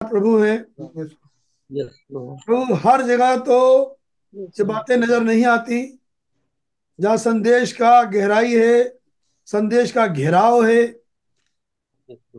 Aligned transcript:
प्रभु 0.00 0.36
हैं. 0.38 0.58
प्रभु 1.70 2.74
हर 2.84 3.02
जगह 3.02 3.36
तो 3.36 3.58
ये 4.34 4.64
बातें 4.64 4.96
नज़र 4.96 5.20
नहीं 5.20 5.44
आती। 5.46 5.80
जहाँ 6.98 7.16
संदेश 7.16 7.72
का 7.72 8.02
गहराई 8.04 8.54
है 8.54 8.98
संदेश 9.48 9.92
का 9.92 10.06
घेराव 10.06 10.64
है 10.64 10.84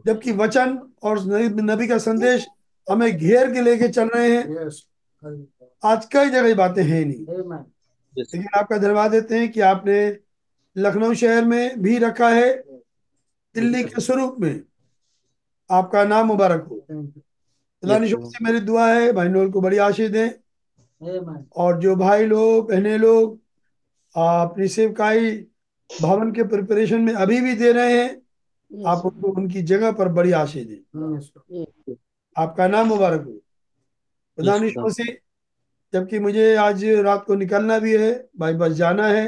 जबकि 0.05 0.31
वचन 0.31 0.77
और 1.03 1.19
नबी 1.25 1.61
नबी 1.63 1.87
का 1.87 1.97
संदेश 1.97 2.47
हमें 2.87 3.11
घेर 3.17 3.51
के 3.53 3.61
लेके 3.61 3.87
चल 3.87 4.07
रहे 4.07 4.31
हैं। 4.31 4.69
आज 5.83 6.05
कई 6.05 6.29
जगह 6.29 6.55
बातें 6.55 6.83
हैं 6.83 7.03
नहीं। 7.05 7.25
लेकिन 8.13 8.47
आपका 8.57 8.77
धन्यवाद 8.77 9.11
देते 9.11 9.39
हैं 9.39 9.51
कि 9.51 9.59
आपने 9.61 9.99
लखनऊ 10.75 11.13
शहर 11.13 11.45
में 11.45 11.81
भी 11.81 11.97
रखा 11.97 12.29
है 12.29 12.53
दिल्ली 13.55 13.83
के 13.83 14.01
स्वरूप 14.01 14.35
में। 14.39 14.61
आपका 15.69 16.03
नाम 16.05 16.27
मुबारक 16.27 16.65
हो। 16.65 16.85
खुदा 17.83 17.97
Yes, 17.97 18.31
से 18.31 18.43
मेरी 18.43 18.59
दुआ 18.59 18.93
है 18.93 19.11
भाई 19.13 19.27
नोल 19.27 19.51
को 19.51 19.61
बड़ी 19.61 19.77
आशीष 19.77 20.09
दें। 20.09 20.29
और 21.55 21.79
जो 21.79 21.95
भाई 21.95 22.25
लोग 22.25 22.69
बहने 22.69 22.97
लोग 22.97 23.39
अपनी 24.15 24.67
सेवकाई 24.67 25.31
भवन 26.01 26.31
के 26.31 26.43
प्रिपरेशन 26.43 27.01
में 27.01 27.13
अभी 27.13 27.41
भी 27.41 27.53
दे 27.55 27.71
रहे 27.71 28.03
हैं 28.03 28.21
आप 28.85 29.05
उनको 29.05 29.31
उनकी 29.31 29.61
जगह 29.61 29.91
पर 29.91 30.07
बड़ी 30.09 30.31
आशीष 30.31 30.67
दें. 30.67 31.95
आपका 32.37 32.67
नाम 32.67 32.87
मुबारक 32.87 33.21
हो। 33.21 33.31
खुदा 33.31 34.53
Yes, 34.53 34.61
निशो 34.61 34.81
Lord. 34.81 34.93
से 34.93 35.19
जबकि 35.93 36.19
मुझे 36.19 36.55
आज 36.55 36.85
रात 36.85 37.23
को 37.25 37.35
निकलना 37.35 37.79
भी 37.79 37.97
है 37.97 38.29
भाई 38.39 38.53
बस 38.53 38.71
जाना 38.71 39.07
है 39.07 39.27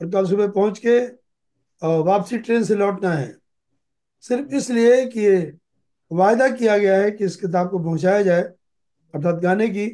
और 0.00 0.10
कल 0.10 0.26
सुबह 0.26 0.48
पहुँच 0.48 0.78
के 0.78 0.98
और 1.86 2.04
वापसी 2.06 2.38
ट्रेन 2.38 2.64
से 2.64 2.74
लौटना 2.74 3.12
है। 3.12 3.36
सिर्फ़ 4.20 4.54
इसलिए 4.54 5.06
कि 5.06 5.59
वायदा 6.10 6.48
किया 6.50 6.78
गया 6.78 6.96
है 6.98 7.10
कि 7.10 7.24
इस 7.24 7.36
किताब 7.36 7.70
को 7.70 7.78
पहुँचाया 7.78 8.22
जाए 8.22 8.42
अर्थात 9.14 9.34
गाने 9.34 9.68
की 9.68 9.86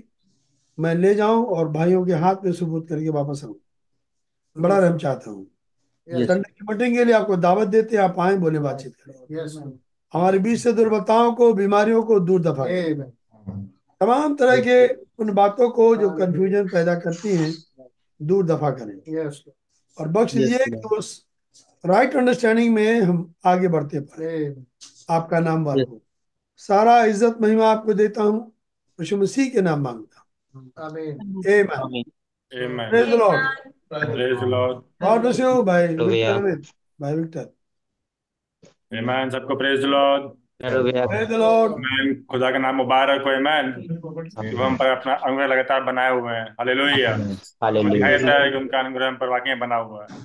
मैं 0.79 0.95
ले 0.95 1.15
जाऊँ 1.15 1.45
और 1.47 1.69
भाइयों 1.69 2.05
के 2.07 2.13
हाथ 2.13 2.37
में 2.45 2.53
सबूत 2.53 2.89
करके 2.89 3.09
वापस 3.09 3.41
आऊँ। 3.45 3.59
बड़ा 4.57 4.79
रहम 4.79 4.99
चाहता 4.99 5.31
हूँ। 5.31 5.47
संडे 6.27 6.51
की 6.53 6.67
मीटिंग 6.71 6.97
के 6.97 7.05
लिए 7.05 7.15
आपको 7.15 7.37
दावत 7.37 7.69
देते 7.69 7.97
हैं 7.97 8.03
आप 8.05 8.21
आए 8.21 8.37
बोले 8.37 8.59
बातचीत 8.59 8.95
करें। 8.97 9.15
हमारे 10.15 10.39
बीच 10.39 10.61
से 10.61 10.73
दुर्बलताओं 10.73 11.33
को 11.33 11.53
बीमारियों 11.55 12.03
को 12.03 12.21
दूर 12.21 12.43
दफ़ा 12.43 12.65
तमाम 14.01 14.35
तरह 14.37 14.57
के 14.61 14.87
उन 15.19 15.33
बातों 15.35 15.71
को 15.71 15.95
जो 15.97 16.11
कंफ्यूजन 16.19 16.69
पैदा 16.69 16.95
करती 16.95 17.37
हैं 17.37 17.53
दूर 18.21 18.47
दफ़ा 18.47 18.71
करें। 18.71 18.95
और 19.99 20.09
बख्श 20.09 20.35
दीजिए 20.35 20.59
कि 20.59 20.97
उस 20.97 21.27
राइट 21.85 22.17
अंडरस्टैंडिंग 22.17 22.75
में 22.75 23.01
हम 23.01 23.35
आगे 23.47 23.69
बढ़ते 23.69 24.01
पाए। 24.01 24.55
आपका 25.11 25.41
नाम 25.41 25.65
हो। 25.65 26.01
सारा 26.57 27.05
इज़्ज़त 27.05 27.37
महिमा 27.41 27.71
आपको 27.71 27.95
देता 27.95 28.23
हूँ। 28.23 28.53
यीशु 29.01 29.17
मसीह 29.17 29.51
के 29.51 29.61
नाम 29.61 29.81
माँगता 29.81 30.27
हूँ। 30.55 30.67
भाई। 35.67 35.93
Victor 37.15 37.51
Amen. 38.95 39.31
सबको 39.31 39.57
प्रेज 39.57 39.85
लॉर्ड 39.85 40.23
खुदा 42.31 42.51
का 42.51 42.59
नाम 42.59 42.75
मुबारक 42.75 43.23
हो. 43.23 43.31
जो 44.43 44.57
हम 44.57 44.77
पर 44.77 44.87
अपना 44.87 45.15
अनुग्रह 45.15 45.47
लगातार 45.47 45.83
बनाए 45.83 46.11
हुए 46.11 46.33
हैं। 46.33 46.47
हालेलुया 46.53 47.17
दिखाई 47.93 48.13
है 48.13 48.51
कि 48.51 48.57
उनका 48.57 48.79
अनुग्रह 48.79 49.09
हम 49.09 49.17
पर 49.17 49.29
वाकई 49.29 49.55
बना 49.55 49.77
हुआ 49.77 50.07
है। 50.11 50.19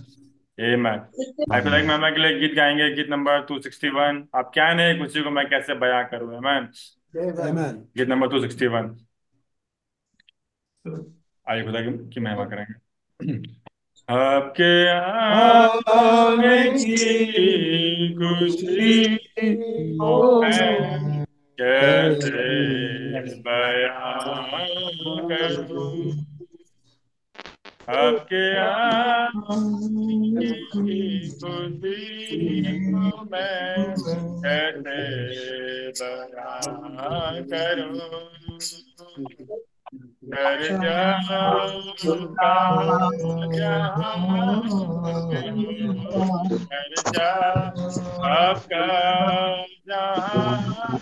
Amen. 0.60 0.98
आज 1.54 1.64
खुदा 1.64 1.80
की 1.82 1.88
महिमा 1.88 2.10
के 2.10 2.22
लिए 2.22 2.40
गीत 2.40 2.54
गाएँगे 2.56 2.88
गीत 2.96 3.08
नंबर 3.10 3.46
261 3.46 4.18
आप 4.36 4.52
क्या 4.54 4.74
नहीं 4.74 5.00
खुशी 5.00 5.22
को 5.24 5.30
मैं 5.30 5.46
कैसे 5.50 5.76
बयां 5.76 6.04
करूँ. 6.04 6.38
आमेन 6.38 6.68
गीत 7.98 8.08
नंबर 8.08 8.28
261 8.28 8.90
आइए 11.50 11.64
खुदा 11.64 11.82
की, 11.82 12.20
महिमा 12.22 12.46
करेंगे। 12.46 12.76
आपके 14.10 14.72
आने 14.90 16.58
की 16.72 18.14
खुशी 18.14 18.92
मैं 20.42 21.24
कैसे 21.62 23.36
बयां 23.42 24.20
करूँ? 25.32 26.31
आपके 27.90 28.44
आने 28.60 30.52
की 30.54 31.30
खुशी 31.32 32.62
को 32.86 33.24
मैं 33.26 34.72
कैसे 34.84 35.92
बयां 35.92 37.44
करूँ 37.44 38.00
कर 40.32 40.62
जाऊँगा 40.82 41.44
जहाँ 43.56 44.62
कर 46.64 46.96
जा 47.10 47.32
आपका 48.32 48.86
जहाँ 49.88 51.02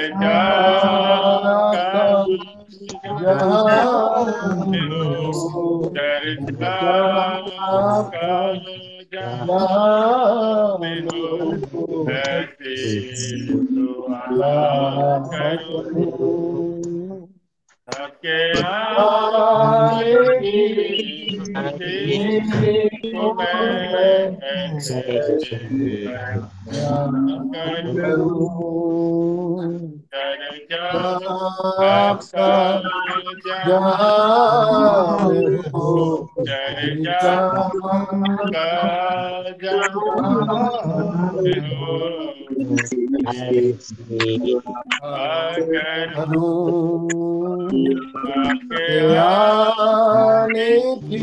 झुका 51.09 51.16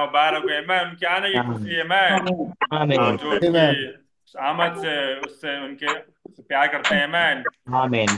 मुबारक 0.00 0.42
हो 0.42 0.80
उनके 0.82 1.06
आने 1.06 1.30
की 1.30 1.40
खुशी 1.46 1.74
है 1.74 1.82
आमीन 1.82 2.52
आमीन 2.72 3.16
जो 3.16 4.40
आमद 4.40 4.76
से 4.76 4.94
उससे 5.20 5.64
उनके 5.64 5.94
प्यार 6.42 6.66
करते 6.66 6.94
हैं 6.94 7.02
आमीन 7.02 7.42
आमीन 7.74 8.08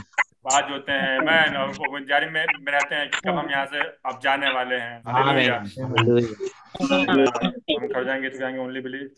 बाज 0.45 0.71
होते 0.71 0.91
हैं 0.91 1.17
आमीन 1.17 1.55
और 1.57 1.69
वो 1.69 1.99
जारी 1.99 2.29
में 2.29 2.45
रहते 2.45 2.95
हैं 2.95 3.09
कि 3.09 3.19
कब 3.25 3.37
हम 3.37 3.49
यहाँ 3.51 3.65
से 3.65 3.79
अब 3.81 4.19
जाने 4.23 4.49
वाले 4.53 4.75
हैं 4.75 5.01
हम 5.05 5.13
खड़ 7.87 8.03
जाएँगे 8.05 8.29
तो 8.29 8.37
जाएँगे 8.39 8.59
only 8.59 8.79
believe 8.79 9.09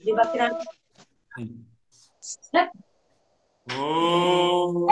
Ele 0.00 0.14
vai 0.14 0.30
tirar. 0.30 0.58
Sim. 1.36 1.64
Oh, 3.70 4.86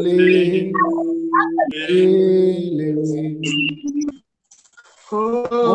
le, 0.00 0.10
le, 0.10 0.72
le. 2.76 2.94
Oh, 5.12 5.74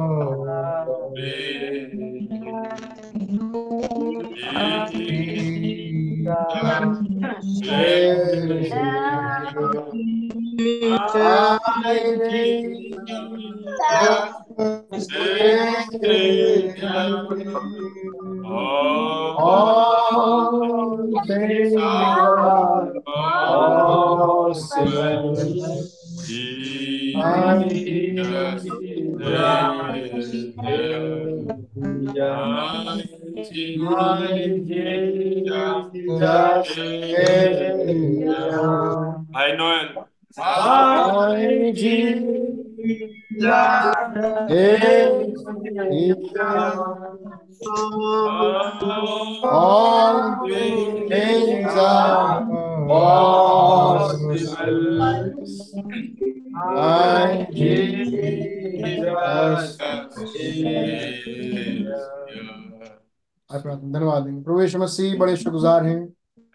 धन्यवाद 63.57 64.43
प्रभु 64.45 64.61
यीशु 64.61 64.79
मसीह 64.79 65.17
बड़े 65.17 65.37
शुक्रगुजार 65.37 65.85
हैं 65.85 66.13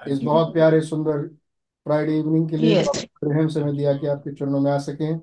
इस 0.09 0.23
बहुत 0.23 0.53
प्यारे 0.53 0.81
सुंदर 0.81 1.23
फ्राइडे 1.85 2.19
इवनिंग 2.19 2.49
के 2.49 2.57
लिए 2.57 2.83
रहम 3.25 3.49
समय 3.49 3.73
दिया 3.73 3.93
कि 3.93 4.07
आपके 4.07 4.33
चरणों 4.33 4.61
में 4.61 4.73
आ 4.73 4.79
सकें। 4.79 5.21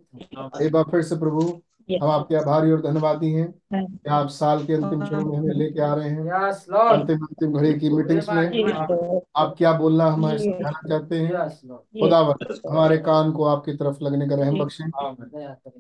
एक 0.62 0.72
बार 0.72 0.84
फिर 0.84 1.02
से 1.02 1.16
प्रभु 1.16 1.62
हम 2.02 2.12
आपके 2.12 2.36
आभारी 2.36 2.72
और 2.72 2.82
धन्यवादी 2.82 3.32
हैं 3.32 3.54
कि 3.74 4.10
आप 4.10 4.28
साल 4.28 4.66
के 4.66 4.74
अंतिम 4.74 5.02
क्षणों 5.02 5.26
में 5.26 5.38
हमें 5.38 5.56
लेके 5.56 5.82
आ 5.82 5.94
रहे 5.94 6.10
हैं। 6.10 6.24
Yes, 6.24 6.56
अंतिम 6.92 7.18
अंतिम 7.18 7.54
घड़ी 7.54 7.74
की 7.80 7.90
मीटिंग्स 7.90 8.30
में 8.30 9.22
आप 9.36 9.56
क्या 9.58 9.74
बोलना 9.74 10.06
हमारे 10.06 10.40
समझाना 10.40 10.90
चाहते 10.90 11.20
हैं? 11.20 11.32
Lord. 11.32 12.72
हमारे 12.72 12.98
कान 12.98 13.32
को 13.32 13.44
आपकी 13.44 13.74
तरफ़ 13.74 14.04
लगने 14.04 14.30
का 14.30 14.36
रहम 14.36 14.60
बख्शें। 14.60 14.86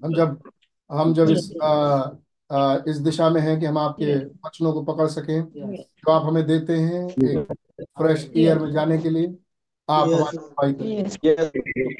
हम 0.05 0.15
जब 0.15 0.37
हम 0.91 1.13
जब 1.13 1.29
इस 1.29 1.53
इस 2.87 2.97
दिशा 2.97 3.29
में 3.29 3.41
है 3.41 3.57
कि 3.57 3.65
हम 3.65 3.77
आपके 3.77 4.15
वचनों 4.15 4.73
को 4.73 4.81
पकड़ 4.83 5.07
सकें 5.07 5.41
जो 5.41 6.11
आप 6.11 6.25
हमें 6.25 6.45
देते 6.47 6.73
हैं 6.73 7.07
एक 7.07 7.55
फ्रेश 7.97 8.31
एयर 8.37 8.59
में 8.59 8.71
जाने 8.71 8.97
के 8.97 9.09
लिए 9.09 9.35
आप 9.89 10.07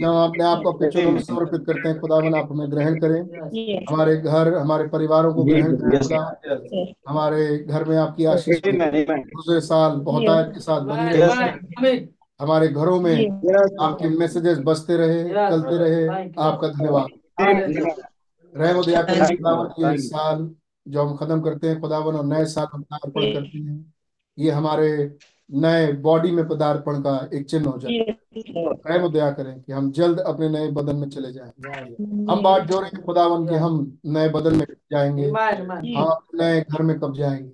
हम 0.03 0.15
अपने 0.15 0.43
आप 0.43 0.61
को 0.63 0.71
अपने 0.71 0.89
चरणों 0.91 1.11
में 1.11 1.21
समर्पित 1.21 1.63
करते 1.67 1.89
हैं 1.89 1.99
खुदावन 1.99 2.35
आप 2.35 2.51
हमें 2.51 2.71
ग्रहण 2.71 2.99
करें। 2.99 3.21
हमारे 3.89 4.17
घर 4.17 4.53
हमारे 4.53 4.87
परिवारों 4.87 5.33
को 5.33 5.43
ग्रहण 5.43 5.75
करें 5.75 6.01
खुदा। 6.01 6.39
हमारे 7.09 7.57
घर 7.57 7.83
में 7.83 7.97
आपकी 7.97 8.25
आशीष 8.25 8.59
के 8.59 8.71
दूसरे 9.15 9.59
साल 9.61 9.91
बहुतायत 9.91 10.53
के 10.53 10.59
साथ 10.59 10.81
बनी 10.81 11.09
रहे। 11.11 11.97
हमारे 12.41 12.67
घरों 12.67 13.01
में 13.01 13.15
आपके 13.81 14.09
मैसेजेस 14.09 14.57
बसते 14.59 14.97
रहे 14.97 15.23
चलते 15.23 15.77
रहे। 15.77 16.31
आपका 16.37 16.67
धन्यवाद. 16.67 17.07
रहम 18.55 18.83
दया 18.85 19.01
करें 19.01 19.37
खुदावन 19.37 19.91
ये 19.91 19.97
साल 19.97 20.55
जो 20.87 21.03
हम 21.03 21.15
खत्म 21.15 21.41
करते 21.41 21.69
हैं 21.69 21.81
खुदावन 21.81 22.15
और 22.15 22.25
नए 22.25 22.45
साल 22.45 22.67
हम 22.73 22.81
पदार्पण 22.81 23.33
करते 23.33 23.57
हैं। 23.57 23.93
ये 24.37 24.51
हमारे 24.51 25.17
नए 25.51 25.91
बॉडी 25.93 26.31
में 26.31 26.47
पदार्पण 26.47 27.01
का 27.01 27.29
एक 27.33 27.45
चिन्ह 27.45 27.69
हो 27.69 27.77
जाए 27.77 28.15
रहम 28.87 29.11
दया 29.13 29.31
करें 29.31 29.61
कि 29.61 29.71
हम 29.71 29.91
जल्द 29.91 30.19
अपने 30.19 30.49
नए 30.49 30.71
बदन 30.71 30.95
में 30.95 31.09
चले 31.09 31.31
जाएँ। 31.33 31.51
हम 32.29 32.41
बात 32.43 32.61
जो 32.61 32.79
रहे 32.79 32.89
हैं 32.93 33.05
खुदावन 33.05 33.47
के 33.47 33.55
हम 33.55 33.97
नए 34.05 34.29
बदन 34.29 34.55
में 34.55 34.65
जाएँगे. 34.91 35.27
हम 35.27 36.05
अपने 36.05 36.43
नए 36.43 36.61
घर 36.61 36.81
में 36.81 36.99
कब 36.99 37.15
जाएँगे। 37.15 37.51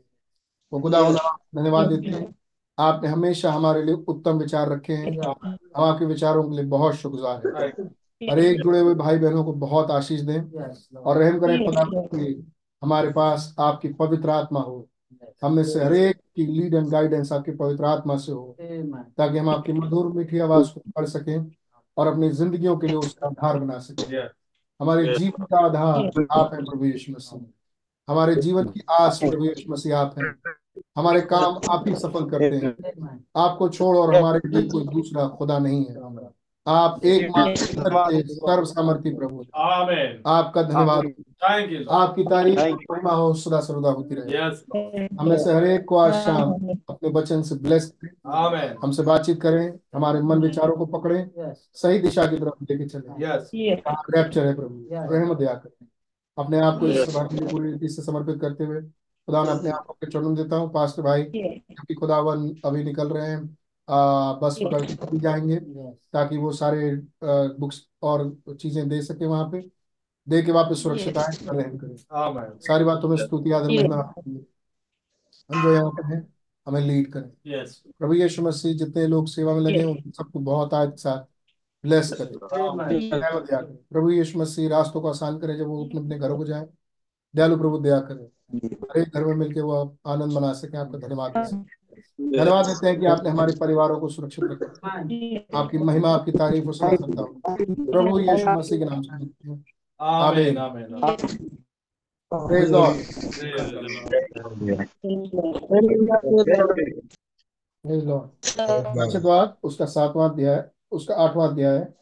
वो 0.74 0.80
खुदावन 0.80 1.16
धन्यवाद 1.56 1.88
देते 1.88 2.18
हैं। 2.18 2.36
आपने 2.80 3.10
हमेशा 3.10 3.52
हमारे 3.52 3.84
लिए 3.84 3.96
उत्तम 3.96 4.38
विचार 4.38 4.70
रखे 4.70 4.94
हैं। 4.94 5.18
हम 5.78 5.84
आपके 5.84 6.06
विचारों 6.06 6.44
के 6.44 6.56
लिए 6.56 6.66
बहुत 6.66 6.96
शुक्रगुजार 6.96 7.64
हैं। 7.64 7.90
हर 8.24 8.40
एक 8.40 8.62
जुड़े 8.62 8.80
हुए 8.80 8.96
भाई 8.96 9.20
बहनों 9.20 9.44
को 9.44 9.54
बहुत 9.54 9.92
आशीष 9.92 10.22
दें 10.22 10.42
और 10.96 11.18
रहम 11.18 11.40
करें 11.40 11.66
खुदा 11.66 11.84
कि 12.02 12.52
हमारे 12.84 13.10
पास 13.10 13.56
आपकी 13.60 13.88
पवित्र 13.88 14.30
आत्मा 14.30 14.60
हो। 14.60 14.90
हम 15.44 15.54
में 15.54 15.64
से 15.64 15.84
हरेक 15.86 16.18
की 16.36 16.46
लीड 16.46 16.74
एंड 16.74 16.88
गाइडेंस 16.88 17.32
आपकी 17.32 17.52
पवित्र 17.52 17.86
आत्मा 17.86 18.18
से 18.18 18.32
हो। 18.32 18.56
ताकि 19.18 19.38
हम 19.38 19.50
आपकी 19.50 19.74
मधुर 19.74 20.12
मीठी 20.12 20.40
आवाज़ 20.40 20.74
को 20.74 20.82
पढ़ 20.96 21.06
सकें 21.06 21.52
और 21.98 22.08
अपनी 22.08 22.30
जिंदगियों 22.30 22.78
के 22.78 22.88
लिए 22.88 22.96
उसका 22.96 23.28
आधार 23.28 23.60
बना 23.60 23.80
सकें। 23.80 24.18
हमारे 24.82 25.18
जीवन 25.18 25.44
का 25.44 25.66
आधार 25.66 26.26
आप 26.32 26.54
हैं 26.54 26.64
प्रभु 26.64 26.86
यीशु 26.86 27.12
मसीह। 27.12 27.40
हमारे 28.10 28.36
जीवन 28.36 28.66
की 28.66 28.82
आस 28.92 29.20
प्रभु 29.20 29.46
यीशु 29.46 29.72
मसीह 29.72 29.98
आप 29.98 30.16
हैं। 30.20 30.36
हमारे 30.98 31.22
काम 31.22 31.60
आप 31.70 31.88
ही 31.88 31.96
सफल 31.96 32.30
करते 32.30 32.46
हैं। 32.46 33.26
आपको 33.38 33.70
छोड़ 33.70 33.98
और 33.98 34.16
हमारे 34.16 34.40
लिए 34.46 34.70
कोई 34.70 34.84
दूसरा 34.84 35.28
खुदा 35.28 35.60
नहीं 35.60 35.86
है। 35.86 35.96
आप 36.70 37.06
एकमात्र 37.06 38.22
सर्व 38.26 38.64
सामर्थी 38.66 39.10
प्रभु 39.16 39.44
आपका 40.28 40.62
धन्यवाद। 40.64 41.04
Thank 41.44 41.70
you. 41.72 41.78
Lord. 41.78 41.92
आपकी 41.92 42.24
तारीफ़ 42.24 42.60
महिमा 42.92 43.12
हो 43.12 43.34
सदा 43.34 43.60
सर्वदा 43.60 43.90
होती 43.90 44.16
रहे। 44.16 44.40
Yes. 44.40 45.20
हमें 45.20 45.38
से 45.38 45.54
हर 45.54 45.64
एक 45.66 45.86
को 45.86 45.98
आज 45.98 46.14
शाम 46.14 46.52
अपने 46.90 47.10
वचन 47.10 47.42
से 47.42 47.56
ब्लेस 47.56 47.86
करें। 48.06 48.76
हमसे 48.84 49.04
बातचीत 49.04 49.42
करें। 49.42 49.68
हमारे 49.96 50.22
मन 50.22 50.42
विचारों 50.42 50.76
को 50.78 50.86
पकड़े। 50.98 51.20
सही 51.74 52.00
दिशा 52.00 52.26
की 52.26 52.38
तरफ़ 52.38 52.64
लेके 52.64 52.86
चलें। 52.86 53.14
Yes. 53.16 53.44
रैप्चर 54.16 54.46
है 54.46 54.54
प्रभु। 54.56 54.88
रहम 55.14 55.34
दया 55.36 55.54
करें। 55.54 55.88
अपने 56.38 56.60
आप 56.60 56.80
को 56.80 56.88
इस 56.88 57.10
सभा 57.10 57.24
के 57.24 57.46
पूरी 57.46 57.72
रीति 57.72 57.88
से 57.90 58.02
समर्पित 58.02 58.40
करते 58.42 58.64
हुए 58.64 58.82
खुदा 58.82 59.44
मैं 59.44 59.52
अपने 59.52 59.70
आप 59.70 59.86
को 59.86 59.94
आपके 59.94 60.08
चरणों 60.12 60.36
देता 60.36 60.56
हूँ 60.56 60.70
पास्टर 60.74 61.02
भाई 61.02 61.24
क्योंकि 61.24 61.94
खुदावन 61.94 62.50
अभी 62.66 62.84
निकल 62.84 63.10
रहे 63.10 63.28
हैं। 63.28 63.58
आ, 63.90 64.34
बस 64.34 64.58
पकड़ 64.64 64.82
के 64.86 65.20
जाएँगे 65.20 65.56
ताकि 66.14 66.38
वो 66.38 66.52
सारे 66.54 66.92
बुक्स 67.24 67.82
और 68.04 68.36
चीज़ें 68.60 68.88
दे 68.90 69.02
सके 69.02 69.26
वहाँ 69.26 69.50
पे। 69.52 69.62
दे 70.28 70.42
के 70.44 70.52
वापस 70.52 70.84
सुरक्षित 70.84 71.18
आए 71.18 71.48
और 71.50 71.56
रहम 71.56 71.78
करें। 71.78 71.96
सारी 72.62 72.84
बातों 72.84 73.10
में 73.10 73.18
स्तुति 73.18 73.52
आदर 73.52 73.92
आपकी 73.94 74.46
हम 75.50 75.62
जो 75.64 75.74
यहाँ 75.74 75.90
पर 75.92 76.06
हैं 76.06 76.22
हमें 76.68 76.82
लीड 76.82 77.12
करें। 77.14 77.30
प्रभु 78.00 78.14
यीशु 78.14 78.42
मसीह 78.42 78.74
जितने 78.78 79.06
लोग 79.08 79.28
सेवा 79.28 79.54
में 79.54 79.62
लगे 79.62 79.80
हैं 79.80 79.86
उन 79.86 80.12
सबको 80.12 80.40
बहुत 80.40 80.74
आज 80.74 80.98
साथ 80.98 81.24
ब्लेस 81.84 82.12
करें। 82.14 82.34
दया 83.40 83.60
करें। 83.60 83.76
प्रभु 83.76 84.10
यीशु 84.12 84.40
मसीह 84.40 84.70
रास्तों 84.70 85.02
को 85.02 85.10
आसान 85.10 85.38
करें 85.40 85.58
जब 85.58 85.68
वो 85.68 85.86
अपने 85.86 86.00
अपने 86.00 86.20
घरों 86.20 86.38
को 86.38 86.46
जाए। 86.46 86.68
दयालु 87.34 87.58
प्रभु 87.58 87.78
दया 87.80 88.00
करें। 88.02 88.26
हर 88.92 89.00
एक 89.00 89.10
घर 89.10 89.26
में 89.26 89.36
मिलकर 89.36 89.62
वो 89.62 89.76
आनंद 90.08 90.34
मना 90.34 90.54
सके 90.54 90.78
आपका 90.78 90.98
धन्यवाद। 90.98 91.38
हैं। 91.38 91.66
धन्यवाद 92.22 92.66
देते 92.66 92.88
हैं 92.88 93.00
कि 93.00 93.06
आपने 93.06 93.30
हमारे 93.30 93.54
परिवारों 93.60 94.00
को 94.00 94.08
सुरक्षित 94.08 94.44
रखा। 94.44 94.90
आपकी 95.54 95.78
महिमा 95.78 96.10
आपकी 96.10 96.32
तारीफ़ 96.32 96.66
और 96.66 96.74
सदा 96.74 96.96
करता 96.96 97.22
हूँ। 97.22 97.42
प्रभु 97.92 98.20
यीशु 98.20 98.50
मसीह 98.50 98.80
के 98.80 98.86
नाम 98.86 99.02
से 99.02 99.14
हैं। 99.14 99.64
उसका 109.64 109.86
सातवां 109.86 110.30
अध्याय 110.30 110.70
उसका 110.92 111.16
आठवां 111.16 111.50
अध्याय 111.50 111.78
है। 111.78 112.00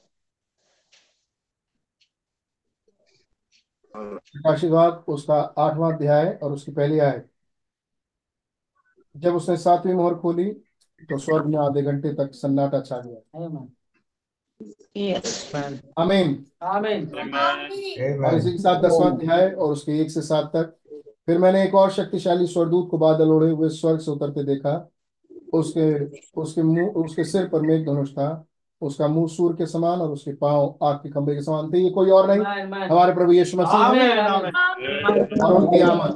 प्रकाशित 3.96 4.72
उसका 5.08 5.36
आठवां 5.36 5.94
अध्याय 5.94 6.40
और 6.44 6.52
उसकी 6.52 6.72
पहली 6.72 7.00
आयत 7.00 7.30
जब 9.18 9.36
उसने 9.36 9.58
सातवीं 9.58 9.94
मोहर 9.94 10.16
खोली 10.16 10.46
तो 11.02 11.18
स्वर्ग 11.18 11.46
में 11.46 11.58
आधे 11.60 11.82
घंटे 11.82 12.14
तक 12.14 12.32
सन्नाटा 12.34 12.80
छा 12.82 13.02
गया. 13.02 13.20
आमीन 15.98 16.46
और 16.64 18.36
इसी 18.36 18.52
के 18.52 18.58
साथ 18.58 18.82
दसवां 18.82 19.12
अध्याय 19.12 19.50
और 19.50 19.72
उसके 19.72 20.00
एक 20.02 20.12
से 20.12 20.22
सात 20.22 20.46
तक 20.56 20.74
फिर 21.28 21.38
मैंने 21.38 21.64
एक 21.64 21.76
और 21.76 21.92
शक्तिशाली 21.92 22.48
स्वरदूत 22.48 22.90
को 22.92 22.98
बादल 22.98 23.30
ओढ़े 23.30 23.50
हुए 23.52 23.70
स्वर्ग 23.70 24.00
से 24.00 24.12
उतरते 24.12 24.44
देखा। 24.44 24.90
उसके 25.54 25.86
उसके 26.42 26.62
मुँह 26.64 26.88
उसके 27.04 27.24
सिर 27.24 27.48
पर 27.48 27.62
मेघ 27.62 27.86
धनुष 27.86 28.12
था। 28.12 28.46
उसका 28.82 29.08
मुँह 29.08 29.28
सूर 29.28 29.54
के 29.56 29.66
समान 29.66 30.00
और 30.02 30.12
उसके 30.12 30.34
पाँव 30.36 30.78
आग 30.84 30.96
के 30.96 31.10
खंभे 31.10 31.36
के 31.36 31.42
समान 31.42 31.72
थे। 31.74 31.80
ये 31.80 31.90
कोई 31.90 32.10
और 32.12 32.28
नहीं. 32.28 32.40
हमारे 32.90 33.14
प्रभु 33.14 33.32
यीशु 33.34 33.58
मसीह. 33.58 33.80
और 35.46 35.54
उनकी 35.54 35.80
आमद 35.82 36.16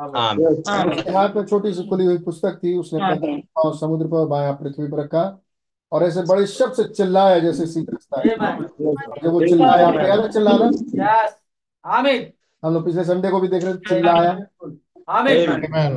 आमीन 0.00 0.46
उसके 0.46 1.10
हाथ 1.10 1.36
में 1.36 1.44
छोटी 1.44 1.72
सी 1.74 1.82
खुली 1.88 2.04
हुई 2.04 2.18
पुस्तक 2.18 2.58
थी 2.64 2.76
उसने 2.78 3.00
दाहिना 3.00 3.36
पाँव 3.56 3.76
समुद्र 3.78 4.06
पर 4.06 4.26
बाया 4.26 4.52
पृथ्वी 4.52 4.86
पर 4.88 5.00
रखा 5.00 5.24
और 5.92 6.02
ऐसे 6.02 6.22
बड़े 6.22 6.46
शब्द 6.46 6.72
से 6.72 6.84
चिल्लाया 6.84 7.38
जैसे 7.38 7.66
सीख 7.66 7.90
रस्ता 7.90 8.20
है। 8.20 8.24
जब 9.22 9.30
वो 9.32 9.40
चिल्लाया 9.46 9.86
आपको 9.86 10.00
याद 10.00 10.20
है 10.20 10.28
चिल्लाना? 10.32 10.68
Yes. 10.68 11.32
हम 12.62 12.74
लोग 12.74 12.84
पिछले 12.84 13.04
संडे 13.04 13.30
को 13.30 13.40
भी 13.40 13.48
देख 13.48 13.64
रहे 13.64 13.74
थे 13.74 13.88
चिल्लाया। 13.88 14.32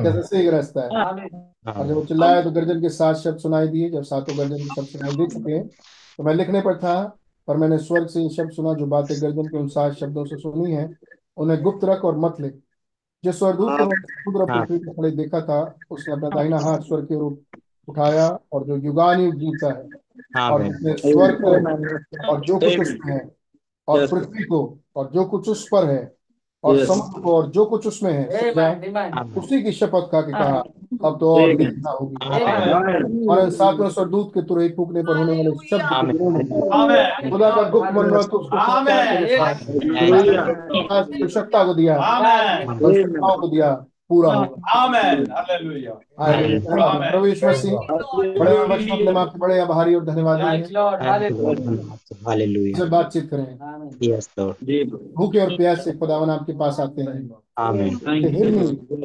जैसे 0.04 0.22
सीख 0.24 0.54
रस्ता 0.54 0.82
है। 0.82 0.90
और 1.74 1.88
जब 1.88 1.94
वो 1.94 2.04
चिल्लाया 2.06 2.42
तो 2.42 2.52
गर्जन 2.52 2.82
के 2.82 2.90
सात 2.90 3.16
शब्द 3.18 3.38
सुनाई 3.40 3.68
दिए। 3.68 3.90
जब 3.90 4.04
सातों 4.04 4.38
गर्जन 4.38 4.58
के 4.58 4.76
शब्द 4.76 4.88
सुनाई 4.88 5.12
दे 5.12 5.28
चुके 5.28 5.52
हैं 5.52 5.68
तो 5.68 6.24
मैं 6.24 6.34
लिखने 6.34 6.62
पर 6.62 6.78
था 6.78 6.96
पर 7.48 7.58
मैंने 7.58 7.78
स्वर्ग 7.78 8.08
से 8.08 8.22
ये 8.22 8.30
शब्द 8.30 8.52
सुना 8.52 8.74
जो 8.74 8.86
बातें 8.88 9.16
गर्जन 9.22 9.48
के 9.48 9.58
उन 9.58 9.68
सात 9.68 9.94
शब्दों 9.94 10.26
से 10.26 10.38
सुनी 10.38 10.72
है 10.72 10.90
उन्हें 11.38 11.62
गुप्त 11.64 11.84
रख 11.86 12.06
और 12.06 12.18
मत 12.20 12.36
लिख 12.40 12.54
जिस 13.26 13.38
स्वर्गदूत 13.40 13.80
को 13.80 13.86
खुद 14.24 14.48
पृथ्वी 14.48 14.78
पर 14.78 14.94
खड़े 14.94 15.12
देखा 15.12 15.42
था 15.42 15.60
उसने 15.92 16.14
अपना 16.14 16.30
दाहिना 16.30 16.60
हाथ 16.60 16.80
स्वर्ग 16.80 17.08
की 17.08 17.16
ओर 17.16 17.38
उठाया 17.88 18.28
और 18.54 18.64
जो 18.64 18.78
युगान 18.78 19.22
युग 19.22 19.36
जीता 19.36 19.68
है 19.70 20.42
और 20.44 20.64
जिसने 20.64 20.94
स्वर्ग 20.98 21.42
को 21.42 22.32
और 22.32 22.42
जो 22.42 22.58
कुछ 22.58 22.80
उसमें 22.80 23.14
है 23.14 23.20
और 23.88 24.08
पृथ्वी 24.08 24.44
को 24.44 24.62
और 24.96 25.10
जो 25.12 25.26
कुछ 25.26 25.50
उस 25.50 25.68
पर 25.72 25.90
है 25.90 26.15
और 26.66 26.86
समुद्र 26.86 27.22
को 27.22 27.38
और 27.38 27.48
जो 27.48 27.66
कुछ 27.66 27.88
उसमें 27.88 28.12
है. 28.14 28.52
उसी 29.38 29.64
की 29.64 29.72
शपथ 29.72 30.12
खा 30.12 30.22
के 30.22 30.32
कहा 30.32 30.64
अब 31.06 31.18
तो 31.20 31.36
और 31.36 31.48
लिखना 31.50 31.92
होगी. 31.92 32.16
और 33.28 33.50
सातवें 33.50 33.90
स्वरदूत 33.90 34.32
के 34.34 34.42
तुरही 34.42 34.70
फूकने 34.70 35.02
पर 35.04 35.18
होने 35.18 35.32
वाले 35.32 35.52
शब्द. 35.68 35.82
खुदा 37.32 37.50
का 37.50 37.70
गुप्त 37.70 37.92
मनोरथ 37.94 38.34
उसको 38.34 38.58
आवश्यकता 40.94 41.64
को 41.64 41.74
दिया। 41.74 41.98
को 42.72 43.48
दिया। 43.48 43.86
पूरा 44.10 44.34
होगा। 44.34 44.86
Amen. 44.86 45.32
हालेलुया। 45.32 45.92
प्रभु 47.12 47.28
यीशु 47.28 47.48
मसीह 47.48 47.72
बड़े 48.40 48.58
में 49.06 49.22
आपके 49.22 49.40
बड़े 49.40 49.60
आभारी 49.60 49.96
और 49.96 50.06
धन्यवादी 50.06 50.42
हैं. 50.42 50.50
से 52.74 52.86
बातचीत 52.86 53.30
करें। 53.30 53.58
भूखे 55.18 55.40
और 55.40 55.58
प्यासे 55.58 55.92
खुदावन 55.92 56.30
आपके 56.30 56.54
पास 56.54 56.80
आते 56.80 57.02
हैं. 57.02 57.30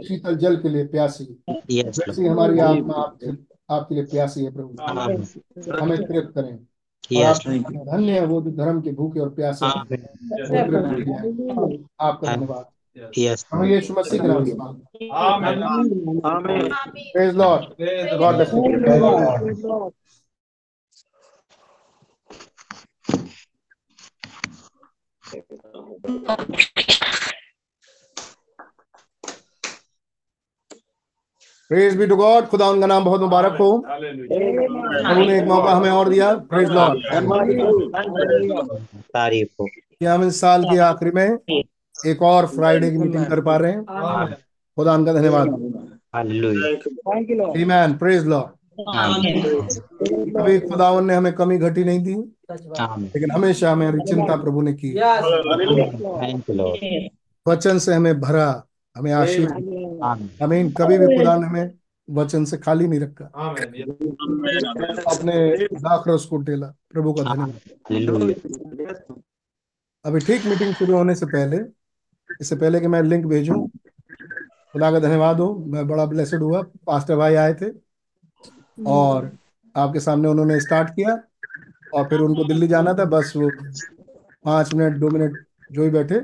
शीतल 0.02 0.37
जल 0.37 0.57
के 0.57 0.69
लिए 0.69 0.87
प्यासी। 0.87 1.45
Yes, 1.80 1.88
हमारी 2.28 2.59
आत्मा 2.59 2.95
आपसे 2.95 3.33
आपके 3.71 3.95
लिए 3.95 4.04
प्यासी 4.04 4.45
है 4.45 4.54
प्रभु। 4.54 4.76
हमें 5.80 6.07
तृप्त 6.07 6.35
करें। 6.35 6.59
धन्य 7.85 8.12
है 8.12 8.26
वो 8.26 8.42
जो 8.42 8.50
धर्म 8.50 8.80
के 8.80 8.92
भूखे 8.92 9.21
और 9.21 9.28
प्यासे 9.28 9.66
हैं। 9.66 9.73
आपका 12.00 12.37
धन्यवाद। 12.37 12.64
Yes, 12.97 13.44
हमें 13.50 13.62
Lord. 13.62 13.73
यीशु 13.73 13.94
मसीह 13.94 14.20
के 14.20 14.28
नाम 14.28 14.44
से 14.44 15.09
Amen. 15.20 15.62
Amen. 16.26 16.73
Praise 17.12 17.37
Lord 17.37 17.64
God 18.18 18.35
Lord. 18.35 18.38
Bless 18.38 18.52
you 19.64 19.90
praise 31.70 31.97
be 31.97 32.06
to 32.06 32.16
God 32.16 32.47
खुदा 32.52 32.68
उनका 32.68 32.87
नाम 32.87 33.04
बहुत 33.04 33.20
मुबारक 33.20 33.56
हो 33.61 33.66
उन्होंने 33.73 35.37
एक 35.38 35.44
मौका 35.49 35.73
हमें 35.75 35.90
और 35.90 36.09
दिया 36.09 36.32
प्रेज 36.52 36.70
लॉर्ड 36.70 37.04
तारीफ़ 39.16 39.50
हो 39.61 39.66
कि 39.66 40.04
हम 40.06 40.25
इस 40.26 40.40
साल 40.40 40.64
के 40.70 40.78
आखिरी 40.88 41.11
में 41.14 41.28
एक 42.07 42.23
और 42.23 42.47
फ्राइडे 42.47 42.90
की 42.90 42.99
मीटिंग 42.99 43.26
कर 43.26 43.40
पा 43.40 43.57
रहे 43.57 43.73
हैं। 43.73 43.80
Amen. 43.80 44.35
खुदा 44.76 44.95
उनका 44.95 45.12
धन्यवाद। 45.12 45.49
हालेलुया 46.14 47.87
प्रेज 47.97 48.26
लॉर्ड 48.26 48.49
कभी 50.37 50.61
खुदावन 50.61 51.04
ने 51.07 51.14
हमें 51.14 51.33
कमी 51.33 51.59
घटी 51.59 51.85
नहीं 51.85 52.00
दी 52.04 52.14
लेकिन 52.50 53.30
हमेशा 53.30 53.73
हमें 53.73 53.99
चिंता 53.99 54.37
प्रभु 54.37 54.61
ने 54.62 54.73
की। 54.73 54.92
Yes. 54.95 55.25
थैंक 56.23 56.50
यू 56.50 56.54
लॉर्ड 56.57 57.09
वचन 57.47 57.78
से 57.78 57.95
हमें 57.95 58.21
भरा 58.21 58.64
हमें 58.97 59.12
आशीष 59.12 59.50
आमीन। 60.42 60.71
कभी 60.71 60.99
भी 60.99 61.07
खुदा 61.16 61.37
ने 61.37 61.47
हमें 61.47 61.71
वचन 62.09 62.45
से 62.45 62.57
खाली 62.59 62.87
नहीं 62.88 63.00
रखा। 63.00 63.25
अपने 65.07 65.35
रस 66.09 66.25
को 66.25 66.37
टेला। 66.38 66.66
प्रभु 66.92 67.12
का 67.12 67.23
धन्यवाद। 67.23 67.52
अभी 70.04 70.21
ठीक 70.21 70.47
मीटिंग 70.47 70.75
शुरू 70.75 70.97
होने 70.97 71.14
से 71.14 71.26
पहले 71.26 71.59
इससे 72.40 72.56
पहले 72.56 72.80
कि 72.80 72.87
मैं 72.87 73.02
लिंक 73.02 73.26
भेजूं, 73.26 73.66
खुदा 74.73 74.90
का 74.92 74.99
धन्यवाद 74.99 75.40
हो, 75.40 75.54
मैं 75.66 75.87
बड़ा 75.88 76.04
ब्लेसड 76.06 76.42
हुआ 76.42 76.62
पास्टर 76.87 77.16
भाई 77.16 77.35
आए 77.35 77.54
थे 77.54 77.70
और 78.87 79.30
आपके 79.75 80.00
सामने 80.00 80.28
उन्होंने 80.28 80.59
स्टार्ट 80.61 80.90
किया 80.90 81.18
और 81.94 82.09
फिर 82.09 82.20
उनको 82.20 82.44
दिल्ली 82.44 82.66
जाना 82.68 82.94
था, 82.94 83.04
बस 83.04 83.32
वो 83.37 83.50
पाँच 84.44 84.75
मिनट, 84.75 84.97
दो 84.97 85.09
मिनट 85.09 85.38
जो 85.73 85.82
ही 85.82 85.90
बैठे 85.90 86.20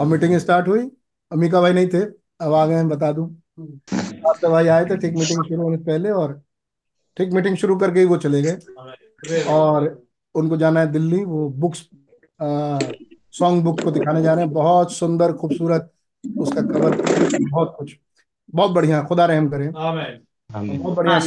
और 0.00 0.06
मीटिंग 0.06 0.36
स्टार्ट 0.38 0.68
हुई। 0.68 0.90
अमिका 1.32 1.60
भाई 1.60 1.72
नहीं 1.72 1.88
थे, 1.88 2.00
अब 2.40 2.52
आ 2.54 2.64
गए 2.66 2.74
हैं, 2.74 2.88
बता 2.88 3.12
दूँ। 3.12 3.28
पास्टर 3.60 4.48
भाई 4.48 4.66
आए 4.66 4.84
थे, 4.84 4.96
ठीक 4.96 5.14
मीटिंग 5.14 5.44
शुरू 5.44 5.62
होने 5.62 5.76
से 5.76 5.84
पहले 5.84 6.10
और 6.10 6.40
ठीक 7.16 7.32
मीटिंग 7.32 7.56
शुरू 7.56 7.76
करके 7.76 8.00
ही 8.00 8.06
वो 8.06 8.16
चले 8.16 8.42
गए। 8.42 9.44
और 9.48 9.86
उनको 10.34 10.56
जाना 10.56 10.80
है 10.80 10.90
दिल्ली, 10.92 11.24
वो 11.24 11.48
बुक्स 11.50 11.88
सॉन्ग 13.38 13.64
बुक 13.64 13.80
को 13.80 13.90
दिखाने 13.90 14.22
जा 14.22 14.34
रहे 14.34 14.44
हैं। 14.44 14.52
बहुत 14.52 14.92
सुंदर 14.92 15.32
खूबसूरत 15.32 15.92
उसका 16.38 16.60
कवर 16.62 16.96
बहुत 17.50 17.74
कुछ। 17.78 17.96
बहुत 18.54 18.70
बढ़िया। 18.70 19.02
खुदा 19.02 19.26
रहम 19.26 19.48
करें। 19.48 19.72
बहुत 19.72 20.96
बढ़िया। 20.96 21.18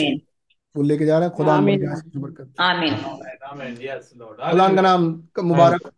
वो 0.76 0.84
लेके 0.84 1.06
जा 1.06 1.20
रहे 1.20 1.28
हैं। 1.28 1.36
खुदा. 1.36 1.58
खुदा 4.52 4.76
का 4.76 4.82
नाम 4.82 5.24
मुबारक। 5.44 5.92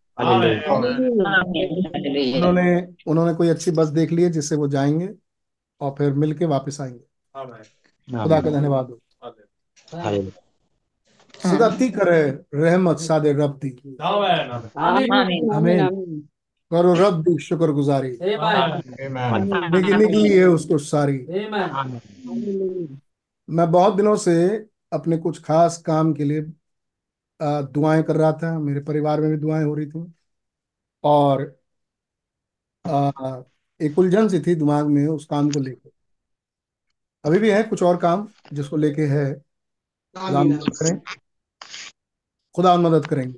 उन्होंने 2.36 2.93
उन्होंने 3.08 3.34
कोई 3.34 3.48
अच्छी 3.48 3.72
बस 3.72 3.88
देख 3.88 4.12
ली 4.12 4.24
है 4.24 4.29
जिससे 4.29 4.55
वो 4.55 4.67
जाएँगे 4.67 5.10
और 5.82 5.96
फिर 5.98 6.13
मिलके 6.13 6.46
वापस 6.46 6.82
आएँगे। 6.82 7.03
खुदा 8.24 8.41
का 8.41 8.50
धन्यवाद। 8.50 8.88
हो 8.89 10.43
Hallelujah. 11.43 11.69
हालेलुया 11.69 11.69
खुदा 11.69 11.77
ती 11.77 11.89
करे 11.89 12.45
रहमत 12.53 12.97
सादे 12.97 13.34
रब 13.34 13.60
दी। 13.63 13.97
आमीन। 15.56 16.19
करो 16.71 16.93
रब 16.93 17.23
दी 17.23 17.39
शुक्रगुजारी। 17.39 18.12
Amen. 18.12 19.73
लेकिन 19.75 19.97
निकली 19.97 20.29
है 20.29 20.45
उसको 20.45 20.77
सारी। 20.77 21.17
मैं 23.49 23.71
बहुत 23.71 23.95
दिनों 23.95 24.15
से 24.15 24.65
अपने 24.93 25.17
कुछ 25.17 25.41
खास 25.41 25.77
काम 25.77 26.13
के 26.13 26.23
लिए 26.23 26.41
दुआएँ 27.41 28.03
कर 28.03 28.15
रहा 28.15 28.32
था। 28.32 28.60
मेरे 28.60 28.79
परिवार 28.79 29.21
में 29.21 29.32
भी 29.32 29.38
दुआएँ 29.38 29.63
हो 29.65 29.73
रही 29.75 29.86
थी। 29.86 30.13
और 31.03 31.60
अ, 32.86 33.12
एक 33.82 33.99
उलझन 33.99 34.27
सी 34.27 34.39
थी 34.39 34.56
दिमाग 34.56 34.88
में 34.88 35.08
उस 35.08 35.25
काम 35.25 35.49
को 35.51 35.60
लेकर 35.60 35.89
अभी 37.25 37.39
भी 37.39 37.49
है 37.51 37.63
कुछ 37.63 37.84
और 37.84 37.97
काम 37.97 38.27
जिसको 38.53 38.77
लेके 38.77 39.01
है। 39.01 39.41
करें। 40.60 41.01
खुदा 42.56 42.76
मदद 42.78 43.06
करेंगे। 43.06 43.38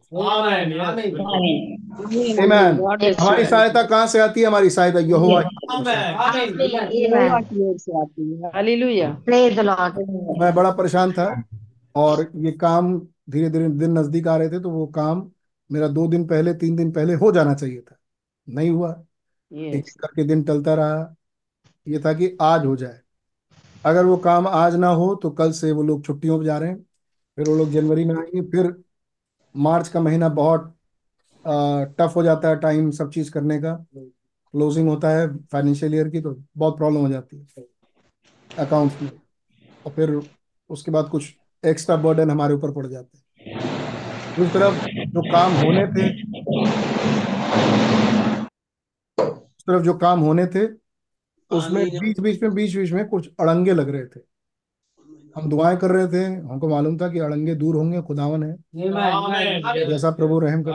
Amen. 2.35 2.79
हमारी 3.19 3.45
सहायता 3.45 3.81
कहाँ 3.83 4.07
से 4.07 4.19
आती 4.19 4.41
है? 4.41 4.47
हमारी 4.47 4.69
सहायता 4.69 4.99
यहोवा 4.99 5.41
Amen. 5.75 6.17
Amen. 6.25 7.29
Hallelujah 8.55 9.09
praise 9.25 9.55
the 9.57 9.59
Lord 9.59 9.99
मैं 10.39 10.53
बड़ा 10.55 10.71
परेशान 10.71 11.11
था 11.11 11.43
और 11.95 12.31
ये 12.35 12.51
काम 12.51 12.99
धीरे 13.29 13.49
धीरे 13.49 13.69
दिन 13.69 13.97
नज़दीक 13.97 14.27
आ 14.27 14.35
रहे 14.37 14.49
थे 14.49 14.59
तो 14.59 14.69
वो 14.69 14.85
काम 14.87 15.31
मेरा 15.69 15.87
दो 15.87 16.07
दिन 16.07 16.25
पहले 16.27 16.53
तीन 16.53 16.75
दिन 16.75 16.91
पहले 16.91 17.13
हो 17.13 17.31
जाना 17.31 17.53
चाहिए 17.53 17.79
था। 17.79 17.95
नहीं 18.47 18.69
हुआ। 18.69 18.89
एक 19.51 19.75
एक 19.75 19.89
करके 19.99 20.23
दिन 20.23 20.43
टलता 20.43 20.73
रहा। 20.73 21.15
ये 21.87 21.99
था 21.99 22.13
कि 22.13 22.37
आज 22.41 22.65
हो 22.65 22.75
जाए। 22.75 22.99
अगर 23.85 24.05
वो 24.05 24.17
काम 24.17 24.47
आज 24.47 24.75
ना 24.75 24.87
हो 24.87 25.13
तो 25.15 25.29
कल 25.29 25.51
से 25.51 25.71
वो 25.71 25.83
लोग 25.83 26.05
छुट्टियों 26.05 26.37
पर 26.39 26.45
जा 26.45 26.57
रहे 26.57 26.69
हैं। 26.69 26.77
फिर 27.37 27.49
वो 27.49 27.55
लोग 27.55 27.71
जनवरी 27.71 28.05
में 28.05 28.15
आएँगे 28.15 28.41
फिर 28.41 28.75
मार्च 29.55 29.87
का 29.87 29.99
महीना 30.01 30.29
बहुत 30.31 30.71
टफ 31.45 32.13
हो 32.15 32.23
जाता 32.23 32.49
है 32.49 32.55
टाइम 32.59 32.89
सब 32.91 33.09
चीज़ 33.11 33.31
करने 33.31 33.57
का। 33.59 33.73
क्लोजिंग 33.93 34.89
होता 34.89 35.09
है 35.09 35.27
फाइनेंशियल 35.43 35.95
ईयर 35.95 36.09
की 36.09 36.21
तो 36.21 36.35
बहुत 36.57 36.77
प्रॉब्लम 36.77 36.99
हो 36.99 37.09
जाती 37.09 37.37
है 37.37 37.63
अकाउंट्स 38.57 39.01
में। 39.01 39.09
और 39.85 39.91
फिर 39.91 40.19
उसके 40.69 40.91
बाद 40.91 41.09
कुछ 41.09 41.33
एक्स्ट्रा 41.63 41.95
बर्डन 41.97 42.31
हमारे 42.31 42.53
ऊपर 42.53 42.71
पड़ 42.71 42.85
जाते 42.87 43.17
हैं। 43.17 43.23
दूसरी 44.37 44.59
तरफ़ 44.59 44.75
जो 45.09 45.21
काम 45.23 45.51
होने 45.55 45.85
थे 45.87 46.09
उस 49.17 49.63
तरफ़ 49.67 49.83
जो 49.83 49.93
काम 49.97 50.19
होने 50.19 50.45
थे 50.47 50.65
उसमें 51.51 51.83
बीच 51.89 52.19
बीच 52.19 52.41
में 52.43 52.53
बीच 52.53 52.75
बीच 52.75 52.91
में 52.91 53.07
कुछ 53.09 53.29
अड़ंगे 53.39 53.73
लग 53.73 53.89
रहे 53.89 54.05
थे। 54.05 54.19
हम 55.35 55.49
दुआएँ 55.49 55.77
कर 55.77 55.91
रहे 55.91 56.07
थे 56.07 56.23
हमको 56.25 56.67
मालूम 56.69 56.97
था 56.97 57.09
कि 57.09 57.19
अड़ंगे 57.19 57.55
दूर 57.55 57.75
होंगे 57.75 58.01
खुदावन 58.01 58.43
है। 58.43 58.53
जैसा 59.89 60.11
प्रभु 60.11 60.39
रहम 60.39 60.63
कर 60.63 60.73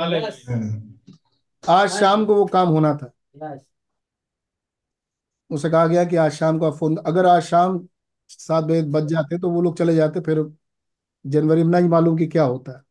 आज 1.64 1.88
शाम 1.90 2.24
को 2.26 2.34
वो 2.34 2.44
काम 2.46 2.68
होना 2.68 2.94
था। 2.94 3.12
उसे 5.50 5.70
कहा 5.70 5.86
गया 5.86 6.04
कि 6.04 6.16
आज 6.16 6.30
शाम 6.32 6.58
को 6.58 6.66
आप 6.66 6.74
फ़ोन 6.74 6.96
अगर 6.96 7.26
आज 7.26 7.42
शाम 7.42 7.86
सात 8.30 8.64
बजे 8.64 8.82
बज 8.90 9.06
जाते 9.06 9.38
तो 9.38 9.50
वो 9.50 9.62
लोग 9.62 9.76
चले 9.78 9.94
जाते 9.94 10.20
फिर 10.20 10.44
जनवरी 11.24 11.62
में 11.64 11.70
नहीं 11.70 11.88
मालूम 11.90 12.16
कि 12.18 12.26
क्या 12.26 12.44
होता 12.44 12.72
है। 12.72 12.82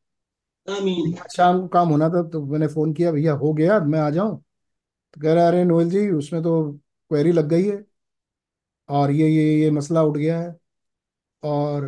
शाम 1.36 1.60
को 1.62 1.68
काम 1.68 1.90
होना 1.90 2.10
था 2.10 2.22
तो 2.30 2.46
मैंने 2.46 2.68
फ़ोन 2.68 2.94
किया 2.94 3.12
भैया 3.12 3.34
हो 3.34 3.54
गया 3.54 3.80
मैं 3.82 4.00
आ 4.00 4.10
जाऊँ? 4.10 4.38
तो 5.14 5.22
कह 5.22 5.34
रहा 5.34 5.48
अरे 5.48 5.64
नोएल 5.66 5.90
जी 5.90 6.10
उसमें 6.10 6.42
तो 6.44 6.72
क्वेरी 7.12 7.32
लग 7.32 7.48
गई 7.50 7.64
है 7.66 7.84
और 8.90 9.12
ये 9.12 9.30
ये 9.30 9.54
ये 9.62 9.72
मसला 9.72 10.04
उठ 10.04 10.18
गया 10.18 10.40
है। 10.42 10.56
और 11.44 11.86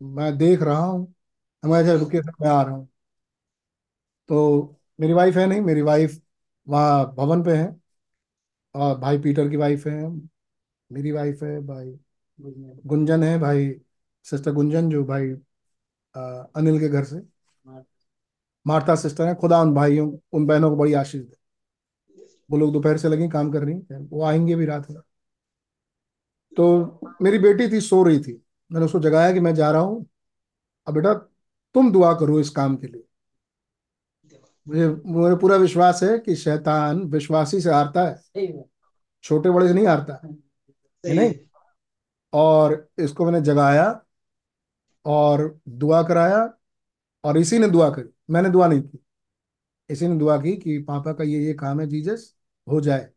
मैं 0.00 0.36
देख 0.38 0.62
रहा 0.62 0.78
हूँ 0.78 1.14
मैं 1.62 1.80
अच्छा 1.80 1.94
रुके 1.94 2.20
मैं 2.20 2.48
आ 2.50 2.62
रहा 2.62 2.74
हूँ। 2.74 2.88
तो 4.28 4.76
मेरी 4.98 5.12
वाइफ 5.12 5.36
है 5.36 5.46
नहीं 5.46 5.60
मेरी 5.60 5.82
वाइफ 5.82 6.20
वहाँ 6.66 7.14
भवन 7.16 7.42
पे 7.44 7.56
है 7.56 7.66
और 8.74 8.98
भाई 8.98 9.18
पीटर 9.18 9.48
की 9.48 9.56
वाइफ 9.56 9.86
है 9.86 10.08
मेरी 10.90 11.12
वाइफ 11.12 11.42
है 11.42 11.60
भाई 11.66 11.92
गुंजन 12.86 13.22
है 13.22 13.38
भाई 13.38 13.68
सिस्टर 14.26 14.52
गुंजन 14.52 14.90
जो 14.90 15.04
भाई 15.04 15.30
अ, 16.14 16.52
अनिल 16.56 16.78
के 16.80 16.88
घर 16.88 17.04
से। 17.04 17.20
मार्ता 18.66 18.94
सिस्टर 18.96 19.26
है 19.26 19.34
खुदा 19.34 19.60
उन 19.62 19.74
भाइयों 19.74 20.10
उन 20.32 20.46
बहनों 20.46 20.70
को 20.70 20.76
बड़ी 20.76 20.92
आशीष 20.94 21.22
दे। 21.22 21.36
वो 22.50 22.58
लोग 22.58 22.72
दोपहर 22.72 22.98
से 22.98 23.08
लगी 23.08 23.28
काम 23.28 23.50
कर 23.52 23.62
रही 23.64 23.74
हैं 23.92 24.00
वो 24.10 24.24
आएँगे 24.24 24.54
भी 24.56 24.66
रात 24.66 24.90
में। 24.90 25.00
तो 26.56 26.66
मेरी 27.22 27.38
बेटी 27.38 27.68
थी 27.72 27.80
सो 27.80 28.02
रही 28.02 28.18
थी। 28.18 28.40
मैंने 28.74 28.86
उसको 28.86 29.00
जगाया 29.00 29.32
कि 29.32 29.40
मैं 29.40 29.54
जा 29.54 29.70
रहा 29.70 29.80
हूँ। 29.80 30.06
अब 30.86 30.94
बेटा 30.94 31.14
तुम 31.74 31.92
दुआ 31.92 32.14
करो 32.14 32.40
इस 32.40 32.50
काम 32.50 32.76
के 32.76 32.86
लिए। 32.86 33.04
मुझे 34.68 34.88
मुझे 34.88 35.36
पूरा 35.36 35.56
विश्वास 35.56 36.02
है 36.02 36.18
कि 36.18 36.36
शैतान 36.36 37.02
विश्वासी 37.02 37.60
से 37.60 37.70
हारता 37.70 38.06
है। 38.06 38.14
छोटे 39.22 39.50
बड़े 39.50 39.68
से 39.68 39.74
नहीं 39.74 39.86
हारता। 39.86 40.20
है। 40.24 41.14
नहीं? 41.14 41.34
और 42.32 42.88
इसको 42.98 43.24
मैंने 43.24 43.40
जगाया 43.40 44.04
और 45.04 45.60
दुआ 45.68 46.02
कराया 46.02 46.54
और 47.24 47.38
इसी 47.38 47.58
ने 47.58 47.68
दुआ 47.68 47.90
करी। 47.90 48.08
मैंने 48.30 48.50
दुआ 48.50 48.66
नहीं 48.66 48.82
की। 48.82 48.98
इसी 49.90 50.08
ने 50.08 50.18
दुआ 50.18 50.36
की 50.36 50.56
कि 50.56 50.78
पापा 50.78 51.12
का 51.12 51.24
ये 51.24 51.44
ये 51.44 51.54
काम 51.54 51.80
है 51.80 51.86
जीजस 51.86 52.34
हो 52.68 52.80
जाए। 52.80 53.10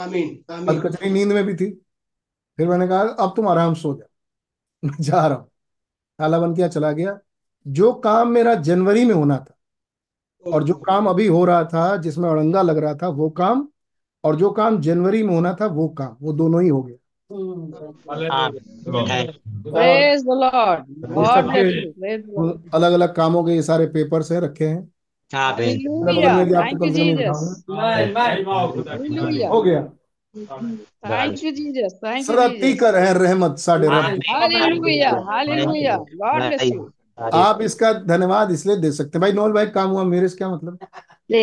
आमीन 0.00 0.44
आमीन। 0.52 0.80
कचरी 0.80 1.10
नींद 1.10 1.32
में 1.32 1.44
भी 1.44 1.54
थी। 1.54 1.83
फिर 2.56 2.68
मैंने 2.68 2.88
कहा 2.88 3.00
अब 3.00 3.32
तुम 3.36 3.48
आराम 3.48 3.74
सो 3.74 3.94
जाओ। 3.94 4.08
मैं 4.84 4.96
जा 5.00 5.26
रहा 5.26 5.38
हूँ। 5.38 5.48
ताला 6.18 6.38
बन 6.38 6.54
किया 6.54 6.68
चला 6.68 6.92
गया। 6.92 7.18
जो 7.68 7.92
काम 7.92 8.28
मेरा 8.28 8.54
जनवरी 8.54 9.04
में 9.04 9.14
होना 9.14 9.38
था 9.38 9.54
और 10.52 10.64
जो 10.64 10.74
काम 10.74 11.06
अभी 11.06 11.26
हो 11.26 11.44
रहा 11.44 11.64
था 11.64 11.96
जिसमें 11.96 12.30
अड़ंगा 12.30 12.62
लग 12.62 12.78
रहा 12.78 12.94
था 12.94 13.08
वो 13.08 13.30
काम 13.30 13.68
और 14.24 14.36
जो 14.36 14.50
काम 14.50 14.80
जनवरी 14.80 15.22
में 15.22 15.34
होना 15.34 15.56
था 15.60 15.66
वो 15.66 15.88
काम 15.88 16.16
वो 16.22 16.32
दोनों 16.32 16.62
ही 16.62 16.68
हो 16.68 16.82
गया। 16.82 16.96
Lord. 17.30 17.74
अलग 22.74 22.92
अलग 22.92 23.14
कामों 23.14 23.44
के 23.44 23.52
ये 23.52 23.62
सारे 23.62 23.86
पेपर्स 23.86 24.32
हैं 24.32 24.40
रखे 24.40 24.66
हैं। 24.66 24.92
आमीन 25.34 25.78
Hallelujah. 25.78 26.36
मैं 26.36 26.46
भी 26.46 26.54
आपको 26.54 26.68
Thank 26.68 26.80
you, 26.80 26.88
कम 26.88 26.94
से 26.94 27.14
कम 27.14 27.22
Jesus. 27.22 27.64
उठाऊँगा। 27.70 28.92
Hallelujah. 28.92 29.50
हो 29.50 29.62
गया। 29.62 29.92
Thank 30.34 31.42
you, 31.42 31.52
Jesus. 31.52 31.92
Thank 32.00 32.18
you, 32.18 32.26
सदा 32.26 32.46
Jesus. 32.46 32.60
तीकर 32.60 32.96
है 32.96 33.12
रहमत 33.14 33.58
साढ़े 33.58 33.88
रब 33.88 34.20
Hallelujah. 34.28 35.14
Hallelujah. 35.24 35.98
God 36.16 36.42
bless 36.42 36.64
you. 36.64 36.90
आप 37.18 37.60
इसका 37.62 37.92
धन्यवाद 38.04 38.50
इसलिए 38.50 38.76
दे 38.76 38.90
सकते 38.92 39.18
हैं 39.18 39.20
भाई 39.20 39.32
नोल 39.32 39.52
भाई 39.52 39.66
काम 39.74 39.90
हुआ 39.90 40.04
मेरे 40.04 40.28
से 40.28 40.36
क्या 40.36 40.48
मतलब 40.48 40.78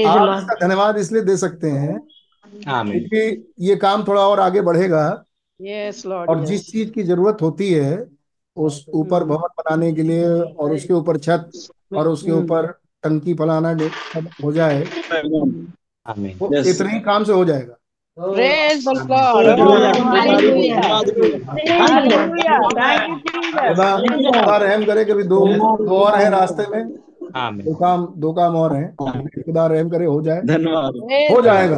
आप 0.08 0.38
इसका 0.38 0.56
धन्यवाद 0.62 0.98
इसलिए 0.98 1.22
दे 1.24 1.36
सकते 1.38 1.70
हैं 1.72 2.00
क्योंकि 2.46 3.22
ये 3.60 3.76
काम 3.84 4.04
थोड़ा 4.08 4.22
और 4.22 4.40
आगे 4.40 4.62
बढ़ेगा 4.62 5.04
Yes, 5.60 5.98
Lord. 6.06 6.30
और 6.30 6.40
yes. 6.40 6.48
जिस 6.48 6.72
चीज़ 6.72 6.92
की 6.92 7.04
ज़रूरत 7.04 7.42
होती 7.42 7.72
है 7.74 8.06
उस 8.58 8.86
ऊपर 8.96 9.24
भवन 9.24 9.54
बनाने 9.58 9.92
के 9.94 10.04
लिए 10.04 10.26
और 10.26 10.72
उसके 10.74 10.94
ऊपर 10.94 11.18
छत 11.20 11.52
और 11.96 12.08
उसके 12.08 12.32
ऊपर 12.32 12.68
टंकी 13.04 13.34
फलाना 13.34 13.70
हो 14.44 14.52
जाए 14.52 14.84
आमीन 16.06 16.38
वो 16.40 16.50
इतने 16.54 16.94
ही 16.94 17.00
काम 17.00 17.24
से 17.24 17.34
हो 17.34 17.46
जाएगा 17.46 17.76
रहम 24.60 24.84
करे 24.86 25.06
कभी 25.06 25.24
दो 25.24 25.46
दो 25.86 25.98
और 25.98 26.16
है 26.20 26.30
रास्ते 26.30 26.64
में। 26.72 26.90
दो 27.64 27.74
काम 27.74 28.06
दो 28.18 28.34
काम 28.34 28.56
और 28.56 28.76
हैं। 28.76 28.96
खुदा 28.96 29.68
रहम 29.68 29.90
करे 29.90 30.06
हो 30.06 30.22
जाए। 30.22 30.42
हो 31.34 31.42
जाएगा। 31.42 31.76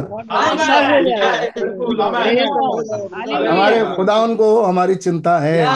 हमारे 3.50 3.84
खुदा 3.96 4.16
उनको 4.22 4.62
हमारी 4.62 4.94
चिंता 4.94 5.38
है। 5.38 5.66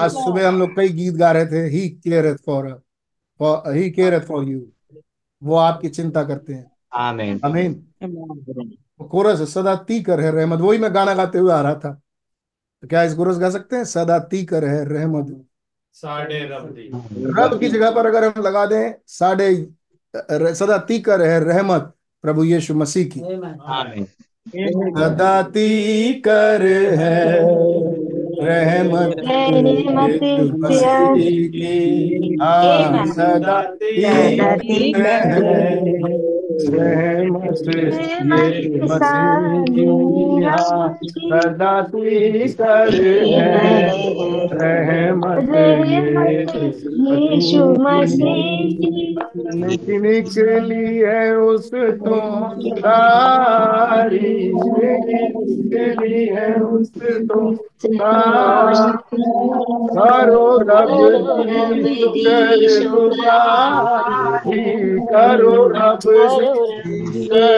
आज 0.00 0.10
सुबह 0.10 0.48
हम 0.48 0.58
लोग 0.58 0.76
कई 0.76 0.88
गीत 0.88 1.14
गा 1.14 1.32
रहे 1.32 1.46
थे 1.46 1.66
he 1.68 1.88
care 1.88 2.36
for 2.46 2.68
he 3.68 3.90
care 3.90 4.18
for 4.18 4.44
you 4.44 4.60
वो 5.42 5.56
आपकी 5.56 5.88
चिंता 5.88 6.22
करते 6.22 6.52
हैं। 6.52 6.70
आमीन 6.92 7.40
आमीन 7.44 7.84
कोरस 9.10 9.40
सदा 9.54 9.74
तीकर 9.88 10.20
है 10.20 10.30
रहमत। 10.30 10.60
वही 10.60 10.78
मैं 10.78 10.94
गाना 10.94 11.14
गाते 11.14 11.38
हुए 11.38 11.52
आ 11.52 11.60
रहा 11.60 11.74
था। 11.74 11.92
तो 12.82 12.88
क्या 12.88 13.02
इस 13.02 13.14
कोरस 13.14 13.38
गा 13.38 13.50
सकते 13.50 13.76
हैं? 13.76 13.84
सदा 13.84 14.18
तीकर 14.30 14.64
है 14.64 14.84
रहमत। 14.88 15.44
साढ़े 15.94 16.40
रब 16.44 17.58
की 17.60 17.68
जगह 17.68 17.90
पर 17.90 18.06
अगर 18.06 18.24
हम 18.24 18.42
लगा 18.42 18.66
दें 18.66 18.94
साढ़े 19.06 19.54
सदा 20.54 20.76
तीकर 20.78 21.22
है 21.22 21.38
रहमत 21.44 21.92
प्रभु 22.24 22.44
यीशु 22.44 22.74
मसीह 22.74 23.04
की। 23.06 23.20
आमीन। 23.20 24.06
सदा 24.98 25.42
तीकर 25.42 26.62
है 26.98 27.40
रहमत 28.40 29.14
मसीह 30.54 31.48
की। 31.48 32.36
हाँ 32.42 33.06
सदा 33.06 33.62
तीकर 33.74 35.06
है 35.24 36.23
रहमत 36.72 37.68
यीशु 37.76 38.24
मसीह 38.88 39.64
की 39.68 40.44
हाँ 40.44 40.88
सदा 41.04 41.80
तीकर 41.88 42.94
है 42.94 43.88
रहमत 44.54 45.50
यीशु 47.08 47.68
मसीह 47.84 49.23
की 49.36 49.98
निकली 49.98 50.98
है 50.98 51.36
उस 51.36 51.70
तो 51.74 52.18
तारी 52.80 54.18
निकली 54.54 56.24
है 56.26 56.54
उस 56.54 56.90
तो 56.98 57.40
करो 59.94 60.46
रब 60.60 60.94
की 61.74 61.94
करो 65.04 65.56
रब 65.68 65.98
की 66.06 67.54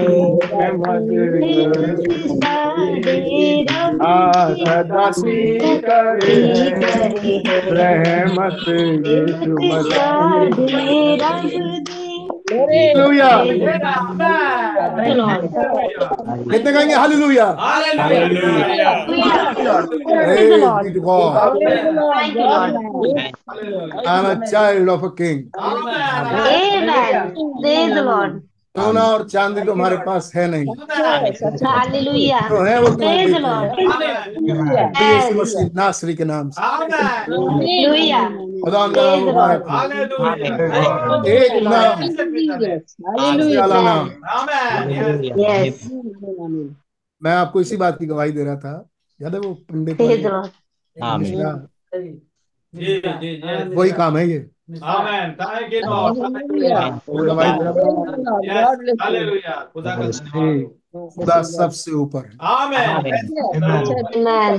करो 0.00 0.20
रब 0.52 0.84
की 1.10 1.52
शुक्र 1.54 1.94
गुजारी 1.96 3.64
दाती 3.68 5.38
कर 5.84 6.06
है 6.24 6.48
दासी 6.82 7.38
कर 7.46 7.64
रहमत 7.76 8.64
यीशु 9.06 9.52
मसीह 9.72 9.96
हालेलुया 12.50 13.30
कितने 16.50 16.72
कहेंगे 16.72 16.94
hallelujah 16.94 17.46
Praise 20.16 20.52
be 20.52 20.92
to 20.92 21.00
God. 21.00 21.56
I'm 24.06 24.26
a 24.26 24.50
child 24.50 24.88
of 24.88 25.02
a 25.02 25.10
king. 25.14 25.50
Amen. 25.58 27.34
Praise 27.62 27.94
the 27.94 28.02
Lord. 28.02 28.42
सोना 28.77 29.01
और 29.01 29.29
चांदी 29.29 29.61
तो 29.61 29.71
हमारे 29.71 29.97
पास 29.97 30.31
है 30.35 30.47
नहीं? 30.51 30.65
तो 32.49 32.63
है 32.63 32.81
वो 32.81 32.87
तुम्हारे 32.87 33.25
मसीह 35.33 35.69
नासरी 35.75 36.15
के 36.15 36.23
नाम 36.23 36.49
से। 36.49 36.61
हो। 40.11 41.23
एक 41.23 41.63
नाम। 41.63 41.99
नाम। 43.81 44.09
मैं 47.23 47.35
आपको 47.35 47.61
इसी 47.61 47.77
बात 47.77 47.99
की 47.99 48.05
गवाही 48.05 48.31
दे 48.31 48.43
रहा 48.43 48.55
था। 48.55 48.89
याद 49.21 49.33
है 49.33 49.39
वो 49.39 49.53
पंडित 49.53 49.97
जी 52.75 53.01
जी 53.05 53.41
वही 53.75 53.91
काम 53.91 54.17
है 54.17 54.29
ये। 54.29 54.49
आमेन। 54.83 55.31
थैंक 55.31 55.73
खुदा 59.71 59.95
खुदा 61.07 61.41
सबसे 61.41 61.91
ऊपर 61.91 62.37
आमेन। 62.41 63.27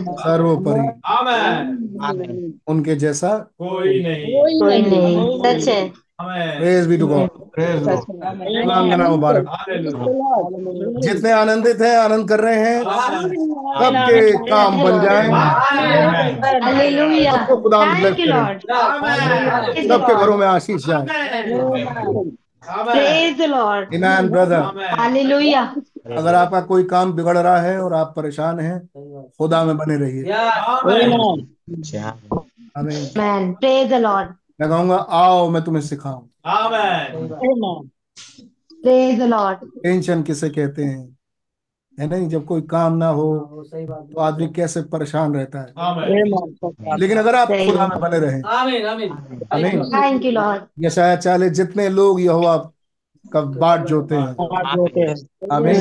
सर्वोपरि। 0.05 1.01
आमेन। 1.05 2.61
उनके 2.67 2.95
जैसा 2.95 3.39
कोई 3.39 4.03
नहीं। 4.03 4.61
कोई 4.61 4.83
नहीं। 4.83 5.41
सच 5.41 5.69
है। 5.69 5.93
प्रेज 6.19 6.87
बी 6.87 6.97
टू 6.99 7.07
का 7.09 7.17
मुबारक। 9.09 9.47
जितने 11.03 11.31
आनंदित 11.33 11.81
हैं 11.81 11.97
आनंद 11.99 12.29
कर 12.29 12.41
रहे 12.41 12.59
हैं 12.59 12.83
सबके 12.83 14.21
काम 14.51 14.83
बन 14.83 15.01
जाए 15.03 15.29
Hallelujah. 16.63 17.35
सबको 17.37 17.57
खुदा 17.63 17.79
Thank 17.79 17.99
ब्लेस 17.99 18.17
you, 18.19 18.27
करे। 18.27 18.33
Lord. 18.33 18.59
Praise 19.73 19.87
the 19.89 19.89
सबके 19.89 20.15
घरों 20.15 20.37
में 20.37 20.47
आशीष 20.47 20.87
जाए। 20.87 21.07
Praise 22.89 23.37
the 23.39 23.49
Lord. 23.55 23.95
इनान 23.95 24.29
ब्रदर 24.29 24.63
अगर 26.17 26.35
आपका 26.35 26.61
कोई 26.61 26.85
काम 26.93 27.13
बिगड़ 27.13 27.37
रहा 27.39 27.61
है 27.61 27.81
और 27.83 27.95
आप 27.95 28.13
परेशान 28.17 28.61
हैं 28.61 28.79
खुदा 29.39 29.65
में 29.65 29.77
बने 29.77 29.97
रहिए। 29.97 30.23
आमीन। 34.65 34.79
Amen. 34.79 34.89
Praise 34.89 34.89
the 34.89 34.89
Lord. 34.89 34.89
मैं 34.89 34.89
कहूँगा 34.89 34.97
आओ 34.97 35.49
मैं 35.49 35.63
तुम्हें 35.63 35.83
सिखाऊं. 35.83 36.23
टेंशन 39.83 40.23
किसे 40.23 40.49
कहते 40.49 40.85
हैं? 40.85 41.19
है 42.01 42.09
नहीं 42.09 42.29
जब 42.29 42.45
कोई 42.45 42.61
काम 42.61 42.93
ना 42.93 43.09
हो 43.09 43.39
तो 43.75 44.21
आदमी 44.21 44.49
कैसे 44.49 44.83
परेशान 44.83 45.35
रहता 45.35 45.59
है? 45.59 45.67
लेकिन 46.99 47.19
अगर 47.19 47.35
आप 47.35 47.49
खुदा 47.49 47.87
में 47.87 48.01
बने 48.01 48.19
रहें. 48.19 48.43
यशाया 50.81 51.17
चाले 51.17 51.51
जितने 51.51 51.89
लोग 51.89 52.21
यहोवा 52.21 52.57
का 53.33 53.41
बाट 53.41 53.87
जोते 53.87 54.15
हैं। 54.15 54.33
बात 54.33 54.79
होते 54.79 55.01
हैं। 55.01 55.15
आमीन। 55.53 55.77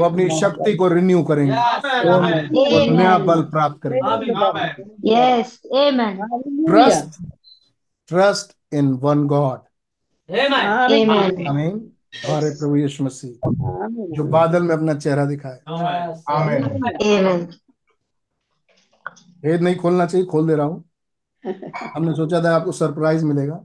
वो 0.00 0.04
अपनी 0.04 0.40
शक्ति 0.40 0.74
को 0.74 0.88
रिन्यू 0.88 1.22
करेंगे। 1.22 1.52
नया 2.90 3.18
बल 3.18 3.42
प्राप्त 3.42 3.80
करेंगे। 3.82 5.42
Trust 6.66 7.24
trust 8.10 8.74
in 8.74 8.92
one 8.92 9.26
God 9.26 9.58
हमारे 12.28 12.50
प्रभु 12.50 12.76
यीशु 12.76 13.04
मसीह। 13.04 13.50
जो 14.14 14.24
बादल 14.24 14.62
में 14.62 14.74
अपना 14.74 14.94
चेहरा 14.94 15.24
दिखाए। 15.24 15.60
आमीन 16.28 16.64
भेद 19.42 19.60
नहीं 19.60 19.76
खोलना 19.76 20.06
चाहिए 20.06 20.26
खोल 20.26 20.46
दे 20.46 20.54
रहा 20.54 20.66
हूँ। 20.66 20.84
हमने 21.94 22.12
सोचा 22.12 22.44
था 22.44 22.56
आपको 22.56 22.72
सरप्राइज़ 22.72 23.24
मिलेगा। 23.24 23.64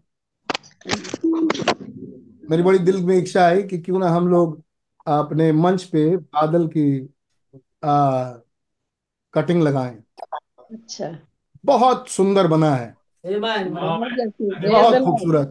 मेरी 2.50 2.64
बड़ी 2.64 2.80
दिल 2.80 3.04
में 3.04 3.18
इच्छा 3.18 3.48
है 3.48 3.64
कि 3.64 3.78
क्यों 3.78 4.00
ना 4.00 4.10
हम 4.10 4.28
लोग 4.28 4.64
अपने 5.08 5.52
मंच 5.52 5.84
पे 5.84 6.18
बादल 6.18 6.68
की 6.68 7.10
आ, 7.84 8.32
कटिंग 9.34 9.64
लगाएँ। 9.64 10.04
अच्छा। 10.72 11.20
बहुत 11.66 12.10
सुंदर 12.10 12.48
बना 12.48 12.76
है। 12.76 13.05
बहुत 13.26 14.96
खूबसूरत 15.04 15.48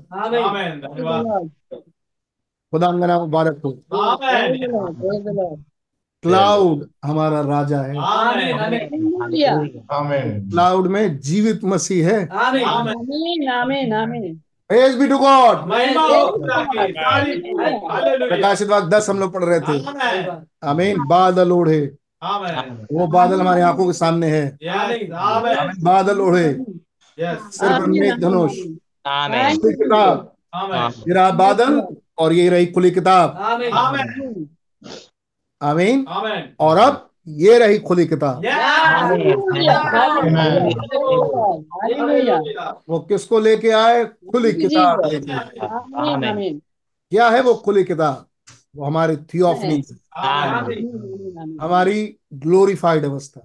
खुदा 2.72 2.90
का 2.90 3.06
नाम 3.06 3.20
मुबारक 3.20 3.60
हो 3.64 3.70
क्लाउड 6.22 6.84
हमारा 7.04 7.40
राजा 7.48 7.80
है 7.80 7.94
क्लाउड 10.50 10.86
में 10.86 11.18
जीवित 11.20 11.64
मसीह 11.72 12.08
है 12.08 12.20
आमीन 12.44 13.48
आमीन 13.50 13.92
आमीन 13.94 14.32
प्रेज 14.70 14.94
बी 14.98 15.08
टू 15.08 15.18
गॉड 15.18 15.56
प्रकाशित 18.22 18.68
वाक 18.68 18.84
दस 18.94 19.10
हम 19.10 19.18
लोग 19.20 19.34
पढ़ 19.34 19.44
रहे 19.44 19.60
थे 19.60 19.76
आमीन 20.68 21.04
बादल 21.08 21.52
ओढ़े 21.52 21.80
वो 22.92 23.06
बादल 23.08 23.40
हमारी 23.40 23.60
आँखों 23.62 23.86
के 23.86 23.92
सामने 23.94 24.26
है 24.28 24.44
बादल 25.82 26.20
ओढ़े 26.20 26.48
धनुष। 28.20 28.52
खुली 29.58 29.74
किताब। 29.74 30.32
ये 31.08 31.14
रहा 31.14 31.30
बादल 31.30 31.96
और 32.18 32.32
ये 32.32 32.48
रही 32.48 32.66
खुली 32.66 32.90
किताब। 32.90 33.36
आमीन। 35.62 36.06
और 36.60 36.76
अब 36.78 37.10
ये 37.28 37.58
रही 37.58 37.78
खुली 37.78 38.06
किताब। 38.06 38.42
वो 42.88 42.98
किसको 42.98 43.38
लेके 43.38 43.70
आए? 43.70 44.04
खुली 44.04 44.52
किताब। 44.52 45.04
लेके 45.12 45.32
आए। 45.32 45.58
आमीन 45.66 46.24
आमीन। 46.24 46.62
क्या 47.10 47.28
है 47.28 47.40
वो 47.42 47.54
खुली 47.54 47.84
किताब? 47.84 48.26
वो 48.76 48.84
हमारी 48.84 49.16
थियोफनी 49.16 49.84
हमारी 51.60 52.16
ग्लोरीफाइड 52.34 53.04
अवस्था। 53.04 53.40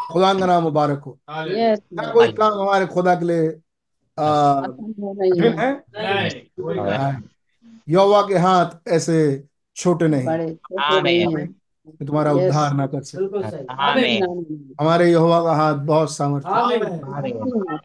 खुदा 0.00 0.34
का 0.34 0.46
नाम 0.46 0.62
मुबारक 0.62 1.02
हो। 1.02 1.18
यस 1.30 1.78
क्या 1.78 2.12
कोई 2.12 2.32
काम 2.32 2.52
हमारे 2.52 2.86
खुदा 2.86 3.14
के 3.14 3.24
लिए 3.24 3.60
कठिन 4.18 5.58
है? 5.58 5.84
यहोवा 7.88 8.22
के 8.22 8.38
हाथ 8.38 8.88
ऐसे 8.88 9.44
छोटे 9.76 10.08
नहीं। 10.08 10.26
कि 11.98 12.04
तुम्हारा 12.04 12.32
उद्धार 12.32 12.74
ना 12.74 12.86
कर 12.86 13.02
सके। 13.02 13.24
हमारे 14.80 15.10
यहोवा 15.10 15.42
का 15.44 15.52
हाथ 15.52 15.74
बहुत 15.74 16.12
सामर्थ्य 16.12 16.50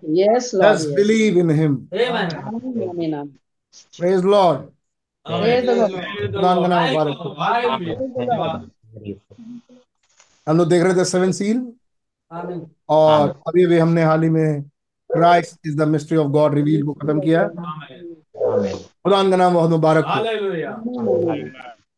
yes 0.09 0.51
Just 0.55 0.55
Lord 0.55 0.79
believe 0.99 1.35
in 1.37 1.49
him. 1.51 1.73
आमीन 1.93 2.33
आमीन 2.33 3.13
आमीन 3.13 3.37
Praise 3.99 4.23
Lord. 4.25 4.57
Praise 5.25 5.65
the 5.65 5.75
का 6.33 6.67
नाम 6.67 6.89
मुबारक 6.89 7.15
हो। 7.17 7.29
हम 10.47 10.57
लोग 10.57 10.69
देख 10.69 10.83
रहे 10.83 10.93
थे 10.95 11.05
सेवन 11.05 11.31
सील। 11.31 11.73
और 12.89 13.29
अभी 13.47 13.65
भी 13.65 13.77
हमने 13.77 14.03
हाल 14.03 14.23
ही 14.23 14.29
में 14.29 14.61
Christ 15.09 15.67
is 15.67 15.77
the 15.77 15.87
mystery 15.87 16.17
of 16.17 16.27
God 16.27 16.53
reveal 16.53 16.83
को 16.85 16.93
खत्म 16.93 17.19
किया। 17.19 17.43
खुदा 17.47 19.29
का 19.29 19.35
नाम 19.35 19.53
बहुत 19.53 19.69
मुबारक 19.69 20.05
हो। 20.05 20.11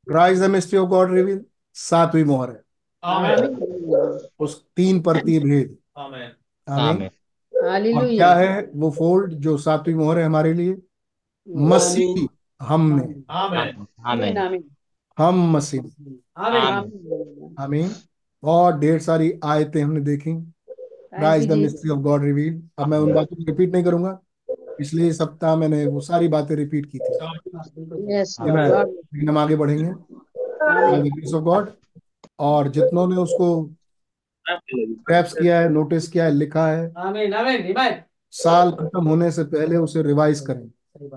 Christ 0.08 0.44
the 0.44 0.50
mystery 0.50 0.80
of 0.80 0.90
God 0.90 1.12
reveal 1.14 1.46
सातवीं 1.74 2.24
मोहर 2.24 2.50
है। 2.50 2.62
उस 4.40 4.64
तीन 4.76 5.02
परतीय 5.02 5.40
भेद। 5.40 5.78
आमीन 6.68 7.10
क्या 8.18 8.34
है 8.34 8.72
वो 8.76 8.90
फोल्ड 8.92 9.34
जो 9.34 9.58
सातवीं 9.58 9.96
मोहर 9.96 10.20
है 10.20 10.26
हमारे 10.26 10.54
लिए? 10.54 10.78
मसीह 11.50 12.28
आमीन 12.62 13.24
आमीन 14.06 14.64
हम 15.18 15.52
मसीह। 15.52 15.82
आमीन 16.38 17.56
आमीन 17.60 17.90
और 18.44 18.80
ढेर 18.80 19.00
सारी 19.00 19.40
आयतें 19.44 19.82
हमने 19.84 20.00
देखी। 20.00 20.34
Christ 21.16 21.50
the 21.50 21.52
mystery 21.52 21.90
of 21.90 22.00
God 22.00 22.24
reveal 22.24 22.62
अब 22.80 22.88
मैं 22.88 22.98
उन 22.98 23.14
बातों 23.14 23.36
को 23.36 23.44
रिपीट 23.44 23.72
नहीं 23.72 23.84
करूँगा। 23.84 24.20
पिछले 24.52 25.14
सप्ताह 25.14 25.56
मैंने 25.56 25.86
वो 25.86 26.00
सारी 26.02 26.28
बातें 26.28 26.56
रिपीट 26.56 26.86
की 26.86 27.00
थी। 27.00 28.14
यस 28.14 28.38
लेकिन 28.42 29.30
हम 29.30 29.38
आगे 29.38 29.56
बढ़ेंगे। 29.56 29.90
ऑफ़ 31.38 31.44
गॉड 31.44 31.70
और 32.40 32.68
जितनों 32.68 33.08
ने 33.08 33.16
उसको 33.16 33.64
ग्रैप्स 34.82 35.34
किया 35.34 35.60
है 35.60 35.70
नोटिस 35.70 36.08
किया 36.08 36.26
है 36.26 36.32
लिखा 36.32 36.68
है 36.68 36.92
आमीन 36.98 37.34
आमीन 37.34 38.02
साल 38.32 38.72
खत्म 38.72 39.08
होने 39.08 39.32
से 39.32 39.44
पहले 39.44 39.78
उसे 39.78 40.04
रिवाइज 40.04 40.40
करें। 40.40 40.66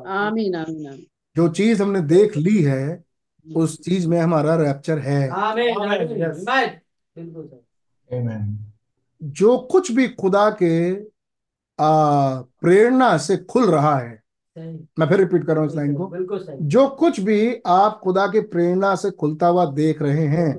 आमीन 0.06 0.54
आमीन 0.54 0.86
आमीन 0.86 1.06
जो 1.36 1.48
चीज़ 1.48 1.82
हमने 1.82 2.00
देख 2.00 2.36
ली 2.36 2.62
है 2.62 3.04
उस 3.56 3.80
चीज़ 3.80 4.08
में 4.08 4.20
हमारा 4.20 4.56
रैप्चर 4.56 4.98
है। 4.98 5.30
जो 9.22 9.58
कुछ 9.58 9.92
भी 9.92 10.08
खुदा 10.08 10.50
के 10.50 10.94
आ, 11.80 12.40
प्रेरणा 12.40 13.16
से 13.18 13.36
खुल 13.36 13.70
रहा 13.70 13.98
है 13.98 14.22
मैं 14.98 15.06
फिर 15.08 15.18
रिपीट 15.18 15.46
कर 15.46 15.52
रहा 15.52 15.62
हूँ 15.62 15.70
इस 15.70 15.76
लाइन 15.76 15.94
को। 15.94 16.06
जो 16.62 16.88
कुछ 16.88 17.20
भी 17.20 17.56
आप 17.66 18.00
खुदा 18.04 18.26
के 18.26 18.40
प्रेरणा 18.40 18.94
से 18.94 19.10
खुलता 19.10 19.46
हुआ 19.46 19.66
देख 19.66 20.02
रहे 20.02 20.26
हैं 20.26 20.54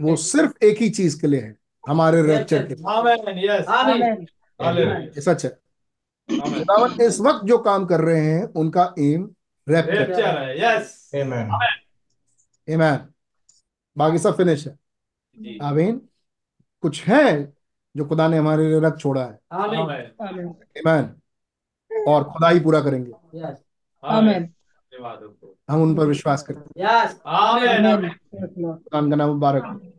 वो 0.00 0.16
सिर्फ़ 0.16 0.64
एक 0.64 0.78
ही 0.78 0.90
चीज़ 0.90 1.20
के 1.20 1.26
लिए 1.26 1.40
है 1.40 1.56
हमारे 1.88 2.22
रैप्चर 2.22 2.66
के 2.66 2.74
लिए। 2.74 2.84
सच 5.20 5.44
है। 5.44 5.50
खुदावन 6.40 7.00
इस 7.00 7.20
वक्त 7.20 7.44
जो 7.44 7.58
काम 7.58 7.86
कर 7.86 8.00
रहे 8.00 8.20
हैं 8.20 8.44
उनका 8.44 8.94
एम 8.98 9.30
रैप्चर 9.68 10.02
आमीन 12.68 12.98
बाकी 13.98 14.18
सब 14.18 14.36
फिनिश 14.36 14.66
है। 14.66 14.78
आमीन। 15.62 16.00
कुछ 16.82 17.02
है 17.04 17.52
जो 17.96 18.04
खुदा 18.04 18.28
ने 18.28 18.38
हमारे 18.38 18.68
लिए 18.68 18.80
रख 18.80 18.98
छोड़ा 18.98 19.24
है? 19.24 19.40
आमीन। 19.52 21.14
और 22.08 22.24
खुदा 22.24 22.48
ही 22.48 22.60
पूरा 22.60 22.80
करेंगे। 22.80 23.12
आमीन। 24.04 24.50
हम 25.70 25.82
उन 25.82 25.94
पर 25.94 26.06
विश्वास 26.06 26.42
करते 26.42 26.80
हैं। 26.80 26.88
का 28.92 29.00
नाम 29.00 29.28
मुबारक 29.28 29.90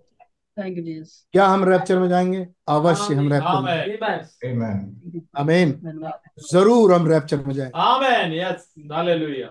थैंक 0.57 0.77
यू 0.77 0.83
जीसस 0.83 1.27
क्या 1.31 1.47
हम 1.47 1.63
रैप्चर 1.63 1.99
में 1.99 2.07
जाएँगे? 2.09 2.47
अवश्य 2.67 3.13
हम 3.13 3.33
रैप्चर 3.33 4.53
में 4.53 4.67
आमीन। 5.37 5.71
ज़रूर 6.51 6.93
हम 6.93 7.07
रैप्चर 7.07 7.45
में 7.45 7.53
जाएँगे। 7.53 9.43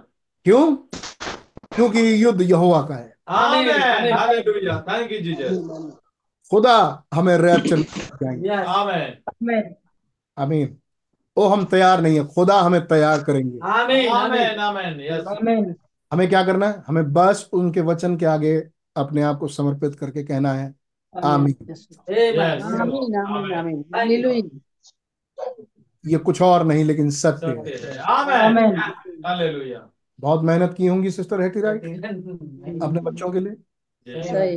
क्यों? 0.44 0.76
क्योंकि 1.74 2.24
युद्ध 2.24 2.40
यहोवा 2.42 2.82
का 2.82 2.94
है। 2.94 3.13
खुदा 6.50 7.04
हमें 7.14 7.38
रैप्चर 7.38 7.76
आमीन। 10.38 10.78
ओ 11.36 11.48
हम 11.48 11.64
तैयार 11.64 12.00
नहीं 12.00 12.18
है। 12.18 12.26
खुदा 12.26 12.60
हमें 12.60 12.86
तैयार 12.86 13.22
करेंगे। 13.22 13.58
आमीन 13.64 14.08
हमें 16.12 16.28
क्या 16.28 16.44
करना 16.44 16.68
है? 16.68 16.82
हमें 16.86 17.12
बस 17.12 17.50
उनके 17.52 17.80
वचन 17.80 18.16
के 18.16 18.26
आगे 18.26 18.68
अपने 18.96 19.22
आप 19.22 19.38
को 19.38 19.48
समर्पित 19.48 19.94
करके 19.94 20.24
कहना 20.24 20.52
है। 20.52 20.74
आमीन। 21.24 21.56
आमीन 21.62 23.16
आमीन 23.16 23.54
आमीन 23.54 23.84
हालेलुया 23.94 24.60
ये 26.06 26.18
कुछ 26.18 26.42
और 26.42 26.64
नहीं 26.64 26.84
लेकिन 26.84 27.10
सत्य 27.10 27.46
है। 27.46 27.98
आमीन। 27.98 29.93
बहुत 30.20 30.42
मेहनत 30.42 30.74
की 30.74 30.86
होंगी 30.86 31.10
सिस्टर 31.10 31.40
हेटी 31.40 31.60
राइट 31.60 31.84
अपने 32.82 33.00
बच्चों 33.00 33.30
के 33.30 33.40
लिए। 33.40 33.56
सही 34.22 34.56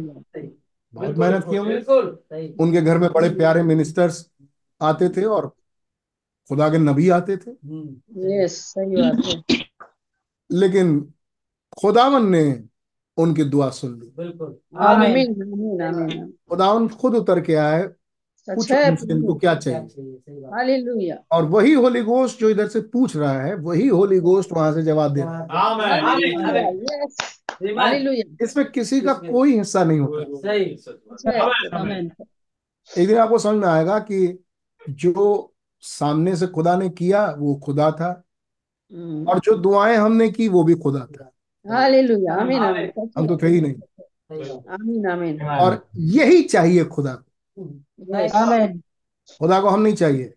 बहुत 0.94 1.18
मेहनत 1.18 1.46
की 1.50 1.56
होंगी। 1.56 2.54
उनके 2.60 2.82
घर 2.82 2.98
में 2.98 3.12
बड़े 3.12 3.30
प्यारे 3.30 3.64
मिनिस्टर्स 3.64 4.30
आते 4.82 5.10
थे 5.10 5.24
और 5.24 5.48
खुदा 6.50 6.70
के 6.70 6.78
नबी 6.78 7.10
आते 7.10 7.38
थे। 7.38 7.52
यस 8.18 8.52
सही 8.52 8.96
बात 8.96 9.44
है। 9.52 9.66
लेकिन 10.52 11.14
खुदावन 11.82 12.30
ने 12.30 12.64
उनकी 13.18 13.44
दुआ 13.44 13.70
सुन 13.70 14.00
ली। 14.00 14.14
बिल्कुल। 14.18 14.58
आमीन 14.78 15.82
आमीन। 15.82 16.34
खुदावन 16.50 16.88
खुद 16.88 17.16
उतर 17.16 17.42
के 17.42 17.56
आए 17.56 17.90
पूछो 18.56 18.76
है 18.76 18.90
उनसे 18.92 19.14
इनको 19.14 19.36
क्या 19.36 19.56
चाहिए। 19.56 21.14
और 21.32 21.46
वही 21.46 21.74
होली 21.74 22.02
गोस्ट 22.02 22.40
जो 22.40 22.50
इधर 22.50 22.68
से 22.68 22.82
पूछ 22.82 23.16
रहा 23.16 23.42
है 23.42 23.56
वही 23.56 23.88
होली 23.88 24.20
गोस्ट 24.20 24.54
वहाँ 24.54 24.74
से 24.74 24.84
जवाब 24.84 25.14
दे। 25.14 25.22
रहा 25.22 25.40
है 25.40 25.48
आमेन। 26.02 26.78
Yes 26.84 27.42
hallelujah. 27.80 28.46
इसमें 28.46 28.72
किसी 28.72 29.02
का 29.02 29.14
कोई 29.14 29.58
हिस्सा 29.58 29.84
नहीं 29.84 30.00
होता। 30.00 30.54
एक 33.02 33.08
दिन 33.08 33.18
आपको 33.18 33.40
समझ 33.40 33.56
में 33.56 33.68
आएगा 33.68 34.00
कि 34.00 34.44
जो 34.90 35.54
सामने 35.80 36.36
से 36.36 36.48
खुदा 36.48 36.76
ने 36.76 36.90
किया 36.90 37.36
वो 37.38 37.56
खुदा 37.56 37.92
था। 37.92 38.24
हम्म, 38.94 39.28
और 39.28 39.40
जो 39.40 39.58
दुआएँ 39.58 39.98
हमने 39.98 40.30
की 40.30 40.48
वो 40.48 40.64
भी 40.64 40.74
खुदा 40.74 41.06
था। 41.06 41.32
हालेलुया 41.74 42.36
आमीन 42.36 42.60
आमीन। 42.60 42.88
सच 42.88 43.10
हम 43.18 43.28
तो 43.28 43.38
थे 43.38 43.48
ही 43.48 43.62
नहीं। 43.62 43.74
आमीन 44.70 45.08
आमीन। 45.08 45.42
और 45.42 45.88
यही 45.96 46.42
चाहिए 46.42 46.84
खुदा 46.86 47.14
को। 47.14 47.27
आमेन 48.36 48.82
खुदा 49.42 49.62
को 49.62 49.70
हम 49.70 49.82
नहीं 49.82 49.94
चाहिए। 49.94 50.34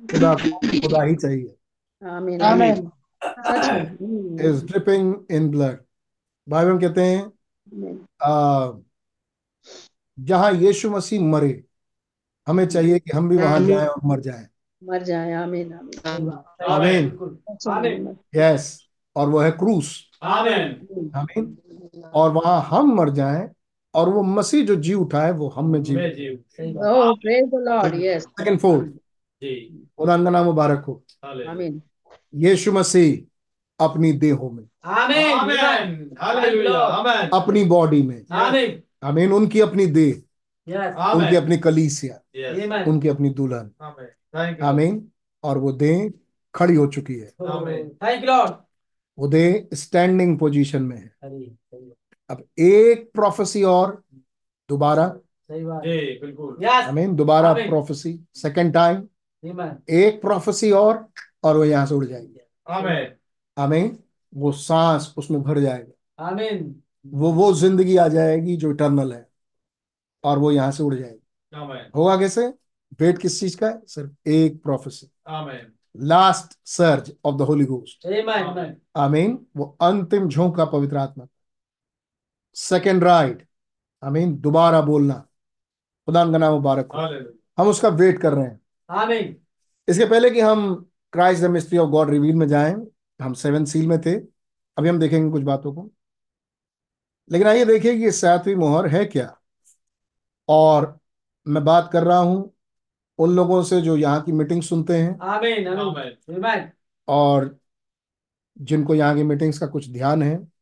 खुदा 0.00 0.34
को 0.34 0.56
खुदा 0.80 1.02
ही 1.02 1.14
चाहिए। 1.14 1.54
Amen 2.02 2.40
amen 2.42 2.90
is 4.40 4.64
dripping 4.66 5.14
in 5.30 5.50
blood 5.50 5.78
Bible 6.48 6.72
में 6.72 6.80
कहते 6.80 7.02
हैं। 7.02 7.32
जहाँ 10.18 10.52
यीशु 10.52 10.90
मसीह 10.90 11.20
मरे 11.20 11.64
हमें 12.46 12.66
चाहिए 12.66 12.98
कि 12.98 13.10
हम 13.10 13.28
भी 13.28 13.36
वहाँ 13.36 13.60
जाएँ 13.60 13.86
और 13.86 14.00
मर 14.04 14.20
जाएँ। 14.20 14.46
मर 14.82 15.02
जाए। 15.02 15.32
आमीन 15.32 15.72
आमीन। 16.66 18.16
यस 18.34 18.88
और 19.16 19.28
वो 19.28 19.38
है 19.38 19.50
क्रूस। 19.50 20.10
आमेन 20.22 21.10
आमीन 21.16 21.56
और 22.14 22.30
वहाँ 22.30 22.60
हम 22.62 22.94
मर 22.94 23.10
जाएँ 23.10 23.53
और 23.94 24.08
वो 24.08 24.22
मसीह 24.22 24.64
जो 24.66 24.76
जी 24.76 24.94
उठा 24.94 25.22
है 25.22 25.32
वो 25.32 25.48
हम 25.48 25.70
में 25.70 25.82
जी 25.82 25.94
जीव 25.94 26.38
सही 26.48 26.72
बात 26.72 26.86
ओह 26.86 27.12
praise 27.14 27.44
the 27.44 27.54
Lord 27.54 27.94
yes 27.94 28.22
second 28.22 28.58
fourth 28.58 28.92
खुदा 29.98 30.16
का 30.16 30.30
नाम 30.30 30.44
मुबारक 30.44 30.84
हो। 30.84 31.02
यीशु 32.34 32.72
मसीह 32.72 33.84
अपनी 33.84 34.12
देहों 34.12 34.50
में 34.50 34.64
आमेन। 34.84 35.38
आमेन। 35.38 36.16
हालेलुया। 36.20 36.78
आमेन। 36.78 37.30
अपनी 37.34 37.64
बॉडी 37.64 38.02
में 38.02 38.24
आमेन। 38.32 38.82
आमीन 39.02 39.32
उनकी 39.32 39.60
अपनी 39.60 39.86
देह 39.86 40.22
यस 40.68 41.14
उनकी 41.16 41.36
अपनी 41.36 41.56
कलीसिया 41.58 42.20
यस 42.36 42.88
उनकी 42.88 43.08
अपनी 43.08 43.30
दुल्हन। 43.30 43.70
आमेन। 43.82 44.62
आमीन। 44.62 45.08
और 45.44 45.58
वो 45.58 45.72
देह 45.72 46.12
खड़ी 46.54 46.74
हो 46.74 46.86
चुकी 46.86 47.14
है। 47.14 47.32
आमेन। 47.48 47.88
थैंक 48.02 48.24
यू 48.24 48.26
लॉर्ड 48.26 48.52
वो 49.18 49.28
देह 49.28 49.68
स्टैंडिंग 49.74 50.38
पोजीशन 50.38 50.82
में 50.82 50.96
है। 50.96 51.10
अब 52.34 52.44
एक 52.60 53.10
प्रोफेसी 53.14 53.62
और 53.62 54.02
दोबारा। 54.68 55.08
सही 55.08 55.64
बात। 55.64 55.82
जी 55.82 56.18
बिल्कुल। 56.20 56.56
यस 56.62 56.84
आमीन 56.84 57.14
दोबारा 57.16 57.52
प्रोफेसी 57.54 58.18
सेकंड 58.34 58.72
टाइम 58.74 59.02
एक 59.92 60.20
प्रोफेसी 60.20 60.70
और 60.72 61.04
और 61.44 61.56
वो 61.56 61.64
यहाँ 61.64 61.86
से 61.86 61.94
उड़ 61.94 62.04
जाएगी। 62.04 62.40
आमेन 62.70 63.12
आमीन 63.56 63.98
वो 64.32 64.52
सांस 64.52 65.12
उसमें 65.18 65.42
भर 65.42 65.58
जाएगा। 65.60 66.26
आमीन 66.26 66.74
वो 67.06 67.32
वो 67.32 67.52
ज़िंदगी 67.54 67.96
आ 67.96 68.06
जाएगी 68.08 68.56
जो 68.56 68.70
इटर्नल 68.70 69.12
है। 69.12 69.26
और 70.24 70.38
वो 70.38 70.50
यहाँ 70.52 70.70
से 70.72 70.82
उड़ 70.82 70.94
जाएगी। 70.94 71.90
होगा 71.96 72.16
कैसे? 72.16 72.46
वेट 73.00 73.18
किस 73.18 73.38
चीज़ 73.40 73.56
का 73.56 73.66
है? 73.66 73.80
सिर्फ़ 73.86 74.28
एक 74.30 74.62
prophecy 74.62 75.10
last 75.94 76.58
surge 76.68 77.12
of 77.24 77.36
the 77.36 77.42
Holy 77.42 77.64
Ghost 77.64 78.06
amen 78.06 78.28
amen 78.28 78.76
amen 78.96 79.38
वो 79.56 79.64
अंतिम 79.82 80.28
झोंका 80.28 80.64
पवित्र 80.64 80.96
आत्मा। 80.96 81.26
सेकेंड 82.54 83.04
राइड 83.04 83.46
आमीन 84.04 84.36
दोबारा 84.36 84.80
बोलना। 84.80 85.14
खुदा 86.06 86.24
का 86.32 86.38
नाम 86.38 86.52
मुबारक 86.54 86.92
हो। 86.92 87.00
हम 87.58 87.68
उसका 87.68 87.88
वेट 87.88 88.20
कर 88.20 88.32
रहे 88.32 88.44
हैं। 88.44 88.60
आमीन। 88.90 89.36
इसके 89.88 90.04
पहले 90.04 90.30
कि 90.30 90.40
हम 90.40 90.90
Christ 91.12 91.42
the 91.42 91.46
mystery 91.46 91.78
of 91.78 91.90
God 91.90 92.10
reveal 92.10 92.34
में 92.34 92.48
जाएँ 92.48 92.74
हम 93.22 93.32
सेवन 93.32 93.64
सील 93.64 93.86
में 93.86 94.00
थे। 94.00 94.14
अभी 94.76 94.88
हम 94.88 94.98
देखेंगे 94.98 95.30
कुछ 95.30 95.42
बातों 95.42 95.72
को। 95.74 95.90
लेकिन 97.32 97.48
आइए 97.48 97.64
देखिए 97.64 97.98
कि 97.98 98.10
सातवीं 98.10 98.54
मोहर 98.54 98.86
है 98.86 99.04
क्या। 99.04 99.38
और 100.48 100.98
मैं 101.48 101.64
बात 101.64 101.90
कर 101.92 102.02
रहा 102.04 102.18
हूँ 102.18 102.54
उन 103.18 103.36
लोगों 103.36 103.62
से 103.62 103.80
जो 103.80 103.96
यहाँ 103.96 104.22
की 104.22 104.32
मीटिंग 104.32 104.62
सुनते 104.62 104.98
हैं। 104.98 105.18
आमीन 105.18 105.68
आमीन। 105.68 106.44
आमीन 106.44 106.70
और 107.08 107.58
जिनको 108.58 108.94
यहाँ 108.94 109.16
की 109.16 109.22
मीटिंग्स 109.22 109.58
का 109.58 109.66
कुछ 109.66 109.90
ध्यान 109.90 110.22
है। 110.22 110.53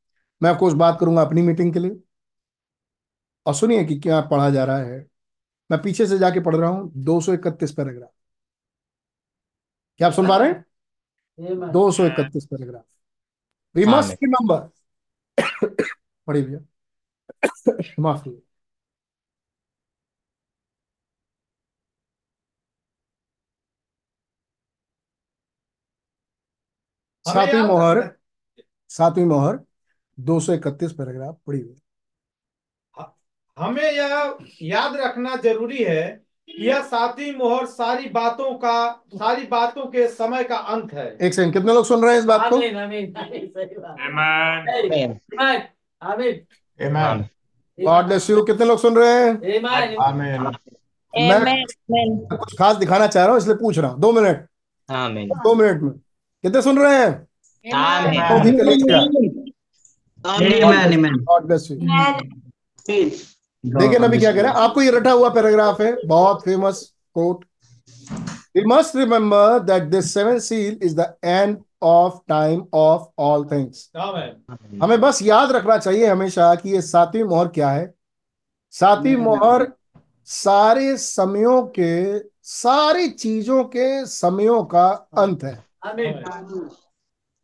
मैं 0.43 0.51
आपको 0.51 0.67
उस 0.69 0.75
बात 0.75 0.97
करूँगा 1.01 1.23
अपनी 1.23 1.43
मीटिंग 1.43 1.73
के 1.73 1.79
लिए। 1.79 2.01
और 3.47 3.55
सुनिए 3.55 3.85
कि 3.85 3.99
क्या 4.01 4.21
पढ़ा 4.31 4.49
जा 4.51 4.65
रहा 4.65 4.77
है। 4.79 4.99
मैं 5.71 5.81
पीछे 5.83 6.07
से 6.07 6.19
जाके 6.19 6.41
पढ़ 6.41 6.57
रहा 6.57 6.71
हूँ 6.71 6.93
दो 7.05 7.21
सौ 7.21 7.33
इकतीस 7.35 7.73
पैराग्राफ 7.75 8.11
क्या 10.01 10.09
आप 10.09 10.15
सुन 10.15 10.29
पा 10.29 10.37
रहे 10.37 10.49
हैं? 10.49 10.65
दो 11.73 11.91
सौ 11.93 12.07
इकतीस 12.07 12.47
पैराग्राफ 12.47 12.85
वी 13.75 13.85
मस्ट 13.87 14.13
रिमेंबर 14.23 14.69
पढ़िए 16.27 16.43
भैया। 16.45 16.61
माफ़ 18.01 18.23
कीजिए। 18.25 18.43
सातवीं 27.25 27.63
मोहर 27.63 28.01
सातवीं 28.91 29.25
मोहर। 29.27 29.59
दो 30.19 30.41
सौ 30.41 30.53
इकतीस 30.53 30.93
पैराग्राफ 30.93 31.37
पढ़िए 31.47 31.75
हमें 33.57 33.83
यह 33.83 34.37
याद 34.63 34.97
रखना 34.97 35.37
ज़रूरी 35.37 35.83
है 35.85 36.03
कि 36.49 36.67
यह 36.69 36.81
सातवीं 36.83 37.33
मोहर 37.35 37.67
सारी 37.67 38.09
बातों 38.09 38.53
का 38.55 39.03
सारी 39.15 39.43
बातों 39.47 39.87
के 39.87 40.07
समय 40.09 40.45
का 40.45 40.57
अंत 40.57 40.93
है। 40.95 41.07
एक 41.23 41.35
सेकंड 41.35 41.53
कितने 41.53 41.75
लोग 41.75 41.85
सुन 41.87 42.03
रहे 42.05 42.13
हैं 42.13 42.19
इस 42.19 42.25
बात 42.25 42.41
को? 42.51 42.57
आमीन 46.03 47.29
गॉड 47.79 48.05
ब्लेस 48.07 48.31
यू 48.31 48.43
कितने 48.43 48.67
लोग 48.67 48.79
सुन 48.79 48.97
रहे 48.97 49.13
हैं? 49.13 49.31
आमीन 50.01 50.41
मैं 51.15 51.57
कुछ 52.37 52.55
खास 52.59 52.77
दिखाना 52.77 53.07
चाह 53.07 53.25
रहा 53.25 53.33
हूँ 53.33 53.41
इसलिए 53.41 53.57
पूछ 53.57 53.79
रहा 53.79 53.91
हूँ। 53.91 54.01
दो 54.01 54.13
मिनट। 54.13 54.47
आमीन 54.89 55.29
दो 55.29 55.55
मिनट 55.55 55.83
में। 55.83 55.93
कितने 55.93 56.63
सुन 56.63 56.79
रहे 56.79 57.05
हैं? 57.05 57.27
देखिए 63.65 63.99
नबी 63.99 64.19
क्या 64.19 64.33
कह 64.33 64.43
रहे 64.43 64.51
हैं? 64.51 64.59
आपको 64.59 64.83
ये 64.83 64.91
रटा 64.91 65.11
हुआ 65.13 65.29
पैराग्राफ 65.29 65.81
है 65.81 65.97
बहुत 66.07 66.43
famous 66.45 66.81
quote 67.15 67.45
we 68.57 68.65
must 68.67 68.97
remember 68.97 69.59
that 69.59 69.83
this 69.83 70.15
seven 70.15 70.39
seal 70.39 70.79
is 70.83 70.97
the 71.01 71.15
end 71.25 71.57
of 71.83 72.19
time 72.29 72.65
of 72.75 73.03
all 73.19 73.45
things 73.45 73.91
हमें 74.83 75.01
बस 75.01 75.23
याद 75.23 75.53
रखना 75.53 75.79
चाहिए 75.79 76.07
हमेशा 76.07 76.55
कि 76.55 76.71
ये 76.71 76.83
सातवीं 76.83 77.25
मोहर 77.25 77.49
क्या 77.49 77.71
है? 77.71 77.95
सातवीं 78.71 79.17
मोहर 79.17 79.67
सारे 80.29 80.97
समयों 80.97 81.63
के 81.79 82.19
सारी 82.43 83.09
चीज़ों 83.09 83.65
के 83.65 84.07
समयों 84.07 84.65
का 84.65 84.89
अंत 85.19 85.45
है। 85.45 85.65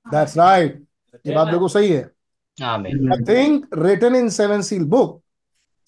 दैट्स 0.07 0.37
राइट 0.37 0.85
ये 1.27 1.35
बात 1.35 1.49
बिल्कुल 1.49 1.69
सही 1.69 1.89
है। 1.89 2.18
आमीन 2.63 3.13
I 3.13 3.17
think 3.31 3.67
written 3.77 4.15
in 4.15 4.31
seven 4.31 4.63
seal 4.63 4.85
book 4.95 5.21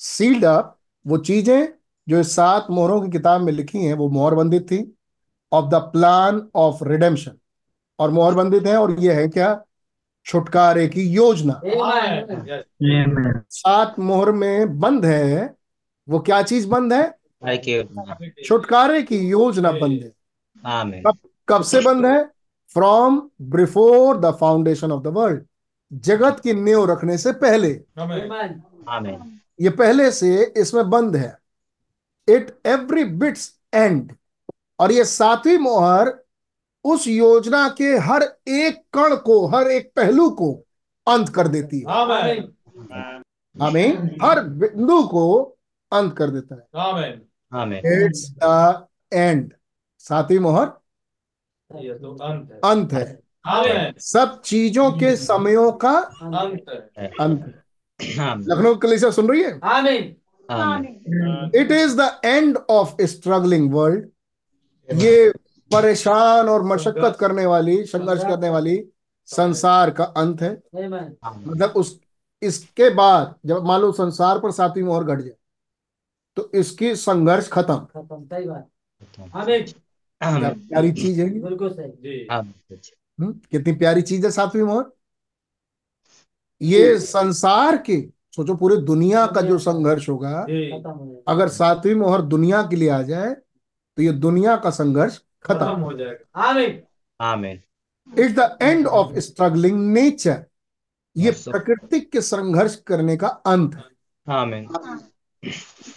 sealed 0.00 0.44
up 0.44 0.64
वो 1.06 1.18
चीज़ें 1.18 1.68
जो 2.08 2.22
सात 2.22 2.66
मोहरों 2.70 3.00
की 3.02 3.10
किताब 3.10 3.40
में 3.40 3.52
लिखी 3.52 3.78
हैं 3.78 3.94
वो 3.94 4.08
मोहर 4.08 4.34
बंदित 4.34 4.62
थी 4.62 4.94
of 5.52 5.66
the 5.66 5.74
plan 5.74 6.48
of 6.54 6.84
redemption 6.84 7.32
और 7.98 8.10
मोहर 8.10 8.34
बंदित 8.34 8.66
है 8.66 8.76
और 8.76 9.00
ये 9.00 9.12
है 9.12 9.28
क्या? 9.28 9.64
छुटकारे 10.26 10.88
की 10.88 11.02
योजना। 11.02 11.60
सात 13.50 13.98
मोहर 13.98 14.32
में 14.32 14.78
बंद 14.80 15.04
है 15.04 15.54
वो 16.08 16.18
क्या 16.18 16.42
चीज़ 16.42 16.68
बंद 16.68 16.92
है? 16.92 17.14
छुटकारे 18.44 19.02
की 19.02 19.18
योजना 19.18 19.72
बंद 19.72 20.02
है। 20.02 21.02
कब 21.02 21.18
कब 21.48 21.62
से 21.62 21.80
बंद 21.80 22.06
है? 22.06 22.24
From 22.68 23.30
before 23.40 24.16
the 24.20 24.30
foundation 24.40 24.92
of 24.92 25.02
the 25.02 25.06
world 25.06 25.44
जगत 25.92 26.40
की 26.40 26.52
नींव 26.52 26.90
रखने 26.90 27.18
से 27.18 27.32
पहले। 27.32 27.84
आमीन 27.98 28.62
आमीन 28.88 29.40
ये 29.60 29.70
पहले 29.70 30.10
से 30.10 30.54
इसमें 30.56 30.90
बंद 30.90 31.16
है। 31.16 31.38
इट 32.28 32.60
एवरी 32.66 33.04
बिट्स 33.04 33.60
एंड 33.74 34.12
और 34.80 34.92
ये 34.92 35.04
सातवीं 35.04 35.58
मोहर 35.58 36.24
उस 36.84 37.06
योजना 37.08 37.68
के 37.68 37.96
हर 37.96 38.22
एक 38.48 38.82
कण 38.92 39.16
को 39.16 39.46
हर 39.46 39.66
एक 39.66 39.92
पहलू 39.96 40.30
को 40.30 40.52
अंत 41.08 41.28
कर 41.28 41.48
देती 41.48 41.80
है। 41.80 41.86
आमीन 41.86 42.54
हमें 43.62 44.16
हर 44.22 44.42
बिंदु 44.44 45.02
को 45.02 45.56
अंत 45.92 46.16
कर 46.16 46.30
देता 46.30 46.54
है। 46.54 46.66
आमीन 46.76 47.22
आमीन 47.52 47.78
इट्स 47.78 48.34
द 48.44 48.86
एंड 49.12 49.52
सातवीं 49.98 50.38
मोहर 50.38 50.66
तो 51.72 52.16
अंत 52.62 52.92
है। 52.92 53.00
है। 53.00 53.19
सब 53.44 54.40
चीज़ों 54.44 54.90
के 54.92 55.14
समयों 55.16 55.70
का 55.72 55.90
अंत। 55.90 56.90
है 56.98 57.10
अंत 57.20 57.54
लखनऊ 58.48 58.74
कलीसिया 58.74 59.10
सुन 59.10 59.28
रही 59.28 59.42
है? 59.42 59.58
Amen. 59.64 60.14
Amen. 60.50 61.50
It 61.54 61.70
is 61.72 61.96
the 62.00 62.20
end 62.24 62.56
of 62.70 63.02
struggling 63.02 63.72
world 63.74 64.08
ये 64.88 65.30
परेशान 65.70 66.48
और 66.48 66.62
मशक्कत 66.62 67.16
करने 67.20 67.46
वाली 67.46 67.84
संघर्ष 67.84 68.22
करने 68.22 68.48
वाली 68.48 68.82
संसार 69.28 69.90
का 69.90 70.04
अंत 70.04 70.42
है। 70.42 70.52
मतलब 71.24 71.72
उस 71.76 71.98
इसके 72.42 72.88
बाद 72.94 73.34
जब 73.46 73.64
मान 73.64 73.80
लो 73.80 73.92
संसार 73.92 74.38
पर 74.38 74.50
सातवीं 74.50 74.84
मोहर 74.84 75.04
घट 75.04 75.20
जाए 75.20 75.34
तो 76.36 76.50
इसकी 76.54 76.94
संघर्ष 76.96 77.48
खत्म। 77.48 77.76
खत्म 77.76 78.24
सही 78.24 78.44
बात। 78.44 78.68
आमीन। 79.36 79.62
क्या 79.62 80.28
आमीन। 80.28 80.48
प्यारी 80.68 80.92
चीज़ 80.92 81.20
है। 81.20 81.28
बिल्कुल 81.40 81.72
सही। 81.72 82.26
हम्म, 83.20 83.32
कितनी 83.50 83.72
प्यारी 83.74 84.02
चीज़ 84.02 84.24
है 84.26 84.30
सातवीं 84.30 84.62
मोहर। 84.62 84.84
ये 86.60 86.98
संसार 86.98 87.76
के 87.76 88.00
सोचो 88.36 88.54
पूरे 88.54 88.76
दुनिया 88.76 89.26
का 89.26 89.40
जो 89.40 89.58
संघर्ष 89.58 90.08
होगा 90.08 90.42
जी। 90.42 90.70
खत्म 90.72 90.90
हो 90.90 91.06
जाएगा 91.06 91.32
अगर 91.32 91.48
सातवीं 91.48 91.94
मोहर 91.94 92.22
दुनिया 92.22 92.62
के 92.62 92.76
लिए 92.76 92.88
आ 92.88 93.00
जाए 93.02 93.34
तो 93.34 94.02
ये 94.02 94.12
दुनिया 94.12 94.56
का 94.56 94.70
संघर्ष 94.70 95.18
खत्म। 95.42 95.70
हो 95.80 95.92
जाएगा। 95.92 96.48
Amen. 96.48 96.82
Amen. 97.20 97.60
It's 98.18 98.34
the 98.34 98.58
end 98.62 98.86
of 98.86 99.18
struggling 99.18 99.80
nature 99.92 100.44
ये 101.16 101.30
प्रकृति 101.30 102.00
के 102.00 102.20
संघर्ष 102.20 102.76
करने 102.76 103.16
का 103.16 103.28
अंत। 103.28 103.74
है 103.74 104.34
आमीन। 104.34 104.68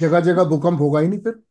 जगह 0.01 0.19
जगह 0.19 0.43
भूकंप 0.43 0.79
होगा 0.79 0.99
ही 0.99 1.07
नहीं 1.07 1.19
फिर। 1.19 1.41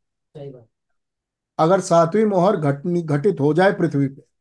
अगर 1.58 1.80
सातवीं 1.80 2.24
मोहर 2.24 2.56
घटनी 2.56 3.02
घटित 3.02 3.40
हो 3.40 3.54
जाए 3.54 3.72
पृथ्वी 3.72 4.08
पे 4.08 4.31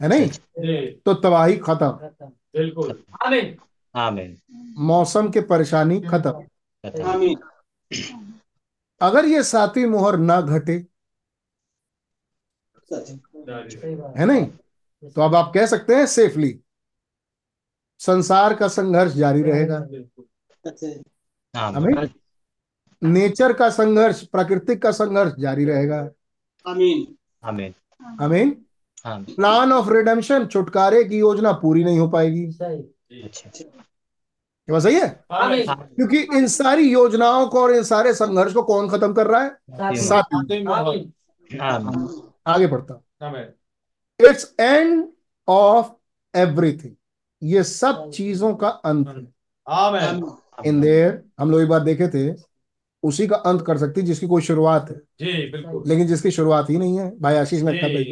है 0.00 0.08
नहीं? 0.08 0.30
तो 0.92 1.14
तबाही 1.14 1.56
खत्म। 1.56 1.90
बिल्कुल। 2.56 3.02
आमीन। 3.26 3.56
आमीन। 3.94 4.36
मौसम 4.78 5.30
के 5.30 5.40
परेशानी 5.40 6.00
खत्म। 6.00 6.44
अगर 9.00 9.24
ये 9.24 9.42
सातवीं 9.42 9.86
मोहर 9.86 10.16
ना 10.16 10.40
घटे 10.40 10.86
है 14.18 14.24
नहीं? 14.24 14.46
तो 15.10 15.22
अब 15.22 15.34
आप 15.34 15.52
कह 15.54 15.66
सकते 15.66 15.94
हैं 15.94 16.06
सेफली 16.06 16.60
संसार 17.98 18.54
का 18.54 18.68
संघर्ष 18.68 19.12
जारी 19.12 19.42
रहेगा। 19.42 19.80
बिल्कुल। 19.80 21.02
आमीन। 21.56 22.08
नेचर 23.02 23.52
का 23.52 23.70
संघर्ष 23.70 24.22
प्राकृतिक 24.26 24.82
का 24.82 24.90
संघर्ष 24.90 25.32
जारी 25.38 25.64
रहेगा। 25.64 25.98
आमीन। 26.66 27.16
आमीन। 27.44 27.74
आमीन। 28.22 28.64
प्लान 29.06 29.72
ऑफ़ 29.72 29.90
रिडेम्पशन 29.90 30.46
छुटकारे 30.46 31.04
की 31.04 31.18
योजना 31.18 31.52
पूरी 31.52 31.84
नहीं 31.84 31.98
हो 31.98 32.08
पाएगी। 32.08 32.50
सही। 32.52 33.22
अच्छा 33.22 33.50
सही 33.50 34.94
है? 34.94 35.24
क्योंकि 35.96 36.18
इन 36.18 36.46
सारी 36.46 36.92
योजनाओं 36.92 37.46
को 37.48 37.62
और 37.62 37.74
इन 37.74 37.82
सारे 37.82 38.14
संघर्ष 38.14 38.52
को 38.52 38.62
कौन 38.62 38.88
खत्म 38.88 39.12
कर 39.12 39.26
रहा 39.26 39.42
है? 39.42 39.56
आमीन 39.80 39.98
आगे 42.46 42.66
बढ़ता 42.66 42.94
इट्स 44.20 44.54
एंड 44.60 45.08
ऑफ़ 45.48 45.90
एवरीथिंग 46.34 46.94
ये 47.42 47.62
सब 47.62 48.10
चीज़ों 48.10 48.54
का 48.54 48.68
अंत 48.68 49.08
है। 49.08 49.26
आमीन 49.66 50.32
इन 50.66 50.80
देयर 50.80 51.22
हम 51.40 51.50
लोग 51.50 51.60
एक 51.60 51.68
बार 51.68 51.80
देखे 51.80 52.08
थे। 52.08 52.32
उसी 53.02 53.26
का 53.26 53.36
अंत 53.36 53.62
कर 53.62 53.78
सकती 53.78 54.02
जिसकी 54.02 54.26
कोई 54.26 54.42
शुरुआत 54.42 54.90
है। 54.90 54.96
जी 54.96 55.50
बिल्कुल। 55.50 55.82
लेकिन 55.86 56.06
जिसकी 56.06 56.30
शुरुआत 56.30 56.70
ही 56.70 56.76
नहीं 56.78 56.98
है 56.98 57.10
भाई 57.20 57.34
आशीष 57.34 57.62
ने 57.62 57.72
ji. 57.72 58.10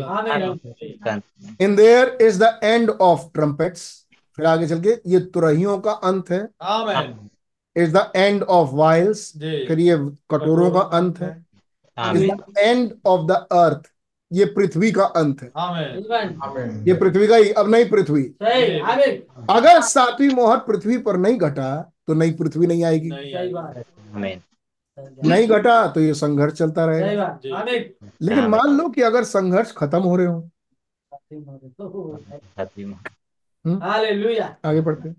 In 1.61 1.77
there 1.77 2.19
is 2.23 2.43
the 2.43 2.61
end 2.65 2.91
of 2.91 3.29
trumpets 3.35 4.07
फिर 4.39 4.47
आगे 4.47 4.67
चल 4.67 4.81
के 4.81 4.95
ये 5.07 5.21
तुरहियों 5.35 5.79
का 5.79 5.93
अंत 5.93 6.31
है। 6.31 6.49
Is 7.77 7.97
the 7.97 8.13
end 8.17 8.43
of 8.43 8.71
vials 8.75 9.33
फिर 9.39 9.79
ये 9.79 9.97
कटोरों 10.31 10.71
का 10.71 10.81
अंत 10.99 11.19
है। 11.19 11.31
Is 11.99 12.27
the 12.27 12.59
end 12.59 12.93
of 13.07 13.27
the 13.27 13.47
earth 13.53 13.91
ये 14.33 14.45
पृथ्वी 14.45 14.93
का 14.93 15.05
अंत 15.05 15.43
है। 15.43 15.51
आमीन। 15.57 16.39
आमीन। 16.43 16.85
ये 16.89 16.95
पृथ्वी 16.95 17.27
का 17.27 17.37
ही 17.37 17.51
अब 17.51 17.71
नई 17.71 17.85
पृथ्वी। 17.85 18.23
अगर 19.51 19.81
सातवीं 19.81 20.29
मोहर 20.31 20.57
पृथ्वी 20.59 20.99
पर 20.99 21.17
नहीं 21.17 21.39
घटा 21.39 21.93
तो 22.07 22.15
नई 22.15 22.31
पृथ्वी 22.31 22.67
नहीं 22.67 22.85
आएगी। 22.85 23.11
नहीं 24.99 25.49
घटा 25.49 25.87
तो 25.87 26.01
ये 26.01 26.15
संघर्ष 26.15 26.53
चलता 26.53 26.85
रहेगा। 26.85 27.41
लेकिन 28.23 28.47
मान 28.47 28.77
लो 28.77 28.89
कि 28.89 29.03
अगर 29.03 29.25
संघर्ष 29.25 29.73
खत्म 29.73 30.03
हो 30.03 30.17
रहे 30.17 30.27
हो। 30.27 30.51
मोहर 31.33 31.71
हालेलुया। 33.83 34.57
आगे 34.65 34.81
बढ़ते 34.81 35.15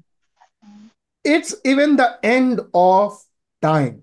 it's 1.26 1.62
even 1.66 1.96
the 1.96 2.20
end 2.26 2.62
of 2.76 3.28
time 3.62 4.02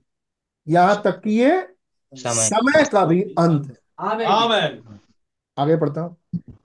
यहाँ 0.68 1.02
तक 1.04 1.20
कि 1.20 1.30
ये 1.30 1.68
समय। 2.14 2.84
का 2.84 3.06
भी 3.06 3.22
अंत 3.22 3.66
है। 3.66 3.76
आगे 5.58 5.76
पढ़ता 5.76 6.00
हूँ। 6.00 6.16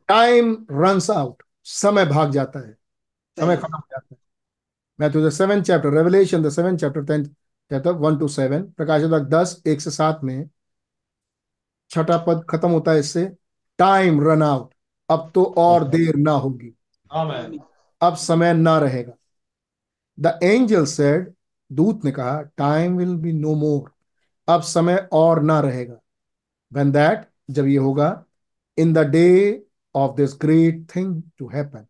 टाइम 0.08 0.66
रन्स 0.72 1.10
आउट 1.10 1.44
समय 1.64 2.06
भाग 2.06 2.32
जाता 2.32 2.60
है। 2.60 2.78
समय 3.38 3.58
खत्म 3.58 3.76
हो 3.76 3.84
जाता 3.92 4.08
है। 4.12 4.18
मैं 5.00 5.12
तुझे 5.12 5.32
seven 5.32 5.62
chapter 5.62 5.90
Revelation 5.90 6.44
the 6.44 6.50
seven 6.50 6.78
chapter 6.78 7.04
tenth 7.04 7.26
chapter 7.72 7.92
one 7.94 8.18
two 8.18 8.28
seven 8.28 8.64
प्रकाशित 8.78 9.10
दस 9.30 9.62
एक 9.68 9.82
से 9.82 9.92
सात 9.92 10.20
में। 10.24 10.50
छठा 11.92 12.18
पद 12.18 12.44
खत्म 12.50 12.70
होता 12.70 12.92
है 12.92 13.00
इससे 13.00 13.26
टाइम 13.80 14.22
रन 14.24 14.44
आउट 14.44 14.74
अब 15.10 15.32
तो 15.36 15.44
और 15.58 15.88
देर 15.90 16.16
ना 16.16 16.32
होगी। 16.34 16.74
अब 18.02 18.16
समय 18.18 18.54
ना 18.54 18.78
रहेगा। 18.80 19.14
द 20.18 20.40
एंजल 20.44 20.86
सेड 20.86 21.34
दूत 21.72 22.06
ने 22.06 22.12
कहा 22.12 22.42
time 22.58 22.98
will 22.98 23.16
be 23.16 23.34
no 23.34 23.54
more 23.56 23.92
अब 24.48 24.62
समय 24.62 25.08
और 25.14 25.42
ना 25.44 25.60
रहेगा। 25.60 26.00
वेन 26.72 26.92
दैट 26.92 27.28
जब 27.50 27.68
ये 27.68 27.78
होगा 27.78 28.12
in 28.78 28.94
the 28.94 29.08
day 29.10 29.64
of 29.96 30.16
this 30.16 30.34
great 30.42 30.86
thing 30.96 31.22
to 31.38 31.50
happen 31.50 31.86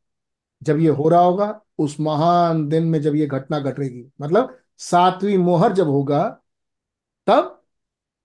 जब 0.62 0.80
ये 0.80 0.90
हो 0.90 1.10
रहा 1.10 1.22
होगा 1.22 1.60
उस 1.80 2.00
महान 2.00 2.68
दिन 2.70 2.86
में 2.86 3.02
जब 3.02 3.16
ये 3.16 3.28
घटना 3.28 3.60
घटेगी। 3.60 4.06
मतलब 4.22 4.58
सातवीं 4.80 5.38
मोहर 5.38 5.74
जब 5.74 5.88
होगा 5.88 6.24
तब 7.28 7.56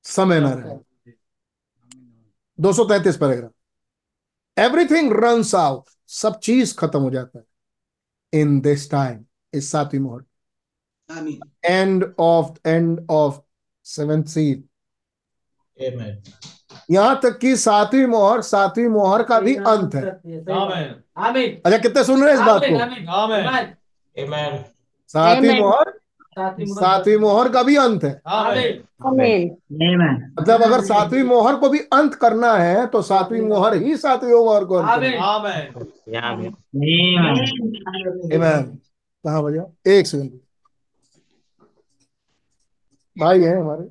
समय 0.05 0.41
ना 0.41 0.51
रहेगा 0.51 1.13
दो 2.59 2.73
सौ 2.73 2.85
तैतीस 2.85 3.17
पैराग्राफ। 3.17 3.51
एवरीथिंग 4.57 5.13
रन्स 5.15 5.55
आउट 5.55 5.85
सब 6.09 6.39
चीज़ 6.39 6.75
खत्म 6.77 7.01
हो 7.01 7.11
जाता 7.11 7.39
है। 7.39 8.41
इन 8.41 8.61
दिस 8.61 8.91
टाइम 8.91 9.25
इस 9.55 9.71
सातवीं 9.73 10.01
मोहर। 10.01 10.23
End 11.65 12.05
of 12.19 12.69
end 12.69 13.07
of 13.11 13.41
seventh 13.87 14.25
seal 14.25 14.63
यहाँ 16.91 17.19
तक 17.23 17.39
कि 17.39 17.57
सातवीं 17.57 18.07
मोहर 18.07 18.41
सातवीं 18.43 18.89
मोहर 18.89 19.23
का 19.23 19.41
भी 19.41 19.55
अंत 19.57 19.95
है। 19.95 20.03
आमीन 20.03 21.03
आमीन। 21.17 21.61
अच्छा 21.67 21.79
कितने 21.79 22.05
सुन 22.05 22.23
रहे 22.25 22.33
हैं 22.33 22.41
इस 22.41 22.47
बात 22.47 22.63
को? 22.65 22.79
सातवीं 25.11 25.61
मोहर 25.61 25.93
सातवीं 26.39 27.17
मोहर 27.17 27.49
का 27.49 27.63
भी 27.63 27.77
अंत 27.77 28.05
है। 28.05 28.21
आमीन 28.27 28.83
आमीन 29.07 30.03
मतलब 30.39 30.63
अगर 30.63 30.81
सातवीं 30.81 31.23
मोहर 31.23 31.57
को 31.57 31.69
भी 31.69 31.79
अंत 31.93 32.15
करना 32.15 32.53
है 32.55 32.87
तो 32.87 33.03
सातवीं 33.03 33.41
मोहर 33.43 33.75
ही 33.77 33.97
सातवीं 33.97 34.33
मोहर 34.35 34.65
को. 34.65 34.81
कहाँ 39.25 39.43
बजा 39.43 39.65
एक 39.91 40.07
सेकंड। 40.07 40.31
भाई 43.17 43.43
हैं 43.43 43.57
हमारे। 43.57 43.89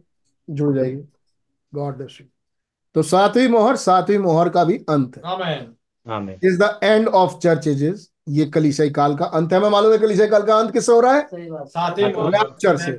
जुड़ 0.48 0.76
जाइए। 0.76 1.04
गॉड 1.74 1.96
ब्लेस 1.98 2.18
यू 2.22 2.28
तो 2.96 3.02
सातवीं 3.04 3.48
मोहर 3.48 3.76
सातवीं 3.76 4.18
मोहर 4.18 4.50
का 4.50 4.64
भी 4.64 4.78
अंत 4.90 5.16
है। 5.18 5.22
Amen 5.26 5.74
amen 6.08 6.40
is 6.44 6.60
the 6.64 6.80
end 6.84 7.08
of 7.08 7.38
church 7.38 7.68
ages 7.68 8.10
ये 8.28 8.46
कलीसियाई 8.46 8.90
काल 8.90 9.16
का 9.16 9.26
अंत 9.38 9.54
है। 9.54 9.60
मैं 9.60 9.70
मालूम 9.70 9.92
है 9.92 9.98
कलीसियाई 9.98 10.30
काल 10.30 10.44
का 10.44 10.58
अंत 10.58 10.72
किससे 10.72 10.92
हो 10.92 11.00
रहा 11.00 11.14
है? 11.14 11.28
मोहर 12.12 12.32
Rapture 12.32 12.78
से। 12.78 12.92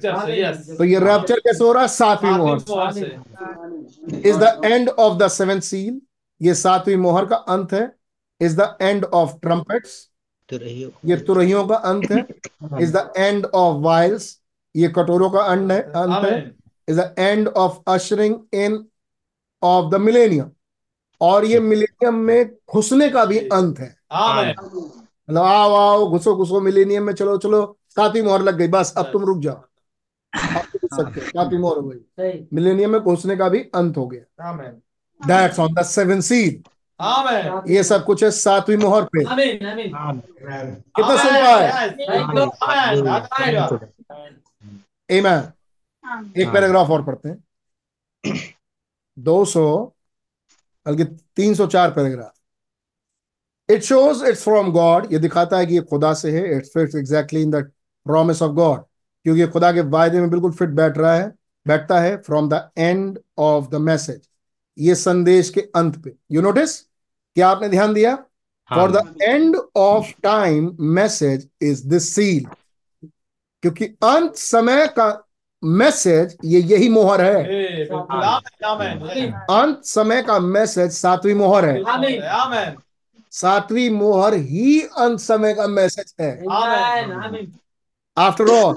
तो 0.77 0.85
ये 0.85 0.99
रैप्चर 1.01 1.39
कैसे 1.39 1.65
हो 1.65 1.73
रहा 1.73 1.83
है? 1.83 1.89
सातवीं 1.89 2.31
मोहर 2.31 2.59
से। 2.93 4.29
Is 4.31 4.39
the 4.39 4.61
end 4.65 4.89
of 4.89 5.19
the 5.19 5.29
seven 5.29 5.61
seal 5.61 6.01
ये 6.41 6.55
सातवीं 6.55 6.97
मोहर 6.97 7.25
का 7.25 7.37
अंत 7.37 7.73
है। 7.73 7.93
Is 8.41 8.57
the 8.61 8.77
end 8.81 9.05
of 9.05 9.33
trumpets 9.43 10.09
ये 11.05 11.17
तुरहियों 11.17 11.67
का 11.69 11.77
अंत 11.77 12.11
है। 12.11 12.27
Is 12.81 12.93
the 12.97 13.13
end 13.17 13.47
of 13.47 13.77
vials 13.77 14.41
ये 14.75 14.89
कटोरों 14.89 15.31
का 15.31 15.41
अंत 15.41 15.71
है 15.73 15.81
अंत 15.83 16.25
है। 16.25 16.35
Is 16.89 17.01
the 17.01 17.15
end 17.19 17.49
of 17.49 17.79
ushering 17.89 18.35
in 18.55 18.85
of 19.63 19.91
the 19.91 20.01
millennium 20.01 20.51
और 21.21 21.45
ये 21.45 21.61
मिलेनियम 21.61 22.15
में 22.15 22.51
घुसने 22.75 23.09
का 23.09 23.25
भी 23.25 23.39
अंत 23.39 23.79
है। 23.79 23.97
मतलब 25.29 25.43
आओ 25.43 25.75
आओ 25.75 26.07
घुसो 26.11 26.35
घुसो 26.37 26.61
मिलेनियम 26.61 27.03
में 27.03 27.13
चलो 27.15 27.37
चलो। 27.39 27.79
सातवीं 27.89 28.23
मोहर 28.23 28.43
लग 28.43 28.57
गई 28.57 28.69
बस 28.69 28.95
अब 28.97 29.11
तुम 29.13 29.25
रुक 29.25 29.39
जाओ। 29.39 29.63
हो। 30.93 31.13
सातवीं 31.21 31.59
मोहर 31.59 31.77
हो 31.77 31.83
गई। 31.83 32.47
मिलेनियम 32.53 32.91
में 32.91 33.01
घुसने 33.01 33.37
का 33.37 33.49
भी 33.49 33.59
अंत 33.75 33.97
हो 33.97 34.07
गया। 34.07 34.53
That's 35.21 35.59
on 35.59 35.75
the 35.75 35.83
seven 35.85 36.21
seal 36.21 36.63
ये 37.69 37.83
सब 37.85 38.05
कुछ 38.05 38.25
है 38.25 38.31
सातवीं 38.31 38.77
मोहर 38.77 39.05
पे। 39.05 39.25
आमीन 39.25 39.67
आमीन। 39.67 39.91
कितना 40.97 41.17
सुन 41.17 41.33
रहा 41.33 41.57
है 41.57 41.89
Amen. 45.11 45.43
एक 46.39 46.53
पैराग्राफ 46.53 46.91
और 46.91 47.05
पढ़ते 47.05 47.29
हैं। 47.29 47.45
दो 49.19 49.45
सौ 49.45 49.65
बल्कि 50.87 51.05
तीन 51.37 51.55
सौ 51.55 51.67
चार 51.67 51.91
paragraph. 51.91 52.34
It 53.69 53.83
shows 53.83 54.25
it's 54.27 54.43
from 54.45 54.71
God 54.73 55.13
ये 55.13 55.19
दिखाता 55.19 55.59
है 55.59 55.67
कि 55.67 55.75
ये 55.75 55.81
खुदा 55.81 56.13
से 56.15 56.31
है. 56.31 56.57
It's 56.57 56.71
fits 56.75 56.95
exactly 56.95 57.43
in 57.43 57.51
the 57.51 57.63
promise 58.07 58.43
of 58.43 58.53
God 58.53 58.81
क्योंकि 58.81 59.41
ये 59.41 59.47
खुदा 59.47 59.73
के 59.73 59.81
वायदे 59.91 60.21
में 60.21 60.31
बिल्कुल 60.31 60.53
फिट 60.53 60.69
बैठ 60.71 60.99
रहा 60.99 61.15
है 61.15 61.33
बैठता 61.67 62.01
है 62.01 62.17
from 62.23 62.49
the 62.49 62.69
end 62.79 63.19
of 63.39 63.69
the 63.71 63.75
message 63.81 64.21
ये 64.79 64.95
संदेश 64.95 65.51
के 65.51 65.61
अंत 65.77 65.97
पे. 66.05 66.13
यू 66.33 66.43
नोटिस 66.43 66.81
क्या 66.81 67.49
आपने 67.49 67.69
ध्यान 67.69 67.95
दिया? 67.95 68.15
For 68.71 68.91
the 68.93 69.17
end 69.23 69.57
of 69.77 70.11
time 70.23 70.77
message 70.81 71.49
is 71.63 71.87
this 71.89 72.15
seal 72.15 72.47
क्योंकि 73.63 73.85
अंत 73.85 74.35
समय 74.37 74.87
का 74.99 75.07
मैसेज 75.63 76.37
ये 76.45 76.61
यही 76.63 76.89
मोहर 76.89 77.21
है. 77.21 77.85
अंत 79.51 79.85
समय 79.85 80.23
का 80.23 80.39
मैसेज 80.39 80.91
सातवीं 80.93 81.35
मोहर 81.35 81.65
है. 81.65 82.75
सातवीं 83.35 83.89
मोहर 83.91 84.35
ही 84.35 84.81
अंत 84.83 85.21
समय 85.21 85.55
का 85.55 85.67
मैसेज 85.69 86.15
है। 86.21 86.31
Amen 86.53 87.13
amen 87.15 87.53
after 88.17 88.51
all 88.51 88.75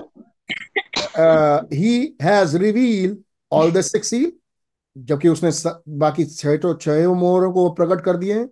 he 1.74 2.18
has 2.22 2.58
reveal 2.58 3.18
all 3.52 3.72
the 3.72 3.82
six 3.84 4.14
जबकि 4.96 5.30
उसने 5.30 5.52
बाकी 5.98 6.26
छह 6.26 6.58
तो 6.58 6.74
छह 6.76 7.08
मोहरों 7.10 7.52
को 7.54 7.70
प्रकट 7.72 8.02
कर 8.06 8.18
दिए 8.18 8.34
हैं। 8.34 8.48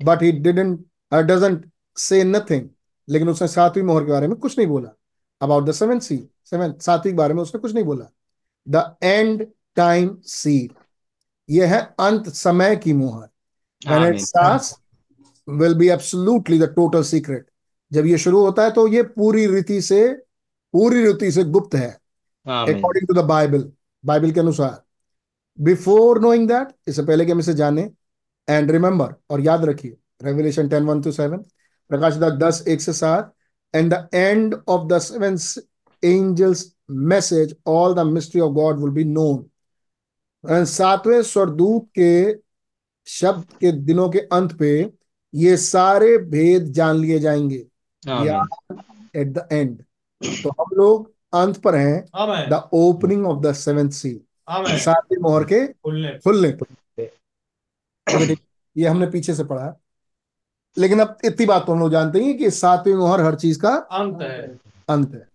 But 0.00 0.22
he 0.22 0.30
didn't 0.32 0.84
doesn't 1.12 1.64
say 1.96 2.22
nothing 2.24 2.68
लेकिन 3.08 3.28
उसने 3.28 3.48
सातवीं 3.48 3.82
मोहर 3.84 4.04
के 4.04 4.10
बारे 4.12 4.28
में 4.28 4.36
कुछ 4.36 4.58
नहीं 4.58 4.68
बोला। 4.68 4.88
About 5.40 5.64
the 5.64 5.72
seven 5.72 5.98
see 5.98 6.16
seven 6.46 6.74
सातवीं 6.80 7.12
के 7.12 7.16
बारे 7.16 7.34
में 7.34 7.42
उसने 7.42 7.60
कुछ 7.60 7.74
नहीं 7.74 7.84
बोला। 7.84 8.04
द 8.66 8.96
एंड 9.02 9.46
टाइम 9.76 10.16
सी 10.24 10.70
यह 11.48 11.74
है 11.74 11.80
अंत 12.00 12.28
समय 12.30 12.76
की 12.76 12.92
मोहर। 12.92 13.28
Will 15.48 15.74
be 15.74 15.90
absolutely 15.90 16.58
the 16.58 16.68
total 16.68 17.04
secret. 17.04 17.44
जब 17.92 18.06
ये 18.06 18.18
शुरू 18.18 18.40
होता 18.44 18.64
है 18.64 18.70
तो 18.72 18.86
ये 18.88 19.02
पूरी 19.16 19.46
रीति 19.46 19.80
से 19.82 20.06
पूरी 20.74 21.04
रीति 21.06 21.30
से 21.32 21.44
गुप्त 21.44 21.74
है 21.74 21.88
according 22.46 23.06
to 23.08 23.14
the 23.14 23.24
Bible 23.26 23.70
Bible 24.04 24.30
के 24.32 24.40
अनुसार। 24.40 24.82
बिफोर 25.58 26.20
नोइंग 26.20 26.48
दैट 26.48 26.68
इससे 26.88 27.02
पहले 27.02 27.24
कि 27.24 27.32
हम 27.32 27.40
इसे 27.40 27.54
जाने 27.54 27.90
एंड 28.48 28.70
रिमेंबर 28.70 29.14
और 29.30 29.40
याद 29.40 29.64
रखिए 29.64 29.96
Revelation 30.24 30.68
ten 30.68 30.84
one 30.84 31.02
two 31.02 31.12
seven 31.12 31.38
प्रकाश 31.90 32.16
दस 32.42 32.64
एक 32.68 32.80
से 32.80 32.92
सात 32.92 33.32
and 33.74 33.92
the 33.94 34.08
end 34.14 34.54
of 34.68 34.86
the 34.88 34.98
seven 34.98 35.36
angels 36.02 36.64
message 36.90 37.54
all 37.66 37.94
the 37.94 38.06
mystery 38.06 38.40
of 38.40 38.52
God 38.52 38.80
will 38.80 38.90
be 38.94 39.04
known 39.04 40.64
सातवें 40.66 41.22
स्वरदूत 41.22 41.88
के 41.98 42.12
शब्द 43.06 43.44
के 43.60 43.72
दिनों 43.72 44.08
के 44.10 44.18
अंत 44.32 44.52
पे 44.58 44.72
ये 45.34 45.56
सारे 45.56 46.18
भेद 46.18 46.62
जान 46.64 46.96
लिए 46.96 47.18
जाएँगे। 47.18 47.66
एट 49.16 49.28
द 49.28 49.48
एंड 49.52 49.82
तो 50.42 50.50
हम 50.50 50.76
लोग 50.76 51.12
अंत 51.34 51.56
पर 51.56 51.74
हैं। 51.74 52.04
The 52.48 52.68
opening 52.72 53.26
of 53.26 53.40
the 53.40 53.52
seventh 53.52 53.90
seal 53.90 54.20
सातवीं 54.78 55.18
मोहर 55.18 55.44
के 55.44 55.66
खुलने। 55.66 56.18
खुलने 56.18 56.52
पर। 56.52 56.66
ये 58.76 58.88
हमने 58.88 59.06
पीछे 59.06 59.34
से 59.34 59.44
पढ़ा। 59.44 59.76
लेकिन 60.78 61.00
अब 61.00 61.16
इतनी 61.24 61.46
बात 61.46 61.66
तो 61.66 61.72
हम 61.72 61.80
लोग 61.80 61.90
जानते 61.90 62.24
हैं 62.24 62.38
कि 62.38 62.50
सातवीं 62.50 62.94
मोहर 62.94 63.20
हर 63.20 63.34
चीज़ 63.34 63.60
का 63.60 63.68
अंत 63.68 64.22
है। 64.22 64.58
अंत 64.88 65.14
है। 65.14 65.28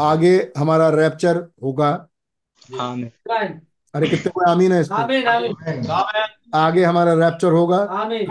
आगे 0.00 0.52
हमारा 0.58 0.88
रैप्चर 0.88 1.46
होगा। 1.62 2.08
आमीन 2.80 3.10
अरे 3.94 4.08
कितने 4.08 4.30
कोई 4.30 4.50
आमीन 4.50 4.72
है 4.72 4.80
इस 4.80 4.88
पे 4.88 4.94
आमीन। 4.94 5.26
आमीन। 5.26 5.90
आगे 6.54 6.84
हमारा 6.84 7.12
रैप्चर 7.14 7.52
होगा। 7.52 7.76
आमीन। 7.76 8.30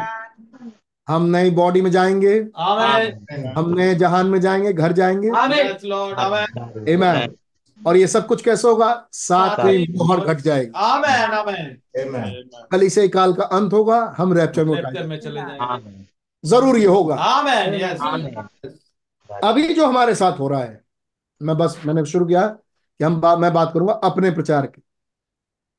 हम 1.07 1.24
नई 1.26 1.51
बॉडी 1.51 1.82
में 1.82 1.91
जाएँगे। 1.91 2.34
आमेन। 2.57 3.53
हम 3.57 3.74
नए 3.78 3.95
जहान 3.95 4.28
में 4.28 4.39
जाएँगे 4.41 4.74
घर 4.74 4.91
जाएँगे। 4.91 5.30
आमीन। 5.30 5.76
Lord 5.86 6.20
amen. 6.20 6.86
Amen. 6.95 7.36
और 7.82 7.97
ये 7.97 8.07
सब 8.07 8.26
कुछ 8.28 8.41
कैसे 8.41 8.68
होगा? 8.68 8.89
सातवीं 9.12 9.88
मोहर 9.97 10.20
घट 10.20 10.41
जाएगी। 10.41 10.72
आमेन 10.76 11.32
आमेन। 11.32 12.68
कलीसिया 12.72 13.07
काल 13.07 13.34
का 13.34 13.43
अंत 13.43 13.74
होगा 13.74 14.16
हम 14.18 14.34
रैप्चर 14.34 14.66
में 14.66 14.74
में 15.07 15.20
चले 15.20 15.41
जाएँगे। 15.41 16.05
ज़रूर 16.43 16.78
ये 16.78 16.86
होगा। 16.86 17.16
आमेन 17.16 17.74
यस 17.74 17.99
अभी 19.43 19.74
जो 19.74 19.86
हमारे 19.88 20.16
साथ 20.16 20.39
हो 20.39 20.47
रहा 20.47 20.59
है 20.59 20.80
मैं 21.41 21.57
बस 21.57 21.82
मैंने 21.86 22.05
शुरू 22.05 22.26
किया 22.26 22.47
कि 22.47 23.03
हम 23.03 23.20
बा, 23.22 23.36
मैं 23.36 23.53
बात 23.53 23.72
करूँगा 23.74 23.93
अपने 23.93 24.32
प्रचार 24.32 24.66
की। 24.66 24.82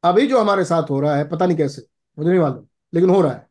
अभी 0.04 0.26
जो 0.26 0.40
हमारे 0.40 0.64
साथ 0.64 0.90
हो 0.90 1.00
रहा 1.00 1.16
है 1.16 1.28
पता 1.28 1.46
नहीं 1.46 1.56
कैसे 1.56 1.86
मुझे 2.18 2.30
नहीं 2.30 2.40
मालूम 2.40 2.64
लेकिन 2.94 3.10
हो 3.10 3.20
रहा 3.20 3.32
है। 3.32 3.46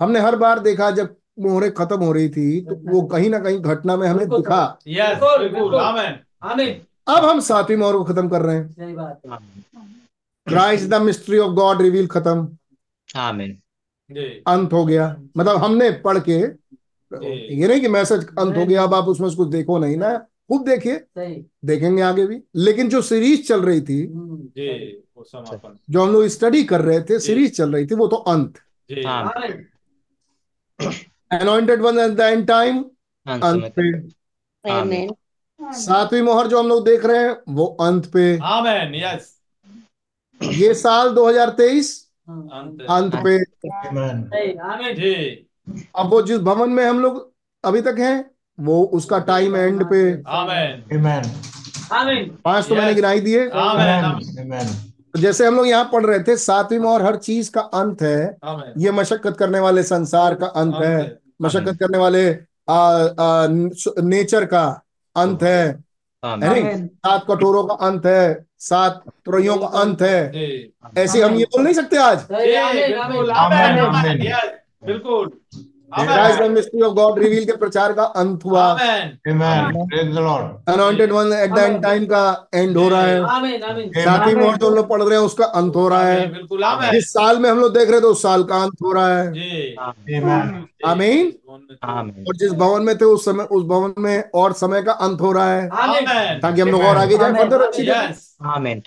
हमने 0.00 0.20
हर 0.20 0.36
बार 0.36 0.58
देखा 0.58 0.90
जब 0.90 1.14
मोहरें 1.38 1.70
खत्म 1.74 1.96
हो 1.96 2.12
रही 2.12 2.28
थी 2.28 2.60
तो 2.60 2.74
वो 2.92 3.02
कहीं 3.02 3.30
ना 3.30 3.38
कहीं 3.38 3.58
घटना 3.60 3.96
में 3.96 4.06
हमें 4.08 4.28
दिखा। 4.28 4.78
यस 4.88 5.18
बिल्कुल 5.22 5.74
आमेन 5.74 6.18
आमीन 6.42 6.80
अब 7.08 7.24
हम 7.24 7.40
सातवीं 7.40 7.76
मोहर 7.76 7.92
को 7.92 8.04
खत्म 8.04 8.28
कर 8.28 8.42
रहे 8.42 8.56
हैं। 8.56 8.68
सही 8.68 8.92
बात 8.94 9.20
है। 9.26 9.38
Christ 10.46 10.88
the 10.90 11.00
mystery 11.02 11.38
of 11.38 11.52
God 11.52 11.82
reveal 11.82 12.06
खत्म। 12.06 12.46
अंत 14.46 14.72
हो 14.72 14.84
गया। 14.86 15.16
मतलब 15.36 15.56
हमने 15.56 15.90
पढ़ 16.04 16.18
के 16.18 16.38
ये 17.12 17.66
नहीं 17.68 17.80
कि 17.80 17.88
मैसेज 17.88 18.26
अंत 18.38 18.56
हो 18.56 18.64
गया 18.66 18.82
अब 18.82 18.94
आप 18.94 19.08
उसमें 19.08 19.34
कुछ 19.36 19.48
देखो 19.48 19.78
नहीं 19.78 19.96
ना। 19.96 20.16
खूब 20.48 20.64
देखिए। 20.68 21.04
देखेंगे 21.64 22.02
आगे 22.02 22.26
भी। 22.26 22.40
लेकिन 22.56 22.88
जो 22.88 23.02
सीरीज़ 23.02 23.46
चल 23.48 23.62
रही 23.62 23.80
थी 23.80 24.02
हम्म, 24.06 24.36
समापन। 25.24 25.78
जो 25.90 26.02
हम 26.02 26.12
लोग 26.12 26.26
स्टडी 26.26 26.62
कर 26.64 26.80
रहे 26.80 27.00
थे 27.00 27.18
सीरीज़ 27.18 27.52
चल 27.52 27.72
रही 27.72 27.86
थी 27.86 27.94
वो 27.94 28.06
तो 28.06 28.16
अंत। 28.16 28.58
जी। 28.90 29.02
आमीन 29.02 29.66
आमीन 30.80 31.38
anointed 31.40 31.80
one 31.80 31.98
at 31.98 32.10
the 32.10 32.20
end 32.20 32.46
time 32.46 32.84
अंत 33.26 33.72
पे। 33.78 34.70
आमीन। 34.70 35.14
सातवीं 35.60 36.22
मोहर 36.22 36.46
जो 36.46 36.58
हम 36.58 36.68
लोग 36.68 36.84
देख 36.84 37.04
रहे 37.04 37.18
हैं 37.18 37.36
वो 37.48 37.66
अंत 37.80 38.06
पे। 38.06 38.38
आमेन 38.44 38.94
यस 38.94 39.32
ये 40.40 40.74
साल 40.74 41.14
2023 41.14 41.92
हम्म, 42.28 42.48
अंत। 42.48 42.82
अंत 42.90 43.14
पे। 43.24 43.36
आमीन 43.72 44.94
जी। 44.94 45.14
अब 45.96 46.10
वो 46.10 46.22
जिस 46.22 46.38
भवन 46.38 46.70
में 46.70 46.84
हम 46.84 47.00
लोग 47.00 47.32
अभी 47.64 47.80
तक 47.80 47.96
हैं 47.98 48.30
वो 48.60 48.82
उसका 48.94 49.18
टाइम 49.18 49.56
एंड 49.56 49.84
पे। 49.84 50.22
आमेन 50.26 51.24
आमीन 51.92 52.30
पाँच 52.44 52.68
तो 52.68 52.74
मैंने 52.74 52.94
गिनाई 52.94 53.20
दिए 53.20 53.48
आमेन 53.50 54.66
तो 55.16 55.20
जैसे 55.22 55.46
हम 55.46 55.56
लोग 55.56 55.66
यहाँ 55.66 55.84
पढ़ 55.92 56.04
रहे 56.06 56.18
थे 56.20 56.36
सातवीं 56.36 56.78
मोहर 56.78 57.02
हर 57.02 57.16
चीज़ 57.16 57.50
का 57.50 57.60
अंत 57.60 58.02
है। 58.02 58.36
ये 58.78 58.90
मशक्कत 58.90 59.36
करने 59.36 59.60
वाले 59.60 59.82
संसार 59.82 60.34
का 60.34 60.46
अंत 60.46 60.74
है। 60.84 61.18
मशक्कत 61.42 61.76
करने 61.80 61.98
वाले 61.98 62.38
आ, 62.70 62.78
आ, 63.20 63.46
नेचर 64.02 64.44
का 64.44 64.82
अंत 65.16 65.42
है। 65.42 65.84
है 66.44 66.86
सात 66.86 67.24
कटोरों 67.30 67.64
का 67.64 67.74
अंत 67.74 68.06
है। 68.06 68.46
सात 68.58 69.02
तुरैयों 69.24 69.56
का 69.58 69.66
अंत 69.66 70.02
है। 70.02 70.32
ऐसे 70.98 71.22
हम 71.22 71.34
ये 71.34 71.44
बोल 71.44 71.62
नहीं 71.64 71.74
सकते 71.74 71.96
आज? 71.96 72.18
बिल्कुल। 74.86 75.30
आमीन 75.96 76.10
आमेन 76.10 76.14
आमेन 76.14 76.14
यस 76.14 76.14
बिल्कुल 76.14 76.14
Christ 76.14 76.38
the 76.38 76.42
amen 76.42 76.52
mystery 76.52 76.82
of 76.82 76.94
God 76.94 77.18
reveal 77.18 77.44
के 77.44 77.56
प्रचार 77.56 77.92
का 77.92 78.04
अंत 78.16 78.44
हुआ 78.44 78.64
anointed 80.68 81.12
one 81.12 81.32
at 81.32 81.50
the 81.50 81.58
end 81.58 81.82
time 81.82 82.06
का 82.06 82.48
एंड 82.54 82.76
हो 82.76 82.88
रहा 82.88 83.02
है 83.02 83.22
आमीन 83.22 83.62
आमीन 83.62 84.38
मोहर 84.38 84.56
जो 84.56 84.68
हम 84.68 84.74
लोग 84.74 84.88
पढ़ 84.88 85.02
रहे 85.02 85.18
हैं 85.18 85.24
उसका 85.26 85.44
अंत 85.44 85.76
हो 85.76 85.88
रहा 85.88 86.02
है 86.02 86.26
बिल्कुल 86.32 86.64
जिस 86.92 87.12
साल 87.12 87.38
में 87.38 87.50
हम 87.50 87.60
लोग 87.60 87.74
देख 87.74 87.90
रहे 87.90 88.00
थे 88.00 88.06
उस 88.06 88.22
साल 88.22 88.44
का 88.44 88.62
अंत 88.62 88.82
हो 88.82 88.92
रहा 88.92 89.18
है 89.18 89.32
जी 89.32 89.74
आमीन 89.80 90.66
आमीन 90.86 91.32
और 92.28 92.36
जिस 92.36 92.52
भवन 92.52 92.82
में 92.82 92.96
थे 92.98 93.04
उस 93.04 93.24
समय 93.24 93.44
उस 93.50 93.64
भवन 93.64 93.94
में 93.98 94.30
और 94.34 94.52
समय 94.52 94.82
का 94.82 94.92
अंत 94.92 95.20
हो 95.20 95.32
रहा 95.32 95.50
है 95.50 96.38
ताकि 96.40 96.60
हम 96.60 96.68
लोग 96.68 96.82
और 96.82 96.96
आगे 96.96 97.18
जाए 97.18 97.32
फर्दर 97.32 97.62
अच्छी 97.62 97.88
आमीन 97.88 98.82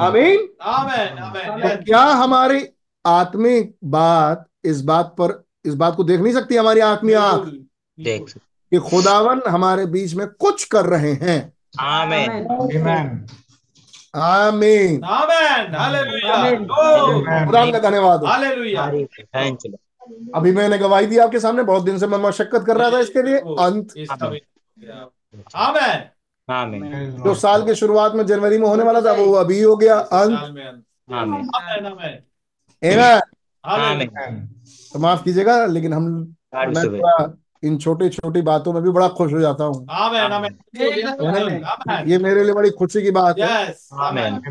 आमीन 0.00 0.48
आमेन 0.62 1.18
आमेन 1.18 1.60
तो 1.60 1.68
यस 1.68 1.84
क्या 1.84 2.00
हमारी 2.00 2.66
आत्मिक 3.04 3.74
बात 3.84 4.46
इस 4.64 4.80
बात 4.82 5.14
पर 5.18 5.43
इस 5.64 5.74
बात 5.74 5.94
को 5.96 6.04
देख 6.04 6.20
नहीं 6.20 6.32
सकती 6.32 6.56
हमारी 6.56 6.80
आत्मीय 6.80 7.14
आँख? 7.14 7.44
देख 8.00 8.28
सकते। 8.28 8.40
कि 8.70 8.90
खुदावन 8.90 9.42
हमारे 9.48 9.86
बीच 9.86 10.14
में 10.14 10.26
कुछ 10.26 10.64
कर 10.64 10.84
रहे 10.84 11.12
हैं। 11.12 11.52
आमीन। 11.80 12.30
आमीन। 14.16 15.04
आमेन। 15.04 15.74
हालेलुया। 15.74 16.34
आमीन। 16.34 16.64
ओ। 16.70 17.46
खुदा 17.46 17.70
का 17.70 17.78
धन्यवाद। 17.78 18.20
हो 18.20 18.26
हालेलुया 18.26 18.90
थैंक 19.22 19.58
यू। 19.66 19.72
अभी 20.34 20.52
मैंने 20.52 20.78
गवाही 20.78 21.06
दी 21.06 21.18
आपके 21.18 21.40
सामने 21.40 21.62
बहुत 21.62 21.82
दिन 21.82 21.98
से 21.98 22.06
मैं 22.06 22.18
मशक्कत 22.18 22.64
कर 22.66 22.76
रहा 22.76 22.90
था 22.90 22.98
इसके 22.98 23.22
लिए। 23.22 23.38
अंत। 23.38 23.88
जो 27.24 27.34
साल 27.34 27.66
के 27.66 27.74
शुरुआत 27.74 28.14
में 28.14 28.26
जनवरी 28.26 28.58
में 28.58 28.68
होने 28.68 28.84
वाला 28.84 29.00
था 29.00 29.12
वो 29.12 29.32
अभी 29.32 29.62
हो 29.62 29.76
गया। 29.76 29.98
अंत। 29.98 30.60
तो 34.94 34.98
माफ़ 34.98 35.22
कीजिएगा 35.24 35.64
लेकिन 35.66 35.92
हम 35.92 36.04
मैं 36.54 36.84
थोड़ा 36.84 37.32
इन 37.64 37.78
छोटी 37.78 38.08
छोटी 38.08 38.42
बातों 38.42 38.72
में 38.72 38.82
भी 38.82 38.90
बड़ा 38.90 39.08
खुश 39.08 39.32
हो 39.32 39.40
जाता 39.40 39.64
हूँ। 39.64 39.86
है 39.90 40.28
नहीं 40.28 41.62
आमेन 41.62 42.08
ये 42.10 42.18
मेरे 42.18 42.44
लिए 42.44 42.52
बड़ी 42.52 42.70
खुशी 42.70 43.02
की 43.02 43.10
बात 43.10 43.38
है। 43.38 43.74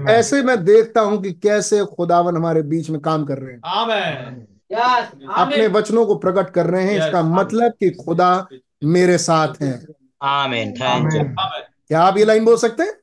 ऐसे 0.10 0.42
मैं 0.44 0.64
देखता 0.66 1.02
हूँ 1.02 1.22
कि 1.22 1.32
कैसे 1.34 1.84
खुदावन 1.86 2.38
हमारे 2.38 2.62
बीच 2.62 2.90
में 2.90 3.00
काम 3.02 3.26
कर 3.26 3.38
रहे 3.38 3.54
हैं। 3.54 3.62
अपने 5.34 5.68
वचनों 5.68 6.06
को 6.06 6.16
प्रकट 6.16 6.50
कर 6.50 6.66
रहे 6.66 6.84
हैं। 6.84 6.98
इसका 6.98 7.22
मतलब 7.24 7.72
कि 7.72 7.90
खुदा 7.90 8.48
मेरे 8.84 9.18
साथ 9.18 9.62
हैं। 9.62 9.86
आमेन 10.24 10.72
थैंक 10.72 11.14
यू 11.14 11.20
आमेन 11.20 11.64
क्या 11.94 12.02
आप 12.02 12.18
ये 12.18 12.26
लाइन 12.26 12.46
बोल 12.46 12.56
सकते 12.58 12.84
हैं? 12.84 12.94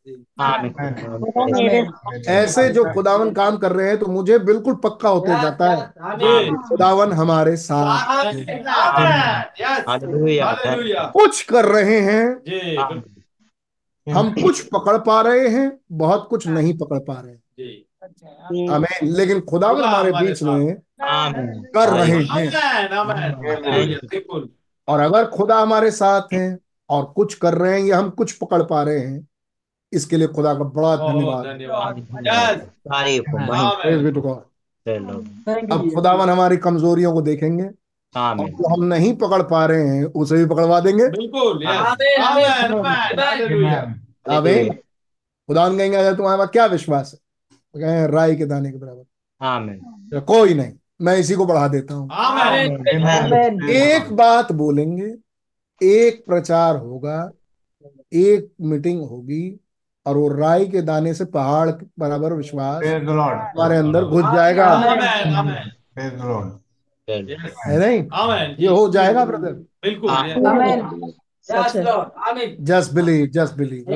ऐसे 2.28 2.68
जो 2.68 2.84
खुदावन 2.94 3.32
काम 3.32 3.56
कर 3.56 3.72
रहे 3.72 3.88
हैं 3.88 3.98
तो 3.98 4.06
मुझे 4.06 4.38
बिल्कुल 4.38 4.74
पक्का 4.74 5.08
होते 5.08 5.28
जाता 5.28 5.70
है। 5.70 5.82
खुदावन 6.68 7.12
हमारे 7.12 7.56
साथ। 7.56 8.24
हैं। 8.24 8.64
Amen 8.64 9.44
yes 9.60 9.84
hallelujah 9.88 10.46
hallelujah. 10.46 11.04
कुछ 11.14 11.42
कर 11.42 11.64
रहे 11.64 12.00
हैं 12.00 12.24
हम 14.06 14.30
कुछ 14.32 14.60
पकड़ 14.60 14.96
पा 14.98 15.20
रहे 15.20 15.48
हैं 15.48 15.70
बहुत 15.92 16.26
कुछ 16.30 16.46
नहीं 16.46 16.78
पकड़ 16.78 16.98
पा 16.98 17.20
रहे। 17.20 17.32
हैं 17.32 18.68
हमें 18.70 18.96
लेकिन 19.02 19.40
खुदावन 19.40 19.84
हमारे 19.84 20.12
बीच 20.12 20.42
में 20.42 20.74
कर 21.76 21.88
रहे 21.88 22.18
हैं। 22.32 22.46
और 24.88 25.00
अगर 25.00 25.24
खुदा 25.24 25.58
हमारे 25.60 25.90
साथ 25.90 26.22
हैं 26.32 26.58
और 26.90 27.04
कुछ 27.16 27.34
कर 27.34 27.54
रहे 27.54 27.80
हैं 27.80 27.86
या 27.88 27.98
हम 27.98 28.10
कुछ 28.10 28.32
पकड़ 28.32 28.62
पा 28.62 28.82
रहे 28.82 28.98
हैं 28.98 29.26
इसके 29.92 30.16
लिए 30.16 30.26
खुदा 30.26 30.54
का 30.54 30.64
बड़ा 30.64 30.96
धन्यवाद। 30.96 31.46
अब 35.72 35.90
खुदावन 35.94 36.30
हमारी 36.30 36.56
कमजोरियों 36.56 37.12
को 37.12 37.22
देखेंगे। 37.22 37.64
और 38.14 38.48
जो 38.48 38.68
हम 38.68 38.84
नहीं 38.84 39.16
पकड़ 39.16 39.42
पा 39.42 39.64
रहे 39.66 39.88
हैं 39.88 40.04
उसे 40.04 40.36
भी 40.36 40.46
पकड़वा 40.46 40.80
देंगे। 40.80 41.08
बिल्कुल 41.08 41.62
यस 41.62 41.70
आमेन। 41.70 42.74
आमेन। 42.74 43.18
हालेलुया 43.20 43.80
आमीन। 44.28 44.68
खुदावन 45.48 45.76
कहेंगे 45.78 45.96
अगर 45.96 46.14
तुम्हारे 46.14 46.38
पास 46.38 46.48
क्या 46.48 46.66
विश्वास 46.66 47.10
है? 47.14 47.18
तो 47.74 47.80
कहें 47.80 48.06
राई 48.06 48.36
के 48.36 48.46
दाने 48.46 48.70
के 48.70 48.78
बराबर। 48.78 50.20
कोई 50.20 50.54
नहीं 50.54 50.72
मैं 51.02 51.16
इसी 51.18 51.34
को 51.34 51.46
बढ़ा 51.46 51.68
देता 51.68 51.94
हूँ। 51.94 52.08
एक 53.70 54.12
बात 54.12 54.52
बोलेंगे 54.52 55.14
एक 55.82 56.22
प्रचार 56.26 56.76
होगा 56.76 57.18
एक 58.12 58.48
मीटिंग 58.70 59.00
होगी 59.08 59.44
और 60.06 60.16
वो 60.16 60.28
राई 60.28 60.66
के 60.68 60.80
दाने 60.82 61.12
से 61.14 61.24
पहाड़ 61.36 61.70
के 61.70 61.86
बराबर 61.98 62.32
विश्वास 62.32 62.82
Praise 62.82 63.04
the 63.08 63.16
Lord. 63.18 63.38
हमारे 63.56 63.76
अंदर 63.76 64.04
घुस 64.04 64.24
जाएगा। 64.34 64.66
है 67.08 67.78
नहीं? 67.78 68.54
ये 68.58 68.68
हो 68.68 68.88
जाएगा 68.92 69.24
ब्रदर 69.24 69.52
बिल्कुल 69.84 70.10
Amen. 70.10 71.12
Just 72.60 72.92
believe 72.94 73.26
just 73.34 73.54
believe 73.56 73.92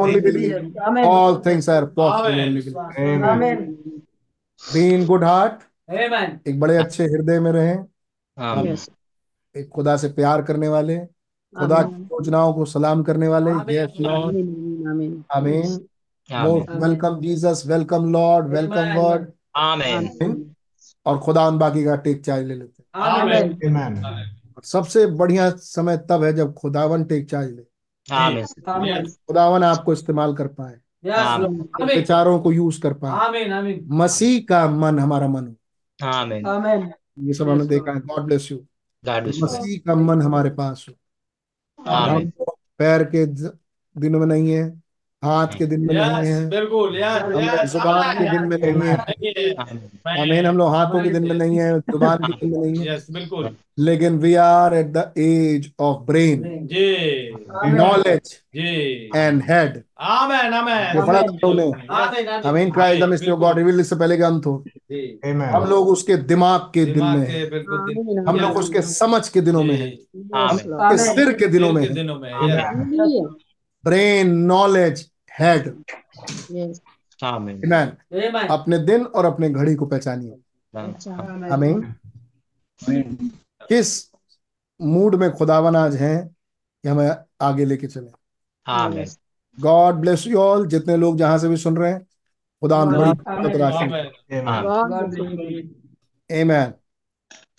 only 0.00 0.20
believe 0.20 1.04
all 1.06 1.40
things 1.46 1.68
are 1.68 1.84
possible 1.98 2.40
only 2.40 2.60
believe 2.60 3.24
Amen. 3.32 3.62
Be 4.62 4.88
in 4.94 5.06
good 5.06 5.24
heart 5.24 5.52
Amen. 5.92 6.48
एक 6.48 6.60
बड़े 6.60 6.76
अच्छे 6.76 7.04
हृदय 7.04 7.40
में 7.40 7.50
रहें। 7.52 7.76
आमेन 8.36 8.76
एक 9.56 9.68
खुदा 9.68 9.96
से 9.96 10.08
प्यार 10.08 10.42
करने 10.42 10.68
वाले 10.68 10.98
खुदा 11.58 11.82
की 11.82 12.02
योजनाओं 12.02 12.54
को 12.54 12.64
सलाम 12.64 13.02
करने 13.02 13.28
वाले 13.28 13.50
यस 13.50 13.90
लॉर्ड 14.00 14.36
आमीन 15.32 15.86
most 16.32 16.70
welcome 16.70 17.20
Jesus 17.20 17.62
welcome 17.66 18.12
Lord 18.12 18.46
welcome 18.46 18.74
Amen. 18.74 18.96
Word 18.96 19.30
amen. 19.56 20.54
और 21.06 21.18
खुदा 21.18 21.48
उन 21.48 21.58
बाकी 21.58 21.84
का 21.84 21.96
टेक 21.96 22.24
चार्ज 22.24 22.46
ले 22.46 22.54
लेते 22.54 22.82
हैं। 23.68 24.40
सबसे 24.64 25.06
बढ़िया 25.06 25.50
समय 25.50 25.96
तब 25.96 26.24
है 26.24 26.32
जब 26.32 26.54
खुदावन 26.54 27.04
टेक 27.04 27.30
चार्ज 27.30 27.50
ले। 27.50 27.62
खुदावन 29.06 29.62
आपको 29.62 29.92
इस्तेमाल 29.92 30.34
कर 30.34 30.46
पाए। 30.46 30.74
Yes, 31.06 31.16
Lord. 31.16 31.58
Amen. 31.58 31.96
विचारों 31.96 32.38
को 32.38 32.52
यूज़ 32.52 32.80
कर 32.80 32.92
पाए। 32.92 33.12
Amen. 33.12 33.60
Amen. 33.60 33.90
मसीह 33.90 34.46
का 34.48 34.70
मन 34.70 34.98
हमारा 34.98 35.28
मन 35.28 35.46
हो. 35.46 35.54
ये 37.18 37.32
सब 37.32 37.48
हमने 37.48 37.66
देखा 37.66 37.92
है। 37.92 38.00
गॉड 38.00 38.20
ब्लेस 38.20 38.52
यू 38.52 38.58
मसीह 39.42 39.78
का 39.86 39.94
मन 39.94 40.22
हमारे 40.22 40.50
पास 40.50 40.86
हो। 40.88 40.94
पैर 42.78 43.04
के 43.04 43.26
दिनों 43.26 44.18
में 44.20 44.26
नहीं 44.26 44.50
है। 44.52 44.82
हाथ 45.22 45.54
के 45.58 45.66
दिन 45.66 45.80
में 45.80 45.94
नहीं 45.94 46.18
यस 46.20 46.26
है। 46.26 46.48
बिल्कुल 46.50 47.02
हम 47.02 47.64
ज़ुबान 47.66 48.18
के 48.18 48.30
दिन 48.30 48.42
में 48.48 48.56
नहीं 48.56 49.32
है। 49.36 49.52
आमेन 49.54 50.18
आमीन 50.20 50.46
हम 50.46 50.58
लोग 50.58 50.74
हाथों 50.74 51.02
के 51.02 51.10
दिन 51.10 51.28
में 51.28 51.34
नहीं 51.36 51.58
है 51.58 51.78
ज़ुबान 51.80 52.18
के 52.26 52.32
दिन 52.32 52.50
में 52.50 52.58
नहीं 52.66 52.86
है। 52.88 52.98
बिल्कुल। 53.10 53.48
लेकिन 53.78 54.18
we 54.18 54.34
are 54.42 54.74
at 54.74 54.86
the 54.86 55.12
edge 55.18 55.70
of 55.80 56.02
brain 56.06 56.42
knowledge 57.76 58.30
ji. 58.56 59.10
And 59.16 59.42
head 59.50 59.82
amen 60.00 60.54
amen 60.54 61.00
Amen. 61.00 61.26
Amen. 61.44 62.46
आमीन 62.46 62.70
Christ 62.70 63.02
the 63.02 63.08
mystery 63.08 63.30
of 63.30 63.40
God 63.40 63.58
reveal 63.58 63.80
इससे 63.80 63.96
पहले 63.96 64.16
कि 64.16 64.22
अंत 64.22 64.46
हो 64.46 64.54
हम 65.54 65.64
लोग 65.70 65.88
उसके 65.88 66.16
दिमाग 66.32 66.60
के 66.74 66.84
दिन 66.84 67.04
में 67.04 67.26
हैं। 67.28 68.24
हम 68.28 68.38
लोग 68.40 68.56
उसके 68.56 68.82
समझ 68.82 69.28
के 69.28 69.40
दिनों 69.40 69.62
में 69.64 69.74
हैं। 69.74 69.92
हम 70.36 70.56
उसके 70.56 70.98
सिर 71.04 71.32
के 71.32 71.46
दिनों 71.46 71.72
में 71.72 71.82
के 71.82 71.88
हैं। 71.88 71.94
दिनों 71.94 72.18
में 72.20 72.30
yes 72.30 73.44
brain 73.86 74.34
knowledge 74.46 75.10
head 75.32 75.68
amen. 77.22 77.60
अपने 78.48 78.78
दिन 78.78 79.04
और 79.06 79.24
अपने 79.24 79.48
घड़ी 79.50 79.74
को 79.74 79.86
पहचानिए। 79.86 80.38
आमीन 81.52 81.82
किस 82.80 84.10
मूड 84.80 85.14
में 85.14 85.30
खुदावन 85.32 85.76
आज 85.76 85.96
हैं 85.96 86.28
कि 86.28 86.88
हमें 86.88 87.10
आगे 87.42 87.64
लेके 87.64 87.86
चले। 87.86 89.04
गॉड 89.58 89.94
ब्लेस 89.94 90.26
यू 90.26 90.38
ऑल 90.38 90.66
जितने 90.66 90.96
लोग 90.96 91.16
जहाँ 91.18 91.38
से 91.38 91.48
भी 91.48 91.56
सुन 91.56 91.76
रहे 91.76 91.92
हैं 91.92 92.00
खुदा 92.62 92.80
हम. 92.80 92.94
आमेन 92.94 93.14
मैं 96.30 96.74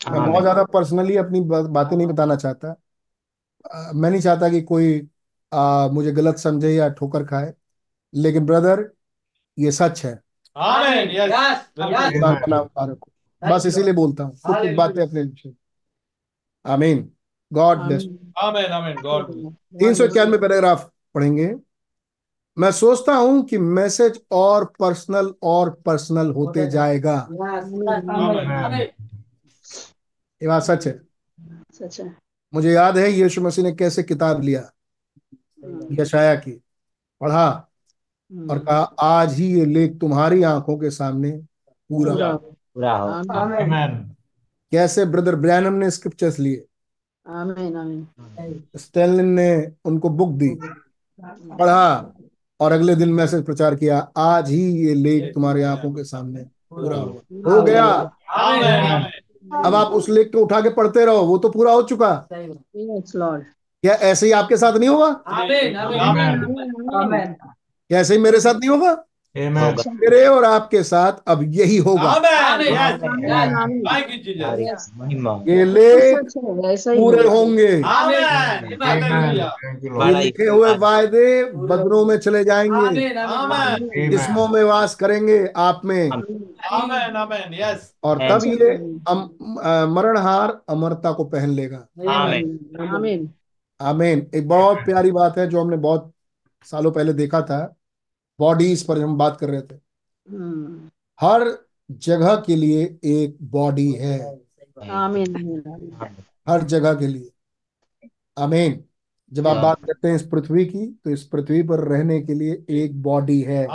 बहुत 0.02 0.42
ज़्यादा 0.42 0.64
पर्सनली 0.64 1.16
अपनी 1.18 1.40
बातें 1.42 1.96
नहीं 1.98 2.08
बताना 2.08 2.36
चाहता। 2.36 2.76
मैं 3.96 4.10
नहीं 4.10 4.22
चाहता 4.22 4.50
कि 4.50 4.62
कोई 4.62 5.08
अ, 5.52 5.88
मुझे 5.92 6.12
गलत 6.12 6.38
समझे 6.38 6.74
या 6.76 6.90
ठोकर 6.90 7.24
खाए 7.26 7.54
लेकिन 8.14 8.46
ब्रदर 8.46 8.92
ये 9.60 9.72
सच 9.72 10.06
है। 10.06 10.22
बस 13.44 13.66
इसीलिए 13.66 13.94
बोलता 13.94 14.24
हूँ 14.24 14.32
कुछ 14.32 14.56
कुछ 14.56 14.72
बातें 14.76 15.02
अपने 15.08 15.52
आमीन। 16.66 17.12
God 17.54 17.78
bless 17.78 18.08
amen. 18.38 18.66
Amen 18.66 18.96
God 19.02 19.32
तीन 19.80 19.94
सौ 19.94 20.06
इक्यानवे 20.06 20.38
पैराग्राफ 20.38 20.92
पढ़ेंगे। 21.16 21.56
मैं 22.58 22.72
सोचता 22.72 23.16
हूँ 23.16 23.46
कि 23.46 23.58
मैसेज 23.58 24.22
और 24.32 24.66
पर्सनल 24.66 25.34
और 25.44 25.70
पर्सनल 25.86 26.32
होते 26.32 26.68
जाएगा। 26.70 27.28
Yes. 27.32 27.64
Amen. 27.64 28.10
Amen. 28.10 28.74
ये 30.42 30.48
बात 30.48 30.64
सच 30.64 30.88
है। 30.88 31.02
सच 31.74 32.02
है। 32.02 32.18
मुझे 32.54 32.72
याद 32.72 32.98
है 32.98 33.12
यीशु 33.12 33.42
मसीह 33.42 33.66
ने 33.66 33.72
कैसे 33.72 34.04
किताब 34.04 34.42
लिया? 34.42 34.72
यशाया 35.92 36.36
की 36.36 36.52
पढ़ा 37.22 37.50
और 38.50 38.60
कहा 38.60 38.82
आज 39.00 39.34
ही 39.34 39.60
ये 39.60 39.66
लेख 39.66 39.98
तुम्हारी 40.00 40.44
आँखों 40.44 40.78
के 40.78 40.90
सामने 40.90 41.32
पूरा 41.32 42.14
पूरा 42.14 42.32
हो। 42.32 42.38
पूरा 42.38 42.98
हो। 42.98 43.10
Amen. 43.10 43.60
Amen. 43.62 44.16
कैसे 44.72 45.06
ब्रदर 45.06 45.36
ब्रैनम 45.36 45.74
ने 45.74 45.92
स्क्रिप्चर्स 45.92 46.40
लिए? 46.40 46.66
आमीन 47.28 47.76
आमीन। 47.76 48.64
स्टेलिन 48.76 49.26
ने 49.26 49.72
उनको 49.86 50.10
बुक 50.10 50.30
दी 50.30 50.50
पढ़ा 51.20 52.14
और 52.60 52.72
अगले 52.72 52.96
दिन 52.96 53.10
मैसेज 53.10 53.46
प्रचार 53.46 53.76
किया 53.76 54.00
आज 54.18 54.50
ही 54.50 54.88
ये 54.88 54.94
लेख 54.94 55.34
तुम्हारी 55.34 55.62
आँखों 55.62 55.92
के 55.92 56.04
सामने 56.04 56.44
पूरा 56.70 56.98
हुआ 56.98 57.52
हो 57.52 57.62
गया। 57.62 57.86
अब 59.66 59.76
आप 59.76 59.88
उस 59.88 60.10
लेख 60.10 60.32
को 60.34 60.40
उठा 60.40 60.62
के 60.62 60.70
पढ़ते 60.70 61.06
रहो 61.06 61.22
वो 61.26 61.38
तो 61.38 61.50
पूरा 61.50 61.72
हो 61.72 61.82
चुका। 61.82 62.28
क्या 63.84 63.94
ऐसे 63.94 64.26
ही 64.26 64.32
आपके 64.32 64.58
साथ 64.58 64.74
नहीं 64.74 64.90
होगा. 64.90 65.24
क्या 67.90 68.00
ऐसे 68.00 68.16
ही 68.16 68.22
मेरे 68.22 68.40
साथ 68.40 68.54
नहीं 68.54 68.70
होगा? 68.70 69.04
मेरे 69.36 70.26
और 70.26 70.46
आपके 70.46 70.84
साथ 70.84 71.14
अब 71.28 71.54
यही 71.54 71.78
होगा। 71.78 72.02
Amen 72.02 72.62
yes 72.62 73.02
Amen. 73.02 73.88
Thank 73.88 74.10
you 75.48 75.66
लेख 75.66 76.18
पूरे 76.88 77.28
होंगे. 77.28 77.68
लिखे 80.22 80.46
हुए 80.46 80.76
वायदे 80.76 81.44
बदनों 81.44 82.06
में 82.06 82.18
चले 82.18 82.44
जाएँगे। 82.44 82.76
Amen. 82.76 83.18
आमेन। 83.18 83.90
Amen. 83.90 84.12
जिस्मों 84.12 84.48
में 84.48 84.64
वास 84.64 84.96
करेंगे 84.96 85.50
आप 85.58 85.82
में। 85.86 86.10
आमेन 86.10 87.16
आमेन। 87.16 87.54
यस 87.54 87.94
और 88.04 88.18
तब 88.18 88.42
ये 88.46 88.78
मरणहार 89.86 90.60
अमरता 90.70 91.12
को 91.12 91.24
पहन 91.24 91.50
लेगा। 91.50 91.88
आमेन 93.82 94.28
एक 94.36 94.48
बहुत 94.48 94.78
प्यारी 94.86 95.12
बात 95.12 95.38
है 95.38 95.48
जो 95.48 95.62
हमने 95.62 95.78
बहुत 95.78 96.12
सालों 96.64 96.92
पहले 96.92 97.14
देखा 97.14 97.42
था। 97.42 97.76
बॉडीज 98.40 98.84
पर 98.84 99.02
हम 99.02 99.18
बात 99.18 99.38
कर 99.38 99.50
रहे 99.50 99.62
थे। 99.62 99.76
हम्म, 100.30 100.90
हर 101.22 101.66
जगह 101.92 102.36
के 102.36 102.56
लिए 102.56 103.00
एक 103.04 103.38
बॉडी 103.42 103.92
है। 103.92 104.42
आमीन 104.90 105.36
हर 106.50 106.62
जगह 106.62 106.94
के 106.94 107.08
लिए। 107.08 107.32
आमीन 108.38 108.84
जब 109.34 109.48
आप। 109.48 109.58
बात 109.58 109.84
करते 109.84 110.08
हैं 110.08 110.16
इस 110.16 110.22
पृथ्वी 110.22 110.66
की 110.66 111.02
तो 111.04 111.10
इस 111.10 111.24
पृथ्वी 111.24 111.64
पर 111.64 111.80
रहने 111.80 112.22
के 112.22 112.34
लिए 112.34 112.66
एक 112.70 113.02
बॉडी 113.02 113.42
है। 113.42 113.68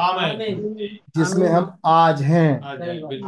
जिसमें 1.16 1.48
हम 1.48 1.76
आज 1.84 2.22
हैं। 2.22 2.60
आमीन। 2.60 3.24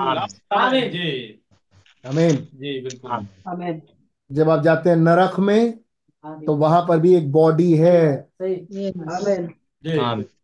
आमीन 2.07 2.37
जी। 2.37 2.39
जी 2.55 2.81
बिल्कुल। 2.81 3.83
जब 4.33 4.51
आप 4.51 4.63
जाते 4.63 4.91
हैं 4.91 4.97
नरक 4.97 5.39
में 5.39 5.79
तो 6.47 6.57
वहाँ 6.57 6.85
पर 6.89 6.99
भी 7.01 7.15
एक 7.15 7.31
बॉडी 7.33 7.73
है। 7.75 8.29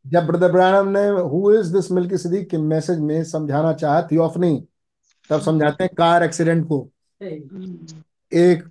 जब 0.06 0.26
ब्रदर 0.26 0.52
ब्रैनम 0.52 0.88
ने 0.88 1.08
who 1.08 1.52
is 1.54 1.72
this 1.72 1.90
milky 1.92 2.18
Siddique 2.18 2.48
के 2.50 2.58
मैसेज 2.58 2.98
में 2.98 3.22
समझाना 3.24 3.72
चाहा 3.72 4.02
थियोफनी 4.02 4.56
तब 5.30 5.40
समझाते 5.40 5.84
हैं 5.84 5.94
कार 5.94 6.22
एक्सीडेंट 6.22 6.66
को। 6.68 6.88
एक 8.32 8.62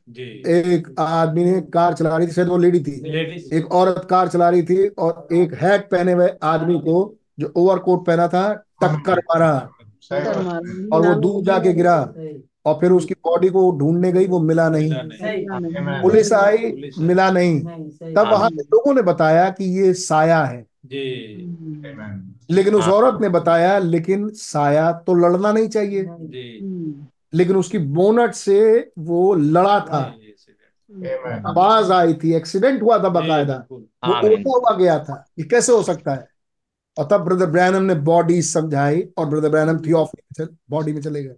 एक 0.48 0.96
आदमी 1.00 1.46
ने 1.46 1.62
कार 1.74 1.94
चला 1.94 2.18
रही 2.18 2.28
थी 2.28 2.32
शायद 2.32 2.48
वो 2.48 2.58
लेडी 2.58 2.80
थी। 2.80 2.92
एक 3.54 3.72
औरत 3.72 4.08
कार 4.10 4.28
चला 4.28 4.50
रही 4.50 4.64
थी 4.64 4.88
और 4.88 5.28
एक 5.34 5.54
हैट 5.54 5.90
पहने 5.90 6.14
हुए 6.14 6.30
आदमी 6.44 6.80
को 6.80 7.16
जो 7.40 7.54
ओवरकोट 7.56 8.06
पहना 8.06 8.28
था 8.28 8.54
टक्कर 8.84 9.20
मारा। 9.20 9.54
और 10.94 11.08
वो 11.08 11.14
दूर 11.22 11.44
जाके 11.44 11.74
गिरा। 11.74 11.98
और 12.70 12.80
फिर 12.82 12.92
उसकी 12.92 13.14
बॉडी 13.14 13.50
को 13.50 13.72
ढूँढने 13.72 14.12
गई 14.12 14.28
वो 14.28 14.40
मिला 14.40 14.70
नहीं। 14.70 14.94
पुलिस 16.02 16.34
आई 16.34 16.92
मिला 16.98 17.32
नहीं। 17.32 17.62
तब 18.16 18.30
वहाँ 18.32 18.50
लोगों 18.50 18.94
ने 18.94 19.02
बताया 19.02 19.50
कि 19.50 19.66
ये 19.80 19.94
साया 19.94 20.44
है। 20.44 20.66
जी। 20.86 21.06
लेकिन 22.50 22.76
उस 22.76 22.88
औरत 22.88 23.22
ने 23.22 23.30
बताया 23.30 23.78
लेकिन 23.78 24.30
साया 24.30 24.92
तो 24.92 25.14
लड़ना 25.14 25.52
नहीं 25.52 25.68
चाहिए। 25.68 26.06
जी। 26.10 27.06
लेकिन 27.34 27.56
उसकी 27.56 27.78
बोनट 27.78 28.34
से 28.34 28.92
वो 29.00 29.34
लड़ा 29.34 29.80
था। 29.80 30.16
आवाज़ 31.46 31.92
आई 31.92 32.14
थी 32.14 32.34
एक्सीडेंट 32.34 32.82
हुआ 32.82 32.98
था 32.98 33.10
बकायदा। 33.10 33.66
वो 33.72 33.84
आमीन। 34.04 34.34
उल्टा 34.34 34.50
हुआ 34.50 34.76
गया 34.76 35.00
था। 35.00 35.26
ये 35.40 35.46
कैसे 35.46 35.72
हो 35.72 35.84
सकता 35.84 36.12
है? 36.12 36.28
और 36.98 37.08
तब 37.12 37.18
ब्रदर 37.18 37.46
ब्रैनम 37.46 37.84
ने 37.84 37.96
बॉडी 37.96 38.42
समझाई 38.42 39.04
और 39.18 39.26
ब्रदर 39.26 39.50
ब्रैनम 39.50 39.78
थियोफनी 39.78 40.46
बॉडी 40.70 40.94
में 40.94 41.02
चले 41.02 41.24
गए। 41.24 41.36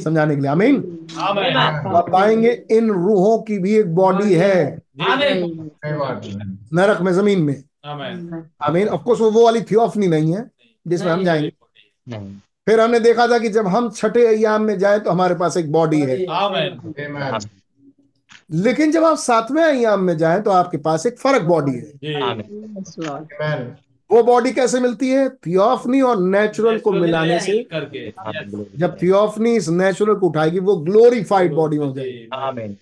समझाने 0.00 0.34
के 0.34 0.40
लिए। 0.40 0.50
आमीन 0.50 0.76
आमीन 1.18 1.52
तो 1.82 1.96
आप 1.96 2.10
पाएँगे 2.12 2.50
इन 2.70 2.90
रूहों 2.90 3.38
की 3.42 3.58
भी 3.58 3.76
एक 3.76 3.94
बॉडी 3.94 4.34
है। 4.34 4.82
नरक 6.74 7.00
में 7.00 7.12
ज़मीन 7.12 7.42
में। 7.42 7.62
आमीन 7.84 8.42
आमीन 8.62 8.88
ऑफ़ 8.88 9.02
कोर्स 9.02 9.20
वो 9.20 9.30
वो 9.30 9.44
वाली 9.44 9.60
थियोफनी 9.62 10.06
नहीं 10.06 10.34
है 10.34 10.50
जिसमें 10.86 11.12
हम 11.12 11.24
जाएँगे। 11.24 11.52
फिर 12.66 12.80
हमने 12.80 13.00
देखा 13.00 13.26
था 13.26 13.38
कि 13.38 13.48
जब 13.48 13.66
हम 13.66 13.90
छठे 13.90 14.26
अयाम 14.26 14.62
में 14.62 14.78
जाए 14.78 14.98
तो 14.98 15.10
हमारे 15.10 15.34
पास 15.34 15.56
एक 15.56 15.72
बॉडी 15.72 16.00
है। 16.00 16.16
लेकिन 18.52 18.92
जब 18.92 19.04
आप 19.04 19.16
सातवें 19.16 19.62
अयाम 19.64 20.02
में 20.02 20.16
जाए 20.16 20.40
तो 20.40 20.50
आपके 20.50 20.76
पास 20.78 21.06
एक 21.06 21.18
फ़र्क 21.18 21.42
बॉडी 21.42 21.72
है। 21.72 21.92
वो 24.10 24.22
बॉडी 24.22 24.52
कैसे 24.52 24.80
मिलती 24.80 25.10
है? 25.10 25.28
थियोफनी 25.36 26.00
और 26.00 26.20
नेचुरल 26.20 26.78
को 26.78 26.92
मिलाने 26.92 27.38
से 27.40 27.62
करके 27.72 28.10
जब 28.78 28.96
थियोफनी 29.02 29.56
इस 29.56 29.68
नेचुरल 29.68 30.14
को 30.14 30.28
उठाएगी 30.28 30.58
वो 30.58 30.76
ग्लोरीफाइड 30.76 31.54
बॉडी 31.54 31.76
हो 31.76 31.92
जाएगी। 31.92 32.28
आमीन। 32.34 32.76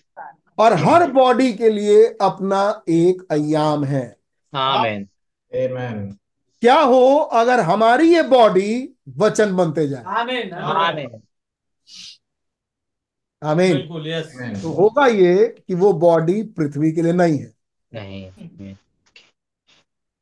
और 0.59 0.73
हर 0.73 1.11
बॉडी 1.11 1.53
के 1.53 1.69
लिए 1.71 2.05
अपना 2.21 2.83
एक 2.89 3.23
अयाम 3.31 3.85
है। 3.85 4.05
आमीन। 4.53 5.09
क्या 6.63 6.81
हो 6.81 7.17
अगर 7.33 7.61
हमारी 7.61 8.15
ये 8.15 8.23
बॉडी 8.23 8.89
वचन 9.19 9.57
बनते 9.57 9.87
जाए? 9.89 10.03
आमीन 10.07 10.53
आमीन। 10.53 11.21
आमीन। 13.43 14.61
तो 14.61 14.73
होगा 14.73 15.07
ये 15.07 15.47
कि 15.69 15.75
वो 15.75 15.93
बॉडी 15.93 16.43
पृथ्वी 16.43 16.93
के 16.93 17.03
लिए 17.03 17.13
नहीं 17.13 17.39
है। 17.39 17.53
नहीं 17.93 18.75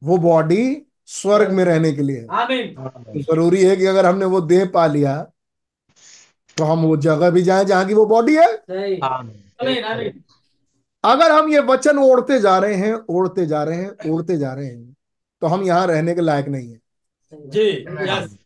वो 0.03 0.16
बॉडी 0.18 0.86
स्वर्ग 1.11 1.50
में 1.50 1.64
रहने 1.64 1.92
के 1.92 2.02
लिए। 2.02 2.26
आमीन। 2.30 2.74
तो 2.74 3.20
ज़रूरी 3.22 3.62
है 3.64 3.76
कि 3.76 3.86
अगर 3.86 4.06
हमने 4.06 4.24
वो 4.24 4.40
देह 4.42 4.64
पा 4.74 4.86
लिया 4.86 5.16
तो 6.56 6.64
हम 6.64 6.82
वो 6.82 6.96
जगह 6.98 7.30
भी 7.30 7.42
जाएँ 7.42 7.64
जहाँ 7.64 7.86
की 7.86 7.94
वो 7.94 8.04
बॉडी 8.06 8.36
है। 8.36 8.46
आमीन। 8.46 9.00
आमीन 9.62 9.84
आमीन। 9.84 10.22
अगर 11.04 11.32
हम 11.32 11.48
ये 11.52 11.61
वचन 11.66 11.98
ओढ़ते 11.98 12.38
जा 12.40 12.56
रहे 12.58 12.74
हैं 12.74 12.94
ओढ़ते 13.11 13.46
जा 13.46 13.62
रहे 13.64 13.76
हैं 13.76 14.11
ओढ़ते 14.11 14.36
जा 14.36 14.52
रहे 14.54 14.66
हैं 14.66 14.96
तो 15.42 15.46
हम 15.46 15.62
यहाँ 15.62 15.86
रहने 15.86 16.14
के 16.14 16.20
लायक 16.20 16.48
नहीं 16.48 16.70
है। 16.70 16.78
जी 17.48 17.68
यस 18.11 18.36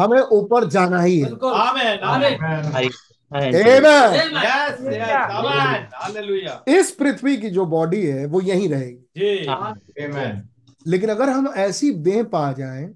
हमें 0.00 0.20
ऊपर 0.20 0.64
जाना 0.68 1.00
ही 1.02 1.18
है। 1.20 1.26
आमीन 1.26 1.98
आमीन। 2.04 2.36
हरी 2.72 2.90
Amen. 3.30 4.12
यस 4.14 4.78
यस 4.82 5.00
आमीन। 5.00 5.86
हालेलुया 5.94 6.62
इस 6.68 6.90
पृथ्वी 6.90 7.36
की 7.36 7.50
जो 7.50 7.66
बॉडी 7.66 8.04
है 8.06 8.26
वो 8.26 8.40
यहीं 8.40 8.68
रहेगी। 8.68 9.04
जी। 9.16 9.46
आमीन। 9.46 10.48
लेकिन 10.86 11.10
अगर 11.10 11.28
हम 11.28 11.48
ऐसी 11.56 11.90
देह 11.90 12.22
पा 12.22 12.52
जाए 12.52 12.94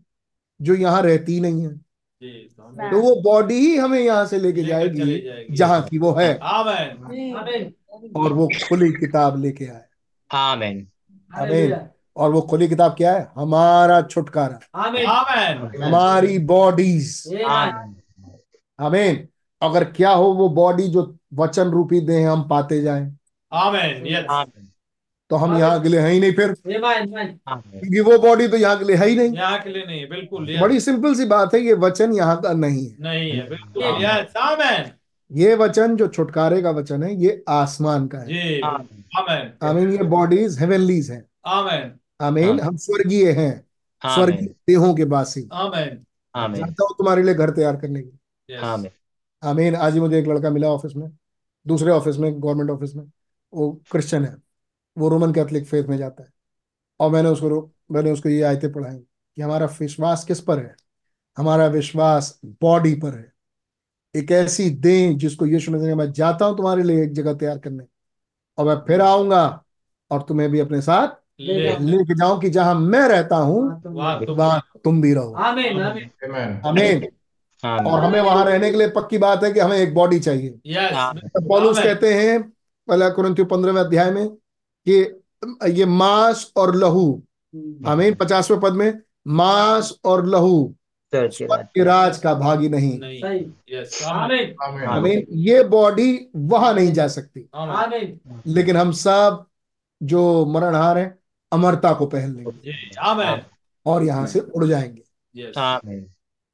जो 0.61 0.75
यहाँ 0.75 1.03
रहती 1.03 1.41
नहीं 1.41 1.63
है 1.63 1.81
तो 2.23 2.91
तो 2.91 3.01
वो 3.01 3.23
बॉडी 3.23 3.55
ही 3.55 3.77
हमें 3.77 4.01
यहाँ 4.01 4.27
से 4.27 4.39
लेके 4.39 4.63
जाएगी 4.63 5.21
जाएगी। 5.21 5.55
जहाँ 5.55 5.83
की 5.83 5.99
वो 5.99 6.13
है। 6.13 6.39
आमीन। 6.39 7.35
आमीन। 7.37 7.73
और 8.17 8.33
वो 8.33 8.49
खुली 8.69 8.93
किताब 8.93 9.41
लेके 9.43 9.67
आए। 9.67 9.85
आमीन। 10.31 10.89
आमीन। 11.39 11.77
और 12.17 12.31
वो 12.33 12.41
खुली 12.41 12.69
किताब 12.69 12.95
क्या 12.95 13.13
है? 13.13 13.33
हमारा 13.37 14.03
छुटकारा। 14.03 14.59
आमीन। 14.75 15.07
आमीन। 15.07 15.83
हमारी 15.83 16.39
बॉडीज 16.39 17.35
आमीन। 17.49 17.95
आमीन। 18.81 19.29
अगर 19.63 19.85
क्या 19.85 20.11
हो 20.11 20.33
वो 20.33 20.49
बॉडी 20.49 20.89
जो 20.89 21.17
वचन 21.35 21.69
रूपी 21.69 22.01
दे 22.01 22.23
हम 22.23 22.49
पाते 22.49 22.83
जाएँ। 22.83 23.17
आमीन 23.53 24.07
यस 24.07 24.27
आमीन। 24.31 24.72
तो 25.33 25.37
हम 25.37 25.57
यहाँ 25.59 25.81
के 25.83 25.89
लिए 25.89 26.01
है 26.01 26.11
ही 26.11 26.19
नहीं 26.21 26.33
फिर। 26.33 26.53
क्योंकि 26.63 28.01
वो 28.01 28.19
बॉडी 28.19 28.49
तो 28.49 28.57
यहाँ 28.57 28.79
के 28.79 28.85
लिए 28.85 28.97
है 28.97 29.07
ही 29.09 29.17
नहीं। 29.17 29.33
यहाँ 29.33 29.59
के 29.61 29.71
लिए 29.71 29.85
नहीं 29.87 30.09
बिल्कुल 30.09 30.47
बड़ी 30.61 30.81
सिंपल 30.81 31.15
सी 31.15 31.25
बात 31.27 31.55
है 31.55 31.61
ये 31.61 31.75
वचन 31.85 32.13
यहाँ 32.13 32.41
का 32.41 32.53
नहीं 32.55 32.85
है। 32.87 32.97
नहीं 33.01 33.31
है 33.31 33.49
बिल्कुल 33.49 34.05
यस 34.05 34.37
आमीन। 34.39 34.91
ये 35.31 35.55
वचन 35.55 35.97
जो 35.97 36.09
छुटकारे 36.09 36.61
का 36.63 36.71
वचन 36.71 37.03
है 37.03 37.15
ये 37.23 37.43
आसमान 37.49 38.07
का 38.07 38.19
है। 38.19 38.27
जी 38.27 38.61
आमीन। 39.63 39.93
ये 39.93 40.03
बॉडीज 40.11 40.59
हेवनलीज 40.61 41.11
हैं। 41.11 41.25
आमीन। 41.49 41.91
आमीन 42.21 42.61
हम 42.61 42.77
स्वर्गीय 42.79 43.31
हैं। 43.33 43.53
स्वर्गीय 44.03 44.55
देहों 44.69 44.95
के 44.95 45.05
बासी 45.07 45.49
आमीन। 45.55 45.99
आमीन। 46.35 46.61
चाहता 46.61 46.85
हूँ 46.85 46.95
तुम्हारे 46.99 47.23
लिए 47.23 47.35
घर 47.35 47.51
तैयार 47.53 47.77
करने 47.77 48.03
की। 48.03 48.87
आमीन। 49.43 49.75
आज 49.77 49.95
ही 49.95 50.01
मुझे 50.01 50.19
एक 50.19 50.29
लड़का 50.29 50.51
मिला 50.51 50.69
ऑफ़िस 50.71 50.97
में 50.97 51.11
दूसरे 51.67 51.91
ऑफ़िस 51.93 52.17
में 52.19 52.33
गवर्नमेंट 52.33 52.71
ऑफ़िस 52.71 52.95
में। 52.97 53.05
वो 53.53 53.71
क्रिश्चियन 53.91 54.25
है। 54.25 54.37
वो 54.97 55.09
रोमन 55.09 55.33
कैथोलिक 55.33 55.67
फेथ 55.67 55.85
में 55.85 55.97
जाता 55.99 56.23
है। 56.23 56.29
और 57.01 57.11
मैंने 57.11 57.29
उसको 57.29 57.71
मैंने 57.93 58.11
उसको 58.13 58.29
ये 58.29 58.43
आयतें 58.43 58.73
पढ़ाई 58.73 58.97
कि 58.97 59.43
हमारा 59.43 59.67
विश्वास 59.81 60.25
किस 60.25 60.41
पर 60.41 60.59
है? 60.59 60.75
हमारा 61.37 61.67
विश्वास 61.67 62.39
बॉडी 62.63 62.95
पर 62.95 63.15
है। 63.15 63.33
एक 64.15 64.31
ऐसी 64.33 64.69
देह 64.71 65.13
जिसको 65.19 65.47
यीशु 65.47 65.73
मसीह 65.73 65.87
ने 65.87 65.95
मैं 65.95 66.11
जाता 66.13 66.47
हूँ 66.47 66.57
तुम्हारे 66.57 66.83
लिए 66.83 67.03
एक 67.05 67.13
जगह 67.13 67.35
तैयार 67.35 67.59
करने 67.59 67.85
और 68.59 68.67
मैं 68.67 68.75
फिर 68.87 69.01
आऊँगा 69.01 69.65
और 70.11 70.23
तुम्हें 70.23 70.51
भी 70.51 70.61
अपने 70.61 70.81
साथ 70.81 71.21
ले 71.41 71.55
लेके 71.79 72.15
जाऊँ 72.15 72.41
कि 72.41 72.51
जहाँ 72.51 72.75
मैं 72.75 73.09
रहता 73.09 73.37
हूँ। 73.37 73.63
वहाँ 73.87 74.61
तुम 74.85 75.01
भी 75.03 75.13
रहो। 75.15 75.33
आमीन 75.35 75.81
आमीन। 75.81 76.61
आमीन। 76.67 77.07
और 77.65 78.01
हमें 78.01 78.21
वहाँ 78.21 78.45
रहने 78.45 78.71
के 78.71 78.79
लिए 78.79 78.89
पक्की 78.91 79.19
बात 79.19 79.45
है 79.45 79.53
कि 79.53 79.61
हमें 79.61 79.77
एक 79.77 79.95
बॉडी 79.95 80.19
चाहिए। 80.21 80.61
पौलुस। 81.39 81.79
कहते 81.79 82.13
हैं 82.15 82.43
पहला 82.89 83.09
कुरिन्थियों 83.09 83.47
पंद्रहवें 83.49 83.81
अध्याय 83.81 84.11
में 84.11 84.25
कि 84.89 85.21
ये 85.71 85.87
मांस 85.87 86.53
और 86.57 86.77
लहू 86.77 87.23
हमें 87.87 88.15
पचासवें 88.15 88.61
पद 88.61 88.73
में 88.73 89.03
मांस 89.29 89.99
और 90.05 90.27
लहू 90.27 90.75
राज 91.85 92.19
का 92.19 92.35
भागी 92.35 92.69
नहीं। 92.69 93.01
नहीं। 93.01 93.45
यस 93.71 94.03
आमीन। 94.07 94.85
आमीन। 94.85 95.27
ये 95.31 95.65
बॉडी 95.65 96.29
वहाँ 96.37 96.75
नहीं 96.75 96.93
जा 96.93 97.09
सकती। 97.09 97.49
लेकिन 98.47 98.77
हम 98.77 98.93
सब 98.93 99.45
जो 100.03 100.47
मरणहार 100.47 100.99
हैं 100.99 101.19
अमरता 101.53 101.93
को 101.93 102.07
पहन 102.07 102.35
लेंगे। 102.35 102.73
और 103.87 104.05
यहाँ 104.05 104.27
से 104.27 104.41
उड़ 104.41 104.65
जाएँगे। 104.65 105.03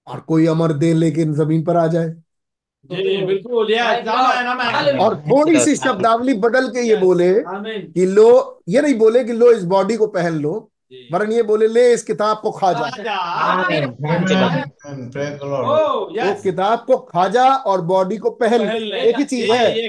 और 0.07 0.21
कोई 0.21 0.47
अमर 0.47 0.73
दे 0.73 0.95
लेकिन 0.95 1.35
ज़मीन 1.35 1.65
पर 1.65 1.77
आ 1.77 1.87
जाए। 1.87 2.15
जी 2.85 3.17
बिल्कुल 3.27 3.71
यस 3.73 4.09
आमीन 4.09 4.47
आमीन 4.47 4.99
और 4.99 5.17
थोड़ी 5.21 5.59
सी 5.61 5.75
शब्दावली 5.77 6.35
बदल 6.35 6.69
के 6.69 6.81
ये 6.81 6.97
बोले 6.97 7.33
कि 7.93 8.07
लो 8.07 8.29
ये 8.69 8.83
नहीं 8.83 8.95
बोले 8.99 9.25
कि 9.25 9.33
लो 9.33 9.51
इस 9.53 9.65
बॉडी 9.73 9.97
को 9.97 10.07
पहन 10.07 10.39
लो 10.41 10.53
वरन 11.13 11.33
ये 11.33 11.43
बोले 11.43 11.67
ले 11.69 11.93
इस 11.93 12.03
किताब 12.03 12.39
को 12.43 12.51
खा 12.51 12.73
जा 12.73 12.85
वो 16.25 16.35
किताब 16.43 16.85
को 16.87 16.97
खा 16.97 17.27
जा 17.29 17.45
और 17.45 17.81
बॉडी 17.81 18.17
को 18.17 18.31
पहन 18.31 18.61
एक 18.61 19.19
ही 19.19 19.25
चीज़ 19.25 19.53
है। 19.53 19.67
ही 19.73 19.87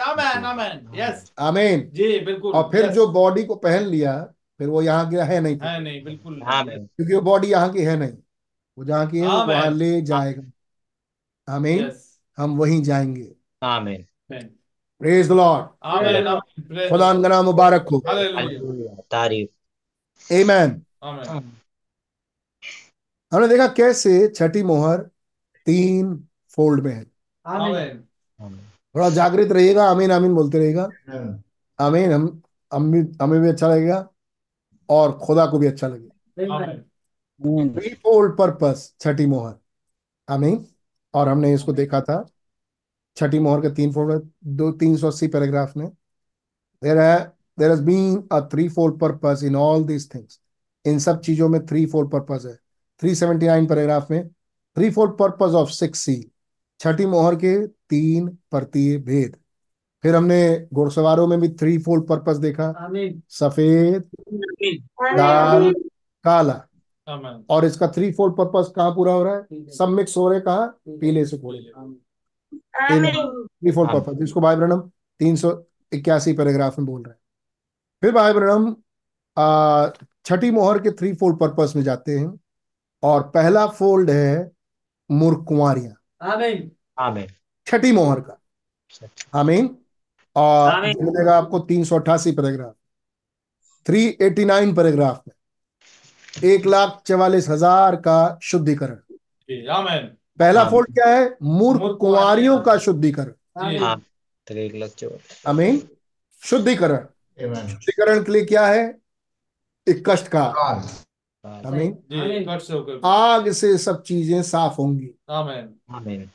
आमीन 0.00 0.44
आमीन 0.44 1.00
यस 1.00 1.32
आमीन। 1.40 1.88
जी 1.94 2.18
बिल्कुल। 2.20 2.52
और 2.52 2.68
फिर 2.72 2.86
जो 2.92 3.06
बॉडी 3.08 3.44
को 3.44 3.54
पहन 3.54 3.82
लिया 3.86 4.16
फिर 4.60 4.68
वो 4.68 4.82
यहाँ 4.82 5.10
की 5.10 5.16
है 5.16 5.40
नहीं। 5.40 5.56
नहीं 5.56 6.02
बिल्कुल। 6.04 6.40
आमीन 6.42 6.86
क्योंकि 6.86 7.14
वो 7.14 7.20
बॉडी 7.20 7.48
यहाँ 7.48 7.72
की 7.72 7.82
है 7.82 7.96
नहीं। 7.98 8.16
वो 8.78 8.84
जहाँ 8.84 9.06
की 9.06 9.18
है 9.18 9.26
वो 9.26 9.44
वहाँ 9.46 9.70
ले 9.70 10.00
जाएगा। 10.02 10.42
आमीन। 11.48 11.90
हम 12.38 12.56
वहीं 12.56 12.82
जाएँगे। 12.82 13.34
आमीन। 13.62 14.04
प्रेज 15.00 15.28
द 15.28 15.32
लॉर्ड 15.32 16.88
खुदा 16.90 17.12
का 17.22 17.28
नाम 17.28 17.44
मुबारक 17.44 17.88
हो। 17.92 18.00
तारीफ़। 19.10 19.50
आमीन। 21.04 21.50
हमने 23.32 23.48
देखा 23.48 23.66
कैसे 23.66 24.28
छठी 24.28 24.62
मोहर 24.62 24.98
तीन 25.66 26.14
फोल्ड 26.50 26.84
में 26.84 26.92
है। 26.92 27.06
आमीन। 27.46 27.74
आमीन। 28.40 28.58
थोड़ा 28.94 29.08
जागृत 29.10 29.52
रहिएगा 29.52 29.84
आमीन 29.84 30.12
आमीन 30.12 30.34
बोलते 30.34 30.58
रहेगा 30.58 30.88
Amen. 31.10 31.42
आमीन 31.78 32.12
हम 32.12 32.42
हम 32.72 32.90
भी 32.92 33.00
हमें 33.22 33.40
भी 33.40 33.48
अच्छा 33.48 33.68
लगेगा 33.68 34.08
और 34.88 35.18
खुदा 35.18 35.46
को 35.46 35.58
भी 35.58 35.66
अच्छा 35.66 35.88
लगेगा। 35.88 36.76
थ्री 37.74 37.94
फोल्ड 37.94 38.36
पर्पस 38.38 38.94
छठी 39.00 39.26
मोहर। 39.26 39.54
आमीन। 40.28 40.66
और 41.14 41.28
हमने 41.28 41.52
इसको 41.54 41.72
देखा 41.72 42.00
था 42.00 42.24
छठी 43.16 43.38
मोहर 43.38 43.60
के 43.60 43.70
तीन 43.74 43.92
फोल्ड 43.92 44.22
दो 44.56 44.70
तीन 44.72 44.96
सौ 44.96 45.06
अस्सी 45.06 45.26
पैराग्राफ 45.28 45.76
में। 45.76 45.88
देर 46.82 46.98
है 46.98 47.18
there 47.58 47.70
has 47.70 47.82
been 47.82 48.22
a 48.32 48.40
threefold 48.68 48.98
purpose 49.00 49.42
in 49.44 49.56
all 49.56 49.84
these 49.84 50.08
things 50.14 50.40
इन 50.84 50.98
सब 50.98 51.20
चीज़ों 51.20 51.48
में 51.48 51.64
थ्री 51.66 51.84
फोल्ड 51.86 52.10
पर्पस 52.10 52.44
है। 52.46 52.54
थ्री 53.02 53.14
सेवेंटी 53.14 53.46
नाइन 53.46 53.66
पैराग्राफ 53.66 54.10
में 54.10 54.28
threefold 54.90 55.12
purpose 55.12 55.54
of 55.54 55.70
six 55.70 55.98
seal 55.98 56.16
छठी 56.80 57.06
मोहर 57.06 57.34
के 57.36 57.56
तीन 57.66 58.28
परतीय 58.52 58.96
भेद 59.00 59.36
फिर 60.04 60.16
हमने 60.16 60.68
घुड़सवारों 60.72 61.26
में 61.26 61.40
भी 61.40 61.48
थ्री 61.50 61.76
फोल्ड 61.78 62.06
पर्पस 62.06 62.36
देखा 62.36 62.72
सफ़ेद 63.30 64.10
लाल 65.16 65.72
काला। 66.24 66.60
और 67.50 67.64
इसका 67.64 67.88
थ्री 67.88 68.12
फोल्ड 68.12 68.36
पर्पस 68.36 68.72
कहाँ 68.76 68.94
पूरा 68.94 69.12
हो 69.12 69.24
रहा 69.24 69.34
है? 69.34 69.68
सब 69.68 69.88
मिक्स 69.88 70.16
हो 70.16 70.28
रहे 70.28 70.40
कहाँ? 70.40 70.78
पीले 70.88 71.26
से 71.26 71.38
घोड़े 71.38 71.60
थ्री 71.60 73.72
फोल्ड 73.72 73.90
हाँ। 73.90 74.00
पर्पस 74.00 74.18
जिसको 74.18 74.40
भाई 74.40 74.56
ब्रनम 74.56 74.80
तीन 75.20 75.36
सौ 75.36 75.64
इक्यासी 75.92 76.32
पैराग्राफ 76.32 76.78
में 76.78 76.86
बोल 76.86 77.02
रहे 77.02 77.10
हैं। 77.10 77.18
फिर 78.02 78.12
भाई 78.12 78.32
ब्रनम 78.32 78.76
आ, 79.36 79.88
छठी 80.24 80.50
मोहर 80.50 80.78
के 80.78 80.90
थ्री 80.90 81.14
फोल्ड 81.14 81.38
पर्पस 81.38 81.72
में 81.76 81.82
जाते 81.82 82.18
हैं 82.18 82.40
और 83.02 83.28
पहला 83.28 83.66
फोल्ड 83.66 84.10
है 84.10 84.50
आमीन 86.98 87.26
छठी 87.66 87.92
मोहर 87.92 88.20
का। 88.20 88.38
आमीन 89.34 89.76
और 90.36 90.80
मिलेगा 90.80 91.36
आपको 91.36 91.60
तीन 91.60 91.84
सौ 91.84 91.96
अट्ठासी 91.96 92.32
paragraph 92.32 92.74
three 93.86 94.18
eighty 94.22 94.44
nine 94.44 94.74
paragraph 94.74 95.22
में। 95.28 95.34
एक 96.34 96.66
लाख 96.66 97.00
चवालीस 97.06 97.48
हज़ार 97.48 97.96
का 97.96 98.38
शुद्धिकरण। 98.42 98.94
जी 99.48 99.66
पहला। 100.38 100.64
फोल्ड 100.70 100.94
क्या 100.94 101.08
है? 101.08 101.36
मूर्ख 101.42 101.98
कुंवारियों 101.98 102.58
का 102.60 102.76
शुद्धिकरण। 102.78 103.32
हाँ 103.58 103.96
तो 104.46 104.54
एक 104.54 104.74
लाख 104.74 104.90
आमीन। 105.46 105.82
शुद्धिकरण। 106.42 107.06
शुद्धिकरण 107.68 108.22
के 108.24 108.32
लिए 108.32 108.44
क्या 108.44 108.66
है? 108.66 108.84
एक 109.86 110.02
कष्ट 110.08 110.28
का 110.28 110.42
होकर। 112.70 113.00
आग 113.04 113.50
से 113.52 113.76
सब 113.78 114.02
चीज़ें 114.02 114.42
साफ़ 114.42 114.76
होंगी। 114.78 115.10
आमीन। 115.30 115.68
आमीन। 115.90 116.30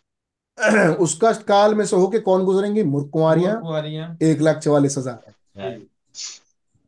उस 0.99 1.19
कष्ट 1.23 1.41
काल 1.43 1.75
में 1.75 1.85
से 1.85 1.95
होके 1.95 2.19
कौन 2.19 2.43
गुजरेंगे? 2.45 2.83
मूर्ख 2.83 3.09
कुंवारियाँ। 3.09 3.59
कुंवारियाँ। 3.61 4.17
एक 4.21 4.41
लाख 4.41 4.57
चवालीस 4.57 4.97
हज़ार। 4.97 5.79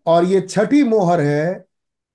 और 0.06 0.26
ये 0.26 0.42
छठी 0.42 0.84
मोहर 0.84 1.22
है 1.22 1.69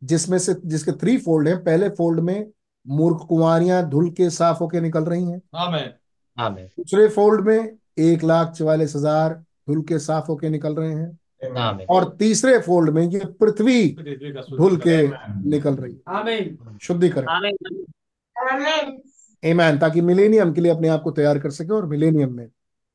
जिसमें 0.04 0.38
से 0.38 0.54
जिसके 0.64 0.92
थ्री 0.92 1.16
फोल्ड 1.18 1.48
है। 1.48 1.56
पहले 1.64 1.88
फोल्ड 1.88 2.20
में 2.20 2.46
मूर्ख 2.86 3.26
कुंवारियाँ 3.28 3.82
धुल 3.90 4.10
के 4.10 4.30
साफ़ 4.30 4.58
होके 4.58 4.80
निकल 4.80 5.04
रही 5.04 5.24
हैं। 5.24 5.40
आमीन। 5.56 5.90
आमीन। 6.38 6.66
दूसरे 6.66 7.08
फोल्ड 7.08 7.46
में 7.46 7.76
एक 7.98 8.24
लाख 8.24 8.50
चवालीस 8.52 8.94
हज़ार 8.96 9.34
धुल 9.68 9.82
के 9.82 9.98
साफ़ 9.98 10.26
होके 10.26 10.48
निकल 10.48 10.74
रहे 10.74 10.92
हैं। 10.92 11.18
Amen. 11.44 11.86
और 11.90 12.04
तीसरे 12.18 12.58
फोल्ड 12.58 12.90
में 12.90 13.02
ये 13.02 13.20
पृथ्वी 13.40 13.88
धुल 14.56 14.76
के 14.76 14.96
निकल 15.48 15.74
रही 15.74 15.92
है। 15.92 16.00
आमीन। 16.08 16.78
शुद्धिकरण। 16.82 17.28
आमीन। 17.28 19.02
एमैन 19.42 19.78
ताकि 19.78 20.00
मिलेनियम 20.00 20.52
के 20.52 20.60
लिए 20.60 20.72
अपने 20.72 20.88
आप 20.88 21.02
को 21.02 21.10
तैयार 21.10 21.38
कर 21.38 21.50
सके 21.50 21.72
और 21.72 21.86
मिलेनियम 21.86 22.32
में 22.32 22.48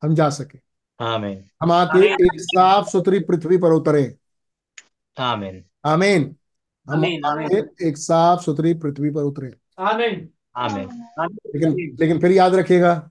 हम 0.03 0.15
जा 0.15 0.29
सके। 0.29 0.59
आमीन। 0.99 1.43
हम 1.61 1.71
आके 1.71 2.07
एक 2.13 2.39
साफ़ 2.39 2.89
सुथरी 2.89 3.19
पृथ्वी 3.19 3.57
पर 3.57 3.71
उतरे। 3.71 4.03
आमीन। 5.17 5.63
आमीन। 5.85 6.35
हम 6.87 6.97
आमीन, 6.97 7.21
आमीन। 7.25 7.45
आके 7.45 7.87
एक 7.87 7.97
साफ़ 7.97 8.41
सुथरी 8.41 8.73
पृथ्वी 8.73 9.09
पर 9.09 9.21
उतरे। 9.21 9.53
आमीन। 9.79 10.29
आमीन। 10.55 10.89
लेकिन 11.55 11.97
लेकिन 11.99 12.19
फिर 12.19 12.31
याद 12.31 12.55
रखिएगा 12.55 13.09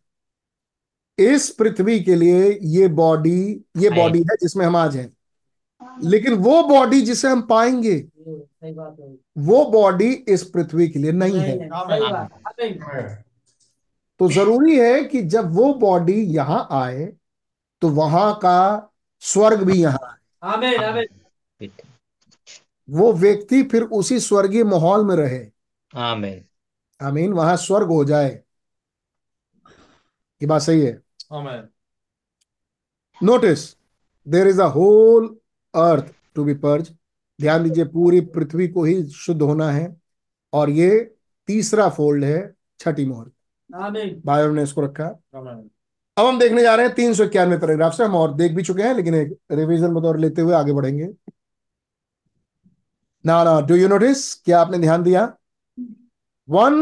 इस 1.18 1.48
पृथ्वी 1.50 2.00
के 2.00 2.14
लिए 2.14 2.58
ये 2.62 2.88
बॉडी 2.88 3.64
ये 3.76 3.90
बॉडी 3.90 4.18
है 4.18 4.36
जिसमें 4.42 4.66
हम 4.66 4.76
आज 4.76 4.96
हैं। 4.96 5.16
लेकिन 6.02 6.34
वो 6.34 6.62
बॉडी 6.62 7.00
जिसे 7.00 7.28
हम 7.28 7.42
पाएँगे 7.42 7.96
वो 9.38 9.64
बॉडी 9.64 10.12
इस 10.28 10.42
पृथ्वी 10.42 10.88
के 10.88 10.98
लिए 10.98 11.12
नहीं 11.12 11.40
है. 11.40 11.58
तो 14.20 14.28
ज़रूरी 14.28 14.78
है 14.78 15.04
कि 15.04 15.22
जब 15.22 15.54
वो 15.54 15.74
बॉडी 15.74 16.20
यहाँ 16.36 16.68
आए 16.70 17.12
तो 17.82 17.88
वहाँ 17.88 18.34
का 18.34 18.58
स्वर्ग 19.22 19.62
भी 19.62 19.82
यहाँ 19.82 19.98
आए। 20.02 20.16
आमीन 20.42 20.84
आमीन। 20.84 21.06
वो 22.88 23.12
व्यक्ति 23.12 23.62
फिर 23.62 23.82
उसी 23.82 24.20
स्वर्गीय 24.20 24.64
माहौल 24.64 25.04
में 25.06 25.16
रहे। 25.16 25.44
आमीन। 25.92 26.44
आमीन 27.00 27.32
वहाँ 27.32 27.56
स्वर्ग 27.56 27.88
हो 27.88 28.04
जाए। 28.04 28.30
ये 30.40 30.46
बात 30.46 30.62
सही 30.62 30.80
है। 30.80 31.00
आमीन। 31.32 31.68
Notice 33.20 33.76
there 34.26 34.48
is 34.48 34.60
a 34.62 34.66
whole 34.66 35.26
earth 35.74 36.12
to 36.34 36.44
be 36.44 36.54
purge 36.54 36.90
ध्यान 37.40 37.62
दीजिए 37.62 37.84
पूरी 37.84 38.20
पृथ्वी 38.20 38.68
को 38.68 38.84
ही 38.84 39.02
शुद्ध 39.06 39.42
होना 39.42 39.70
है। 39.70 39.96
और 40.52 40.70
ये 40.70 41.14
तीसरा 41.48 41.88
फोल्ड 41.88 42.24
है 42.24 42.54
छठी 42.80 43.04
मोहर। 43.06 43.30
आमीन। 43.70 44.22
बाइबल 44.26 44.54
ने 44.54 44.62
इसको 44.62 44.80
रखा। 44.80 45.06
अब 46.16 46.26
हम 46.26 46.38
देखने 46.38 46.62
जा 46.62 46.74
रहे 46.74 46.86
हैं 46.86 46.94
तीन 46.94 47.14
सौ 47.14 47.24
इक्यानवे 47.24 47.58
पैराग्राफ 47.58 47.92
से। 47.94 48.04
हम 48.04 48.14
और 48.16 48.34
देख 48.34 48.52
भी 48.52 48.62
चुके 48.62 48.82
हैं 48.82 48.94
लेकिन 48.94 49.14
एक 49.14 49.36
रिवीजन 49.52 49.94
बतौर 49.94 50.18
लेते 50.18 50.42
हुए 50.42 50.54
आगे 50.54 50.72
बढ़ेंगे। 50.72 51.08
ना 53.24 53.42
ना 53.44 53.60
डू 53.60 53.76
यू 53.76 53.88
नोटिस 53.88 54.34
क्या 54.34 54.60
आपने 54.60 54.78
ध्यान 54.78 55.02
दिया? 55.02 55.22
One 56.48 56.74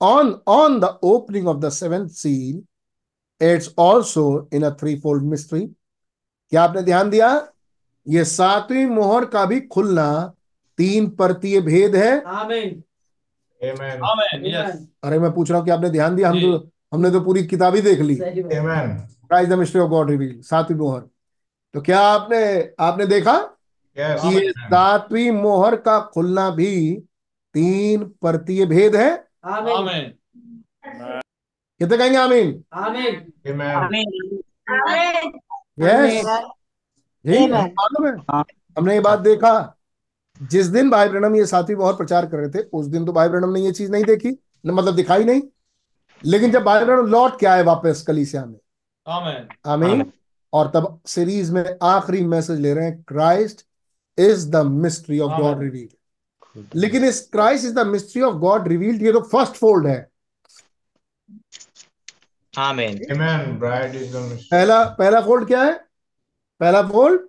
on 0.00 0.32
on 0.48 0.78
the 0.80 0.84
opening 1.02 1.48
of 1.48 1.56
the 1.58 1.68
seventh 1.68 2.08
seal 2.08 2.62
it's 3.40 3.74
also 3.78 4.48
in 4.52 4.62
a 4.62 4.70
threefold 5.00 5.24
mystery 5.24 5.60
क्या 5.60 6.62
आपने 6.62 6.82
ध्यान 6.82 7.10
दिया? 7.10 7.48
ये 8.06 8.24
सातवीं 8.24 8.86
मोहर 8.86 9.24
का 9.24 9.44
भी 9.44 9.60
खुलना 9.62 10.34
तीन 10.78 11.08
परतीय 11.10 11.60
भेद 11.60 11.96
है। 11.96 12.20
आमीन 12.22 12.82
Amen. 13.60 14.02
आमीन 14.04 14.46
यस 14.46 14.86
अरे 15.04 15.18
मैं 15.18 15.32
पूछ 15.34 15.50
रहा 15.50 15.58
हूँ 15.58 15.66
कि 15.66 15.72
आपने 15.72 15.90
ध्यान 15.90 16.16
दिया? 16.16 16.30
हम 16.30 16.40
तो 16.40 16.70
हमने 16.94 17.10
तो 17.10 17.20
पूरी 17.20 17.44
किताब 17.46 17.74
ही 17.74 17.80
देख 17.82 18.00
ली। 18.00 18.14
Prize 18.14 19.48
the 19.48 19.52
mystery 19.52 19.80
of 19.80 19.90
God 19.90 20.10
reveal 20.10 20.40
सातवीं 20.42 20.78
मोहर। 20.78 21.00
तो 21.74 21.80
क्या 21.80 22.00
आपने 22.00 22.40
आपने 22.80 23.06
देखा? 23.06 23.34
Yes. 23.98 24.20
कि 24.22 24.34
ये 24.34 24.50
सातवीं 24.50 25.30
मोहर 25.30 25.76
का 25.76 25.98
खुलना 26.12 26.48
भी 26.50 26.72
तीन 27.54 28.04
परतीय 28.22 28.66
भेद 28.66 28.96
है। 28.96 29.10
आमीन 29.44 30.12
कितने 31.80 31.96
कहेंगे 31.96 32.18
आमीन? 32.18 32.64
आमीन 32.74 33.16
आमीन 33.46 33.72
आमीन 33.76 34.06
आमीन 34.68 35.24
यस 35.78 36.24
मालूम 37.54 38.06
है। 38.06 38.42
हमने 38.76 38.94
ये 38.94 39.00
बात 39.00 39.18
देखा 39.18 39.52
जिस 40.40 40.66
दिन 40.66 40.90
भाई 40.90 41.08
ब्रणम 41.08 41.36
ये 41.36 41.46
सातवीं 41.46 41.76
मोहर 41.76 41.94
प्रचार 41.94 42.26
कर 42.26 42.36
रहे 42.36 42.48
थे 42.50 42.62
उस 42.72 42.86
दिन 42.86 43.04
तो 43.06 43.12
भाई 43.12 43.28
ब्रणम 43.28 43.52
ने 43.52 43.60
ये 43.60 43.72
चीज़ 43.72 43.90
नहीं 43.92 44.04
देखी 44.04 44.30
न 44.66 44.70
मतलब 44.70 44.94
दिखाई 44.96 45.24
नहीं। 45.24 45.42
लेकिन 46.24 46.50
जब 46.50 46.62
भाई 46.64 46.84
ब्रणम 46.84 47.06
लौट 47.06 47.38
के 47.40 47.46
आए 47.46 47.62
वापस 47.62 48.04
कलीसिया 48.06 48.44
में। 48.44 48.58
आमीन। 49.66 50.12
और 50.52 50.70
तब 50.74 51.00
सीरीज़ 51.06 51.52
में 51.52 51.64
आखिरी 51.82 52.24
मैसेज 52.26 52.60
ले 52.60 52.74
रहे 52.74 52.84
हैं 52.84 53.02
Christ 53.02 53.66
is 54.18 54.48
the 54.50 54.64
mystery 54.66 55.18
of 55.20 55.40
God. 55.40 55.62
Revealed 55.62 56.66
लेकिन 56.74 57.04
इस 57.04 57.20
Christ 57.32 57.64
is 57.66 57.74
the 57.74 57.86
mystery 57.86 58.22
of 58.22 58.34
God 58.36 58.68
revealed 58.68 59.02
ये 59.02 59.12
तो 59.12 59.20
फ़र्स्ट 59.32 59.54
फोल्ड 59.56 59.86
है। 59.86 60.08
आमीन 62.54 62.98
Amen. 63.14 63.58
Bride 63.58 63.94
is 63.94 64.06
the 64.12 64.20
mystery. 64.20 64.50
पहला 64.50 64.84
पहला 64.98 65.20
फोल्ड 65.20 65.46
क्या 65.46 65.62
है? 65.62 65.72
पहला 66.60 66.82
फोल्ड 66.88 67.20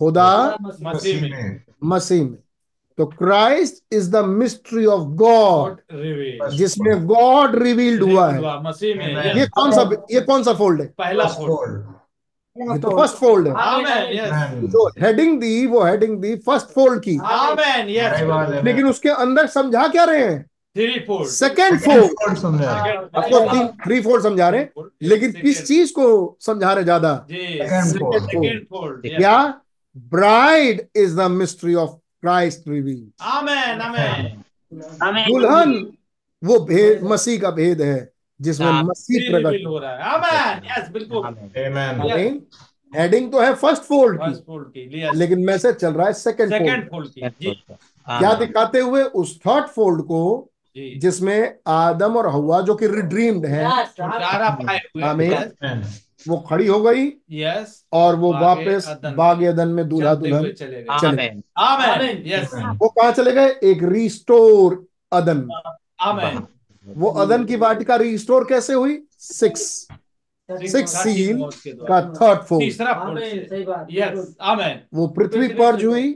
खुदा 0.00 0.56
मसीह 0.82 1.22
में। 1.22 1.62
मसीह 1.84 2.22
में। 2.24 2.38
तो 2.98 3.06
Christ 3.06 3.94
is 3.94 4.10
the 4.10 4.24
mystery 4.26 4.84
of 4.86 5.02
God 5.16 6.50
जिसमें 6.56 7.06
गॉड 7.06 7.54
रिवील्ड 7.62 8.02
हुआ 8.02 8.30
है। 8.32 8.62
मसीह 8.62 8.94
में 8.96 9.34
ये 9.36 9.46
कौन 9.56 9.72
सा 9.72 9.88
ये 10.10 10.20
कौन 10.20 10.42
सा 10.42 10.52
फोल्ड 10.54 10.80
है? 10.80 10.86
पहला 10.98 11.24
फोल्ड 11.24 11.84
तो 12.58 12.96
फ़र्स्ट 12.98 13.16
फोल्ड 13.16 13.48
है 13.48 13.54
हेडिंग 15.02 15.40
दी 15.40 15.66
वो 15.66 15.84
हेडिंग 15.84 16.18
दी 16.22 16.34
फ़र्स्ट 16.46 16.66
फोल्ड 16.74 17.02
की। 17.02 17.16
आमीन 17.24 17.88
यस 17.88 18.62
लेकिन 18.64 18.86
उसके 18.86 19.08
अंदर 19.08 19.46
समझा 19.48 19.86
क्या 19.88 20.04
रहे 20.04 20.24
हैं? 20.24 20.42
Three 20.76 20.98
fold 21.06 21.28
second 21.28 21.78
Second 21.78 22.08
fold 22.08 22.38
समझा 22.38 22.70
आपको 22.70 23.38
थ्री 23.84 24.00
फोल्ड 24.00 24.22
समझा 24.22 24.48
रहे 24.48 24.60
हैं। 24.60 24.68
लेकिन 25.02 25.32
किस 25.32 25.66
चीज़ 25.66 25.92
को 25.92 26.36
समझा 26.40 26.72
रहे 26.72 26.84
ज़्यादा? 26.84 27.14
जी 27.30 27.58
Second 27.60 27.98
fold. 28.00 28.20
सेकंड 28.20 28.64
फोल्ड 28.70 29.06
क्या? 29.06 29.38
Bride 29.96 30.86
is 30.96 31.16
the 31.16 31.30
mystery 31.30 31.74
of 31.74 31.90
Christ 32.20 32.68
reveal 32.68 33.10
amen 33.22 33.78
दुल्हन 35.24 35.70
वो 36.42 36.58
भेद 36.60 37.02
मसीह 37.04 37.40
का 37.40 37.50
भेद 37.50 37.80
है। 37.82 37.98
जिसमें 38.40 38.66
हाँ, 38.66 38.82
मसीह 38.84 39.30
प्रकट 39.30 39.66
हो 39.66 39.78
रहा 39.78 39.92
है। 39.92 40.02
आमेन 40.08 40.64
यस 40.70 40.90
बिल्कुल। 40.92 41.24
आमेन 41.24 42.42
हेडिंग 42.92 43.30
तो 43.32 43.40
है 43.40 43.54
फ़र्स्ट 43.54 43.82
फोल्ड 43.82 44.20
की। 44.20 44.32
फोल्ड 44.46 44.68
की 44.68 45.10
लेकिन 45.18 45.44
मैसेज 45.46 45.74
चल 45.76 45.92
रहा 45.92 46.06
है 46.06 46.12
सेकंड 46.14 46.50
सेकंड 46.50 46.88
फोल्ड 46.90 47.08
की 47.08 47.28
जी। 47.40 47.50
क्या 48.06 48.32
दिखाते 48.34 48.80
हुए 48.80 49.02
उस 49.02 49.38
थर्ड 49.46 49.66
फोल्ड 49.68 50.02
को 50.02 50.20
जिसमें 50.76 51.54
आदम 51.66 52.16
और 52.16 52.28
हवा 52.28 52.60
जो 52.60 52.74
कि 52.74 52.86
रिड्रीम्ड 52.86 53.46
है। 53.46 53.64
Amen. 55.04 55.84
वो 56.28 56.36
खड़ी 56.48 56.66
हो 56.66 56.80
गई 56.82 57.04
यस 57.30 57.84
और 57.92 58.16
वो 58.16 58.32
वापस 58.32 58.86
में 59.04 59.14
बाग 59.16 59.42
अदन 59.42 59.68
में 59.68 59.88
दूल्हा 59.88 60.14
दुल्हन 60.14 60.50
चले 60.52 60.82
गए। 60.82 60.86
आमेन 60.90 61.42
आमेन 61.58 62.22
यस 62.26 62.50
वो 62.54 62.88
कहाँ 62.88 63.12
चले 63.12 63.32
गए? 63.32 63.48
एक 63.62 63.82
रिस्टोर 63.82 64.84
अदन। 65.12 65.48
आमेन 66.00 66.46
वो 66.96 67.08
अदन 67.22 67.44
की 67.44 67.56
वाटिका 67.56 67.96
रिस्टोर 67.96 68.44
कैसे 68.48 68.74
हुई? 68.74 69.02
सिक्स 69.18 69.88
सिक्स 70.50 70.96
सील 70.96 71.42
का 71.68 72.00
थर्ड 72.12 72.40
यस 73.90 74.36
वो 74.94 75.06
पृथ्वी 75.08 75.48
पर 75.48 75.84
हुई 75.86 76.12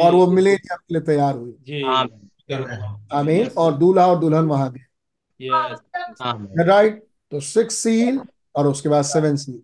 और 0.00 0.14
वो 0.14 0.26
मिलेनियम 0.26 0.76
के 0.76 0.94
लिए 0.94 1.02
तैयार 1.02 1.34
हुई। 1.34 1.54
जी। 1.60 1.82
आमीन। 3.12 3.46
और 3.48 3.74
दूल्हा 3.74 4.06
और 4.06 4.18
दुल्हन 4.18 4.44
वहाँ 4.44 4.72
गए। 4.72 4.86
राइट 6.64 7.02
तो 7.32 7.40
सिक्स 7.40 7.74
सील 7.74 8.20
और 8.56 8.66
उसके 8.66 8.88
बाद 8.88 9.04
सेवन 9.04 9.36
सील 9.36 9.60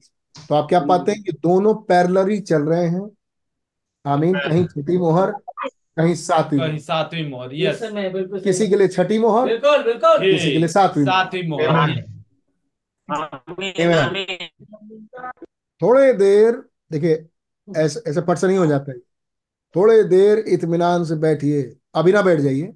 तो 0.49 0.55
आप 0.55 0.69
क्या 0.69 0.81
पाते 0.81 1.13
हैं 1.13 1.23
कि 1.23 1.33
दोनों 1.33 1.75
पैरेलली 1.75 2.41
चल 2.41 2.63
रहे 2.63 2.87
हैं? 2.87 3.11
आमीन 4.07 4.35
कहीं 4.39 4.65
छोटी 4.67 4.99
मोहर। 4.99 5.33
कहीं 5.97 6.15
सातवीं 6.15 6.59
कहीं 6.59 6.69
मोहर। 6.69 6.81
सातवीं 6.81 7.29
मोहर 7.31 7.55
यस 7.55 7.81
किसी 8.45 8.69
के 8.69 8.77
लिए 8.77 8.89
छठी 8.89 9.19
मोहर? 9.19 9.47
बिल्कुल 9.47 9.83
बिल्कुल। 9.83 10.31
किसी 10.33 10.53
के 10.53 10.59
लिए 10.59 10.69
सातवीं 10.69 11.05
मोहर। 11.05 11.13
सातवीं 11.13 11.49
मोहर। 13.89 14.49
थोड़े 15.83 16.13
देर 16.13 16.63
देखिए 16.93 17.27
ऐसे 17.77 18.11
ऐसे 18.11 18.21
पट 18.21 18.39
से 18.39 18.47
नहीं 18.47 18.59
हो 18.59 18.67
जाता 18.67 18.93
है। 18.93 18.99
थोड़े 19.77 20.03
देर 20.05 20.39
इत्मीनान 20.39 21.05
से 21.05 21.15
बैठिए। 21.15 21.77
अभी 21.95 22.13
ना 22.13 22.23
बैठ 22.23 22.41
जाइए। 22.41 22.73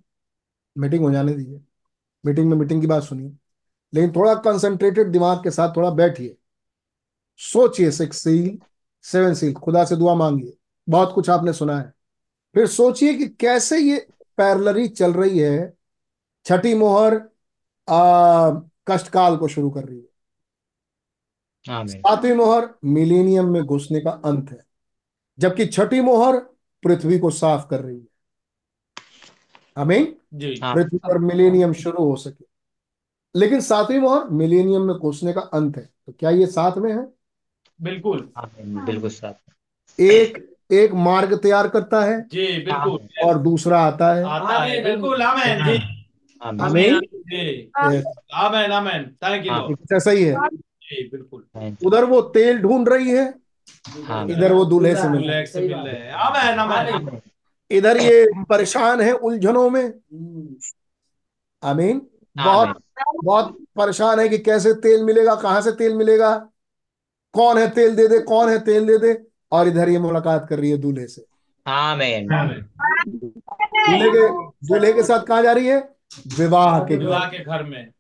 मीटिंग 0.79 1.05
हो 1.05 1.11
जाने 1.11 1.33
दीजिए। 1.35 1.61
मीटिंग 2.27 2.51
में 2.51 2.57
मीटिंग 2.57 2.81
की 2.81 2.87
बात 2.87 3.03
सुनिए। 3.03 3.33
लेकिन 3.95 4.13
थोड़ा 4.13 4.35
कंसंट्रेटेड 4.35 5.09
दिमाग 5.09 5.43
के 5.43 5.51
साथ 5.51 5.77
थोड़ा 5.77 5.91
बैठिए। 5.91 6.37
सोचिए 7.39 7.91
सिक्स 7.91 8.17
सील 8.17 8.59
सेवन 9.03 9.35
सील 9.35 9.55
खुदा 9.55 9.85
से 9.85 9.97
दुआ 9.97 10.15
मांगिए। 10.15 10.57
बहुत 10.89 11.13
कुछ 11.15 11.31
आपने 11.31 11.53
सुना 11.53 11.79
है। 11.79 11.93
फिर 12.55 12.67
सोचिए 12.67 13.15
कि 13.15 13.29
कैसे 13.29 13.79
ये 13.79 14.09
पैरलरी 14.37 14.89
चल 14.89 15.13
रही 15.13 15.39
है 15.39 15.73
छठी 16.45 16.75
मोहर 16.75 17.15
आ, 17.89 18.51
कष्टकाल 18.89 19.37
को 19.37 19.49
शुरू 19.49 19.71
कर 19.71 19.85
रही 19.85 19.99
है। 19.99 20.11
सातवीं 21.89 22.33
मोहर 22.33 22.75
मिलेनियम 22.85 23.49
में 23.49 23.63
घुसने 23.63 24.01
का 24.01 24.11
अंत 24.11 24.51
है 24.51 24.65
जबकि 25.39 25.67
छठी 25.67 26.01
मोहर 26.01 26.39
पृथ्वी 26.83 27.19
को 27.19 27.31
साफ़ 27.31 27.69
कर 27.69 27.81
रही 27.81 27.99
है। 27.99 28.07
आमीन? 29.77 30.17
जी। 30.35 30.61
हाँ। 30.63 30.75
पृथ्वी 30.75 30.99
पर 30.99 31.19
मिलेनियम 31.19 31.73
शुरू 31.73 32.05
हो 32.05 32.17
सके। 32.17 32.45
लेकिन 33.35 33.61
सातवीं 33.61 33.99
मोहर 33.99 34.29
मिलेनियम 34.31 34.83
में 34.83 34.97
घुसने 34.97 35.33
का 35.33 35.41
अंत 35.41 35.77
है 35.77 35.89
तो 36.07 36.13
क्या 36.13 36.31
ये 36.31 36.47
साथ 36.47 36.79
में 36.79 36.93
है? 36.93 37.07
बिल्कुल। 37.83 38.33
बिल्कुल 38.59 39.11
साथ 39.11 40.01
एक 40.01 40.39
एक 40.73 40.93
मार्ग 41.05 41.35
तैयार 41.43 41.69
करता 41.69 42.01
है 42.05 42.21
जी 42.23 42.47
बिल्कुल। 42.65 42.99
और 43.25 43.39
दूसरा 43.39 43.81
आता 43.81 44.13
है। 44.15 44.25
आता 44.25 44.59
है 44.59 44.83
बिल्कुल 44.85 45.23
आमेन। 45.23 45.65
जी। 45.67 45.79
आमेन। 46.43 46.95
आमीन. 46.95 48.03
आमेन। 48.35 48.73
आमेन 48.73 49.05
थैंक 49.25 49.47
यू 49.47 49.53
हाँ। 49.53 49.97
ऐसा 49.97 50.11
ही 50.11 50.25
है। 50.25 50.35
जी 50.83 51.03
बिल्कुल। 51.09 51.77
उधर 51.87 52.05
वो 52.05 52.21
तेल 52.21 52.59
ढूंढ 52.59 52.89
रही 52.89 53.11
है 53.11 53.25
इधर 54.31 54.53
वो 54.53 54.65
दूल्हे 54.65 54.95
से 54.97 55.09
मिल 55.09 55.45
से 55.47 55.61
मिल 55.61 55.73
रहे 55.75 55.95
हैं। 55.95 56.13
आमेन 56.13 56.59
आमेन। 56.59 57.21
इधर 57.71 57.97
ये 57.97 58.25
परेशान 58.49 59.01
है 59.01 59.13
उलझनों 59.13 59.69
में। 59.71 59.85
आमीन। 61.63 62.01
बहुत 62.37 62.77
बहुत 63.25 63.57
परेशान 63.77 64.21
है 64.21 64.29
कि 64.29 64.39
कैसे 64.39 64.73
तेल 64.75 65.05
मिलेगा 65.05 65.35
कहाँ 65.35 65.61
से 65.63 65.73
तेल 65.73 65.95
मिलेगा। 65.95 66.35
कौन 67.35 67.59
है 67.59 67.69
तेल 67.71 67.95
दे 67.97 68.07
दे 68.09 68.19
कौन 68.19 68.49
है 68.49 68.59
तेल 68.65 68.87
दे 68.87 68.99
दे। 68.99 69.13
और 69.53 69.69
इधर 69.69 69.89
ये 69.89 69.99
मुलाकात 69.99 70.47
कर 70.49 70.59
रही 70.59 70.71
है 70.71 70.77
दूल्हे 70.77 71.07
से। 71.07 71.25
आमेन। 71.67 72.27
दूल्हे 72.27 74.11
के 74.11 74.29
दूल्हे 74.69 74.93
के 74.93 75.03
साथ 75.03 75.23
कहा 75.23 75.43
जा 75.43 75.53
रही 75.53 75.67
है? 75.67 75.89
विवाह 76.39 76.85
के 76.85 76.97
विवाह 76.97 77.31
घर 77.31 77.39
के 77.39 77.45
घर 77.45 77.63
में. 77.63 77.91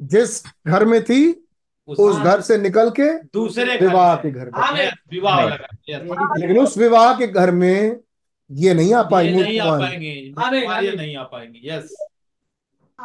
जिस 0.00 0.44
घर 0.66 0.84
में 0.84 1.04
थी 1.04 1.48
उस 1.88 2.16
घर 2.16 2.40
से 2.40 2.58
निकल 2.58 2.90
के 2.90 3.18
दूसरे 3.18 3.76
विवाह 3.76 4.16
के 4.16 4.30
घर 4.30 4.44
में। 4.44 4.92
विवाह 5.10 5.36
वाला 5.36 5.56
घर 5.56 5.66
yes. 5.90 6.38
लेकिन 6.38 6.58
उस 6.58 6.78
विवाह 6.78 7.18
के 7.18 7.26
घर 7.26 7.50
में 7.50 8.00
ये 8.50 8.74
नहीं 8.74 8.94
आ 8.94 9.02
पाई 9.02 9.32
नहीं 9.32 9.60
आ 9.60 9.78
पाएँगे। 9.78 10.96
नहीं 10.96 11.16
आ 11.16 11.22
पाएँगे। 11.22 11.60
यस 11.64 12.06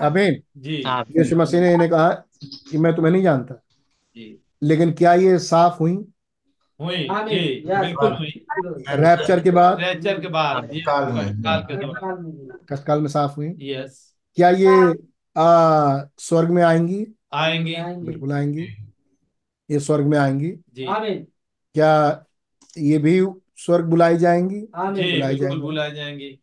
आमीन। 0.02 0.42
जी। 0.58 0.84
यीशु 0.88 1.36
मसीह 1.36 1.62
ने 1.62 1.74
इन्हें 1.74 1.90
कहा 1.90 2.10
कि 2.44 2.78
मैं 2.78 2.96
तुम्हें 2.96 3.14
नहीं 3.14 3.24
जानता। 3.24 3.56
जी। 4.16 4.44
लेकिन 4.64 4.92
क्या 4.92 5.14
ये 5.14 5.40
साफ़ 5.40 5.78
हुई? 5.80 5.96
हुई 6.82 7.08
बिल्कुल 7.66 8.14
हुई। 8.14 8.46
रैप्चर 8.90 9.40
के 9.40 9.52
बाद? 9.52 9.80
रैचर 9.80 10.20
के 10.20 10.28
बाद 10.28 10.70
ये 10.74 10.82
काल 10.82 11.14
में। 11.14 11.42
काल 11.42 11.62
के 11.62 11.76
दौरान। 11.76 12.48
कष्टकाल 12.70 13.02
में 13.02 13.08
साफ़ 13.08 13.36
हुई? 13.36 13.56
यस 13.62 14.16
क्या 14.36 14.50
ये 14.50 14.94
आ, 15.38 16.02
स्वर्ग 16.18 16.50
में 16.50 16.64
आएँगी? 16.64 17.06
आएँगी। 17.34 17.76
बिल्कुल 18.06 18.32
आएँगी। 18.32 18.68
ये 19.72 19.80
स्वर्ग 19.80 20.06
में 20.06 20.18
आएँगी? 20.18 20.50
जी। 20.50 20.86
क्या 21.74 22.26
ये 22.78 22.98
भी 22.98 23.26
स्वर्ग 23.58 23.86
बुलाई 23.86 24.18
जाएँगी? 24.18 24.60
बुलाई 24.76 25.38
जाएँगी। 25.38 25.62
बुलाए 25.62 25.92
जाएँगे। 25.92 26.40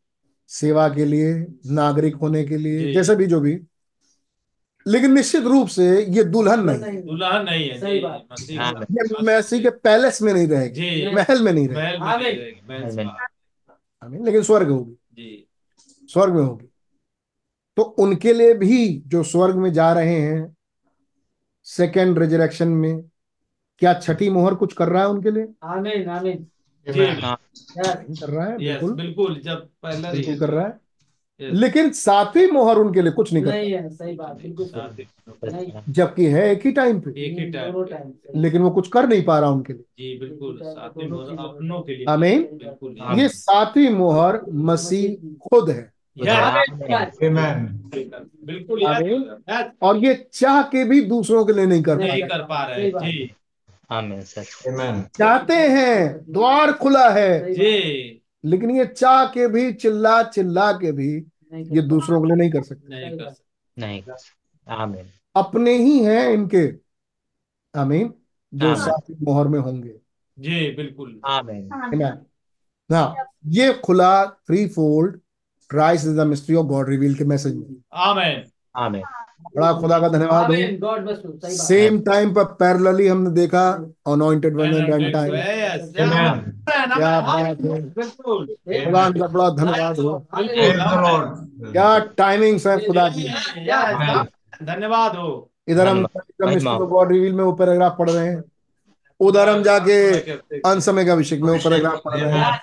सेवा 0.48 0.88
के 0.88 1.04
लिए 1.04 1.46
नागरिक 1.66 2.16
होने 2.16 2.44
के 2.44 2.56
लिए 2.56 2.92
जैसे 2.92 3.16
भी 3.16 3.26
जो 3.26 3.40
भी। 3.40 3.58
लेकिन 4.87 5.12
निश्चित 5.12 5.43
रूप 5.43 5.68
से 5.68 6.05
ये 6.05 6.24
दुल्हन 6.24 6.70
नहीं 6.70 7.03
दुल्हन 7.03 7.45
नहीं 7.45 7.70
है। 7.70 7.80
सही 7.80 8.01
बात। 8.01 8.26
हाँ। 8.59 8.84
ये 8.93 9.22
मैसी 9.22 9.62
के 9.62 9.70
पैलेस 9.70 10.22
में 10.22 10.34
नहीं 10.34 10.49
रहेगी 10.49 11.14
महल 11.14 11.43
में 11.43 11.53
नहीं 11.53 11.68
रहेगी। 11.68 13.05
लेकिन 14.24 14.43
स्वर्ग 14.43 14.68
होगी। 14.68 15.49
स्वर्ग 16.09 16.34
में 16.34 16.43
होगी। 16.43 16.68
तो 17.76 17.82
उनके 17.82 18.32
लिए 18.32 18.55
भी 18.55 19.03
जो 19.07 19.22
स्वर्ग 19.22 19.57
में 19.57 19.72
जा 19.72 19.93
रहे 19.93 20.20
हैं 20.20 20.57
सेकेंड 21.64 22.18
रिजरेक्शन 22.18 22.68
में 22.68 23.03
क्या 23.78 23.95
छठी 23.95 24.30
मोहर 24.30 24.55
कुछ 24.55 24.72
कर 24.72 24.89
रहा 24.89 25.03
है 25.03 25.09
उनके 25.09 25.30
लिए? 25.30 25.49
आमीन 25.62 26.09
आमीन। 26.09 26.47
जी 26.89 26.93
Amen. 26.93 28.20
कर 28.20 28.28
रहा 28.28 28.45
है? 28.45 28.59
बिल्कुल। 28.59 28.95
बिल्कुल। 28.95 29.41
जब 29.45 29.68
पहला 29.82 30.12
बिल्कुल 30.12 30.39
कर 30.39 30.51
रहा 30.51 30.66
है. 30.66 30.86
लेकिन 31.41 31.91
सातवीं 31.91 32.51
मोहर 32.51 32.76
उनके 32.76 33.03
लिए 33.03 33.12
कुछ 33.12 33.32
नहीं 33.32 33.45
कर 33.45 33.51
नहीं 33.51 33.72
है 33.72 33.91
सही 33.91 34.14
बात 34.14 34.39
बिल्कुल। 34.43 34.66
ही- 35.55 35.72
जबकि 35.89 36.26
है 36.26 36.53
एक 36.53 36.66
ही 36.66 36.72
टाइम 36.72 37.01
पे। 37.01 37.11
एक 37.11 37.39
ही 37.39 37.51
टाइम। 37.51 37.72
लेकिन 38.37 38.62
वो 38.62 38.70
कुछ 38.70 38.89
कर 38.89 39.09
नहीं 39.09 39.24
पा 39.24 39.39
रहा 39.39 39.51
उनके 39.51 39.72
लिए। 39.72 39.82
जी 39.82 40.18
बिल्कुल 40.18 40.59
साथी 40.62 41.07
मोहर 41.11 41.37
अपनों 41.39 41.80
के 41.80 41.95
लिए। 41.95 42.05
आमीन। 42.09 42.59
ये 43.18 43.28
सातवीं 43.28 43.89
मोहर 43.89 44.41
मसीह 44.49 45.28
खुद 45.49 45.70
है। 45.70 45.93
बिल्कुल 48.45 48.82
और 49.82 49.97
ये 49.97 50.26
चाह 50.32 50.62
के 50.62 50.84
भी 50.84 51.01
दूसरों 51.01 51.45
के 51.45 51.53
लिए 51.53 51.66
नहीं 51.66 51.82
कर 51.82 51.99
नहीं 51.99 52.22
कर 52.22 52.43
पा 52.43 52.66
रहे 52.66 52.91
जी. 52.91 53.30
चाहते 55.18 55.55
हैं 55.55 56.32
द्वार 56.32 56.72
खुला 56.72 57.09
है। 57.09 57.55
जी। 57.55 58.15
लेकिन 58.47 58.70
ये 58.70 58.86
चाह 58.86 59.26
के 59.26 59.49
भी 59.49 59.72
चिल्ला 59.72 60.22
चिल्ला 60.22 60.72
के 60.72 60.92
भी 60.92 61.26
ये 61.55 61.82
दूसरों 61.82 62.20
के 62.20 62.26
लिए 62.26 62.36
नहीं 62.36 62.51
कर 62.51 62.62
सकते। 62.62 62.88
नहीं 62.88 63.18
कर 63.18 63.28
सकते। 63.28 63.80
नहीं 63.80 64.03
कर 64.03 64.16
सकते। 64.16 64.72
आमीन। 64.72 65.07
अपने 65.36 65.76
ही 65.76 66.05
हैं 66.05 66.28
इनके। 66.28 66.74
आमीन। 67.80 68.14
जो। 68.55 68.74
सातवीं 68.74 69.16
मोहर 69.22 69.49
में 69.49 69.61
होंगे। 69.61 69.94
जी 70.38 70.70
बिल्कुल। 70.70 71.20
आमीन। 71.24 71.68
Amen. 71.68 72.16
हाँ 72.94 73.14
ये 73.47 73.72
खुला 73.72 74.26
threefold 74.68 75.20
Christ 75.70 76.07
is 76.07 76.16
the 76.16 76.20
mystery 76.20 76.57
of 76.57 76.66
God 76.66 76.88
reveal 76.88 77.14
के 77.14 77.24
मैसेज 77.24 77.55
में। 77.57 77.76
आमेन। 77.94 78.44
आमीन। 78.76 79.03
बड़ा 79.57 79.72
खुदा 79.72 79.98
का 79.98 80.09
धन्यवाद 80.09 80.50
हो। 80.50 81.48
सेम 81.50 81.98
टाइम 82.00 82.32
पर 82.34 82.44
पैरेलली 82.61 83.07
हमने 83.09 83.30
देखा 83.30 83.62
अनॉइंटेड 84.07 84.57
वन 84.57 84.74
एंड 84.74 85.12
टाइम 85.12 85.32
क्या 86.94 87.20
बात 87.20 87.61
है। 87.61 87.80
बिल्कुल। 87.90 88.46
खुदा 88.46 89.09
का 89.11 89.26
बड़ा 89.26 89.48
धन्यवाद 89.50 89.98
हो. 89.98 90.26
क्या 91.72 91.98
टाइमिंग्स 92.18 92.66
है 92.66 92.78
खुदा 92.86 93.09
की। 93.09 93.28
धन्यवाद 94.62 95.16
हो। 95.16 95.50
इधर 95.68 95.88
हम 95.88 96.07
गॉड 96.86 97.12
रिवील 97.12 97.32
में 97.32 97.44
वो 97.44 97.52
पैराग्राफ 97.52 97.96
पढ़ 97.98 98.11
रहे 98.11 98.26
हैं। 98.26 98.42
उधर 99.20 99.48
हम 99.48 99.62
जाके 99.62 99.96
अंत 100.61 100.82
समय 100.82 101.04
का 101.04 101.12
अभिषेक 101.12 101.40
में 101.40 101.52
वो 101.52 101.59
पैराग्राफ 101.59 102.00
पढ़ 102.04 102.18
रहे 102.18 102.32
हैं। 102.32 102.61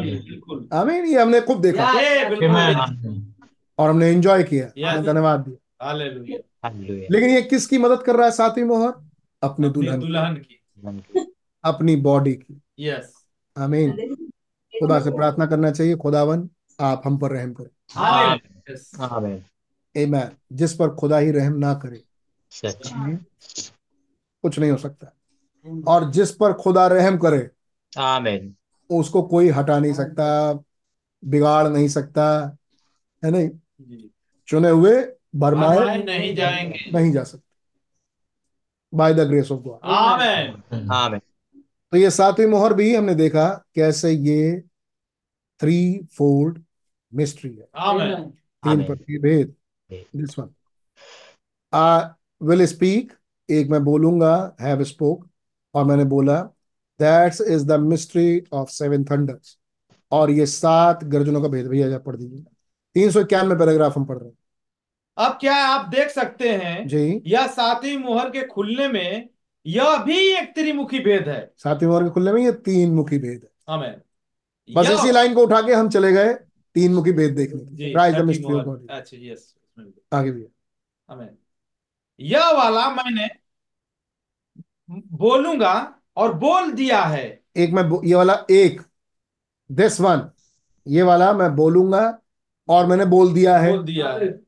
बिल्कुल। 0.00 0.68
आमीन 0.72 1.04
ये 1.04 1.20
हमने 1.22 1.40
खूब 1.40 1.60
देखा. 1.60 1.92
और 3.78 3.90
हमने 3.90 4.08
एंजॉय 4.08 4.42
किया। 4.42 4.96
धन्यवाद 4.96 5.40
दिया। 5.40 5.56
लेकिन 7.10 7.30
ये 7.30 7.42
किसकी 7.42 7.78
मदद 7.78 8.02
कर 8.02 8.16
रहा 8.16 8.26
है 8.26 8.32
सातवीं 8.32 8.64
मोहर 8.64 8.92
अपने 9.42 9.68
अपनी 9.68 9.68
दुल्हन 9.68 10.00
की, 10.00 10.06
दुल्हन 10.06 10.98
की। 10.98 11.34
अपनी 11.64 11.96
बॉडी 11.96 12.32
की। 12.32 12.62
यस 12.78 13.14
आमीन। 13.58 13.92
खुदा 14.80 15.00
से 15.00 15.10
प्रार्थना 15.10 15.46
करना 15.46 15.70
चाहिए। 15.70 15.96
खुदावन 15.96 16.48
आप 16.80 17.02
हम 17.06 17.18
पर 17.18 17.30
रहम 17.30 17.52
करें। 17.52 17.68
हालेलुया 17.90 18.74
यस 18.74 18.90
आमीन 19.00 20.14
आमीन 20.14 20.28
जिस 20.52 20.74
पर 20.74 20.94
खुदा 20.94 21.18
ही 21.18 21.30
रहम 21.30 21.52
ना 21.52 21.74
करे। 21.74 22.02
कुछ 24.42 24.58
नहीं 24.58 24.70
हो 24.70 24.76
सकता। 24.76 25.12
और 25.86 26.10
जिस 26.10 26.30
पर 26.30 26.52
खुदा 26.52 26.86
रहम 26.86 27.18
करे 27.18 27.50
आमीन 27.98 28.56
उसको 28.90 29.22
कोई 29.22 29.48
हटा 29.48 29.78
नहीं 29.78 29.92
सकता 29.92 30.52
बिगाड़ 31.24 31.68
नहीं 31.68 31.88
सकता। 31.88 32.56
है 33.24 33.30
नहीं? 33.30 33.50
चुने 34.48 34.70
हुए 34.70 35.02
बरमाए 35.34 35.96
नहीं 36.04 36.34
जाएँगे। 36.36 36.90
नहीं 36.92 37.12
जा 37.12 37.22
सकते। 37.24 37.52
By 38.92 39.14
the 39.14 39.20
grace 39.20 39.50
of 39.52 39.60
God 39.60 39.78
amen 39.84 40.90
आमीन 40.92 41.20
तो 41.92 41.96
ये 41.96 42.10
सातवीं 42.10 42.46
मोहर 42.46 42.74
भी 42.74 42.94
हमने 42.94 43.14
देखा 43.14 43.48
कैसे 43.74 44.10
ये 44.10 44.60
थ्री 45.60 45.78
फोल्ड 46.12 46.62
मिस्ट्री 47.12 47.50
है 47.50 47.68
आमेन 47.76 48.14
तीन 48.14 48.72
आमीन। 48.72 48.86
पर 48.88 48.96
की 48.96 49.18
भेद। 49.18 49.54
भेद। 49.90 50.20
This 50.20 50.38
one 50.38 50.48
I 51.72 52.46
will 52.48 52.64
speak 52.66 53.12
एक 53.48 53.68
मैं 53.68 53.82
बोलूँगा 53.84 54.34
हैव 54.60 54.84
स्पोक 54.84 55.28
और 55.74 55.84
मैंने 55.84 56.04
बोला 56.04 56.40
that's 57.00 57.40
is 57.40 57.66
the 57.66 57.80
mystery 57.80 58.42
of 58.52 58.70
seven 58.70 59.04
thunders 59.04 59.58
और 60.12 60.30
ये 60.30 60.46
सात 60.46 61.04
गर्जनों 61.04 61.42
का 61.42 61.48
भेद। 61.48 61.66
भैया 61.66 61.98
पढ़ 61.98 62.16
दीजिए। 62.16 62.44
तीन 62.94 63.10
सौ 63.10 63.20
इक्यानवे 63.20 63.56
पैराग्राफ 63.56 63.96
हम 63.98 64.04
पढ़ 64.04 64.18
रहे 64.18 64.28
हैं। 64.28 64.36
अब 65.16 65.36
क्या 65.40 65.54
है, 65.54 65.62
आप 65.62 65.88
देख 65.88 66.08
सकते 66.10 66.48
हैं 66.50 66.86
जी। 66.88 67.22
यह 67.26 67.46
सातवीं 67.46 67.96
मोहर 67.98 68.30
के 68.30 68.46
खुलने 68.46 68.88
में 68.88 69.28
यह 69.66 69.96
भी 70.04 70.18
एक 70.28 70.54
त्रिमुखी 70.54 70.98
भेद 70.98 71.28
है। 71.28 71.52
सातवीं 71.58 71.88
मोहर 71.88 72.04
के 72.04 72.10
खुलने 72.10 72.32
में 72.32 72.42
यह 72.42 72.50
तीन 72.64 72.94
मुखी 72.94 73.18
भेद 73.18 73.40
है। 73.44 73.74
आमेन। 73.74 74.00
बस 74.68 74.90
इसी 74.90 75.10
लाइन 75.10 75.34
को 75.34 75.42
उठा 75.42 75.60
के 75.60 75.72
हम 75.72 75.88
चले 75.88 76.12
गए 76.12 76.34
तीन 76.76 76.94
मुखी 76.94 77.12
भेद 77.12 77.34
देखने 77.34 77.92
rise 77.92 78.14
the 78.14 78.24
mystery 78.24 78.54
of 78.54 78.64
God 78.64 78.90
अच्छा 78.90 79.16
यस 79.20 79.54
आगे 80.12 80.30
भी 80.30 80.44
आमेन। 81.08 81.36
यह 82.20 82.50
वाला 82.52 82.88
मैंने 82.90 83.28
बोलूँगा 84.90 85.74
और 86.16 86.32
बोल 86.34 86.70
दिया 86.72 87.02
है। 87.02 87.26
एक 87.56 87.72
मैं 87.72 87.82
ये 88.04 88.14
वाला 88.14 88.44
एक 88.50 88.80
दिस 89.70 90.00
वन 90.00 90.30
ये 90.86 91.02
वाला 91.02 91.32
मैं 91.32 91.54
बोलूँगा 91.56 92.18
और 92.68 92.86
मैंने 92.86 93.04
बोल 93.06 93.32
दिया 93.34 93.58
है। 93.58 93.70
बोल 93.72 93.84
दिया 93.84 94.12
है। 94.12 94.43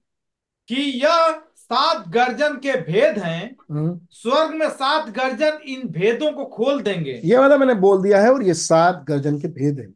कि 0.68 0.82
यह 1.04 1.42
सात 1.56 2.08
गर्जन 2.08 2.56
के 2.56 2.72
भेद 2.80 3.18
हैं। 3.18 3.56
हम्म, 3.70 4.00
स्वर्ग 4.10 4.54
में 4.54 4.68
सात 4.70 5.08
गर्जन 5.08 5.58
इन 5.66 5.88
भेदों 5.88 6.32
को 6.32 6.44
खोल 6.46 6.82
देंगे। 6.82 7.20
ये 7.24 7.36
वाला 7.36 7.56
मैंने 7.58 7.74
बोल 7.74 8.02
दिया 8.02 8.22
है 8.22 8.32
और 8.32 8.42
ये 8.42 8.54
सात 8.54 9.04
गर्जन 9.08 9.38
के 9.40 9.48
भेद 9.48 9.80
हैं। 9.80 9.94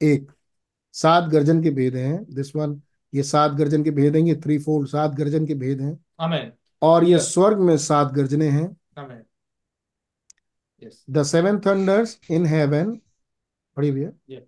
एक 0.00 0.30
सात 0.92 1.24
गर्जन 1.24 1.62
के 1.62 1.70
भेद 1.70 1.96
हैं। 1.96 2.24
दिस 2.34 2.56
वन 2.56 2.80
ये 3.14 3.22
सात 3.22 3.52
गर्जन 3.52 3.84
के 3.84 3.90
भेद 3.90 4.16
हैं। 4.16 4.22
ये 4.22 4.34
थ्री 4.34 4.58
फोर 4.58 4.86
सात 4.88 5.10
गर्जन 5.10 5.46
के 5.46 5.54
भेद 5.54 5.80
हैं। 5.80 5.98
आमेन 6.20 6.52
और 6.82 7.04
ये 7.04 7.18
स्वर्ग 7.18 7.58
में 7.58 7.76
सात 7.78 8.12
गर्जने 8.12 8.48
हैं। 8.48 8.76
Amen 8.98 9.22
the 11.10 11.22
seven 11.22 11.58
thunders 11.58 12.18
in 12.30 12.46
heaven 12.46 13.00
पढ़ी 13.76 13.90
भैया। 13.90 14.40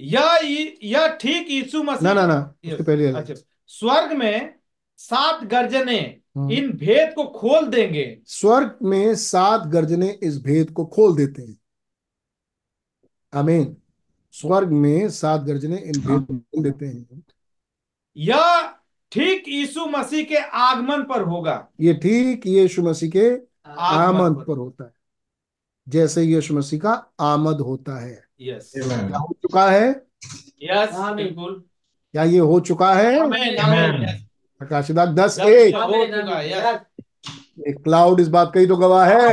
यह 0.00 0.38
यह 0.82 1.16
ठीक 1.20 1.50
यीशु 1.50 1.82
मसीह 1.82 2.08
ना 2.08 2.14
ना 2.14 2.26
ना 2.26 2.54
Yes. 2.66 2.84
पहले 2.86 3.06
अच्छा। 3.12 3.34
स्वर्ग 3.66 4.12
में 4.12 4.57
सात 4.98 5.44
गर्जने 5.44 6.00
हम्म। 6.36 6.50
इन 6.52 6.72
भेद 6.72 7.14
को 7.14 7.24
खोल 7.24 7.66
देंगे। 7.66 8.18
स्वर्ग 8.26 8.78
में 8.82 9.14
सात 9.14 9.66
गर्जने 9.66 10.18
इस 10.22 10.42
भेद 10.42 10.70
को 10.70 10.86
खोल 10.86 11.16
देते 11.16 11.42
हैं। 11.42 11.58
आमीन। 13.34 13.76
स्वर्ग 14.32 14.68
में 14.68 15.10
सात 15.10 15.40
गर्जने 15.40 15.76
इन 15.76 15.92
भेद 15.92 16.26
को 16.26 16.38
खोल 16.38 16.62
देते 16.62 16.86
हैं। 16.86 17.22
यह 18.16 18.68
ठीक 19.12 19.44
यीशु 19.48 19.86
मसीह 19.86 20.24
के 20.24 20.36
आगमन 20.36 21.02
पर 21.02 21.22
होगा। 21.22 21.68
ये 21.80 21.94
ठीक 21.94 22.46
यीशु 22.46 22.82
मसीह 22.82 23.10
के 23.10 23.38
आगमन 23.78 24.34
पर। 24.34 24.44
पर 24.44 24.56
होता 24.56 24.84
है। 24.84 24.92
जैसे 25.88 26.22
यीशु 26.22 26.54
मसीह 26.54 26.80
का 26.80 27.12
आमद 27.20 27.60
होता 27.60 28.00
है। 28.00 28.24
यस। 28.40 28.72
क्या 28.76 29.18
हो 29.18 29.36
चुका 29.42 29.70
है? 29.70 29.90
यस 30.62 30.90
बिल्कुल। 30.92 31.64
क्या 32.12 32.24
ये 32.24 32.38
हो 32.38 32.60
चुका 32.60 32.94
है? 32.94 33.20
Amen 33.20 33.58
amen. 33.58 34.06
Amen. 34.06 34.27
प्रकाशिदाक 34.58 35.08
दस 35.08 35.38
एक। 35.38 35.74
है 35.74 36.86
एक 37.68 37.82
क्लाउड 37.84 38.20
इस 38.20 38.28
बात 38.28 38.50
का 38.54 38.60
ही 38.60 38.66
तो 38.66 38.76
गवाह 38.76 39.06
है. 39.06 39.28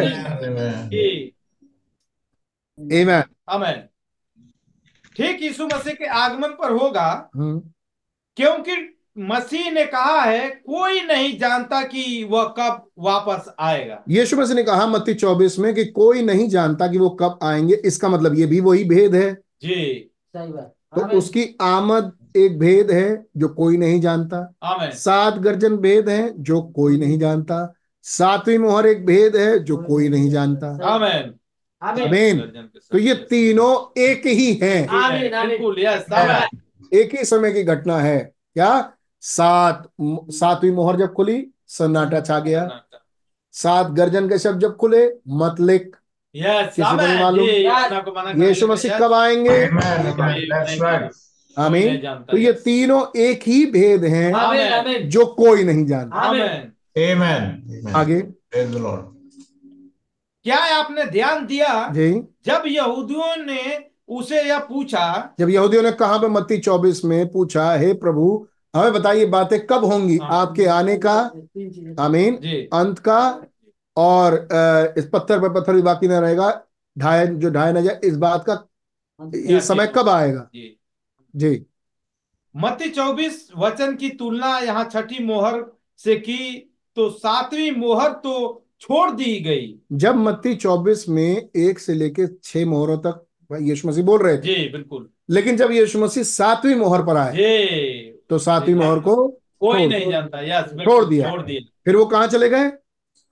आमेन 3.50 3.84
ठीक 5.18 5.42
यीशु 5.42 5.66
मसीह 5.66 5.94
के 5.94 6.06
आगमन 6.06 6.50
पर 6.50 6.72
होगा। 6.72 7.30
हम्म। 7.36 7.60
क्योंकि 8.36 9.00
मसीह 9.18 9.72
ने 9.72 9.86
कहा 9.86 10.22
है 10.22 10.50
कोई 10.50 11.02
नहीं 11.02 11.38
जानता 11.40 11.82
कि 11.82 12.24
वह 12.24 12.44
कब 12.44 12.90
वापस 13.00 13.54
आएगा। 13.60 14.04
यीशु 14.10 14.38
मसीह 14.38 14.56
ने 14.56 14.64
कहा 14.64 14.88
मत्ती 14.88 15.14
चौबीस 15.14 15.60
में 15.60 15.76
कि 15.76 15.86
कोई 15.86 16.22
नहीं 16.22 16.50
जानता 16.50 16.88
कि 16.88 16.98
वो 16.98 17.10
कब 17.10 17.40
आएँगे 17.44 17.76
इसका 17.76 18.10
मतलब 18.10 18.36
ये 18.36 18.46
भी 18.46 18.60
वही 18.60 18.84
भेद 18.84 19.16
है। 19.16 19.34
जी। 19.34 20.12
सही 20.36 20.52
बात। 20.52 20.76
तो 20.96 21.18
उसकी 21.18 21.58
आमद 21.62 22.12
एक 22.36 22.60
भेद 22.60 22.92
है 22.92 23.26
जो 23.38 23.48
कोई 23.48 23.78
नहीं 23.78 24.02
जानता। 24.02 24.54
सात 24.92 25.38
गर्जन 25.38 25.78
भेद 25.78 26.10
है 26.10 26.44
जो 26.44 26.62
कोई 26.62 26.98
नहीं 26.98 27.20
जानता। 27.20 27.74
सातवीं 28.04 28.58
मोहर 28.58 28.86
एक 28.86 29.06
भेद 29.06 29.36
है 29.36 29.60
जो 29.60 29.78
कोई 29.78 30.10
नहीं 30.10 30.30
जानता। 30.30 30.68
आमेन। 31.84 32.40
तो 32.92 32.98
ये 32.98 33.14
तीनों 33.14 34.02
एक 34.02 34.26
ही 34.26 34.54
हैं। 34.54 34.88
आमेन 34.88 35.34
एक 36.94 37.16
ही 37.16 37.26
समय 37.26 37.52
की 37.52 37.64
घटना 37.64 37.98
है। 37.98 38.20
क्या? 38.54 38.92
सात 39.22 39.90
सातवीं 40.02 40.72
मोहर 40.72 40.96
जब 40.96 41.14
खुली 41.14 41.48
सन्नाटा 41.68 42.22
छा 42.22 42.40
गया। 42.40 42.82
सात 43.52 43.92
गर्जन 43.92 44.30
के 44.30 44.40
शब्द 44.40 44.60
जब 44.60 44.76
खुले 44.76 45.08
मतलिक 45.28 45.96
मालूम? 47.22 47.46
यीशु 48.44 48.68
मसीह. 48.68 48.98
कब 49.00 49.14
आएँगे? 49.14 49.68
आमीन। 51.58 51.98
तो 52.22 52.38
ये 52.38 52.52
तीनों 52.54 53.02
एक 53.18 53.44
ही 53.44 53.66
भेद 53.72 54.04
हैं 54.06 55.10
जो 55.10 55.26
कोई 55.36 55.64
नहीं 55.64 55.86
जानता. 55.86 56.20
आगे. 57.96 58.22
क्या 60.46 60.58
है 60.58 60.74
आपने 60.74 61.06
ध्यान 61.06 61.46
दिया? 61.46 61.88
जी। 61.90 62.12
जब 62.46 62.64
यहूदियों 62.68 63.36
ने 63.46 63.62
उसे 64.10 64.42
यह 64.42 64.60
पूछा 64.60 65.36
जब 65.40 65.50
यहूदियों 65.50 65.84
ने 65.84 65.92
कहा 65.94 66.18
पे 66.18 66.28
मत्ती 66.28 66.58
चौबीस 66.58 67.04
में 67.06 67.28
पूछा 67.32 67.72
हे 67.74 67.94
प्रभु 67.96 68.48
हमें 68.74 68.94
बताइए 68.94 69.26
बातें 69.26 69.60
कब 69.68 69.86
होंगी? 69.86 70.18
हाँ। 70.18 70.30
आपके 70.32 70.66
आने 70.68 70.98
का? 70.98 71.14
आमीन। 72.00 72.36
अंत 72.74 73.00
का 73.00 73.20
और 73.98 74.48
इस 74.98 75.10
पत्थर 75.14 75.40
पर 75.40 75.50
पत्थर 75.52 75.74
भी 75.74 75.82
बाकी 75.82 76.08
न 76.08 76.12
रहेगा। 76.12 76.50
ढाई 76.96 77.28
जो 77.28 77.50
ढाई 77.50 77.74
न 77.74 77.82
जाए 77.84 78.00
इस 78.04 78.18
बात 78.18 78.44
का 78.50 78.54
ये 79.20 79.60
समय 79.62 79.88
कब 79.96 80.10
आएगा? 80.10 80.48
जी। 81.36 81.66
मत्ती 82.56 82.90
चौबीस 82.90 83.50
वचन 83.58 83.96
की 83.96 84.10
तुलना 84.10 84.60
यहाँ 84.60 84.90
छठी 84.94 85.24
मोहर 85.24 85.78
से 85.98 86.16
की 86.16 86.74
तो 86.96 87.10
सातवीं 87.10 87.72
मोहर 87.72 88.12
तो 88.12 88.66
छोड़ 88.80 89.12
दी 89.12 89.40
गई। 89.40 89.80
जब 89.92 90.16
मत्ती 90.16 90.56
चौबीस 90.56 91.10
में 91.10 91.50
एक 91.56 91.80
से 91.80 91.94
लेके 91.94 92.28
छह 92.44 92.66
मोहरों 92.66 92.98
तक 92.98 93.26
यीशु 93.62 93.88
मसीह 93.88 94.04
बोल 94.04 94.22
रहे 94.22 94.38
थे। 94.38 94.42
जी 94.42 94.70
बिल्कुल। 94.70 95.10
लेकिन 95.30 95.58
जब 95.58 95.72
यीशु 95.72 96.00
मसीह 96.00 96.24
सातवीं 96.24 96.76
मोहर 96.76 97.04
पर 97.04 97.18
आए 97.18 97.34
जी। 97.34 97.56
तो 98.30 98.38
सातवीं 98.38 98.76
मोहर 98.76 99.00
को 99.00 99.28
कोई 99.60 99.80
छोड़- 99.80 99.92
नहीं 99.92 100.12
जानता। 100.12 100.42
यस 100.42 100.74
बिल्कुल, 100.74 100.86
छोड़ 100.86 101.06
दिया। 101.06 101.32
छोड़ 101.32 101.42
दिया। 101.42 101.70
फिर 101.86 101.96
वो 101.96 102.06
कहाँ 102.06 102.28
चले 102.28 102.50
गए? 102.50 102.70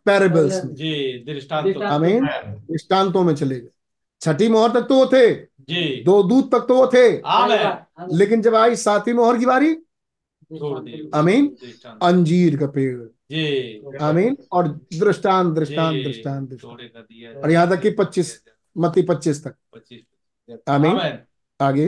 पैरेबल्स 0.06 0.66
में। 0.66 0.76
जी. 0.76 1.24
दृष्टांतों 2.72 3.24
में 3.24 3.36
चले 3.36 3.60
गए। 3.60 3.68
छठी 4.22 4.48
मोहर 4.50 4.72
तक 4.72 4.82
तो 4.82 4.96
वो 4.96 5.06
थे। 5.06 5.53
जी। 5.70 6.04
दो 6.04 6.24
दूत 6.24 6.52
तक 6.52 6.66
तो 6.68 6.76
वो 6.76 6.88
थे। 6.88 7.20
आमेन। 7.20 8.18
लेकिन 8.18 8.42
जब 8.42 8.56
आई 8.56 8.76
सातवीं 8.76 9.14
मोहर 9.16 9.38
की 9.38 9.46
बारी 9.46 9.76
छोड़ 9.76 10.80
दी। 10.80 11.10
आमीन। 11.16 11.48
दृष्टांत 11.48 12.00
अंजीर 12.04 12.58
का 12.58 12.68
पेड़। 12.68 13.00
जी। 13.32 13.82
आमीन। 14.02 14.38
और 14.52 14.68
दृष्टांत 15.00 15.56
दृष्टांत 15.56 16.06
दृष्टांत 16.06 16.50
दिया। 16.50 17.42
और 17.42 17.52
यहाँ 17.52 17.70
तक 17.70 17.82
कि 17.82 17.90
पच्चीस 17.90 18.44
मती 18.78 19.02
पच्चीस 19.02 19.44
तक। 19.44 19.56
पच्चीस। 19.74 20.60
आमीन। 20.70 20.98
आमीन। 20.98 21.20
आगे। 21.62 21.88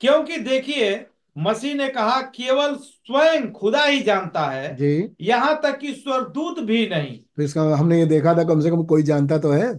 क्योंकि 0.00 0.36
देखिए 0.36 1.06
मसीह 1.38 1.74
ने 1.74 1.88
कहा 1.88 2.20
केवल 2.20 2.74
स्वयं 2.74 3.52
खुदा 3.52 3.84
ही 3.84 4.00
जानता 4.00 4.46
है। 4.46 4.76
जी। 4.76 5.08
यहाँ 5.20 5.60
तक 5.62 5.78
कि 5.78 5.92
स्वर्गदूत 5.92 6.60
भी 6.60 6.86
नहीं। 6.86 7.18
तो 7.36 7.42
इसका 7.42 7.62
हमने 7.62 7.98
ये 7.98 8.06
देखा 8.06 8.34
था 8.34 8.44
कम 8.44 8.60
से 8.60 8.70
कम 8.70 8.84
कोई 8.84 9.02
जानता 9.02 9.38
तो 9.38 9.50
है। 9.50 9.74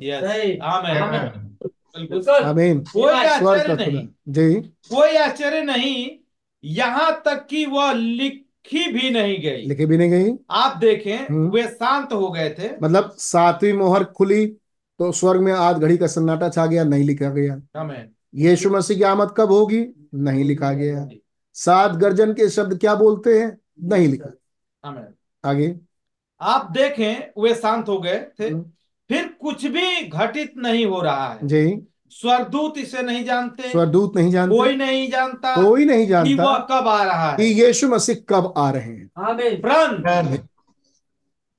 आमीन। 1.96 2.80
कोई 2.80 3.14
आश्चर्य 3.14 3.86
नहीं। 3.86 4.08
जी। 4.28 4.54
कोई 4.62 5.16
आश्चर्य 5.18 5.62
नहीं 5.62 6.10
यहाँ 6.64 7.22
तक 7.26 7.48
कि 7.50 7.66
वह 7.66 7.92
लिखी 7.94 8.92
भी 8.94 9.10
नहीं 9.10 9.42
गई। 9.42 9.66
लिखी 9.66 9.86
भी 9.86 9.98
नहीं 9.98 10.10
गई। 10.10 10.34
आप 10.52 10.78
देखें 10.78 11.18
हम्म। 11.18 11.50
वे 11.50 11.64
शांत 11.64 12.14
हो 12.14 12.32
गए 12.32 12.50
थे। 12.50 12.70
मतलब 12.84 13.16
सातवीं 13.18 13.74
मोहर 13.74 14.04
खुली 14.04 14.46
तो 15.00 15.12
स्वर्ग 15.12 15.42
में 15.42 15.54
आध 15.54 15.78
घड़ी 15.78 15.98
का 15.98 16.08
सन्नाटा 16.08 16.50
छा 16.50 16.66
गया 16.66 16.84
नहीं 16.84 17.04
लिखा 17.04 17.30
गया। 17.30 17.62
आमीन। 17.80 18.10
यीशु 18.36 18.70
मसीह 18.70 18.98
की 18.98 19.04
आमद 19.04 19.34
कब 19.38 19.52
होगी? 19.52 20.08
नहीं 20.16 20.44
लिखा 20.44 20.72
गया। 20.72 21.08
सात 21.54 21.92
गर्जन 21.92 22.34
के 22.34 22.50
शब्द 22.50 22.80
क्या 22.80 22.96
बोलते 22.96 23.40
हैं? 23.40 23.58
नहीं 23.84 24.08
लिखा। 24.08 25.10
आगे। 25.46 25.76
आप 26.42 26.72
देखें 26.72 27.42
वे 27.42 27.56
शांत 27.56 27.90
हो 27.90 28.00
गए 28.00 28.26
थे। 28.40 28.50
हम्म। 28.50 28.72
फिर 29.10 29.26
कुछ 29.42 29.66
भी 29.66 30.02
घटित 30.02 30.54
नहीं 30.58 30.86
हो 30.86 31.02
रहा 31.02 31.28
है। 31.28 31.48
जी। 31.48 31.88
स्वरदूत 32.12 32.78
इसे 32.78 33.02
नहीं 33.02 33.24
जानते। 33.26 33.70
स्वरदूत 33.70 34.16
नहीं 34.16 34.32
जानते। 34.32 34.58
कोई 34.58 34.76
नहीं 34.76 35.10
जानता 35.12 35.56
कोई 35.56 35.86
नहीं 35.86 36.08
जानता 36.08 36.30
कि 36.30 36.36
वह 36.36 36.58
कब 36.72 36.88
आ 36.88 37.04
रहा 37.04 37.32
कि 37.32 37.44
है 37.44 37.66
यीशु 37.66 37.88
मसीह 37.88 38.16
कब 38.30 38.54
आ 38.58 38.70
रहे 38.72 38.84
हैं। 38.84 39.10
आमीन। 39.20 39.56
परंतु 39.56 40.38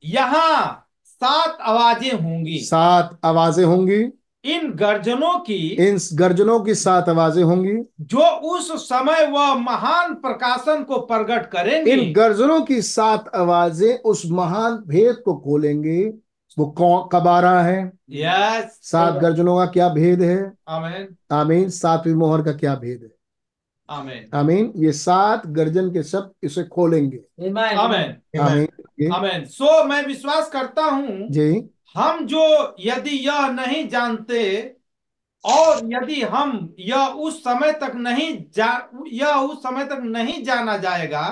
यहाँ 0.05 0.89
सात 1.05 1.59
आवाज़ें 1.61 2.13
होंगी। 2.13 2.59
सात 2.59 3.19
आवाज़ें 3.25 3.65
होंगी। 3.65 4.03
इन 4.45 4.71
गर्जनों 4.73 5.39
की 5.39 5.57
इन 5.89 5.99
गर्जनों 6.13 6.59
की 6.61 6.75
सात 6.75 7.09
आवाज़ें 7.09 7.43
होंगी। 7.43 7.77
जो 8.01 8.27
उस 8.51 8.71
समय 8.89 9.27
वह 9.27 9.55
महान 9.55 10.15
प्रकाशन 10.15 10.83
को 10.83 10.99
प्रकट 11.07 11.51
करेंगे। 11.51 11.93
इन 11.93 12.13
गर्जनों 12.13 12.61
की 12.61 12.83
सात 12.83 13.31
आवाज़ें 13.35 13.99
उस 13.99 14.23
महान 14.31 14.77
भेद 14.87 15.23
को 15.25 15.35
खोलेंगे। 15.37 16.13
वो 16.59 16.67
कौन 16.67 17.09
कब 17.13 17.29
आ 17.29 17.39
रहा 17.41 17.63
है? 17.63 17.93
यस 18.11 18.79
सात 18.83 19.15
गर्जनों 19.15 19.57
का 19.59 19.67
क्या 19.67 19.89
भेद 19.89 20.23
है? 20.23 20.53
आमीन 20.69 21.17
आमीन 21.33 21.69
सातवीं 21.71 22.15
मोहर 22.15 22.43
का 22.43 22.53
क्या 22.53 22.75
भेद 22.75 23.03
है? 23.03 23.11
आमीन 23.89 24.31
आमीन 24.35 24.73
ये 24.77 24.93
सात 24.93 25.47
गर्जन 25.47 25.91
के 25.91 26.03
शब्द 26.03 26.31
इसे 26.43 26.65
खोलेंगे। 26.65 27.21
आमीन 27.41 28.39
आमीन 28.41 29.13
आमीन 29.13 29.45
सो 29.45 29.83
मैं 29.85 30.03
विश्वास 30.07 30.51
करता 30.51 30.85
हूँ 30.85 31.29
जी। 31.31 31.51
हम 31.97 32.27
जो 32.27 32.77
यदि 32.81 33.11
यह 33.27 33.47
नहीं 33.51 33.89
जानते 33.89 34.43
और 35.45 35.81
यदि 35.85 36.21
हम 36.23 36.75
यह 36.79 37.07
उस 37.27 37.39
समय 37.41 37.73
तक 37.73 37.93
नहीं 37.97 38.31
जा 38.57 38.71
यह 39.13 39.35
उस 39.35 39.59
समय 39.59 39.85
तक 39.85 40.01
नहीं 40.05 40.43
जाना 40.45 40.77
जाएगा 40.77 41.29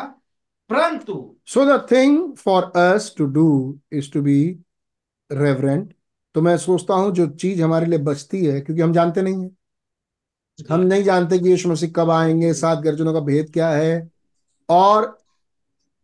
परंतु 0.71 1.15
so 1.47 1.65
the 1.65 1.87
thing 1.91 2.35
for 2.35 2.73
us 2.77 3.15
to 3.19 3.27
do 3.27 3.49
is 3.93 4.13
to 4.13 4.23
be 4.23 4.39
reverent 5.31 5.95
तो 6.35 6.43
मैं 6.43 6.57
सोचता 6.59 6.95
हूँ 6.95 7.13
जो 7.13 7.27
चीज़ 7.27 7.63
हमारे 7.63 7.87
लिए 7.87 7.99
बचती 7.99 8.45
है 8.47 8.61
क्योंकि 8.61 8.83
हम 8.83 8.93
जानते 8.93 9.23
नहीं 9.23 9.43
है। 9.43 9.51
हम 10.71 10.81
नहीं 10.81 11.05
जानते 11.05 11.39
कि 11.39 11.49
यीशु 11.49 11.69
मसीह 11.69 11.93
कब 11.97 12.11
आएँगे 12.11 12.55
सात 12.55 12.79
गर्जनों 12.79 13.13
का 13.13 13.21
भेद 13.21 13.51
क्या 13.53 13.71
है। 13.71 14.11
और 14.69 15.19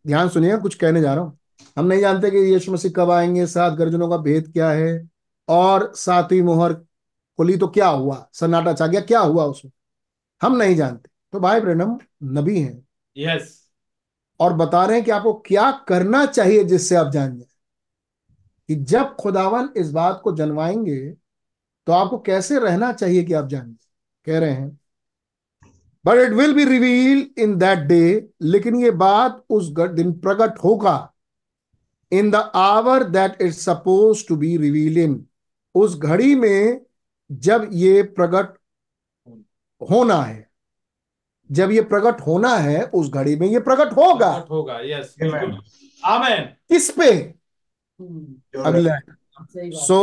ध्यान 0.07 0.29
सुनिए 0.29 0.57
कुछ 0.57 0.75
कहने 0.75 1.01
जा 1.01 1.15
रहा 1.15 1.25
हूँ। 1.25 1.39
हम 1.79 1.87
नहीं 1.87 2.01
जानते 2.01 2.31
कि 2.31 2.37
यीशु 2.37 2.73
मसीह 2.73 2.93
कब 2.97 3.11
आएँगे 3.11 3.47
सात 3.47 3.73
गर्जनों 3.73 4.09
का 4.09 4.17
भेद 4.17 4.53
क्या 4.53 4.71
है। 4.71 5.09
और 5.49 5.93
सातवीं 5.95 6.43
मोहर 6.43 6.73
खुली 6.73 7.57
तो 7.57 7.69
क्या 7.69 7.89
हुआ? 7.89 8.29
सन्नाटा 8.33 8.73
छा 8.73 8.87
गया 8.87 9.01
क्या 9.01 9.21
हुआ 9.21 9.45
उसमें? 9.45 9.73
हम 10.43 10.57
नहीं 10.57 10.77
जानते। 10.77 11.11
तो 11.33 11.41
भाई 11.41 11.61
ब्रनम 11.61 11.99
नबी 12.23 12.61
हैं। 12.61 12.87
यस 13.17 13.71
और 14.41 14.53
बता 14.53 14.85
रहे 14.85 14.97
हैं 14.97 15.05
कि 15.05 15.11
आपको 15.11 15.33
क्या 15.35 15.71
करना 15.89 16.27
चाहिए 16.27 16.65
जिससे 16.65 16.97
आप 16.97 17.11
जान 17.11 17.37
जाए। 17.37 17.50
कि 18.71 18.77
जब 18.77 19.17
खुदावन 19.17 19.69
इस 19.77 19.91
बात 19.91 20.21
को 20.25 20.37
जनवाएँगे 20.37 21.11
तो 21.87 21.93
आपको 21.93 22.19
कैसे 22.19 22.59
रहना 22.59 22.93
चाहिए 22.93 23.25
कि 23.25 23.33
आप 23.33 23.49
जान? 23.49 23.67
जाए 23.67 23.75
कह 24.25 24.39
रहे 24.39 24.51
हैं 24.51 24.81
but 26.07 26.15
it 26.15 26.31
will 26.31 26.55
be 26.55 26.65
reveal 26.65 27.31
in 27.39 27.57
that 27.59 27.79
day 27.79 28.29
लेकिन 28.43 28.77
ये 28.77 28.91
बात 28.91 29.45
उस 29.51 29.69
दिन 29.71 30.13
प्रकट 30.13 30.59
होगा। 30.59 31.13
In 32.13 32.31
the 32.31 32.35
hour 32.55 33.05
that 33.05 33.43
it 33.43 33.53
suppose 33.53 34.29
to 34.29 34.37
be 34.37 34.57
reveal 34.57 34.99
in 34.99 35.27
उस 35.75 35.99
घड़ी 35.99 36.35
में 36.35 36.81
जब 37.33 37.69
ये 37.73 38.03
प्रकट 38.03 38.59
होना 39.91 40.23
है 40.23 40.51
जब 41.53 41.71
ये 41.71 41.81
प्रकट 41.81 42.21
होना 42.21 42.57
है 42.57 42.85
उस 42.85 43.11
घड़ी 43.11 43.37
में 43.37 43.47
ये 43.47 43.61
प्रकट 43.61 43.93
होगा। 43.93 44.33
प्रकट 44.33 44.51
होगा 44.51 44.81
यस 44.81 45.17
आमीन 46.05 46.43
किस 46.43 46.91
पे? 46.91 47.40
अगला 48.65 48.99
so 49.57 50.03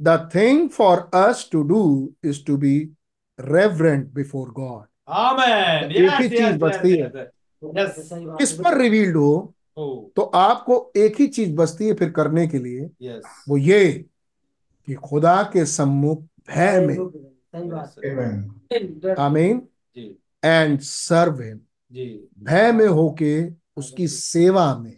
the 0.00 0.30
thing 0.34 0.68
for 0.68 0.98
us 1.14 1.48
to 1.52 1.62
do 1.62 1.82
is 2.24 2.44
to 2.46 2.56
be 2.56 2.78
reverent 3.38 4.12
before 4.14 4.50
God 4.50 4.86
एक 5.92 6.20
ही 6.20 6.28
चीज़ 6.28 6.56
बचती 6.58 6.96
है। 6.96 7.10
किस 7.62 8.52
पर 8.52 8.78
रिवील्ड 8.78 9.16
हो 9.16 9.54
तो 10.16 10.22
आपको 10.34 10.92
एक 10.96 11.20
ही 11.20 11.26
चीज़ 11.26 11.54
बचती 11.56 11.86
है 11.86 11.94
फिर 11.94 12.10
करने 12.10 12.46
के 12.46 12.58
लिए। 12.58 12.90
यस 13.02 13.22
वो 13.48 13.56
ये 13.56 13.92
कि 14.88 14.94
खुदा 14.94 15.42
के 15.52 15.64
सम्मुख 15.64 16.22
भय 16.50 16.86
में. 16.86 16.96
आमीन 19.18 19.62
एंड 20.44 20.80
सर्व 20.80 21.42
हिम 21.42 21.60
भय 22.44 22.72
में 22.72 22.86
होके 22.86 23.32
उसकी 23.76 24.08
सेवा 24.08 24.74
में। 24.78 24.96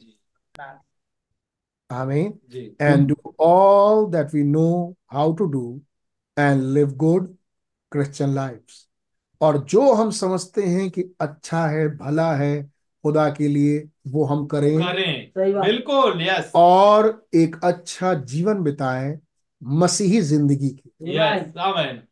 जी 1.90 1.96
आमीन 1.96 2.32
जी। 2.50 2.76
And 2.80 3.08
do 3.08 3.16
all 3.38 4.06
that 4.10 4.32
we 4.32 4.42
know 4.42 4.96
how 5.14 5.32
to 5.32 5.46
do 5.52 5.80
and 6.36 6.72
live 6.74 6.96
good 6.96 7.28
Christian 7.92 8.34
lives. 8.34 8.86
और 9.40 9.58
जो 9.64 9.92
हम 9.92 10.10
समझते 10.10 10.62
हैं 10.62 10.90
कि 10.90 11.04
अच्छा 11.20 11.66
है 11.66 11.88
भला 11.96 12.34
है 12.36 12.62
खुदा 13.04 13.28
के 13.30 13.48
लिए 13.48 13.88
वो 14.08 14.24
हम 14.24 14.46
करें। 14.46 14.78
करें। 14.78 15.60
बिल्कुल 15.60 16.22
यस 16.22 16.52
और 16.54 17.26
एक 17.34 17.56
अच्छा 17.64 18.14
जीवन 18.14 18.62
बिताएँ 18.62 19.18
मसीही 19.64 20.20
ज़िंदगी 20.20 20.68
की 20.68 21.16
यस 21.16 21.56
आमीन 21.58 22.02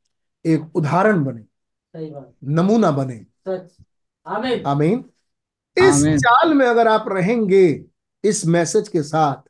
एक 0.44 0.76
उदाहरण 0.76 1.24
बने। 1.24 1.42
सही 1.42 2.10
बात। 2.10 2.34
नमूना 2.44 2.90
बने। 2.90 3.26
सच। 3.48 3.76
आमीन। 4.26 4.62
आमीन। 4.66 5.04
इस। 5.76 6.04
चाल 6.06 6.54
में 6.54 6.66
अगर 6.66 6.88
आप 6.88 7.04
रहेंगे 7.08 7.84
इस 8.24 8.46
मैसेज 8.46 8.88
के 8.88 9.02
साथ 9.02 9.47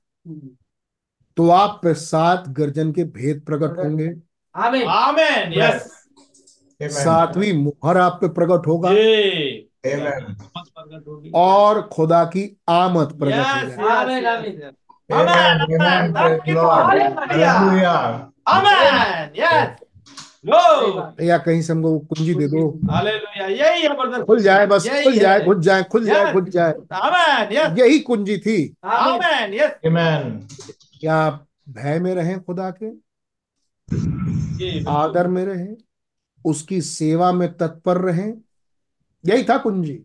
तो 1.36 1.50
आप 1.50 1.80
पे 1.82 1.94
सात 1.94 2.44
गर्जन 2.48 2.92
के 2.92 3.04
भेद 3.04 3.42
प्रकट 3.46 3.78
होंगे। 3.78 4.14
आमीन। 4.56 4.88
आमीन 4.88 5.52
यस 5.52 6.04
सातवीं 6.82 7.52
मुहर 7.52 7.96
आप 7.96 8.18
पे 8.20 8.28
प्रकट 8.28 8.66
होगा। 8.66 8.90
Amen. 9.86 10.34
और 11.34 11.82
खुदा 11.82 12.24
की 12.24 12.60
आमद 12.68 13.18
प्रकट 13.18 13.46
हो 19.64 19.87
या 20.48 21.38
कहीं 21.38 21.62
से 21.62 21.72
हमको 21.72 21.90
वो 21.90 21.98
कुंजी 21.98 22.34
दे 22.34 22.46
दो। 22.48 22.60
यही 23.40 23.82
है 23.82 24.24
खुल 24.24 24.40
जाए 24.42 24.66
बस 24.66 24.88
खुल 25.04 25.18
जाए 25.18 25.44
खुल 25.44 25.60
जाए 25.60 25.82
खुल 25.84 26.04
जाए 26.06 26.32
खुल 26.32 26.44
जाए। 26.50 26.74
यही 27.80 27.98
कुंजी 27.98 28.38
थी. 28.38 28.56
क्या 31.00 31.14
आप 31.14 31.46
भय 31.68 31.98
में 31.98 32.14
रहें 32.14 32.40
खुदा 32.44 32.70
के? 32.82 32.88
आदर 34.90 35.26
में 35.26 35.44
रहें 35.44 35.76
उसकी 36.44 36.80
सेवा 36.80 37.32
में 37.32 37.48
तत्पर 37.52 37.96
रहें। 38.00 38.32
यही 39.24 39.44
था 39.44 39.56
कुंजी। 39.56 40.00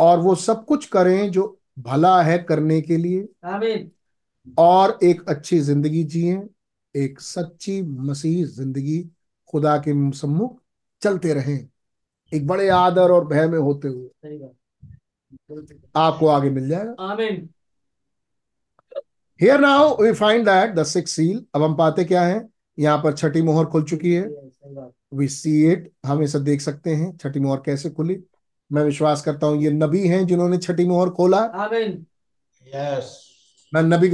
और 0.00 0.18
वो 0.18 0.34
सब 0.34 0.64
कुछ 0.64 0.86
करें 0.86 1.30
जो 1.30 1.58
भला 1.78 2.20
है 2.22 2.38
करने 2.38 2.80
के 2.80 2.96
लिए। 2.96 3.28
आमीन। 3.44 3.90
और 4.58 4.98
एक 5.04 5.28
अच्छी 5.28 5.58
ज़िंदगी 5.60 6.02
जिए 6.04 6.42
एक 6.94 7.20
सच्ची 7.20 7.80
मसीह 7.82 8.44
ज़िंदगी 8.46 8.98
खुदा 9.50 9.76
के 9.78 9.92
सम्मुख 10.16 10.58
चलते 11.02 11.34
रहें 11.34 11.68
एक 12.32 12.46
बड़े 12.46 12.68
आदर 12.68 13.10
और 13.10 13.26
भय 13.26 13.46
में 13.48 13.58
होते 13.58 13.88
हुए। 13.88 14.38
आपको 15.96 16.26
आगे 16.26 16.50
मिल 16.50 16.68
जाएगा। 16.68 16.94
आमीन। 17.02 17.48
Here 19.40 19.60
now 19.60 19.96
we 20.02 20.12
find 20.12 20.44
that 20.44 20.74
the 20.74 20.82
six 20.84 21.10
seal 21.10 21.44
अब 21.54 21.62
हम 21.62 21.74
पाते 21.76 22.04
क्या 22.04 22.22
है? 22.22 22.48
यहाँ 22.78 22.98
पर 22.98 23.12
छठी 23.12 23.42
मोहर 23.42 23.64
खुल 23.66 23.84
चुकी 23.84 24.12
है। 24.14 24.22
वी 25.14 25.28
सी 25.28 25.72
इट 25.72 25.90
हम 26.06 26.22
इसे 26.22 26.40
देख 26.40 26.60
सकते 26.60 26.94
हैं 26.94 27.16
छठी 27.16 27.40
मोहर 27.40 27.62
कैसे 27.66 27.90
खुली। 27.90 28.22
मैं 28.70 28.82
विश्वास 28.84 29.22
करता 29.22 29.46
हूँ 29.46 29.62
ये 29.62 29.70
नबी 29.70 30.06
हैं 30.08 30.26
जिन्होंने 30.26 30.58
छठी 30.58 30.84
मोहर 30.84 31.10
खोला। 31.10 31.38
आमीन। 31.38 32.06
Yes. 32.62 33.04
मैं 33.72 33.82
नबी 33.82 34.08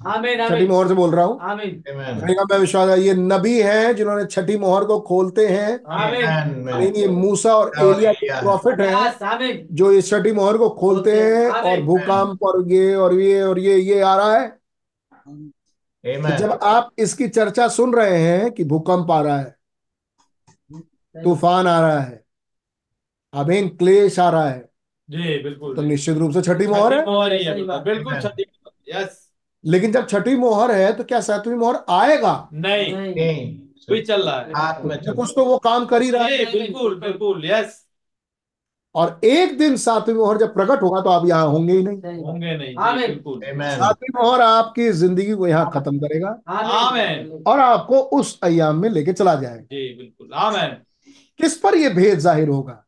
छठी 0.00 0.66
मोहर 0.66 0.88
से 0.88 0.94
बोल 0.94 1.10
रहा 1.10 1.24
हूँ। 1.24 1.38
मैं 1.56 2.58
विश्वास 2.58 2.88
है 2.88 3.00
ये 3.00 3.14
नबी 3.14 3.60
हैं 3.62 3.94
जिन्होंने 3.96 4.24
छठी 4.26 4.56
मोहर 4.58 4.84
को 4.84 4.98
खोलते 5.00 5.46
हैं. 5.48 5.80
नहीं 5.86 6.92
ये 6.92 7.08
मूसा 7.08 7.54
और 7.54 7.72
एलिया 7.78 8.12
के 8.12 8.40
प्रॉफिट 8.40 8.80
हैं 8.80 9.66
जो 9.74 9.90
इस 9.92 10.10
छठी 10.10 10.32
मोहर 10.32 10.56
को 10.58 10.68
खोलते 10.76 11.12
हैं 11.14 11.48
और 11.50 11.82
भूकंप 11.82 12.42
और 12.42 12.62
ये 12.72 12.94
और 12.96 13.14
ये 13.14 13.42
और 13.42 13.58
ये 13.58 13.76
ये 13.76 14.00
आ 14.02 14.16
रहा 14.16 14.36
है। 14.36 14.48
तो 16.04 16.36
जब 16.38 16.58
आप 16.64 16.90
इसकी 16.98 17.28
चर्चा 17.28 17.68
सुन 17.70 17.94
रहे 17.94 18.18
हैं 18.18 18.50
कि 18.52 18.64
भूकंप 18.64 19.10
आ 19.10 19.20
रहा 19.22 19.38
है 19.38 19.56
तूफ़ान 21.14 21.66
आ 21.66 21.80
रहा 21.80 22.00
है 22.00 22.24
अमीन 23.34 23.68
क्लेश 23.76 24.18
आ 24.18 24.28
रहा 24.30 24.48
है 24.48 24.68
जी 25.08 25.42
बिल्कुल। 25.42 25.74
तो 25.76 25.82
निश्चित 25.82 26.16
रूप 26.18 26.32
से 26.32 26.42
छठी 26.42 26.66
मोहर 26.66 26.92
है। 26.92 27.04
बिल्कुल 27.84 28.20
छठी 28.20 28.44
यस 28.88 29.27
लेकिन 29.64 29.92
जब 29.92 30.06
छठी 30.08 30.36
मोहर 30.36 30.70
है 30.72 30.92
तो 30.92 31.04
क्या 31.04 31.20
सातवीं 31.22 31.54
मोहर 31.56 31.84
आएगा? 31.92 32.48
नहीं। 32.54 32.92
नहीं। 32.92 34.02
चल 34.02 34.22
रहा 34.22 34.36
है। 34.36 34.52
हाथ 34.52 34.84
में 34.84 34.96
तो 34.98 35.12
कुछ 35.14 35.32
तो 35.36 35.44
वो 35.44 35.56
काम 35.60 35.84
कर 35.86 36.02
ही 36.02 36.10
रहा 36.10 36.24
है। 36.24 36.44
बिल्कुल 36.46 36.98
बिल्कुल 37.00 37.44
यस 37.44 37.84
और 38.94 39.20
एक 39.24 39.56
दिन 39.58 39.76
सातवीं 39.76 40.14
मोहर 40.14 40.38
जब 40.38 40.52
प्रकट 40.54 40.82
होगा 40.82 41.00
तो 41.00 41.10
आप 41.10 41.26
यहाँ 41.28 41.46
होंगे 41.48 41.72
ही 41.72 41.82
नहीं। 41.82 41.96
नहीं। 41.98 42.22
होंगे 42.24 42.56
नहीं 42.56 43.06
बिल्कुल। 43.06 43.40
सातवीं 43.72 44.08
मोहर 44.16 44.40
आपकी 44.42 44.90
ज़िंदगी 44.94 45.32
को 45.32 45.46
यहाँ 45.46 45.70
खत्म 45.74 45.98
करेगा 45.98 46.30
और 47.46 47.60
आपको 47.60 48.00
उस 48.18 48.38
अयाम 48.42 48.76
में 48.76 48.88
लेके 48.90 49.12
चला 49.12 49.34
जाएगा। 49.34 49.62
जी 49.62 49.94
बिल्कुल। 49.94 50.32
आमेन। 50.36 50.76
किस 51.40 51.56
पर 51.58 51.76
ये 51.76 51.88
भेद 51.90 52.18
ज़ाहिर 52.18 52.48
होगा? 52.48 52.84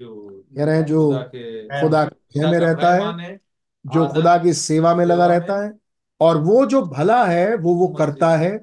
जो 0.00 0.44
कह 0.56 0.64
रहे 0.64 0.76
हैं 0.76 0.84
जो 0.86 1.08
खुदा 1.08 1.22
के 1.24 1.80
खुदा 1.80 2.04
के 2.04 2.50
में 2.50 2.58
रहता 2.60 2.92
है। 2.94 3.38
जो 3.84 4.06
खुदा 4.08 4.36
की 4.38 4.52
सेवा 4.52 4.94
में 4.94 5.04
लगा 5.04 5.26
रहता 5.26 5.62
है 5.64 5.72
और 6.20 6.38
वो 6.38 6.64
जो 6.66 6.82
भला 6.82 7.24
है 7.24 7.54
वो 7.56 7.74
वो 7.74 7.86
करता 7.88 8.36
है 8.36 8.58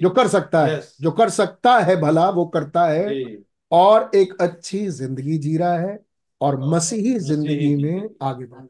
जो 0.00 0.10
कर 0.10 0.28
सकता 0.28 0.64
है 0.66 0.80
जो 1.00 1.10
कर 1.10 1.28
सकता 1.30 1.78
है 1.78 1.96
भला 1.96 2.28
वो 2.30 2.44
करता 2.46 2.86
है। 2.86 3.36
और 3.72 4.10
एक 4.14 4.34
अच्छी 4.40 4.86
ज़िंदगी 4.88 5.36
जी 5.38 5.56
रहा 5.56 5.78
है 5.78 5.98
और 6.40 6.58
मसीही 6.68 7.18
ज़िंदगी 7.18 7.74
में 7.76 8.08
आगे 8.22 8.44
बढ़ 8.44 8.64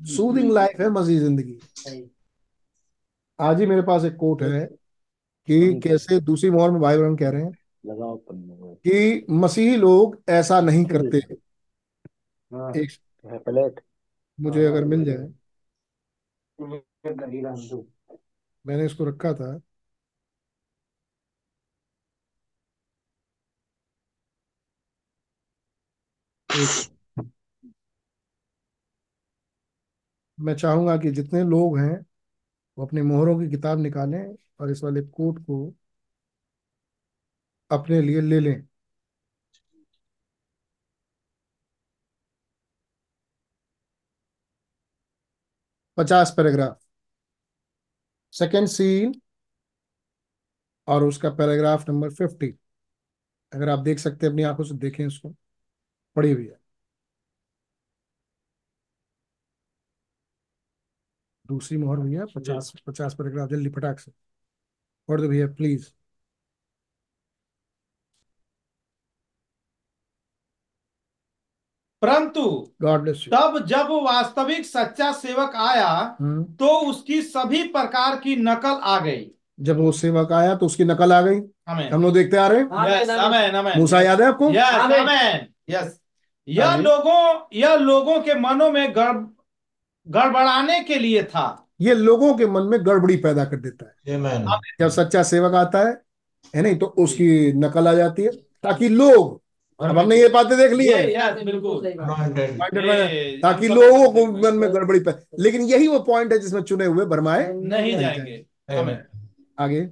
सूदिंग 0.00 0.50
लाइफ 0.52 0.80
है 0.80 0.88
मसीही 0.90 1.18
ज़िंदगी। 1.18 1.58
आज 3.38 3.60
ही 3.60 3.66
मेरे 3.66 3.82
पास 3.82 4.04
एक 4.04 4.16
कोट 4.16 4.42
है 4.42 4.64
कि 5.48 5.80
कैसे 5.80 6.20
दूसरी 6.20 6.50
मोहर 6.50 6.70
में 6.70 6.80
भाई 6.80 6.98
बहन 6.98 7.16
कह 7.16 7.30
रहे 7.30 7.42
हैं 7.42 7.52
कि 8.76 9.26
मसीही 9.30 9.76
लोग 9.76 10.20
ऐसा 10.28 10.60
नहीं 10.60 10.84
करते। 10.84 11.18
एक 12.80 13.80
मुझे 14.40 14.64
अगर 14.66 14.84
मिल 14.86 15.04
जाए। 15.04 15.28
मैंने 18.64 18.86
इसको 18.86 19.04
रखा 19.04 19.32
था। 19.34 19.50
मैं 30.38 30.54
चाहूँगा 30.56 30.96
कि 30.96 31.10
जितने 31.10 31.42
लोग 31.44 31.78
हैं, 31.78 31.90
वो 32.78 32.86
अपनी 32.86 33.02
मोहरों 33.02 33.38
की 33.40 33.50
किताब 33.50 33.80
निकालें 33.80 34.20
और 34.60 34.70
इस 34.70 34.84
वाले 34.84 35.02
कोट 35.02 35.38
को 35.40 35.64
अपने 37.70 38.00
लिए 38.02 38.20
ले 38.20 38.40
लें। 38.40 38.54
पचास 46.00 46.34
पैराग्राफ। 46.36 46.80
सेकेंड 48.32 48.68
सीन 48.68 49.12
और 50.88 51.04
उसका 51.04 51.30
पैराग्राफ 51.30 51.88
नंबर 51.88 52.10
फिफ्टी 52.10 52.54
अगर 53.52 53.68
आप 53.68 53.78
देख 53.78 53.98
सकते 53.98 54.26
हैं, 54.26 54.32
अपनी 54.32 54.42
आँखों 54.42 54.64
से 54.64 54.74
देखें 54.76 55.06
उसको। 55.06 55.34
पढ़ी 56.16 56.32
हुई 56.32 56.46
है 56.46 56.58
दूसरी 61.48 61.78
मोहर 61.78 61.98
भैया, 62.00 62.24
पचास 62.36 62.72
पचास 62.86 63.14
पैराग्राफ, 63.14 63.48
जल्दी 63.50 63.70
फटाक 63.70 63.98
से। 64.00 64.12
पढ़ 65.08 65.20
दो 65.20 65.28
भैया 65.28 65.46
प्लीज़ 65.48 65.88
परंतु 72.02 72.42
गॉड 72.82 73.08
तब 73.32 73.64
जब 73.68 73.88
वास्तविक 74.04 74.66
सच्चा 74.66 75.10
सेवक 75.12 75.56
आया 75.56 76.16
तो 76.60 76.68
उसकी 76.90 77.20
सभी 77.22 77.62
प्रकार 77.68 78.16
की 78.16 78.36
नकल 78.36 78.80
आ 78.82 78.98
गई। 79.00 79.26
जब 79.60 79.78
वो 79.78 79.92
सेवक 79.92 80.32
आया 80.32 80.54
तो 80.54 80.66
उसकी 80.66 80.84
नकल 80.84 81.12
आ 81.12 81.20
गई। 81.20 81.40
हम 81.88 82.02
लोग 82.02 82.14
देखते 82.14 82.36
आ 82.36 82.46
रहे 82.46 82.60
हैं। 82.60 82.68
आमीन, 82.68 82.92
यस 82.92 83.10
आमीन। 83.10 83.20
आमेन 83.20 83.56
आमेन 83.56 83.78
मूसा 83.78 84.00
याद 84.02 84.20
है 84.20 84.28
आपको? 84.28 84.50
यस 84.50 85.34
यस 85.70 85.98
यह 86.48 86.76
लोगों 86.76 87.18
यह 87.54 87.74
लोगों 87.74 88.20
के 88.20 88.34
मनों 88.34 88.70
में 88.70 88.92
गड़ 88.96 89.16
गड़बड़ाने 90.06 90.80
के 90.80 90.94
लिए 90.94 91.22
था। 91.24 91.66
ये 91.80 91.94
लोगों 91.94 92.34
के 92.34 92.46
मन 92.46 92.62
में 92.62 92.78
गड़बड़ी 92.86 93.16
पैदा 93.16 93.44
कर 93.44 93.56
देता 93.56 93.86
है। 93.86 93.94
जब 94.80 94.88
सच्चा 94.88 95.22
सेवक 95.22 95.54
आता 95.54 95.78
है 95.78 96.00
है 96.54 96.62
नहीं 96.62 96.76
तो 96.78 96.86
उसकी 96.86 97.52
नकल 97.52 97.88
आ 97.88 97.92
जाती 97.94 98.22
है 98.22 98.30
ताकि 98.62 98.88
लोग 98.88 99.39
अब 99.82 99.98
हमने 99.98 100.16
ये 100.16 100.28
बातें 100.28 100.56
देख 100.58 100.72
ली 100.72 100.86
है। 100.86 101.44
बिल्कुल। 101.44 101.92
ताकि 103.42 103.68
लोगों 103.68 104.12
को 104.12 104.26
मन 104.26 104.54
में 104.54 104.74
गड़बड़ी 104.74 105.00
पे 105.00 105.12
लेकिन 105.38 105.62
यही 105.62 105.88
वो 105.88 106.00
पॉइंट 106.00 106.32
है 106.32 106.38
जिसमें 106.38 106.62
चुने 106.62 106.84
हुए 106.84 107.04
भरमाए 107.04 107.52
नहीं 107.52 107.98
जाएँगे। 107.98 108.44
आगे। 109.58 109.86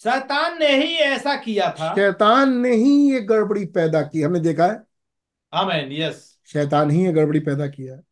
शैतान 0.00 0.58
ने 0.58 0.70
ही 0.76 0.94
ऐसा 0.94 1.34
किया 1.36 1.70
था। 1.70 1.94
शैतान 1.94 2.56
ने 2.58 2.74
ही 2.74 3.12
ये 3.12 3.20
गड़बड़ी 3.20 3.64
पैदा 3.64 4.02
की। 4.02 4.22
हमने 4.22 4.40
देखा 4.40 4.66
है। 4.66 4.82
आमेन 5.52 5.92
यस 5.92 6.38
शैतान 6.46 6.90
ही 6.90 7.04
ये 7.06 7.12
गड़बड़ी 7.12 7.40
पैदा 7.40 7.66
किया 7.66 7.94
है। 7.94 8.02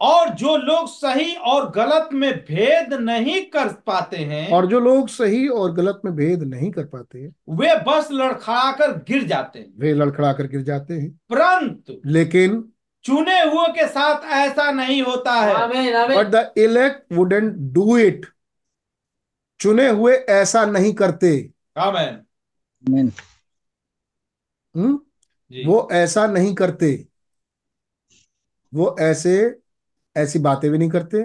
और 0.00 0.28
जो 0.28 0.56
लोग 0.56 0.88
सही 0.88 1.34
और 1.34 1.70
गलत 1.70 2.08
में 2.12 2.32
भेद 2.38 2.94
नहीं 2.94 3.42
कर 3.42 3.72
पाते 3.72 4.16
हैं 4.16 4.52
और 4.52 4.66
जो 4.66 4.80
लोग 4.80 5.08
सही 5.08 5.48
और 5.48 5.72
गलत 5.72 6.00
में 6.04 6.14
भेद 6.14 6.42
नहीं 6.42 6.70
कर 6.70 6.84
पाते 6.84 7.18
हैं 7.18 7.36
वे 7.48 7.74
बस 7.76 8.08
लड़खड़ा 8.12 8.72
कर 8.72 8.92
गिर 8.92 9.24
जाते 9.24 9.58
हैं। 9.58 9.74
वे 9.78 9.94
लड़खड़ा 9.94 10.32
कर 10.32 10.46
गिर 10.46 10.62
जाते 10.62 10.94
हैं। 10.94 11.10
परंतु 11.10 12.00
लेकिन 12.06 12.72
चुने 13.04 13.42
हुए 13.42 13.66
के 13.68 13.88
साथ 13.88 14.24
ऐसा 14.24 14.72
नहीं 14.72 15.02
होता 15.02 15.32
है। 15.32 15.54
आमीन 15.54 15.94
आमीन। 15.94 16.18
But 16.18 16.26
the 16.26 16.52
elect 16.56 17.12
wouldn't 17.12 17.52
do 17.56 17.98
it 17.98 18.26
चुने 19.60 19.88
हुए 19.88 20.14
ऐसा 20.14 20.64
नहीं 20.66 20.92
करते। 20.92 21.50
आमेन। 21.78 23.12
हम्म? 24.76 25.00
वो 25.66 25.88
ऐसा 25.92 26.26
नहीं 26.26 26.54
करते। 26.54 27.06
वो 28.74 28.96
ऐसे 29.00 29.58
ऐसी 30.16 30.38
बातें 30.38 30.70
भी 30.70 30.78
नहीं 30.78 30.90
करते 30.90 31.24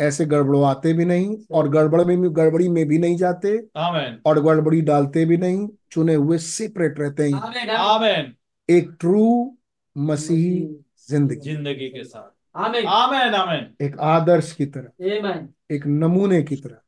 ऐसे 0.00 0.24
गड़बड़वाते 0.26 0.92
भी 0.92 1.04
नहीं 1.04 1.36
और 1.52 1.68
गड़बड़ 1.68 2.04
में 2.04 2.20
भी 2.20 2.28
गड़बड़ी 2.28 2.68
में 2.68 2.86
भी 2.88 2.98
नहीं 2.98 3.16
जाते 3.16 3.56
आमेन 3.76 4.18
और 4.26 4.42
गड़बड़ी 4.42 4.80
डालते 4.80 5.24
भी 5.24 5.36
नहीं 5.36 5.68
चुने 5.90 6.14
हुए 6.14 6.38
सेपरेट 6.38 6.98
रहते 7.00 7.28
हैं। 7.30 8.36
एक 8.68 8.90
ट्रू 9.00 9.56
मसीही 9.96 10.60
ज़िंदगी। 11.08 11.40
ज़िंदगी 11.40 11.88
के 11.88 12.04
साथ। 12.04 12.30
आमीन 12.58 12.86
आमेन 12.86 13.34
आमेन 13.34 13.84
एक 13.84 13.98
आदर्श 14.00 14.52
की 14.52 14.66
तरह। 14.66 15.06
आमीन 15.10 15.48
एक 15.70 15.86
नमूने 15.86 16.42
की 16.42 16.56
तरह। 16.56 16.80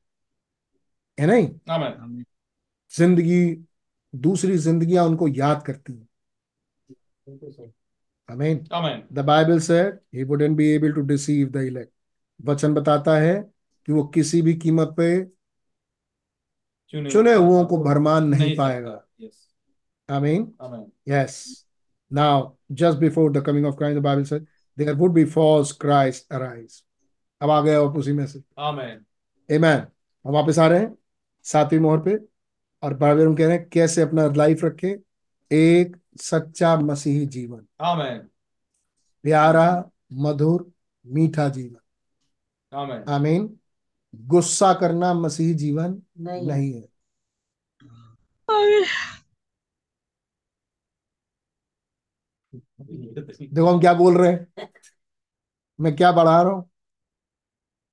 है 1.18 1.26
नहीं? 1.26 1.48
आमेन 1.70 2.24
ज़िंदगी 2.92 3.44
दूसरी 4.14 4.58
जिंदगियाँ 4.58 5.04
उनको 5.06 5.28
याद 5.28 5.62
करती 5.62 5.92
हैं। 5.92 6.08
आमीन 8.34 8.66
amen 8.72 9.02
the 9.12 9.24
Bible 9.24 9.58
said 9.60 9.98
he 10.14 10.24
wouldn't 10.24 10.56
be 10.56 10.68
able 10.70 10.92
to 10.92 11.00
deceive 11.00 11.48
the 11.48 11.56
elect 11.56 11.92
वचन 12.44 12.74
बताता 12.74 13.16
है 13.18 13.34
कि 13.86 13.92
वो 13.92 14.04
किसी 14.14 14.42
भी 14.42 14.54
कीमत 14.54 14.94
पे 14.96 15.08
चुने 17.10 17.34
हुओं 17.34 17.64
को 17.66 17.78
भरमान 17.84 18.28
नहीं 18.28 18.56
पाएगा। 18.56 19.00
यस 19.20 19.46
आमीन 20.10 20.52
आमेन 20.62 20.90
yes. 21.08 21.36
Now 22.10 22.56
just 22.80 23.00
before 23.00 23.30
the 23.30 23.40
coming 23.42 23.64
of 23.64 23.76
Christ 23.78 23.96
the 23.98 24.02
Bible 24.02 24.24
said 24.24 24.46
there 24.78 24.94
would 24.94 25.14
be 25.14 25.24
false 25.24 25.72
Christ 25.84 26.26
arise. 26.32 26.82
अब 27.40 27.50
आ 27.50 27.60
गया 27.60 27.80
आप 27.80 27.96
उसी 27.96 28.12
में 28.12 28.26
से। 28.26 28.42
आमेन 28.58 29.04
Amen. 29.48 29.80
हम 30.24 30.32
वापस 30.32 30.58
आ 30.58 30.66
रहे 30.66 30.78
हैं 30.80 30.94
सातवीं 31.44 31.80
मोहर 31.80 31.98
पे 31.98 32.18
और 32.82 32.94
बाइबल 32.94 33.26
हम 33.26 33.34
कह 33.34 33.46
रहे 33.46 33.56
हैं 33.56 33.68
कैसे 33.68 34.02
अपना 34.02 34.26
लाइफ 34.36 34.64
रखें। 34.64 34.94
एक 35.50 35.96
सच्चा 36.20 36.76
मसीही 36.76 37.26
जीवन। 37.26 37.66
आमेन। 37.80 38.18
प्यारा 39.22 39.90
मधुर 40.12 40.72
मीठा 41.06 41.48
जीवन। 41.48 41.80
आमेन। 42.78 43.04
आमीन। 43.08 43.58
गुस्सा 44.14 44.72
करना 44.74 45.14
मसीही 45.14 45.54
जीवन 45.54 46.02
नहीं। 46.18 46.46
नहीं 46.46 46.72
है। 46.72 46.88
देखो 53.40 53.66
हम 53.66 53.80
क्या 53.80 53.94
बोल 53.94 54.18
रहे 54.18 54.32
हैं? 54.32 54.68
मैं 55.80 55.96
क्या 55.96 56.12
बढ़ा 56.12 56.42
रहा 56.42 56.52
हूँ? 56.52 56.70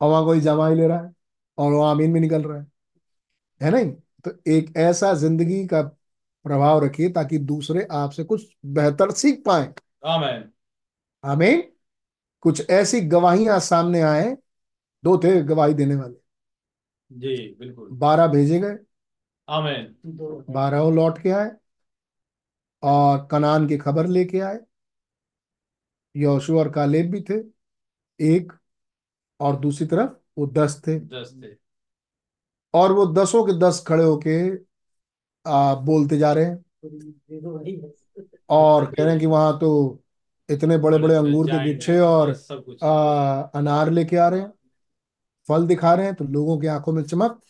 और 0.02 0.10
वहाँ 0.10 0.24
कोई 0.26 0.40
जमा 0.40 0.68
ही 0.68 0.76
ले 0.76 0.88
रहा 0.88 1.02
है 1.02 1.14
और 1.58 1.74
वहाँ 1.74 1.92
आमीन 1.92 2.14
भी 2.14 2.20
निकल 2.20 2.44
रहा 2.44 2.60
है। 2.60 2.68
है 3.62 3.72
नहीं? 3.72 3.92
तो 3.94 4.32
एक 4.48 4.78
ऐसा 4.78 5.14
ज़िंदगी 5.14 5.68
का 5.68 5.82
प्रभाव 6.46 6.84
रखिए 6.86 7.10
ताकि 7.10 7.38
दूसरे 7.38 7.88
आपसे 7.92 8.24
कुछ 8.24 8.56
बेहतर 8.66 9.12
सीख 9.12 9.44
पाए। 9.46 9.74
आमेन। 10.06 10.52
आमीन। 11.24 11.64
कुछ 12.42 12.70
ऐसी 12.70 13.02
गवाहियाँ 13.02 13.60
सामने 13.60 14.02
आए 14.02 14.38
दो 15.04 15.18
थे 15.18 15.42
गवाही 15.44 15.74
देने 15.74 15.96
वाले। 15.96 16.16
जी 17.12 17.56
बिल्कुल। 17.60 17.90
बारह 17.92 18.28
भेजे 18.28 18.60
गए। 18.60 18.78
आमेन। 19.48 19.96
बारह 20.50 20.90
लौट 20.90 21.22
के 21.22 21.30
आए 21.30 21.52
और 22.84 23.28
कनान 23.32 23.68
की 23.68 23.78
खबर 23.78 24.08
लेके 24.08 24.40
आए। 24.40 24.60
यहोशू 26.16 26.60
और 26.60 26.72
कालेब 26.72 27.12
भी 27.12 27.22
थे 27.22 27.40
एक 28.20 28.52
और 29.40 29.60
दूसरी 29.60 29.88
तरफ़ 29.88 30.12
वो 30.38 30.48
दस 30.48 30.82
थे। 30.88 31.00
दस 31.00 31.34
थे। 31.44 31.56
और 32.74 32.92
वो 32.92 33.06
दसों 33.14 33.44
के 33.46 33.54
दस 33.60 33.84
खड़े 33.88 34.04
होके 34.04 34.40
आ, 35.48 35.76
बोलते 35.76 36.18
जा 36.18 36.34
रहे 36.34 36.46
हैं। 36.46 36.66
और 38.50 38.86
कह 38.86 39.04
रहे 39.04 39.12
हैं 39.12 39.20
कि 39.20 39.26
वहाँ 39.26 39.60
तो 39.60 40.00
इतने 40.50 40.78
बड़े 40.78 40.98
बड़े 40.98 41.16
अंगूर 41.16 41.48
के 41.48 41.74
गुच्छे 41.74 42.00
और 42.00 42.30
आ, 42.84 43.42
अनार 43.42 43.90
लेके 43.92 44.16
आ 44.18 44.30
रहे 44.30 44.40
हैं 44.40 44.54
फल 45.50 45.68
दिखा 45.68 45.94
रहे 45.94 46.06
हैं 46.06 46.16
तो 46.16 46.26
लोगों 46.26 46.58
की 46.60 46.68
आँखों 46.68 46.94
में 46.94 47.04
चमक। 47.04 47.42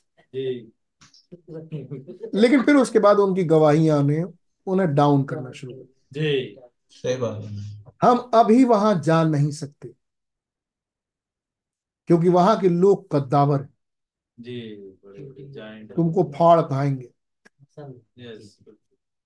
लेकिन 2.36 2.64
फिर 2.64 2.76
उसके 2.76 3.00
बाद 3.00 3.18
उनकी 3.18 3.44
गवाहियाँ 3.44 4.04
ने 4.04 4.24
उन्हें 4.68 4.96
डाउन 4.96 5.24
करना 5.24 5.52
शुरू 5.52 5.74
कर 5.74 5.88
जी। 6.14 6.58
सही 6.90 7.18
बात 7.18 7.44
है। 7.44 7.50
दिया। 7.50 8.10
हम 8.10 8.18
अभी 8.34 8.64
वहाँ 8.64 9.02
जा 9.02 9.24
नहीं 9.24 9.52
सकते 9.52 9.94
क्योंकि 12.08 12.30
वहाँ 12.30 12.60
के 12.60 12.70
लोग 12.70 13.08
कद्दावर 13.12 13.68
हैं, 14.40 15.88
तुमको 15.88 16.24
फाड़ 16.24 16.62
खाएँगे 16.62 17.11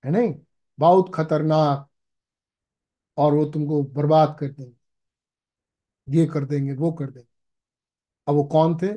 है 0.04 0.10
नहीं? 0.10 0.34
बहुत 0.78 1.10
खतरनाक। 1.14 1.88
और 3.18 3.34
वो 3.34 3.44
तुमको 3.44 3.82
बर्बाद 3.82 4.36
कर 4.40 4.48
देंगे। 4.48 4.74
ये 6.08 6.26
कर 6.26 6.44
देंगे 6.44 6.72
वो 6.72 6.92
कर 6.92 7.10
देंगे। 7.10 7.28
अब 8.26 8.34
वो 8.34 8.44
कौन 8.44 8.76
थे? 8.76 8.92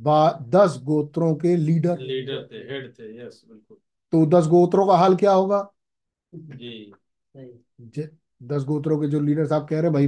बा 0.00 0.30
दस 0.48 0.78
गोत्रों 0.82 1.34
के 1.36 1.56
लीडर। 1.56 2.00
लीडर 2.00 2.46
थे 2.52 2.56
हेड 2.72 2.92
थे 2.98 3.16
यस 3.18 3.42
बिल्कुल। 3.48 3.76
तो 4.12 4.26
दस 4.26 4.46
गोत्रों 4.46 4.86
का 4.86 4.96
हाल 4.96 5.16
क्या 5.16 5.32
होगा? 5.32 5.68
जी 6.34 6.92
दस 8.42 8.64
गोत्रों 8.64 9.00
के 9.00 9.08
जो 9.08 9.20
लीडर 9.20 9.46
साहब 9.46 9.68
कह 9.68 9.80
रहे 9.80 9.82
हैं 9.82 9.92
भाई 9.92 10.06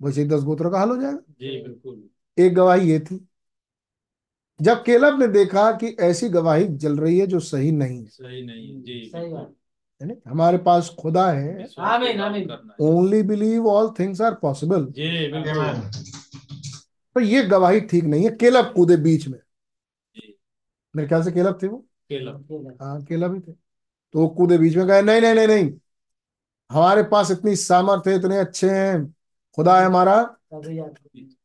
वैसे 0.00 0.22
ही 0.22 0.28
दस 0.28 0.42
गोत्रों 0.42 0.70
का 0.70 0.78
हाल 0.78 0.90
हो 0.90 0.96
जाएगा। 0.96 1.18
जी 1.30 1.62
बिल्कुल। 1.62 2.08
एक 2.38 2.54
गवाही 2.54 2.90
ये 2.90 2.98
थी 3.00 3.16
जब 4.60 4.82
केलब 4.82 5.20
ने 5.20 5.26
देखा 5.26 5.72
कि 5.72 5.86
ऐसी 6.00 6.28
गवाही 6.28 6.64
जल 6.68 6.98
रही 6.98 7.18
है 7.18 7.26
जो 7.26 7.40
सही 7.40 7.72
नहीं 7.72 7.98
है। 7.98 8.06
सही 8.06 8.46
नहीं 8.46 8.82
जी। 8.82 9.10
सही 9.14 9.32
बात। 9.32 9.54
है 10.02 10.08
ना? 10.08 10.30
हमारे 10.30 10.58
पास 10.58 10.96
खुदा 10.98 11.30
है। 11.32 11.68
आमीन, 11.78 12.20
आमीन। 12.20 12.70
Only 12.80 13.22
believe 13.22 13.68
all 13.68 13.94
things 13.98 14.20
are 14.20 14.34
possible 14.34 14.84
जी 14.84 15.32
बिल्कुल। 15.32 15.80
तो 17.14 17.20
ये 17.20 17.42
गवाही 17.42 17.80
ठीक 17.80 18.04
नहीं 18.04 18.24
है 18.24 18.30
केलब 18.30 18.72
कूदे 18.76 18.96
बीच 18.96 19.28
में। 19.28 19.38
जी। 20.16 20.38
मेरे 20.96 21.08
ख्याल 21.08 21.22
से 21.22 21.32
केलब 21.32 21.58
थे 21.62 21.66
वो? 21.66 21.78
केलब 22.08 22.78
हाँ 22.82 23.02
केलब 23.02 23.34
ही 23.34 23.40
थे। 23.40 23.52
तो 24.12 24.18
वो 24.18 24.28
कूदे 24.28 24.58
बीच 24.58 24.76
में 24.76 24.86
गए 24.86 25.02
नहीं 25.02 25.20
नहीं 25.20 25.34
नहीं 25.34 25.46
नहीं। 25.46 25.72
हमारे 26.70 27.02
पास 27.02 27.30
इतनी 27.30 27.56
सामर्थ्य 27.56 28.10
है 28.10 28.16
इतने 28.16 28.38
अच्छे 28.38 28.70
हैं। 28.70 29.14
खुदा 29.56 29.80
है 29.80 29.86
हमारा। 29.86 30.36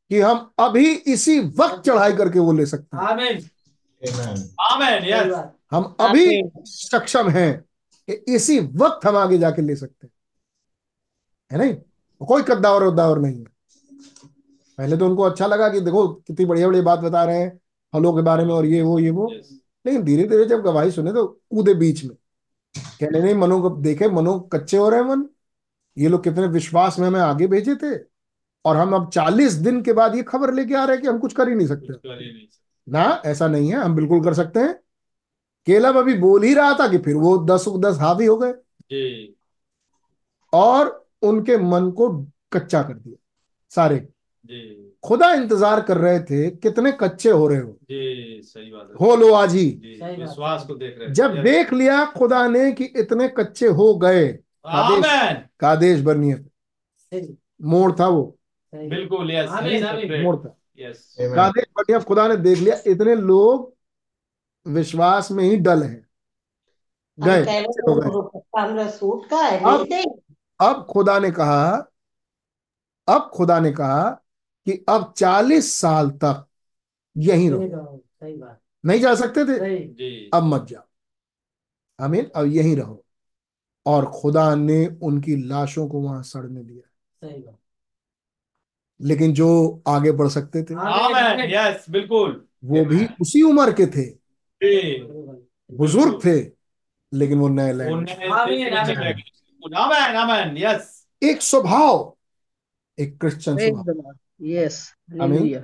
कि 0.10 0.19
हम 0.19 0.52
अभी 0.60 0.94
इसी 0.94 1.40
वक्त 1.40 1.81
चढ़ाई 1.86 2.14
करके 2.14 2.40
वो 2.40 2.53
ले 2.53 2.65
सकते 2.65 2.98
हैं. 2.98 3.03
आमेन 3.03 3.40
सही 3.40 5.11
यस 5.11 5.49
हम 5.72 5.95
अभी 5.99 6.52
सक्षम 6.65 7.30
हैं 7.30 7.65
कि 8.07 8.14
इसी 8.36 8.60
वक्त 8.60 9.06
हम 9.06 9.18
आगे 9.18 9.38
जाके 9.38 9.61
ले 9.61 9.76
सकते 9.76 10.07
हैं। 10.07 10.14
है 11.52 11.57
नहीं? 11.57 11.76
कोई 12.27 12.44
कद्दावर 12.44 12.84
उद्दावर 12.84 13.19
नहीं 13.19 13.38
है। 13.38 13.45
पहले 14.77 14.98
तो 14.98 15.06
उनको 15.06 15.23
अच्छा 15.23 15.48
लगा 15.48 15.69
कि 15.69 15.81
देखो 15.81 16.07
कितनी 16.07 16.45
बढ़िया 16.45 16.68
बढ़िया 16.68 16.84
बात 16.84 16.99
बता 16.99 17.23
रहे 17.23 17.38
हैं 17.38 17.60
फलों 17.94 18.14
के 18.14 18.22
बारे 18.22 18.45
में 18.45 18.53
और 18.53 18.65
ये 18.65 18.81
वो 18.81 18.99
ये 18.99 19.10
वो। 19.10 19.31
लेकिन 19.86 20.03
धीरे 20.03 20.23
धीरे 20.23 20.45
जब 20.45 20.61
गवाही 20.61 20.91
सुने 20.91 21.14
तो 21.14 21.26
कूदे 21.27 21.73
बीच 21.73 22.03
में। 22.06 22.15
कहने 22.77 23.22
नहीं 23.22 23.36
मनो 23.36 23.61
को 23.61 23.69
देखे 23.69 24.10
मनो 24.10 24.40
कच्चे 24.40 24.77
हो 24.77 24.90
रहे 24.90 24.99
हैं 24.99 25.07
मन। 25.07 25.26
ये 25.98 26.10
लोग 26.10 26.23
कितने 26.23 26.48
विश्वास 26.48 26.99
में 26.99 27.07
हमें 27.07 27.19
आगे 27.19 27.48
भेजे 27.48 27.76
थे। 27.76 27.95
और 28.65 28.77
हम 28.77 28.94
अब 28.95 29.10
चालीस 29.10 29.53
दिन 29.53 29.81
के 29.81 29.94
बाद 29.94 30.15
ये 30.15 30.23
खबर 30.23 30.53
लेके 30.53 30.76
आ 30.76 30.84
रहे 30.84 30.95
हैं 30.95 31.02
कि 31.02 31.07
हम 31.07 31.19
कुछ 31.19 31.34
कर 31.34 31.49
ही 31.49 31.56
नहीं 31.56 31.68
सकते। 31.68 31.94
नहीं 32.10 32.48
ना 32.88 33.22
ऐसा 33.26 33.48
नहीं 33.48 33.69
है 33.72 33.77
हम 33.77 33.95
बिल्कुल 33.95 34.23
कर 34.23 34.34
सकते 34.34 34.60
हैं। 34.60 34.73
केलब 35.68 35.98
अभी 35.98 36.14
बोल 36.14 36.44
ही 36.44 36.53
रहा 36.53 36.73
था 36.73 36.88
कि 36.88 36.98
फिर 36.98 37.15
वो 37.15 37.38
दस 37.45 37.65
दस 37.77 37.98
हावी 37.99 38.26
हो 38.26 38.38
गए। 38.38 38.53
और 40.53 41.07
उनके 41.22 41.57
मन 41.57 41.90
को 41.91 42.10
कच्चा 42.53 42.81
कर 42.84 42.94
दिया 42.94 43.15
सारे। 43.72 44.07
खुदा 45.03 45.31
इंतज़ार 45.34 45.81
कर 45.81 45.98
रहे 45.98 46.19
थे 46.19 46.49
कितने 46.52 46.91
कच्चे 46.91 47.30
हो 47.30 47.48
रहे 47.48 47.60
हो। 47.60 47.72
जी 47.84 48.41
सही 48.44 48.72
बात 48.72 48.88
है। 48.90 48.95
हो 49.02 49.15
लो 49.15 49.31
आज 49.34 49.53
ही। 49.53 49.65
विश्वास 50.02 50.65
को 50.68 50.76
देख 50.76 50.98
रहे 50.99 51.10
जब 51.10 51.36
देख 51.44 51.73
लिया 51.73 52.03
खुदा 52.07 52.48
ने 52.48 52.72
कि 52.72 52.86
इतने 52.95 53.27
कच्चे 53.27 53.68
हो 53.69 53.94
गए 53.95 54.27
आमेन। 54.68 55.36
कादेश 55.60 56.02
बर्नियत। 56.02 56.49
सही। 57.11 57.38
मोड़ 57.64 57.91
था 57.99 58.07
वो। 58.07 58.36
बिल्कुल 58.74 59.32
यस। 59.32 59.50
Yes 60.80 61.16
Amen. 61.22 62.04
खुदा 62.06 62.28
ने 62.28 62.38
देख 62.38 62.58
लिया 62.58 62.82
इतने 62.88 63.16
लोग 63.16 63.76
विश्वास 64.68 65.32
में 65.32 65.44
ही 65.44 65.58
डल 65.58 65.84
हैं। 65.84 66.08
गए 67.20 67.44
हो 67.62 68.02
है 69.44 69.64
अब- 69.74 69.84
अब 70.62 70.88
खुदा 70.90 71.20
ने 71.20 71.32
कहा 71.32 71.76
अब 73.08 73.32
खुदा 73.34 73.60
ने 73.60 73.72
कहा 73.72 74.10
कि 74.66 74.86
अब 74.90 75.14
चालीस 75.18 75.80
साल 75.80 76.10
तक 76.10 76.48
यहीं 77.18 77.50
रहो। 77.52 78.04
नहीं 78.86 79.00
जा 79.00 79.16
सकते 79.16 79.46
थे? 79.46 79.60
अब 80.34 80.44
मत 80.44 80.68
जाओ। 80.68 80.84
आमीन 82.04 82.32
अब 82.36 82.46
यहीं 82.46 82.76
रहो। 82.76 83.06
और 83.86 84.06
खुदा 84.06 84.56
ने 84.56 84.98
उनकी 85.02 85.36
लाशों 85.36 85.88
को 85.88 86.02
वहाँ 86.02 86.24
सड़ने 86.24 86.64
दिया। 86.64 86.90
सही 87.28 87.41
बात। 87.41 87.59
लेकिन 89.02 89.34
जो 89.34 89.82
आगे 89.88 90.12
बढ़ 90.12 90.28
सकते 90.28 90.64
थे 90.64 90.74
यस 91.54 91.86
बिल्कुल। 91.90 92.46
वो 92.66 92.86
भी 92.86 93.08
उसी 93.22 93.42
उम्र 93.42 93.76
के 93.82 93.86
थे। 93.86 94.20
बुज़ुर्ग 95.76 96.20
थे 96.26 96.52
लेकिन 97.14 97.40
वो 97.40 97.48
नए 97.50 97.72
आमीन। 97.72 98.08
आमेन 99.76 100.16
आमेन 100.16 100.58
यस 100.58 101.08
एक 101.24 101.42
स्वभाव 101.42 102.16
एक 103.00 103.20
क्रिश्चियन 103.20 103.58
स्वभाव। 103.58 104.14
Hallelujah. 105.14 105.64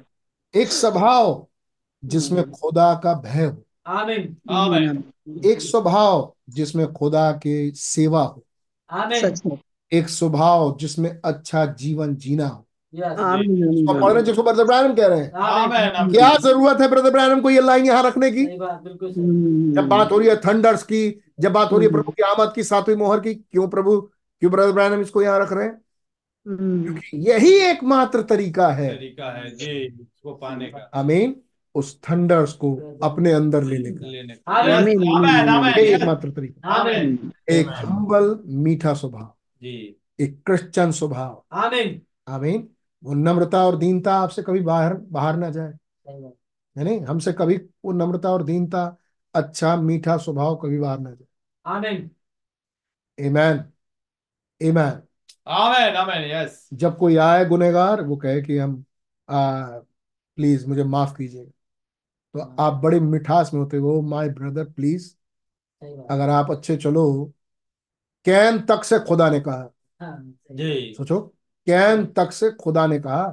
एक 0.56 0.68
स्वभाव 0.68 1.48
जिसमें 2.06 2.52
खुदा 2.52 3.02
का 3.04 3.14
भय 3.14 3.46
हो। 3.46 3.64
आमीन 3.88 4.38
आमेन 4.50 5.04
एक 5.46 5.62
स्वभाव 5.62 6.36
जिसमें 6.50 6.94
खुदा 6.94 7.32
के 7.32 7.72
सेवा 7.72 8.24
हो। 8.24 8.44
आमीन 8.90 9.58
एक 9.94 10.10
स्वभाव 10.10 10.78
जिसमें 10.78 11.22
अच्छा 11.26 11.66
जीवन 11.66 12.16
जीना 12.16 12.48
हो। 12.48 12.65
जिसको 12.96 14.44
ब्रदर 14.44 14.64
ब्रैनम 14.64 14.94
कह 14.96 15.08
रहे 15.08 15.20
हैं। 15.20 15.32
क्या 16.12 16.34
ज़रूरत 16.42 16.82
है 16.82 16.88
ब्रदर 16.90 17.12
ब्रैनम 17.12 17.42
को 17.42 17.50
ये 17.50 17.62
लाइन 17.62 17.86
यहाँ 17.86 18.04
रखने 18.04 18.32
की? 18.32 18.46
हम्म, 18.46 19.74
जब 19.74 19.88
बात 19.88 20.12
हो 20.12 20.18
रही 20.18 20.30
है 20.30 20.36
थंडर्स 20.38 20.84
की 20.84 21.02
जब 21.40 21.54
बात 21.54 21.72
हो 21.72 21.78
रही 21.78 21.88
है 21.88 21.92
प्रभु 21.92 22.12
की 22.12 22.24
आमद 22.24 22.52
की 22.56 22.64
सातवीं 22.64 22.96
मोहर 22.96 23.20
की 23.20 23.34
क्यों 23.34 23.68
प्रभु 23.68 24.00
क्यों 24.42 24.52
ब्रदर 24.52 24.72
ब्रैनम 24.72 25.02
इसको 25.02 25.22
यहाँ 25.22 25.40
रख 25.40 25.54
रहे 25.54 25.66
हैं? 25.66 25.82
हम्म, 26.46 27.00
यही 27.14 27.52
एकमात्र 27.70 28.22
तरीका 28.22 28.68
है। 28.68 28.90
तरीका 28.90 29.32
है 29.38 29.50
जी 29.50 29.72
इसको 29.86 30.34
पाने 30.34 30.66
का। 30.66 30.90
आमीन 30.94 31.36
उस 31.76 32.00
थंडर्स 32.02 32.54
को 32.54 33.00
अपने 33.04 33.32
अंदर 33.32 33.64
लेने 33.64 33.92
का 33.92 34.08
लेने 34.08 34.34
का 34.98 35.80
एकमात्र 35.80 36.30
तरीका। 36.30 36.90
एक 37.50 37.68
हम्बल 37.70 38.38
मीठा 38.46 38.94
स्वभाव। 38.94 39.34
जी। 39.62 40.02
एक 40.20 40.40
क्रिश्चियन 40.46 40.92
स्वभाव। 40.92 41.44
आमीन 41.54 42.02
आमीन। 42.28 42.68
वो 43.06 43.14
नम्रता 43.14 43.66
और 43.66 43.78
दीनता 43.78 44.16
आपसे 44.16 44.44
कभी 44.44 44.62
बाहर 44.62 44.94
बाहर 44.94 45.36
ना 45.38 45.50
जाए। 45.50 45.74
है। 46.76 46.84
नहीं 46.84 47.00
हमसे 47.02 47.34
कभी 47.34 47.58
वो 47.86 47.92
नम्रता 47.92 48.30
और 48.30 48.44
दीनता 48.44 48.86
अच्छा 49.36 49.76
मीठा 49.76 50.18
स्वभाव 50.18 50.56
कभी 50.56 50.80
बाहर 50.80 51.00
ना 51.00 51.12
जाए। 51.12 51.28
आमीन। 51.66 52.10
ईमैन 53.18 53.64
ईमैन 54.62 55.02
आमेन 55.48 55.96
आमेन 55.96 56.24
यस 56.32 56.60
जब 56.74 56.98
कोई 56.98 57.16
आए 57.18 57.46
गुनेगार 57.46 58.02
वो 58.02 58.16
कहे 58.18 58.42
कि 58.42 58.58
हम 58.58 58.84
आ, 59.30 59.62
प्लीज़ 60.38 60.68
मुझे 60.68 60.84
माफ़ 60.84 61.16
कीजिएगा। 61.18 61.52
तो 62.36 62.40
आप 62.64 62.74
बड़े 62.74 63.00
मिठास 63.02 63.52
में 63.54 63.62
होते 63.62 63.78
हो 63.78 64.02
माय 64.04 64.30
ब्रदर 64.30 64.66
प्लीज़ 64.72 65.14
अगर 66.10 66.30
आप 66.30 66.52
अच्छे 66.52 66.78
चलो 66.78 67.06
कैन 68.26 68.60
तक 68.66 68.84
से 68.84 69.00
खुदा 69.00 69.30
ने 69.30 69.40
कहा। 69.40 69.70
हाँ, 70.02 70.34
जी। 70.52 70.72
सोचो। 70.94 71.20
कैन 71.68 72.06
तक 72.06 72.32
से 72.32 72.52
खुदा 72.52 72.88
ने 72.88 73.00
कहा 73.00 73.28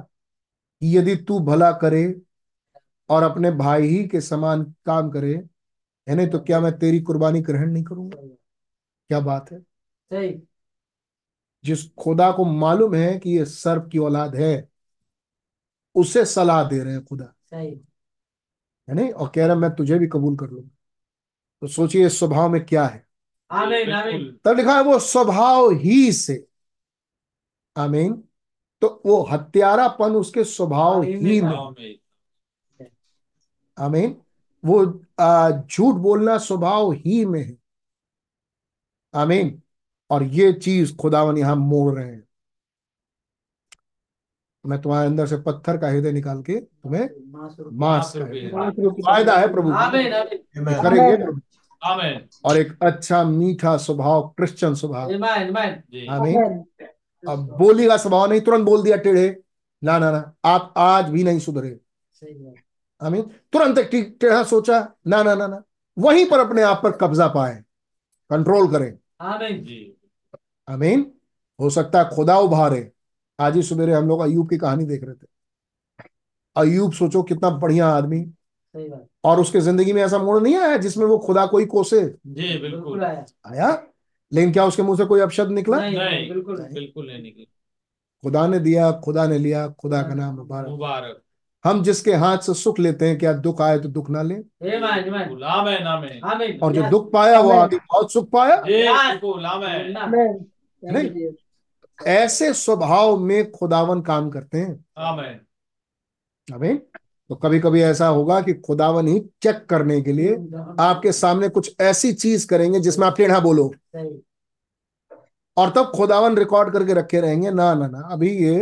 कि 0.81 0.97
यदि 0.97 1.15
तू 1.15 1.39
भला 1.39 1.71
करे 1.71 2.21
और 3.09 3.23
अपने 3.23 3.51
भाई 3.51 3.87
ही 3.87 4.07
के 4.07 4.21
समान 4.21 4.63
काम 4.85 5.09
करे 5.09 5.35
है 6.09 6.15
नहीं 6.15 6.27
तो 6.27 6.39
क्या 6.39 6.59
मैं 6.59 6.79
तेरी 6.79 6.99
कुर्बानी 6.99 7.41
ग्रहण 7.41 7.71
नहीं 7.71 7.83
करूँगा? 7.83 8.35
क्या 9.09 9.19
बात 9.19 9.51
है? 9.51 9.59
सही। 9.59 10.47
जिस 11.63 11.93
खुदा 11.93 12.31
को 12.31 12.45
मालूम 12.45 12.95
है 12.95 13.19
कि 13.19 13.37
ये 13.37 13.45
सर्प 13.45 13.89
की 13.91 13.97
औलाद 13.97 14.35
है 14.35 14.69
उसे 15.95 16.25
सलाह 16.25 16.69
दे 16.69 16.83
रहे 16.83 16.93
हैं 16.93 17.05
खुदा। 17.05 17.25
सही। 17.25 17.81
है 18.89 18.95
नहीं? 18.95 19.11
और 19.11 19.31
कह 19.35 19.45
रहा 19.45 19.55
मैं 19.55 19.75
तुझे 19.75 19.99
भी 19.99 20.07
कबूल 20.07 20.37
कर 20.37 20.49
लूँगा। 20.49 20.69
तो 21.61 21.67
सोचिए 21.67 22.05
इस 22.05 22.19
स्वभाव 22.19 22.49
में 22.49 22.65
क्या 22.65 22.85
है? 22.85 23.07
आमीन 23.51 23.85
बिल्कुल 23.85 24.39
तब 24.45 24.57
लिखा 24.57 24.75
है 24.75 24.83
वो 24.83 24.99
स्वभाव 24.99 25.71
ही 25.71 26.11
से 26.11 26.47
आमीन 27.75 28.13
तो 28.81 29.01
वो 29.05 29.21
हत्यारापन 29.23 30.15
उसके 30.15 30.43
स्वभाव 30.43 31.01
ही 31.03 31.41
में 31.41 31.49
आमीन 31.49 31.95
आमीन 33.77 34.15
वो 34.63 34.85
झूठ 35.61 35.95
बोलना 35.95 36.37
स्वभाव 36.37 36.91
ही 36.91 37.23
में 37.25 37.43
है। 37.43 37.55
आमीन 39.13 39.61
और 40.09 40.23
ये 40.23 40.51
चीज़ 40.53 40.95
खुदावन 40.95 41.37
यहाँ 41.37 41.55
मोड़ 41.55 41.93
रहे 41.93 42.05
हैं। 42.05 42.23
मैं 44.65 44.81
तुम्हारे 44.81 45.07
अंदर 45.07 45.27
से 45.27 45.37
पत्थर 45.37 45.77
का 45.77 45.87
हृदय 45.87 46.11
निकाल 46.11 46.41
के 46.41 46.59
तुम्हें 46.59 47.09
मांस 47.79 48.11
फ़ायदा 48.17 49.37
है 49.37 49.51
प्रभु। 49.53 49.71
आमीन 49.71 50.13
आमीन 50.13 50.67
ये 50.67 50.81
करेंगे 50.83 51.17
प्रभु। 51.23 51.39
और 52.45 52.57
एक 52.57 52.77
अच्छा 52.83 53.23
मीठा 53.23 53.75
स्वभाव 53.77 54.27
क्रिश्चियन 54.37 54.75
स्वभाव। 54.75 55.13
आमीन 55.13 55.23
आमीन 55.23 56.09
आमीन 56.09 56.63
अब 57.23 57.39
बोली 57.57 57.87
का 57.87 57.97
स्वभाव 57.97 58.29
नहीं 58.29 58.41
तुरंत 58.41 58.65
बोल 58.65 58.83
दिया 58.83 58.97
टेढ़े। 58.97 59.27
ना 59.81 59.97
ना 59.99 60.11
ना 60.11 60.33
आप 60.45 60.73
आज 60.77 61.09
भी 61.09 61.23
नहीं 61.23 61.39
सुधरे। 61.39 61.69
सही 62.13 62.53
आमीन 63.01 63.21
तुरंत 63.53 63.77
एक 63.77 64.17
टेढ़ा 64.21 64.43
सोचा 64.43 64.79
ना 65.07 65.21
ना 65.23 65.35
ना 65.35 65.47
ना। 65.47 65.61
वहीं 65.97 66.25
पर 66.25 66.39
अपने 66.39 66.61
आप 66.61 66.79
पर 66.83 66.91
कब्जा 66.91 67.27
पाए। 67.27 67.55
कंट्रोल 68.29 68.71
करें। 68.71 68.97
आमीन 69.21 69.63
जी। 69.63 69.97
आमीन 70.67 71.11
हो 71.59 71.69
सकता 71.69 72.01
है 72.01 72.09
खुदा 72.15 72.37
उभारे। 72.39 72.91
आज 73.39 73.55
ही 73.55 73.63
सवेरे 73.63 73.93
हम 73.93 74.07
लोग 74.07 74.19
अयूब 74.19 74.49
की 74.49 74.57
कहानी 74.57 74.85
देख 74.85 75.03
रहे 75.03 75.15
थे। 75.15 75.27
अयूब 76.55 76.93
सोचो 76.93 77.23
कितना 77.23 77.49
बढ़िया 77.49 77.87
आदमी। 77.87 78.25
और 79.23 79.39
उसके 79.39 79.59
ज़िंदगी 79.61 79.93
में 79.93 80.01
ऐसा 80.01 80.17
मोड़ 80.17 80.41
नहीं 80.41 80.55
आया 80.55 80.77
जिसमें 80.77 81.05
वो 81.05 81.17
खुदा 81.17 81.45
कोई 81.45 81.65
कोसे। 81.65 82.01
जी 82.27 82.57
बिल्कुल। 82.59 83.03
आया? 83.03 83.71
लेकिन 84.33 84.51
क्या 84.53 84.65
उसके 84.65 84.83
मुँह 84.83 84.97
से 84.97 85.05
कोई 85.05 85.19
अपशब्द 85.19 85.51
निकला? 85.51 85.79
नहीं 85.79 85.97
नहीं 85.97 86.29
बिल्कुल 86.29 86.59
नहीं। 86.61 86.73
बिल्कुल 86.73 87.07
नहीं 87.07 87.21
निकली। 87.21 87.47
खुदा 88.23 88.47
ने 88.47 88.59
दिया 88.59 88.91
खुदा 89.03 89.27
ने 89.27 89.37
लिया 89.37 89.67
खुदा 89.69 90.01
का 90.01 90.13
नाम 90.13 90.35
मुबारक। 90.35 90.67
मुबारक। 90.67 91.21
हम 91.65 91.81
जिसके 91.83 92.13
हाथ 92.13 92.37
से 92.37 92.53
सुख 92.53 92.79
लेते 92.79 93.07
हैं 93.07 93.17
क्या 93.17 93.33
दुख 93.33 93.61
आए 93.61 93.79
तो 93.79 93.89
दुख 93.89 94.09
ना 94.09 94.21
ले? 94.21 94.35
और 96.59 96.73
जो 96.73 96.89
दुख 96.89 97.11
पाया 97.11 97.39
वो 97.39 97.51
आगे 97.51 97.77
बहुत 97.77 98.13
सुख 98.13 98.29
पाया? 98.29 98.55
जी 98.61 98.81
बिल्कुल 98.83 99.45
आमीन 99.45 100.45
नहीं। 100.83 101.31
ऐसे 101.99 102.53
स्वभाव 102.53 103.17
में 103.17 103.51
खुदावन 103.51 104.01
काम 104.01 104.29
करते 104.29 104.57
हैं। 104.57 104.85
आमीन। 104.97 105.39
अमीन 106.47 106.81
तो 107.29 107.35
कभी 107.35 107.59
कभी 107.59 107.81
ऐसा 107.81 108.07
होगा 108.07 108.39
कि 108.41 108.53
खुदावन 108.53 109.07
ही 109.07 109.19
चेक 109.41 109.65
करने 109.69 110.01
के 110.01 110.13
लिए 110.13 110.35
आपके 110.79 111.11
सामने 111.11 111.49
कुछ 111.49 111.75
ऐसी 111.81 112.13
चीज़ 112.13 112.47
करेंगे 112.47 112.79
जिसमें 112.79 113.07
आप 113.07 113.17
टेढ़ा 113.17 113.39
बोलो। 113.39 113.73
और 115.57 115.69
तब 115.69 115.91
खुदावन 115.95 116.37
रिकॉर्ड 116.37 116.73
करके 116.73 116.93
रखे 116.93 117.21
रहेंगे 117.21 117.51
ना 117.51 117.73
ना 117.73 117.87
ना 117.87 118.01
अभी 118.11 118.29
ये 118.29 118.59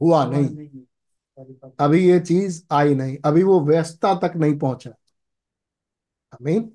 हुआ 0.00 0.24
नहीं। 0.24 0.48
अभी 1.80 1.98
ये 2.08 2.20
चीज़ 2.20 2.62
आई 2.70 2.94
नहीं 2.94 3.16
अभी 3.24 3.42
वो 3.42 3.60
व्यस्तता 3.60 4.14
तक 4.14 4.36
नहीं 4.36 4.58
पहुँचा। 4.58 4.90
आमीन। 6.32 6.70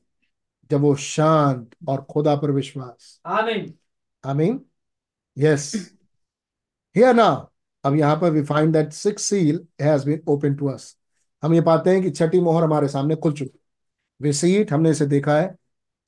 जब 0.72 0.82
वो 0.82 0.96
शांत 0.96 1.76
और 1.88 2.02
खुदा 2.04 2.36
पर 2.36 2.52
विश्वास। 2.52 3.22
आमीन। 3.26 3.74
आमीन। 4.24 4.60
यस। 5.38 5.74
हियर 6.96 7.14
नाउ 7.16 7.46
अब 7.84 7.96
यहाँ 7.96 8.16
पर 8.16 8.32
we 8.32 8.44
find 8.44 8.74
that 8.74 8.92
six 8.94 9.24
seal 9.24 9.66
has 9.82 10.06
been 10.06 10.22
open 10.28 10.56
to 10.56 10.68
us 10.68 10.96
हम 11.44 11.54
ये 11.54 11.62
पाते 11.62 11.90
हैं 11.90 12.02
कि 12.04 12.10
छठी 12.10 12.40
मोहर 12.40 12.64
हमारे 12.64 12.88
सामने 12.88 13.16
खुल 13.16 13.34
चुकी 13.34 13.60
वी 14.22 14.34
सी 14.34 14.56
इट 14.56 14.72
हमने 14.74 14.90
इसे 14.92 15.06
देखा 15.06 15.38
है। 15.38 15.56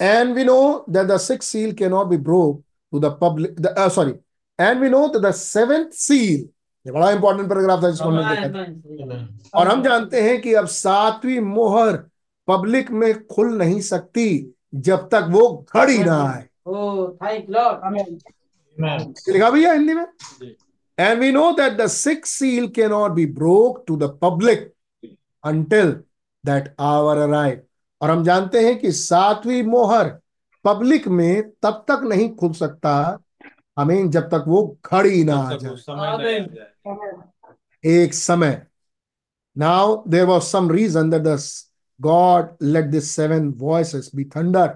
And 0.02 0.34
we 0.36 0.44
know 0.44 0.86
that 0.90 1.07
the 1.07 1.18
six 1.18 1.45
seal 1.45 1.72
can 1.74 1.90
not 1.91 2.07
be 2.07 2.18
broke 2.18 2.62
to 2.91 2.99
the 2.99 3.06
public 3.22 3.56
sorry 3.95 4.14
and 4.60 4.82
we 4.82 4.90
know 4.90 5.07
that 5.07 5.22
the 5.22 5.32
seventh 5.36 5.91
seal 5.91 6.49
ये 6.88 6.91
बड़ा 6.91 7.12
इंपॉर्टेंट 7.12 7.49
पैराग्राफ 7.49 7.84
था 7.84 7.90
जिसको 7.90 8.10
हमने 8.10 8.30
देखा 8.30 8.41
था। 8.41 8.62
आमीन 8.62 8.82
सही 8.82 9.03
बात 9.03 9.49
और 9.53 9.68
हम 9.68 9.84
जानते 9.84 10.22
हैं 10.22 10.41
कि 10.41 10.53
अब 10.53 10.66
सातवीं 10.66 11.40
मोहर 11.40 11.98
पब्लिक 12.48 12.91
में 12.91 13.26
खुल 13.28 13.57
नहीं 13.57 13.80
सकती 13.82 14.28
जब 14.76 15.07
तक 15.12 15.28
वो 15.32 15.48
घड़ी 15.76 15.98
ना 16.03 16.22
आए। 16.24 16.48
लिखा 19.30 19.49
भैया 19.49 19.72
हिंदी 19.74 19.94
में? 19.94 20.06
जी। 20.41 20.56
And 20.98 21.20
we 21.20 21.30
know 21.36 21.48
that 21.56 21.78
the 21.78 21.88
sixth 21.90 22.34
seal 22.41 22.68
cannot 22.70 23.16
be 23.16 23.26
broke 23.40 23.80
to 23.88 23.98
the 23.98 24.07
public 24.10 24.62
until 25.46 25.94
that 26.46 26.76
hour 26.80 27.18
arrive. 27.18 27.60
और 28.02 28.10
हम 28.12 28.24
जानते 28.24 28.66
हैं 28.66 28.80
कि 28.80 28.92
सातवीं 28.92 29.64
मोहर 29.64 30.10
पब्लिक 30.66 31.08
में 31.08 31.50
तब 31.64 31.86
तक 31.88 32.02
नहीं 32.04 32.30
खुल 32.36 32.54
सकता 32.54 33.20
हमें 33.80 34.10
जब 34.12 34.30
तक 34.30 34.44
वो 34.48 34.78
घड़ी 34.86 35.24
ना 35.24 35.36
आ 35.36 35.54
जाए। 35.56 35.72
एक 37.84 38.14
समय। 38.14 38.68
Now 39.58 40.04
there 40.08 40.26
was 40.26 40.44
some 40.44 40.72
reason 40.72 41.10
that 41.10 41.22
the 41.22 41.38
God 42.00 42.56
let 42.62 42.86
this 42.86 43.12
seven 43.12 43.54
voices 43.58 44.12
be 44.16 44.26
thunder 44.26 44.76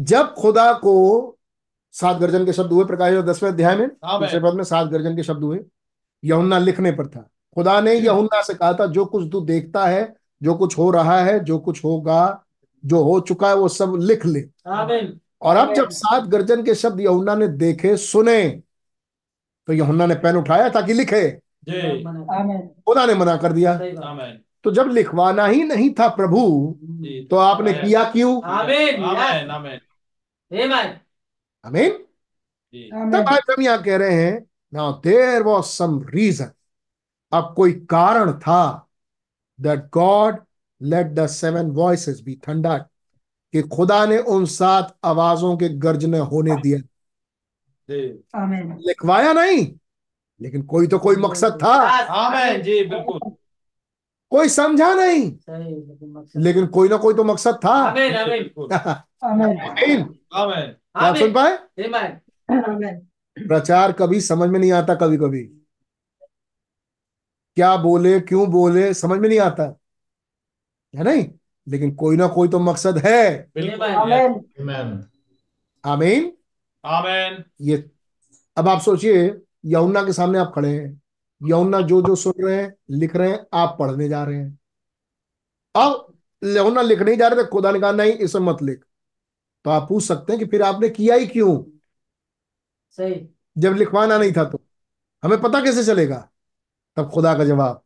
जब 0.00 0.34
खुदा 0.34 0.72
को 0.72 0.94
सात 1.92 2.16
गर्जन 2.16 2.44
के 2.46 2.52
शब्द 2.52 2.72
हुए 2.72 2.84
प्रकाश 2.84 3.14
दसवें 3.24 3.50
अध्याय 3.50 3.76
में 3.76 3.88
दूसरे 3.88 4.40
पद 4.40 4.54
में 4.54 4.64
सात 4.64 4.88
गर्जन 4.88 5.16
के 5.16 5.22
शब्द 5.22 5.44
हुए 5.44 5.60
यहुन्ना 6.24 6.58
लिखने 6.58 6.92
पर 6.92 7.06
था। 7.06 7.28
खुदा 7.56 7.80
ने 7.80 7.94
यहुन्ना 7.94 8.40
से 8.42 8.54
कहा 8.54 8.72
था 8.72 8.86
जो 8.86 9.04
कुछ 9.04 9.28
तू 9.32 9.40
देखता 9.40 9.84
है 9.86 10.14
जो 10.42 10.54
कुछ 10.54 10.76
हो 10.78 10.90
रहा 10.90 11.18
है 11.20 11.38
जो 11.40 11.58
कुछ 11.58 11.84
होगा 11.84 12.44
जो 12.84 13.02
हो 13.02 13.18
चुका 13.20 13.48
है 13.48 13.54
वो 13.54 13.68
सब 13.68 13.94
लिख 14.00 14.26
ले। 14.26 14.40
और 15.42 15.56
अब 15.56 15.72
जब 15.74 15.88
सात 15.90 16.24
गर्जन 16.24 16.62
के 16.62 16.74
शब्द 16.74 17.00
यहुन्ना 17.00 17.34
ने 17.34 17.48
देखे 17.48 17.96
सुने 17.96 18.48
तो 19.68 19.72
यहुन्ना 19.72 20.06
ने 20.06 20.14
पेन 20.14 20.36
उठाया 20.36 20.68
ताकि 20.68 20.92
लिखे। 20.92 21.30
खुदा 22.86 23.06
ने 23.06 23.14
मना 23.14 23.36
कर 23.36 23.52
दिया। 23.52 23.76
सही 23.78 23.92
बात। 23.92 24.04
आमीन। 24.04 24.38
तो 24.64 24.70
जब 24.70 24.88
लिखवाना 24.88 25.46
ही 25.46 25.62
नहीं 25.64 25.90
था 25.90 26.08
प्रभु 26.08 26.40
तो 27.30 27.36
आपने 27.36 27.72
किया 27.72 28.04
क्यों? 28.04 28.40
आमीन 28.42 29.04
आमीन। 29.04 29.50
आमीन 29.50 30.72
आमीन। 30.72 30.94
आमीन? 31.64 31.90
जी। 32.74 32.90
तब 33.12 33.28
आज 33.28 33.40
हम 33.50 33.62
यहाँ 33.62 33.82
कह 33.82 33.96
रहे 33.96 34.14
हैं 34.14 34.44
now 34.74 34.92
there 35.04 35.42
was 35.42 35.62
some 35.64 36.00
reason 36.14 36.50
अब 37.32 37.52
कोई 37.56 37.72
कारण 37.90 38.32
था 38.32 38.88
that 39.60 39.88
God 39.94 40.38
let 40.80 41.06
the 41.06 41.26
seven 41.26 41.70
voices 41.70 42.20
be 42.20 42.34
thunder 42.48 42.78
कि 43.54 43.62
खुदा 43.62 44.04
ने 44.06 44.18
उन 44.18 44.44
सात 44.46 44.96
आवाजों 45.04 45.56
के 45.56 45.68
गर्जने 45.68 46.18
होने 46.18 46.56
दिए। 46.56 46.82
लिखवाया 47.88 49.32
नहीं 49.32 49.66
लेकिन 50.40 50.62
कोई 50.62 50.86
तो 50.86 50.98
कोई 50.98 51.16
मकसद 51.16 51.58
था। 51.62 51.74
आमीन 52.14 52.62
जी 52.62 52.84
बिल्कुल। 52.84 53.18
कोई 54.32 54.48
समझा 54.48 54.92
नहीं 54.94 55.22
लेकिन 56.36 56.66
कोई 56.66 56.88
ना 56.88 56.96
कोई 56.96 57.14
तो 57.14 57.24
मकसद 57.24 57.54
था। 57.64 57.70
आमीन 57.70 58.16
आमीन। 58.16 58.42
बिल्कुल 58.42 58.68
आमीन। 59.22 59.58
आमीन। 60.34 60.72
क्या 60.96 61.14
सुन 61.14 61.32
पाए? 61.32 61.58
प्रचार 63.38 63.92
कभी 63.92 64.20
समझ 64.20 64.48
में 64.48 64.58
नहीं 64.60 64.72
आता 64.72 64.94
कभी 64.94 65.16
कभी 65.16 65.42
क्या 67.56 67.76
बोले 67.76 68.20
क्यों 68.20 68.50
बोले 68.50 68.94
समझ 68.94 69.20
में 69.20 69.28
नहीं 69.28 69.40
आता। 69.40 69.78
है 70.96 71.04
नहीं? 71.04 71.30
लेकिन 71.68 71.94
कोई 71.94 72.16
ना 72.16 72.28
कोई 72.28 72.48
तो 72.48 72.58
मकसद 72.58 72.98
है। 72.98 73.50
आमीन 75.84 76.32
आमीन 76.84 77.44
ये 77.60 77.90
अब 78.56 78.68
आप 78.68 78.80
सोचिए 78.80 79.42
यमुना 79.64 80.02
के 80.02 80.12
सामने 80.12 80.38
आप 80.38 80.52
खड़े 80.54 80.68
हैं। 80.68 81.02
यमुना 81.42 81.80
जो 81.80 82.02
जो 82.02 82.14
सुन 82.14 82.34
रहे 82.40 82.62
हैं 82.62 82.74
लिख 82.90 83.16
रहे 83.16 83.30
हैं 83.30 83.46
आप 83.54 83.76
पढ़ने 83.78 84.08
जा 84.08 84.24
रहे 84.24 84.36
हैं। 84.36 84.58
अब 85.76 86.18
यमुना 86.44 86.82
लिखने 86.82 87.10
ही 87.10 87.16
जा 87.16 87.28
रहे 87.28 87.44
थे 87.44 87.46
खुदा 87.46 87.72
ने 87.72 87.80
कहा 87.80 87.92
नहीं 87.92 88.12
इसे 88.12 88.38
मत 88.38 88.62
लिख। 88.62 88.84
तो 89.64 89.70
आप 89.70 89.88
पूछ 89.88 90.04
सकते 90.04 90.32
हैं 90.32 90.40
कि 90.40 90.46
फिर 90.46 90.62
आपने 90.62 90.88
किया 90.88 91.14
ही 91.14 91.26
क्यों? 91.26 91.78
सही। 92.90 93.28
जब 93.58 93.72
लिखवाना 93.72 94.18
नहीं 94.18 94.32
था 94.32 94.44
तो। 94.44 94.60
हमें 95.24 95.40
पता 95.40 95.64
कैसे 95.64 95.84
चलेगा? 95.84 96.30
तब 96.96 97.10
खुदा 97.10 97.34
का 97.34 97.44
जवाब 97.44 97.82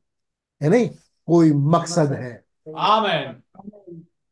है 0.63 0.69
नहीं? 0.69 0.89
कोई 1.27 1.53
मकसद 1.53 2.13
है। 2.13 2.45
आमीन। 2.79 3.43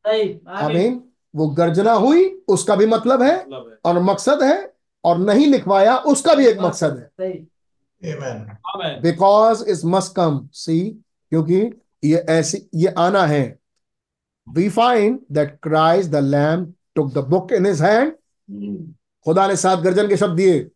सही 0.07 0.41
आमीन। 0.49 1.05
वो 1.37 1.49
गर्जना 1.49 1.93
हुई 1.93 2.43
उसका 2.49 2.77
भी 2.77 2.87
मतलब 2.87 3.23
है 3.23 3.37
मतलब 3.37 3.79
और 3.85 3.99
मकसद 3.99 4.43
है 4.43 4.75
और 5.05 5.19
नहीं 5.19 5.47
लिखवाया 5.47 5.97
उसका 5.97 6.35
भी 6.35 6.47
एक 6.47 6.61
मकसद 6.61 6.97
है। 6.99 7.07
सही। 7.07 8.13
Amen. 8.13 8.51
Amen. 8.67 9.01
Because 9.03 9.65
is 9.65 9.87
must 9.87 10.15
come 10.15 10.49
see 10.53 10.81
क्योंकि 11.31 11.61
ये 12.05 12.17
ऐसी 12.29 12.69
ये 12.75 12.89
आना 12.89 13.23
है। 13.27 13.59
We 14.49 14.69
find 14.69 15.21
that 15.33 15.59
Christ 15.63 16.11
the 16.11 16.17
lamb 16.17 16.75
took 16.95 17.13
the 17.13 17.19
book 17.19 17.53
in 17.53 17.67
his 17.67 17.83
hand 17.83 18.13
खुदा 19.25 19.47
ने 19.47 19.57
सात 19.57 19.79
गर्जन 19.79 20.09
के 20.09 20.17
शब्द 20.17 20.37
दिए। 20.37 20.71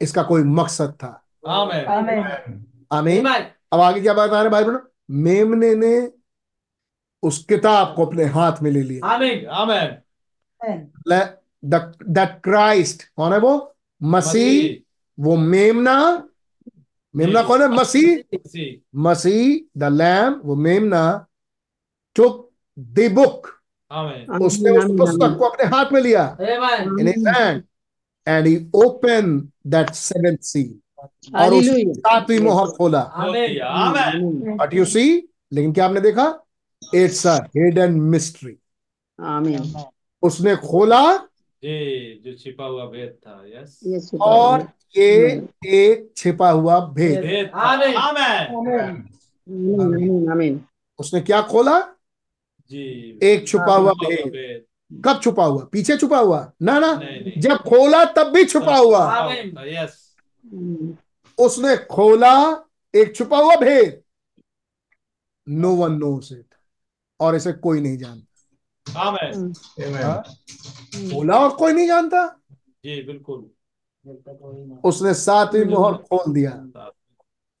इसका 0.00 0.22
कोई 0.22 0.42
मकसद 0.42 0.92
था। 0.92 1.24
आमेन। 1.48 1.84
आमीन। 1.84 2.66
आमीन। 2.92 3.26
अब 3.26 3.80
आगे 3.80 4.00
क्या 4.00 4.14
बात 4.14 4.30
आ 4.30 4.32
रहा 4.32 4.42
है 4.42 4.50
भाई 4.50 4.64
बहनों 4.64 4.80
मेमने 5.22 5.74
ने 5.74 6.10
उस 7.22 7.44
किताब 7.44 7.94
को 7.96 8.06
अपने 8.06 8.24
हाथ 8.34 8.62
में 8.62 8.70
ले 8.70 8.82
लिया। 8.82 9.06
आमीन 9.06 9.46
आमेन 9.46 9.90
दैट 11.64 12.40
क्राइस्ट 12.44 13.02
कौन 13.16 13.32
है 13.32 13.38
वो? 13.38 13.74
मसीह। 14.02 14.76
वो 15.18 15.36
मेमना। 15.36 16.28
मेमना 17.14 17.42
कौन 17.42 17.62
है? 17.62 17.68
मसीह। 17.68 18.80
मसीह 18.96 19.80
द 19.80 19.92
लैम 19.92 20.32
वो 20.44 20.54
मेमना 20.56 21.26
टुक 22.16 22.50
द 22.78 23.10
बुक 23.12 23.46
उसने 24.42 24.70
उस 24.78 24.84
पुस्तक 24.98 25.36
को 25.38 25.44
अपने 25.44 25.66
हाथ 25.68 25.92
में 25.92 26.00
लिया। 26.00 26.24
आमीन 26.24 26.98
in 27.00 27.06
his 27.06 27.24
hand 27.28 27.58
and 28.26 28.46
he 28.46 28.56
opened 28.82 29.32
that 29.72 29.88
seventh 29.96 30.42
seal 30.42 30.72
और 31.02 31.54
उस 31.54 31.64
Hallelujah. 31.64 31.94
सातवीं 31.98 32.38
मोहर 32.40 32.66
खोला। 32.76 33.02
बट 34.56 34.74
यू 34.74 34.84
सी 34.84 35.04
लेकिन 35.52 35.72
क्या 35.72 35.84
आपने 35.84 36.00
देखा? 36.00 36.26
इट्स 36.94 37.26
अ 37.26 37.36
हिडन 37.56 37.92
मिस्ट्री 38.12 38.56
उसने 40.22 40.56
खोला। 40.56 41.02
जी 41.62 42.22
जो 42.24 42.32
छिपा 42.34 42.64
हुआ 42.64 42.84
भेद 42.86 43.16
था 43.26 43.42
यस 43.48 44.10
और 44.20 44.66
ये 44.96 45.08
एक 45.66 46.10
छिपा 46.16 46.50
हुआ 46.50 46.78
भेद। 46.94 47.20
भेद 47.20 47.46
था। 47.46 47.60
आमेन। 47.60 47.96
आमेन। 47.96 48.90
आमीन 49.80 50.30
आमीन। 50.32 50.60
उसने 50.98 51.20
क्या 51.20 51.40
खोला? 51.42 51.78
जी। 52.70 53.18
एक 53.22 53.46
छुपा 53.48 53.74
हुआ 53.74 53.92
भेद। 53.92 54.64
कब 55.04 55.20
छुपा 55.22 55.44
हुआ? 55.44 55.64
पीछे 55.72 55.96
छुपा 55.96 56.18
हुआ? 56.18 56.52
ना 56.62 56.78
ना। 56.78 56.92
जब 57.38 57.56
खोला 57.58 58.04
तब 58.16 58.32
भी 58.34 58.44
छुपा 58.44 58.76
हुआ। 58.76 59.32
यस 59.66 60.11
उसने 61.38 61.76
खोला 61.90 62.34
एक 62.94 63.14
छुपा 63.16 63.38
हुआ 63.38 63.54
भेद। 63.56 64.02
नो 65.46 65.74
वन 65.74 65.92
नोस 65.92 66.32
इट 66.32 66.54
और 67.20 67.36
इसे 67.36 67.52
कोई 67.52 67.80
नहीं 67.80 67.98
जानता। 67.98 68.26
खोला 71.10 71.38
और 71.38 71.56
कोई 71.56 71.72
नहीं 71.72 71.86
जानता। 71.86 72.26
जी 72.84 73.02
बिल्कुल। 73.02 73.50
उसने 74.84 75.14
सातवीं 75.14 75.64
मोहर 75.64 75.94
खोल 76.02 76.32
दिया। 76.34 76.50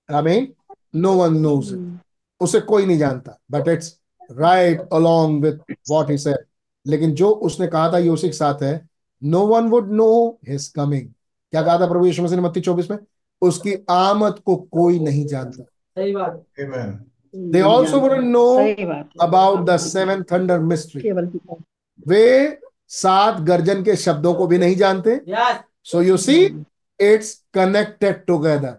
आमीन 0.08 0.52
नो 0.94 1.12
वन 1.14 1.36
नोज़ 1.36 1.74
इट 1.74 2.00
उसे 2.40 2.60
कोई 2.60 2.86
नहीं 2.86 2.98
जानता। 2.98 3.38
But 3.50 3.68
it's 3.68 4.00
right 4.30 4.80
along 4.92 5.42
with 5.44 5.74
what 5.90 6.10
he 6.10 6.18
said 6.18 6.44
लेकिन 6.86 7.14
जो 7.14 7.30
उसने 7.30 7.66
कहा 7.66 7.92
था 7.92 7.98
यूसी 7.98 8.26
के 8.26 8.32
साथ 8.32 8.62
है। 8.62 8.88
No 9.22 9.46
one 9.46 9.68
would 9.68 9.90
know 9.92 10.38
his 10.48 10.66
coming 10.68 11.08
क्या 11.52 11.62
कहा 11.62 11.78
था 11.80 11.86
प्रभु 11.86 12.06
यीशु 12.06 12.22
मसीह 12.22 12.36
ने 12.36 12.42
मत्ती 12.42 12.60
24 12.60 12.90
में? 12.90 12.98
उसकी 13.42 13.74
आमद 13.90 14.38
को 14.46 14.56
कोई 14.72 14.98
नहीं 14.98 15.26
जानता। 15.26 15.62
सही 15.62 16.12
बात। 16.12 16.42
Amen. 16.60 16.92
They 17.34 17.62
wouldn't 17.62 18.24
know. 18.24 18.44
About 19.20 19.64
the 19.66 19.76
seven 19.76 20.22
thunder 20.22 20.58
mystery 20.60 21.12
वे 22.08 22.58
सात 22.88 23.40
गर्जन 23.40 23.82
के 23.84 23.96
शब्दों 23.96 24.34
को 24.34 24.46
भी 24.46 24.58
नहीं 24.58 24.76
जानते। 24.76 25.20
So 25.84 26.02
you 26.02 26.16
see 26.16 26.36
it's 27.00 27.34
connected 27.54 28.24
together 28.24 28.78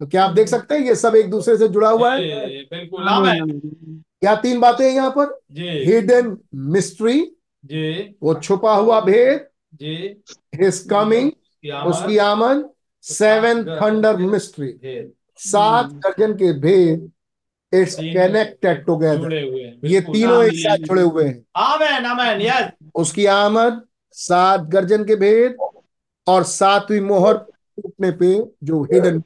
तो 0.00 0.06
क्या 0.06 0.24
आप 0.24 0.30
देख 0.30 0.48
सकते 0.48 0.74
हैं 0.74 0.86
ये 0.86 0.94
सब 0.94 1.14
एक 1.16 1.30
दूसरे 1.30 1.56
से 1.56 1.68
जुड़ा 1.68 1.88
हुआ 1.90 2.14
है? 2.14 2.46
बिल्कुल। 2.64 3.04
क्या 4.20 4.34
तीन 4.36 4.60
बातें 4.60 4.84
हैं 4.84 4.94
यहाँ 4.94 5.10
पर? 5.18 5.38
हिडन 5.52 6.36
मिस्ट्री 6.54 7.20
वो 8.22 8.34
छुपा 8.34 8.74
हुआ 8.74 9.00
भेद 9.00 9.46
जी। 9.74 10.22
हिज 10.54 10.78
कमिंग 10.90 11.30
उसकी 11.64 12.18
आमद 12.18 12.68
सेवन 13.04 13.64
थंडर 13.80 14.16
मिस्ट्री 14.16 14.72
सात 15.40 15.92
गर्जन 16.04 16.32
के 16.34 16.52
भेद 16.60 17.10
इट्स 17.72 17.94
कनेक्टेड 17.96 18.84
टुगेदर 18.84 19.32
ये 19.84 20.00
तीनों 20.02 20.42
एक 20.44 20.52
साथ 20.54 20.76
जुड़े 20.86 21.02
हुए 21.02 21.24
हैं। 21.24 21.44
आमेन 21.56 22.06
आमेन 22.06 22.40
यस 22.42 22.70
उसकी 22.94 23.26
आमद 23.26 23.80
सात 24.16 24.60
गर्जन 24.70 25.04
के 25.04 25.16
भेद 25.16 25.56
और 26.26 26.42
सातवीं 26.44 27.00
मोहर 27.00 27.36
टूटने 27.36 28.10
पे 28.20 28.34
जो 28.64 28.82
हिडन 28.92 29.22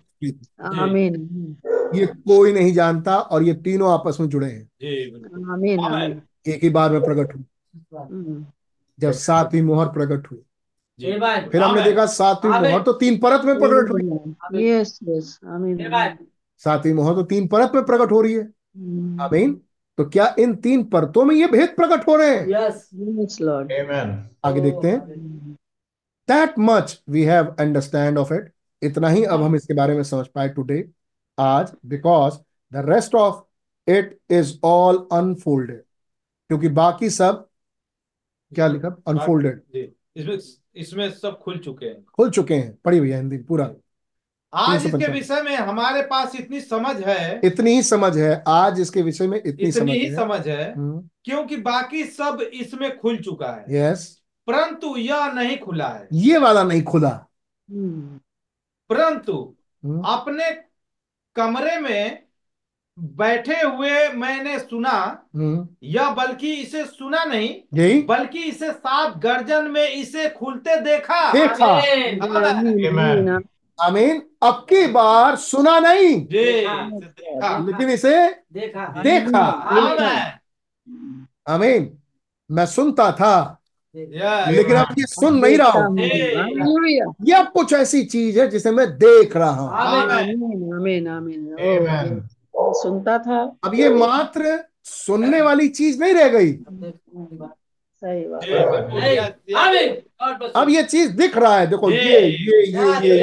आमीन। 0.62 1.56
ये 1.94 2.06
कोई 2.06 2.52
नहीं 2.52 2.72
जानता 2.72 3.18
और 3.18 3.42
ये 3.42 3.54
तीनों 3.64 3.92
आपस 3.92 4.16
में 4.20 4.28
जुड़े 4.28 4.46
हैं। 4.46 4.68
आमीन 5.52 6.20
एक 6.46 6.62
ही 6.62 6.70
बार 6.70 6.92
में 6.92 7.00
प्रकट 7.00 7.34
हुई 7.34 7.44
हम्म, 7.94 8.44
जब 8.98 9.12
सातवीं 9.12 9.62
मोहर 9.62 9.88
प्रकट 9.92 10.30
हुई 10.30 10.42
फिर 11.02 11.62
हमने 11.62 11.82
देखा 11.82 12.06
सातवीं 12.06 12.50
मोहर 12.52 12.82
तो 12.82 12.92
तीन 12.92 13.18
परत 13.18 13.44
में 13.44 13.54
प्रकट 13.58 14.54
यस 14.54 14.98
आमीन 15.44 15.94
आमीन 15.94 16.16
सातवीं 16.64 16.92
मोहर 16.94 17.14
तो 17.14 17.22
तीन 17.32 17.46
परत 17.48 17.72
में 17.74 17.84
प्रकट 17.84 18.12
हो 18.12 18.20
रही 18.20 18.32
है। 18.34 18.42
आमीन 19.24 19.60
तो 19.98 20.04
क्या 20.08 20.34
इन 20.38 20.54
तीन 20.56 20.84
परतों 20.84 21.24
में 21.24 21.34
ये 21.34 21.46
भेद 21.46 21.74
प्रकट 21.76 22.06
हो 22.08 22.16
रहे 22.16 22.30
हैं? 22.30 22.46
Yes 22.48 22.88
yes 22.94 23.40
Lord 23.40 23.72
Amen. 23.72 24.14
आगे 24.44 24.60
देखते 24.60 24.88
हैं। 24.88 25.00
That 26.28 26.58
much 26.58 27.02
we 27.08 27.22
have 27.24 27.54
understand 27.60 28.18
of 28.18 28.32
it 28.34 28.52
इतना 28.82 29.08
ही 29.08 29.24
अब 29.24 29.42
हम 29.42 29.56
इसके 29.56 29.74
बारे 29.74 29.94
में 29.94 30.02
समझ 30.02 30.26
पाए 30.26 30.48
टुडे 30.48 30.84
आज 31.38 31.72
because 31.86 32.34
the 32.72 32.84
rest 32.88 33.14
of 33.14 33.90
it 33.90 34.18
is 34.30 34.58
all 34.64 35.06
unfolded 35.12 35.82
क्योंकि 36.50 36.68
बाकी 36.70 37.10
सब 37.10 37.48
क्या 38.52 38.66
लिखा? 38.66 38.88
अनफोल्डेड 39.08 39.60
इसमें 40.16 40.36
इसमें 40.74 41.10
सब 41.10 41.38
खुल 41.38 41.58
चुके 41.58 41.86
हैं। 41.86 42.04
खुल 42.04 42.30
चुके 42.30 42.54
हैं। 42.54 42.78
पढ़ी 42.84 43.00
भैया 43.00 43.16
हिंदी 43.16 43.38
पूरा। 43.38 43.70
आज 44.54 44.86
इसके 44.86 45.12
विषय 45.12 45.42
में 45.42 45.56
हमारे 45.56 46.02
पास 46.02 46.36
इतनी 46.36 46.60
समझ 46.60 47.04
है। 47.04 47.40
इतनी 47.44 47.70
ही 47.70 47.82
समझ 47.82 48.18
है। 48.18 48.44
आज 48.48 48.80
इसके 48.80 49.02
विषय 49.02 49.26
में 49.26 49.38
इतनी 49.38 49.50
इतनी 49.50 49.72
समझ 49.72 49.88
ही 49.88 50.06
है। 50.06 50.16
समझ 50.16 50.48
है 50.48 50.74
क्योंकि 51.24 51.56
बाकी 51.56 52.04
सब 52.04 52.50
इसमें 52.54 52.98
खुल 52.98 53.18
चुका 53.18 53.52
है। 53.52 53.64
यस 53.68 54.22
परंतु 54.46 54.96
यह 54.96 55.32
नहीं 55.32 55.58
खुला 55.58 55.88
है। 55.88 56.08
ये 56.12 56.38
वाला 56.38 56.62
नहीं 56.62 56.82
खुला। 56.82 57.26
हम्म, 57.70 58.20
परंतु 58.88 59.56
हम्म, 59.84 60.00
अपने 60.00 60.50
कमरे 61.34 61.76
में 61.80 62.21
बैठे 62.98 63.54
हुए 63.54 64.08
मैंने 64.08 64.58
सुना 64.58 65.26
हम्म, 65.36 65.68
या 65.82 66.10
बल्कि 66.10 66.52
इसे 66.54 66.84
सुना 66.84 67.24
नहीं 67.24 67.54
यही 67.74 68.02
बल्कि 68.02 68.42
इसे 68.42 68.70
सात 68.70 69.16
गर्जन 69.18 69.70
में 69.70 69.88
इसे 69.88 70.28
खुलते 70.28 70.80
देखा। 70.80 71.32
देखा। 71.32 71.66
आमीन। 73.78 74.22
अब 74.42 74.66
की 74.68 74.86
बार 74.86 75.36
सुना 75.36 75.78
नहीं। 75.80 76.20
देखा 76.26 77.58
लेकिन 77.58 77.88
इसे 77.90 78.28
देखा। 78.52 78.86
देखा। 79.02 79.38
आमेन। 79.38 81.26
आमीन। 81.48 81.90
मैं 82.50 82.66
सुनता 82.66 83.12
था। 83.12 83.58
लेकिन 83.96 84.76
अब 84.76 84.94
ये 84.98 85.06
सुन 85.06 85.38
नहीं 85.38 85.56
रहा 85.58 85.68
हूँ। 85.68 85.98
हालेलुया। 85.98 87.12
ये 87.24 87.34
अब 87.34 87.46
कुछ 87.46 87.72
ऐसी 87.72 88.04
चीज़ 88.04 88.40
है 88.40 88.48
जिसे 88.48 88.70
मैं 88.70 88.86
देख 88.98 89.36
रहा 89.36 89.50
हूँ। 89.50 89.70
सुनता 92.56 93.18
था। 93.18 93.56
अब 93.64 93.74
ये 93.74 93.88
मात्र 93.88 94.64
सुनने 94.84 95.40
वाली 95.40 95.68
चीज़ 95.68 96.00
नहीं 96.00 96.14
रह 96.14 96.28
गई। 96.28 96.52
सही 98.04 98.28
बात. 98.28 98.44
अब 100.56 100.70
ये 100.70 100.82
चीज़ 100.82 101.12
दिख 101.12 101.36
रहा 101.36 101.58
है 101.58 101.66
देखो 101.66 101.90
ये 101.90 102.20
ये 102.20 102.62
ये 102.66 103.08
ये 103.08 103.18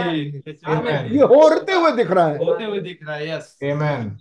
ये 1.09 1.23
होते 1.23 1.73
हुए 1.73 1.91
दिख 1.91 2.11
रहा 2.11 2.27
है। 2.27 2.37
होते 2.37 2.63
हुए 2.63 2.79
दिख 2.79 2.99
रहा 3.03 3.15
है 3.15 3.29
यस 3.29 3.57
आमीन। 3.63 4.17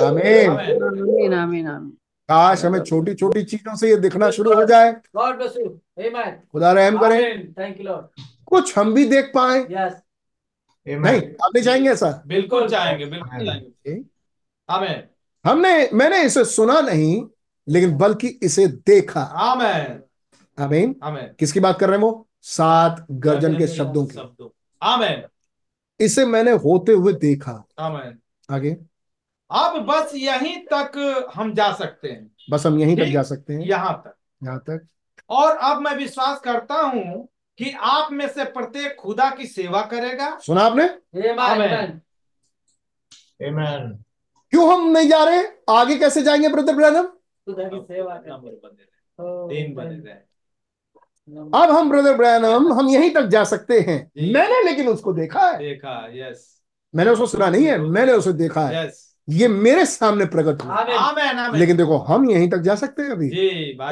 आमीन 0.00 1.34
आमीन 1.34 1.34
आमीन। 1.34 1.92
काश 2.28 2.64
हमें 2.64 2.80
छोटी 2.80 3.14
छोटी 3.14 3.42
चीज़ों 3.42 3.76
से 3.76 3.88
ये 3.88 3.96
दिखना 3.96 4.30
शुरू 4.30 4.54
हो 4.54 4.64
जाए। 4.64 4.92
God 4.92 5.34
bless 5.34 5.56
you. 5.56 5.68
Amen. 6.00 6.30
खुदा 6.52 6.72
रहम 6.72 6.98
करे। 6.98 7.22
Thank 7.58 7.80
you 7.80 7.86
you, 7.86 7.92
Lord. 7.92 8.24
कुछ 8.46 8.78
हम 8.78 8.94
भी 8.94 9.04
देख 9.04 9.32
पाए। 9.34 9.58
नहीं 10.88 11.20
आप 11.22 11.50
नहीं 11.54 11.62
चाहेंगे 11.62 11.90
ऐसा? 11.90 12.22
बिल्कुल 12.26 12.68
चाहेंगे 12.68 13.06
बिल्कुल 13.06 13.46
चाहेंगे। 13.46 14.11
आमेन। 14.70 15.02
हमने 15.46 15.90
मैंने 15.94 16.22
इसे 16.22 16.44
सुना 16.44 16.80
नहीं 16.80 17.26
लेकिन 17.68 17.98
बल्कि 17.98 18.28
इसे 18.28 18.66
देखा। 18.66 19.20
आमेन। 19.20 20.02
आमीन। 20.58 20.96
आमेन। 21.02 21.34
किसकी 21.38 21.60
बात 21.60 21.78
कर 21.78 21.88
रहे 21.88 21.96
हैं 21.98 22.04
वो? 22.04 22.28
सात 22.42 23.06
गर्जन 23.10 23.58
के 23.58 23.66
शब्दों 23.66 24.06
की। 24.06 24.50
आमेन। 24.82 25.22
इसे 26.00 26.26
मैंने 26.26 26.50
होते 26.50 26.92
हुए 26.92 27.12
देखा। 27.12 27.64
आमेन। 27.78 28.18
आगे। 28.50 28.70
अब 29.50 29.86
बस 29.86 30.12
यहीं 30.14 30.56
तक 30.72 30.92
हम 31.34 31.54
जा 31.54 31.72
सकते 31.72 32.08
हैं। 32.08 32.30
बस 32.50 32.66
हम 32.66 32.78
यहीं 32.78 32.96
तक 32.96 33.04
जा 33.04 33.22
सकते 33.22 33.52
हैं। 33.52 33.60
यहाँ 33.60 34.02
तक। 34.06 34.16
यहाँ 34.44 34.58
तक। 34.58 34.86
और 35.30 35.56
अब 35.56 35.80
मैं 35.80 35.96
विश्वास 35.96 36.40
करता 36.40 36.74
हूँ 36.74 37.28
कि 37.58 37.70
आप 37.70 38.12
में 38.12 38.28
से 38.28 38.44
प्रत्येक 38.44 38.96
खुदा 38.96 39.30
की 39.30 39.46
सेवा 39.46 39.82
करेगा। 39.82 40.38
सुना 40.38 40.60
आपने? 40.60 40.84
Amen. 40.84 41.38
Amen. 41.38 42.00
Amen. 43.48 44.04
क्यों 44.52 44.72
हम 44.72 44.88
नहीं 44.90 45.08
जा 45.08 45.24
रहे? 45.24 45.42
आगे 45.70 45.94
कैसे 45.96 46.22
जाएँगे 46.22 46.48
ब्रदर 46.48 46.74
ब्रैनम? 46.74 47.04
अब 51.54 51.70
हम 51.70 51.90
ब्रदर 51.90 52.14
ब्रैनम 52.14 52.72
हम 52.72 52.88
यहीं 52.88 53.10
तक 53.10 53.26
जा 53.26 53.44
सकते 53.44 53.80
हैं। 53.80 53.96
मैंने 54.32 54.62
लेकिन 54.62 54.88
उसको 54.88 55.12
देखा 55.12 55.40
है। 55.40 55.58
देखा 55.58 56.10
यस 56.14 56.62
मैंने 56.94 57.10
उसको 57.10 57.26
सुना 57.26 57.48
नहीं 57.50 57.66
है 57.66 57.78
मैंने 57.78 58.12
उसे 58.12 58.32
देखा 58.32 58.66
है। 58.66 58.90
ये 59.28 59.48
मेरे 59.48 59.86
सामने 59.86 60.24
प्रकट 60.24 60.62
हुआ। 60.62 60.76
Amen. 60.76 60.98
आमेन 60.98 61.38
आमेन 61.38 61.60
लेकिन 61.60 61.76
देखो 61.76 61.96
हम 61.96 62.30
यहीं 62.30 62.50
तक 62.50 62.58
जा 62.58 62.74
सकते 62.74 63.02
हैं 63.02 63.10
अभी। 63.10 63.28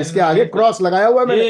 इसके 0.01 0.21
आगे 0.21 0.45
क्रॉस 0.45 0.81
लगाया 0.83 1.07
हुआ 1.07 1.21
है 1.21 1.27
मैंने। 1.27 1.43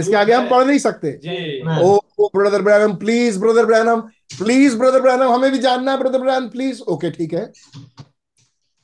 इसके 0.00 0.16
आगे 0.16 0.32
हम 0.32 0.48
पढ़ 0.48 0.64
नहीं 0.64 0.78
सकते। 0.78 1.12
जी। 1.12 1.60
ओ 1.82 2.28
brother 2.36 2.62
Branham 2.62 2.94
please 2.94 3.40
brother 3.40 3.66
Branham 3.66 4.00
please 4.38 4.78
brother 4.78 5.00
Branham 5.00 5.32
हमें 5.32 5.50
भी 5.52 5.58
जानना 5.58 5.92
है 5.92 5.98
ब्रदर 5.98 6.18
ब्रैनम 6.18 6.48
प्लीज़ 6.48 6.82
ओके 6.82 7.10
ठीक 7.10 7.34
है। 7.34 7.52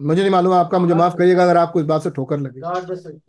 मुझे 0.00 0.20
नहीं 0.22 0.30
मालूम 0.30 0.52
आपका 0.52 0.78
मुझे 0.78 0.94
माफ़ 0.94 1.16
करिएगा 1.16 1.42
अगर 1.42 1.56
आपको 1.56 1.80
इस 1.80 1.86
बात 1.86 2.02
से 2.02 2.10
ठोकर 2.10 2.38
लगे. 2.38 2.60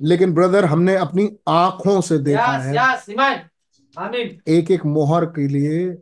लेकिन 0.02 0.34
ब्रदर 0.34 0.66
हमने 0.66 0.96
अपनी 0.96 1.30
आँखों 1.48 2.02
से 2.02 2.18
देखा 2.18 2.52
है. 2.58 2.74
एक 4.48 4.72
एक 4.72 4.86
मोहर 4.86 5.26
के 5.26 5.48
लिए 5.48 5.98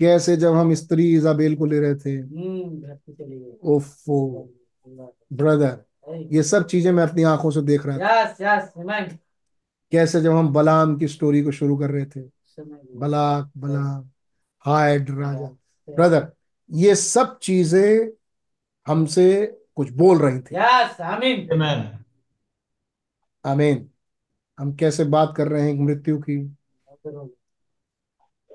कैसे 0.00 0.36
जब 0.36 0.54
हम 0.54 0.74
स्त्री 0.74 1.16
इजाबेल 1.16 1.56
को 1.56 1.66
ले 1.66 1.80
रहे 1.80 1.94
थे। 1.94 2.10
हम्म 2.10 3.58
ओफो। 3.64 4.50
ब्रदर 5.32 5.78
ये 6.32 6.42
सब 6.42 6.66
चीज़ें 6.66 6.92
मैं 6.92 7.02
अपनी 7.04 7.22
आँखों 7.22 7.50
से 7.50 7.62
देख 7.62 7.86
रहा 7.86 7.98
था। 7.98 8.20
यस 8.20 8.36
यस 8.40 9.18
कैसे 9.92 10.20
जब 10.20 10.32
हम 10.32 10.52
बलाम 10.52 10.96
की 10.96 11.08
स्टोरी 11.08 11.42
को 11.42 11.50
शुरू 11.50 11.76
कर 11.76 11.90
रहे 11.90 12.04
थे। 12.06 12.20
बलाक 12.94 13.50
बलाम 13.58 14.04
हाइड 14.64 15.10
राजा। 15.10 15.46
ब्रदर 15.88 16.26
ये 16.70 16.94
सब 16.94 17.38
चीज़ें 17.38 18.08
हमसे 18.86 19.58
कुछ 19.78 19.90
बोल 19.92 20.18
रही 20.18 20.38
थी। 20.38 20.56
यस 20.56 21.00
आमीन। 21.00 21.48
Amen. 21.52 21.82
आमीन। 23.44 23.88
हम 24.58 24.72
कैसे 24.74 25.04
बात 25.04 25.34
कर 25.36 25.48
रहे 25.48 25.62
हैं 25.62 25.74
मृत्यु 25.78 26.18
की? 26.18 26.56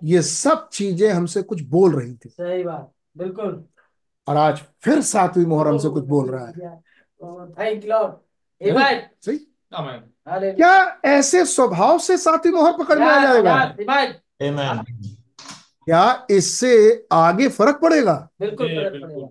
ये 0.03 0.21
सब 0.21 0.69
चीज़ें 0.69 1.09
हमसे 1.09 1.41
कुछ 1.41 1.61
बोल 1.61 1.95
रही 1.99 2.13
थी। 2.13 2.29
सही 2.29 2.63
बात 2.63 2.91
बिल्कुल। 3.17 3.63
और 4.27 4.37
आज 4.37 4.61
फिर 4.81 5.01
सातवीं 5.01 5.45
मोहर 5.45 5.67
हमसे 5.67 5.89
कुछ 5.89 6.03
बोल 6.03 6.29
रहा 6.29 6.45
है। 6.45 6.51
थैंक 7.49 7.85
लॉर्ड 7.85 8.11
सही? 9.21 9.37
क्या 10.51 10.99
ऐसे 11.05 11.45
स्वभाव 11.45 11.99
से 11.99 12.17
सातवीं 12.17 12.53
मोहर 12.53 12.73
पकड़ 12.73 12.99
में 12.99 13.07
आ 13.07 13.23
जाएगा? 13.23 13.75
क्या 15.85 16.27
इससे 16.29 17.07
आगे 17.11 17.47
फ़र्क 17.49 17.79
पड़ेगा? 17.81 18.29
बिल्कुल 18.39 18.67
फ़र्क 18.67 19.01
पड़ेगा। 19.03 19.27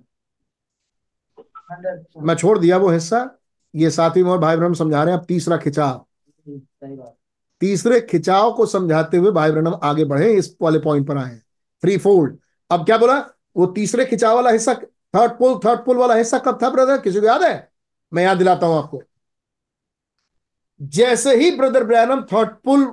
मैं 2.18 2.34
छोड़ 2.34 2.58
दिया 2.58 2.76
वो 2.76 2.88
हिस्सा। 2.90 3.28
ये 3.74 3.90
सातवीं 3.90 4.22
मोहर 4.24 4.38
भाई 4.38 4.56
ब्रह्म 4.56 4.74
समझा 4.74 5.02
रहे 5.02 5.14
हैं 5.14 5.20
अब 5.20 5.26
तीसरा 5.26 5.56
खिंचाव। 5.56 6.04
तीसरे 7.60 8.00
खिंचाव 8.00 8.52
को 8.52 8.66
समझाते 8.66 9.16
हुए 9.16 9.30
भाई 9.30 9.50
ब्रह्म 9.50 9.78
आगे 9.82 10.04
बढ़े 10.04 10.32
इस 10.34 10.56
वाले 10.62 10.78
पॉइंट 10.78 11.06
पर 11.08 11.18
आए। 11.18 11.36
थ्री 11.82 11.96
फोल्ड 11.98 12.36
अब 12.70 12.84
क्या 12.86 12.98
बोला? 12.98 13.18
वो 13.56 13.66
तीसरे 13.68 14.04
खिंचाव 14.04 14.34
वाला 14.36 14.50
हिस्सा 14.50 14.74
थर्ड 14.74 15.32
पुल 15.38 15.58
थर्ड 15.64 15.84
पुल 15.84 15.96
वाला 15.96 16.14
हिस्सा 16.14 16.38
कब 16.38 16.58
था 16.62 16.70
ब्रदर 16.70 17.00
किसी 17.00 17.20
को 17.20 17.26
याद 17.26 17.42
है? 17.42 17.70
मैं 18.12 18.22
याद 18.22 18.38
दिलाता 18.38 18.66
हूँ 18.66 18.76
आपको। 18.78 19.02
जैसे 20.80 21.34
ही 21.36 21.50
ब्रदर 21.56 21.84
ब्रैनम 21.84 22.22
थर्ड 22.32 22.50
पुल 22.64 22.84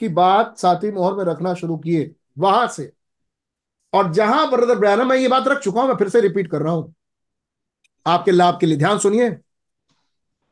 की 0.00 0.08
बात 0.10 0.56
सातवीं 0.58 0.92
मोहर 0.92 1.14
में 1.14 1.24
रखना 1.24 1.54
शुरू 1.54 1.76
किए 1.78 2.14
वहाँ 2.38 2.66
से। 2.68 2.92
और 3.92 4.12
जहाँ 4.12 4.50
ब्रदर 4.50 4.78
ब्रैनम 4.78 5.08
मैं 5.08 5.16
ये 5.16 5.28
बात 5.28 5.48
रख 5.48 5.58
चुका 5.58 5.80
हूँ 5.80 5.88
मैं 5.88 5.96
फिर 5.96 6.08
से 6.08 6.20
रिपीट 6.20 6.50
कर 6.50 6.62
रहा 6.62 6.72
हूँ। 6.72 6.94
आपके 8.06 8.30
लाभ 8.30 8.58
के 8.60 8.66
लिए 8.66 8.76
ध्यान 8.76 8.98
सुनिए। 8.98 9.30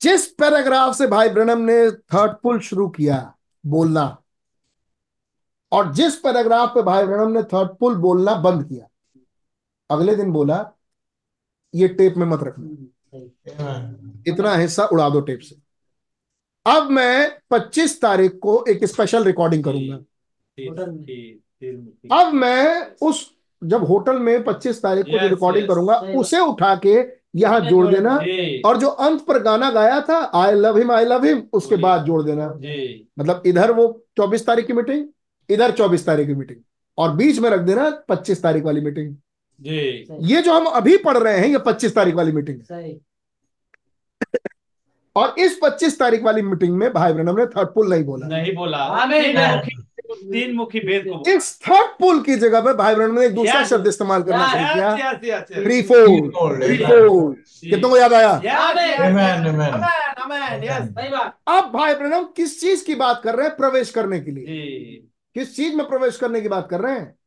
जिस 0.02 0.26
पैराग्राफ 0.26 0.94
से 0.94 1.06
भाई 1.06 1.28
ब्रनम 1.28 1.58
ने 1.58 1.90
थर्ड 1.90 2.32
पुल 2.32 2.60
शुरू 2.60 2.88
किया 2.88 3.34
बोलना। 3.66 4.22
और 5.72 5.92
जिस 5.92 6.16
पैराग्राफ 6.16 6.68
पे 6.68 6.82
भाई 6.82 7.06
ब्रनम 7.06 7.30
ने 7.30 7.42
थर्ड 7.42 7.68
पुल 7.68 7.96
बोलना 7.96 8.34
बंद 8.34 8.68
किया। 8.68 8.88
अगले 9.90 10.16
दिन 10.16 10.32
बोला 10.32 10.72
ये 11.74 11.88
टेप 11.88 12.14
में 12.16 12.26
मत 12.26 12.40
रखना। 12.42 12.68
इतना 14.26 14.54
हिस्सा 14.54 14.84
उड़ा 14.84 15.10
दो 15.10 15.20
टेप 15.20 15.40
से। 15.40 15.56
अब 16.70 16.90
मैं 16.90 17.38
25 17.50 18.00
तारीख 18.00 18.38
को 18.42 18.64
एक 18.68 18.84
स्पेशल 18.84 19.24
रिकॉर्डिंग 19.24 19.64
करूँगा। 19.64 19.96
अब 22.20 22.32
मैं 22.32 22.96
उस 23.02 23.34
जब 23.64 23.84
होटल 23.84 24.18
में 24.18 24.44
25 24.44 24.82
तारीख 24.82 25.04
को 25.04 25.10
जो 25.10 25.18
Yes, 25.18 25.30
रिकॉर्डिंग 25.30 25.64
yes. 25.66 25.74
करूँगा 25.74 25.94
उसे 25.94 26.38
उठा 26.38 26.76
के 26.76 27.17
यहाँ 27.34 27.60
जोड़ 27.60 27.86
देना। 27.86 28.14
और 28.66 28.76
जो 28.76 28.88
अंत 28.88 29.24
पर 29.26 29.38
गाना 29.42 29.70
गाया 29.70 30.00
था 30.00 30.18
I 30.34 30.54
love 30.54 30.78
him 30.78 30.92
I 30.92 31.04
love 31.04 31.24
him 31.24 31.42
उसके 31.52 31.76
बाद 31.76 32.04
जोड़ 32.04 32.22
देना। 32.22 32.46
मतलब 33.18 33.42
इधर 33.46 33.72
वो 33.72 33.86
24 34.16 34.46
तारीख 34.46 34.66
की 34.66 34.72
मीटिंग 34.72 35.06
इधर 35.48 35.70
24 35.70 36.06
तारीख 36.06 36.26
की 36.26 36.34
मीटिंग 36.34 36.60
और 36.98 37.10
बीच 37.12 37.38
में 37.38 37.50
रख 37.50 37.60
देना 37.60 37.90
25 38.08 38.42
तारीख 38.42 38.64
वाली 38.64 38.80
मीटिंग 38.80 39.14
जी। 39.60 40.06
ये 40.22 40.42
जो 40.42 40.54
हम 40.54 40.66
अभी 40.66 40.96
पढ़ 40.96 41.18
रहे 41.18 41.38
हैं 41.38 41.48
ये 41.48 41.58
25 41.66 41.94
तारीख 41.94 42.14
वाली 42.14 42.32
मीटिंग 42.32 42.60
है 42.72 42.96
और 45.16 45.34
इस 45.38 45.58
25 45.62 45.98
तारीख 45.98 46.22
वाली 46.22 46.42
मीटिंग 46.42 46.76
में 46.76 46.92
भाई 46.92 47.12
ब्रनम 47.12 47.38
ने 47.38 47.46
थर्ड 47.46 47.68
पुल 47.68 47.88
नहीं 47.90 48.04
बोला। 48.04 48.26
नहीं 48.26 48.54
बोला। 48.56 48.78
आमीन। 48.78 49.36
तीन 50.14 50.54
मुखी 50.56 50.80
भेद 50.80 51.04
को 51.08 51.30
इस 51.30 51.58
थर्ड 51.62 51.90
पोल 52.00 52.20
की 52.22 52.34
जगह 52.36 52.60
पे 52.60 52.72
भाई 52.74 52.94
ब्रहण 52.94 53.12
ने 53.12 53.24
एक 53.26 53.34
दूसरा 53.34 53.64
शब्द 53.64 53.86
इस्तेमाल 53.86 54.22
करना 54.22 54.46
शुरू 54.48 54.64
किया. 55.18 55.40
थ्री 55.40 55.82
फोल्ड 55.82 56.32
थ्री 56.64 56.76
फोल्ड 56.76 57.36
कितनों 57.70 57.90
को 57.90 57.96
याद 57.96 58.12
आया? 58.12 58.30
अब 61.48 61.70
भाई 61.74 61.94
ब्रहण 61.94 62.24
किस 62.36 62.60
चीज़ 62.60 62.84
की 62.84 62.94
बात 62.94 63.20
कर 63.24 63.34
रहे 63.34 63.46
हैं 63.46 63.56
प्रवेश 63.56 63.90
करने 63.90 64.20
के 64.20 64.30
लिए? 64.30 64.46
किस 65.34 65.56
चीज़ 65.56 65.74
में 65.74 65.88
प्रवेश 65.88 66.16
करने 66.16 66.40
की 66.40 66.48
बात 66.48 66.68
कर 66.70 66.80
रहे 66.80 66.92
हैं? 66.92 67.17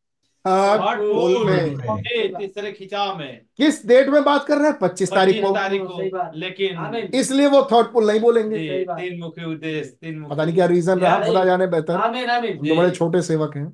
तीसरे 2.38 2.72
खिंचाव 2.72 3.18
में। 3.18 3.42
किस 3.58 3.86
डेट 3.88 4.08
में 4.10 4.24
बात 4.24 4.46
कर 4.46 4.58
रहे 4.58 4.68
हैं? 4.68 4.78
पच्चीस 4.82 5.12
तारीख 5.12 5.42
को। 5.44 5.52
तारीख 5.52 5.82
को 5.86 6.32
लेकिन 6.36 7.10
इसलिए 7.14 7.48
वो 7.48 7.62
थर्ड 7.64 7.88
पुल 7.88 8.08
नहीं 8.08 8.20
बोलेंगे। 8.20 8.58
तीन 8.86 9.20
मुखी 9.20 9.46
उद्देश्य 9.46 9.98
तीन 10.02 10.24
पता 10.24 10.46
नहीं 10.46 10.56
क्या 10.56 10.66
रीजन 10.66 11.00
रहा 11.00 11.20
खुदा 11.26 11.44
जाने 11.46 11.68
बेहतर। 11.68 11.96
हम 11.96 12.14
तो 12.14 12.76
बड़े 12.76 12.92
छोटे 12.92 13.22
सेवक 13.22 13.58
हैं। 13.58 13.72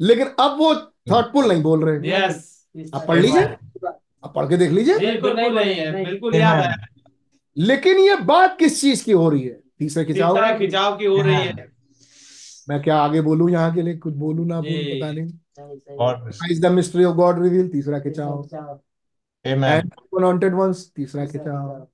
लेकिन 0.00 0.26
अब 0.40 0.56
वो 0.58 0.74
थर्ड 0.74 1.26
पुल 1.26 1.48
नहीं 1.48 1.62
बोल 1.62 1.84
रहे। 1.84 2.10
यस 2.10 2.66
आप 2.94 3.04
पढ़ 3.08 3.18
लीजिए। 3.18 3.42
अब 3.42 4.32
पढ़ 4.36 4.48
के 4.48 4.56
देख 4.56 4.70
लीजिए। 4.70 4.98
बिल्कुल 4.98 5.32
नहीं 5.32 5.50
नहीं 5.50 5.74
है 5.74 6.04
बिल्कुल 6.04 6.34
याद 6.34 6.64
है 6.64 6.74
लेकिन 7.56 7.98
ये 7.98 8.16
बात 8.24 8.56
किस 8.58 8.80
चीज़ 8.80 9.04
की 9.04 9.12
हो 9.12 9.28
रही 9.28 9.42
है? 9.42 9.60
तीसरे 9.78 10.04
खिंचाव 10.04 10.58
खिंचाव 10.58 10.96
की 10.96 11.04
हो 11.04 11.20
रही 11.22 11.34
है। 11.34 11.77
मैं 12.68 12.80
क्या 12.82 12.96
आगे 12.98 13.20
बोलूँ 13.20 13.50
यहाँ 13.50 13.74
के 13.74 13.82
लिए? 13.82 13.96
कुछ 13.96 14.14
बोलूँ 14.14 14.46
ना 14.46 14.60
बोलूँ 14.60 14.84
पता 14.94 15.10
नहीं. 15.12 15.26
Is 16.50 16.60
the 16.62 16.70
mystery 16.72 17.04
of 17.04 17.16
God 17.16 17.42
reveal 17.42 17.68
तीसरा 17.68 17.98
खिंचाव 17.98 18.42
खिंचाव 18.42 18.78
एंड 19.44 19.92
अनवांटेड 19.92 20.54
वंस 20.54 20.90
तीसरा 20.96 21.24
खिंचाव 21.26 21.86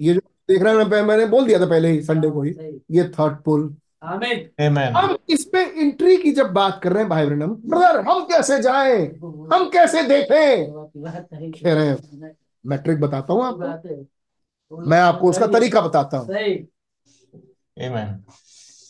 ये 0.00 0.14
जो 0.14 0.20
देख 0.48 0.62
रहे 0.62 0.76
हैं 0.76 0.84
मैं 0.84 1.02
मैंने 1.02 1.26
बोल 1.26 1.46
दिया 1.46 1.58
था 1.60 1.66
पहले 1.66 1.88
ही 1.88 2.02
संडे 2.02 2.30
को 2.30 2.42
ही। 2.42 2.50
ये 2.90 3.04
थर्ड 3.18 3.36
पुल 3.44 3.74
हम 4.96 5.16
इस 5.30 5.44
पे 5.44 5.60
एंट्री 5.80 6.16
की 6.16 6.32
जब 6.32 6.52
बात 6.52 6.80
कर 6.82 6.92
रहे 6.92 7.02
हैं 7.02 7.08
भाई 7.10 7.26
ब्रनम 7.26 7.54
ब्रदर 7.64 8.00
हम 8.08 8.24
कैसे 8.24 8.60
जाएँ? 8.62 9.06
हम 9.52 9.68
कैसे 9.68 10.02
देखें? 10.02 10.66
कह 11.52 11.74
रहे 11.74 11.86
हैं। 11.86 12.34
मैट्रिक 12.64 13.00
बताता 13.00 13.32
हूँ 13.32 13.44
आपको। 13.44 14.86
मैं 14.86 14.98
आपको 15.00 15.30
उसका 15.30 15.46
तरीका 15.46 15.80
बताता 15.80 16.18
हूँ. 16.18 16.26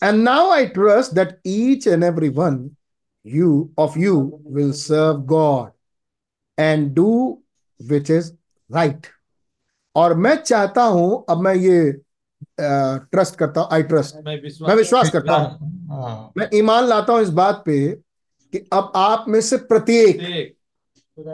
And 0.06 0.22
now 0.22 0.50
I 0.50 0.66
trust 0.66 1.14
that 1.14 1.38
each 1.44 1.86
and 1.86 2.04
every 2.04 2.28
one 2.28 2.56
you 3.24 3.70
of 3.78 3.96
you 3.96 4.16
will 4.44 4.72
serve 4.72 5.20
God 5.26 5.70
and 6.58 6.94
do 6.94 7.38
which 7.80 8.10
is 8.10 8.32
right. 8.70 9.06
और 9.96 10.14
मैं 10.14 10.34
चाहता 10.36 10.82
हूँ 10.82 11.24
अब 11.28 11.40
मैं 11.40 11.54
ये 11.54 11.92
ट्रस्ट 12.60 13.36
करता 13.36 13.60
हूँ 13.60 13.68
आई 13.72 13.82
ट्रस्ट 13.82 14.16
मैं 14.24 14.42
विश्वास 14.42 14.68
मैं 14.68 14.76
विश्वास 14.76 15.10
करता 15.10 15.34
हूँ। 15.34 15.88
हाँ, 15.90 16.32
मैं 16.36 16.48
ईमान 16.54 16.84
लाता 16.84 17.12
हूँ 17.12 17.22
इस 17.22 17.28
बात 17.28 17.62
पे 17.66 17.88
कि 18.52 18.58
अब 18.72 18.92
आप 18.96 19.24
में 19.28 19.40
से 19.40 19.56
प्रत्येक 19.56 20.54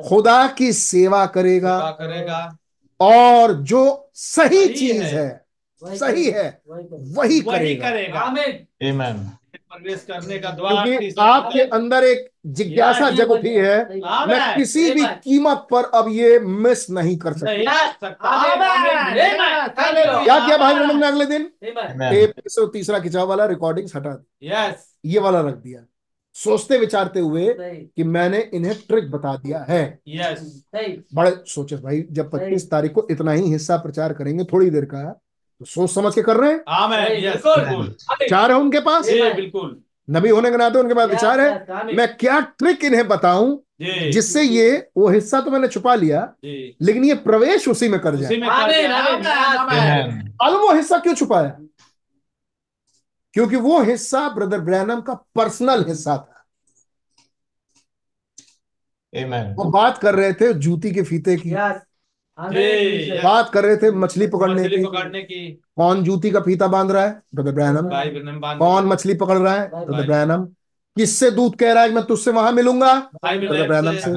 खुदा 0.09 0.47
की 0.59 0.73
सेवा 0.73 1.27
करेगा 1.27 1.79
करेगा। 1.91 2.57
और 3.01 3.53
जो 3.63 4.11
सही 4.15 4.65
सही 4.67 4.75
चीज़ 4.75 5.03
है। 5.03 5.45
सही 5.83 6.31
है। 6.31 6.61
वही 6.67 7.41
करेगा। 7.41 8.21
आमीन। 8.21 9.31
प्रवेश 9.73 10.05
करने 10.09 10.39
का 10.39 10.51
द्वार 10.51 10.85
क्योंकि 10.85 11.15
आपके 11.19 11.61
अंदर 11.61 12.05
एक 12.05 12.31
जिज्ञासा 12.47 13.11
जग 13.11 13.31
उठी 13.31 13.49
है। 13.49 13.99
मैं 14.27 14.57
किसी 14.57 14.91
भी 14.91 15.05
कीमत 15.25 15.67
पर 15.71 15.85
अब 15.95 16.09
ये 16.09 16.39
मिस 16.39 16.91
नहीं 16.91 17.17
कर 17.19 17.33
सकता। 17.33 17.53
क्या 20.25 20.39
किया 20.47 20.57
भाई 20.59 20.75
ब्रह्म 20.75 20.99
ने 20.99 21.07
अगले 21.07 21.27
दिन. 21.27 21.45
टेप 21.65 22.33
से 22.49 22.67
तीसरा 22.67 22.99
खिंचाव 22.99 23.29
वाला 23.29 23.47
रिकॉर्डिंग 23.47 23.89
हटा 23.97 24.11
दी। 24.11 24.49
ये 25.05 25.21
वाला 25.21 25.41
रख 25.41 25.55
दिया। 25.55 25.85
सोचते 26.35 26.79
विचारते 26.79 27.21
हुए 27.21 27.55
कि 27.97 28.05
मैंने 28.05 28.51
इन्हें 28.55 28.75
ट्रिक 28.89 29.11
बता 29.11 29.37
दिया 29.37 29.65
है। 29.69 29.99
यस 30.09 30.65
बड़े 31.15 31.37
सोचे 31.47 31.77
भाई 31.77 32.05
जब 32.11 32.31
25 32.31 32.71
तारीख 32.71 32.93
को 32.93 33.07
इतना 33.11 33.33
ही 33.33 33.51
हिस्सा 33.51 33.77
प्रचार 33.77 34.13
करेंगे 34.13 34.45
थोड़ी 34.45 34.71
देर 34.71 34.85
का। 34.85 35.21
तो 35.61 35.65
सोच 35.67 35.91
समझ 35.91 36.15
के 36.15 36.23
कर 36.23 36.37
रहे 36.37 36.51
हैं। 36.51 36.59
विचार 38.21 38.51
है 38.51 38.57
उनके 38.59 38.81
पास? 38.81 39.09
बिल्कुल। 39.37 39.81
नबी 40.09 40.29
होने 40.29 40.51
के 40.51 40.57
नाते 40.57 40.79
उनके 40.79 40.95
पास 40.95 41.09
विचार 41.11 41.41
है। 41.41 41.97
मैं 41.97 42.07
क्या 42.17 42.39
ट्रिक 42.41 42.85
इन्हें 42.85 43.07
बताऊँ 43.09 43.63
जिससे 44.13 44.43
ये 44.43 44.89
वो 44.97 45.09
हिस्सा 45.09 45.41
तो 45.41 45.51
मैंने 45.51 45.69
छुपा 45.69 45.95
लिया 45.95 46.23
लेकिन 46.45 47.05
ये 47.05 47.15
प्रवेश 47.21 47.69
उसी 47.69 47.89
में 47.89 48.01
कर 48.01 48.17
जाए. 48.17 48.37
मालूम 50.43 50.61
वो 50.61 50.73
हिस्सा 50.75 50.99
क्यों 50.99 51.15
छुपाया 51.15 51.57
क्योंकि 53.35 53.57
वो 53.57 53.81
हिस्सा 53.83 54.29
ब्रदर 54.29 54.61
ब्रैनम 54.61 55.01
का 55.01 55.15
पर्सनल 55.35 55.85
हिस्सा 55.89 56.17
था। 56.17 56.45
Amen. 59.13 59.57
वो 59.57 59.65
बात 59.71 59.99
कर 59.99 60.15
रहे 60.15 60.33
थे 60.33 60.53
जूती 60.55 60.91
के 60.91 61.03
फीते 61.03 61.37
की। 61.37 61.51
Yes. 61.51 61.79
बात 63.25 63.51
कर 63.51 63.65
रहे 63.65 63.77
थे 63.77 63.91
मछली 63.91 64.27
पकड़ने 64.27 64.69
की। 64.69 64.85
पकड़ने 64.85 65.23
की। 65.23 65.63
कौन 65.77 66.05
जूती 66.05 66.31
का 66.31 66.41
फीता 66.41 66.67
बाँध 66.67 66.91
रहा 66.91 67.05
है? 67.05 67.23
ब्रदर 67.35 67.53
ब्रैनम 67.53 68.59
कौन 68.59 68.85
मछली 68.85 69.15
पकड़ 69.15 69.39
रहा 69.39 69.55
है? 69.55 69.71
ब्रदर 69.85 70.07
ब्रैनम 70.07 70.45
किससे 70.97 71.31
दूध 71.31 71.57
कह 71.57 71.73
रहा 71.73 71.83
है 71.83 71.91
मैं 71.91 72.05
तुझसे 72.05 72.31
वहाँ 72.31 72.53
मिलूँगा? 72.53 73.11
ब्रदर 73.25 73.67
ब्रैनम 73.67 73.97
से. 73.97 74.13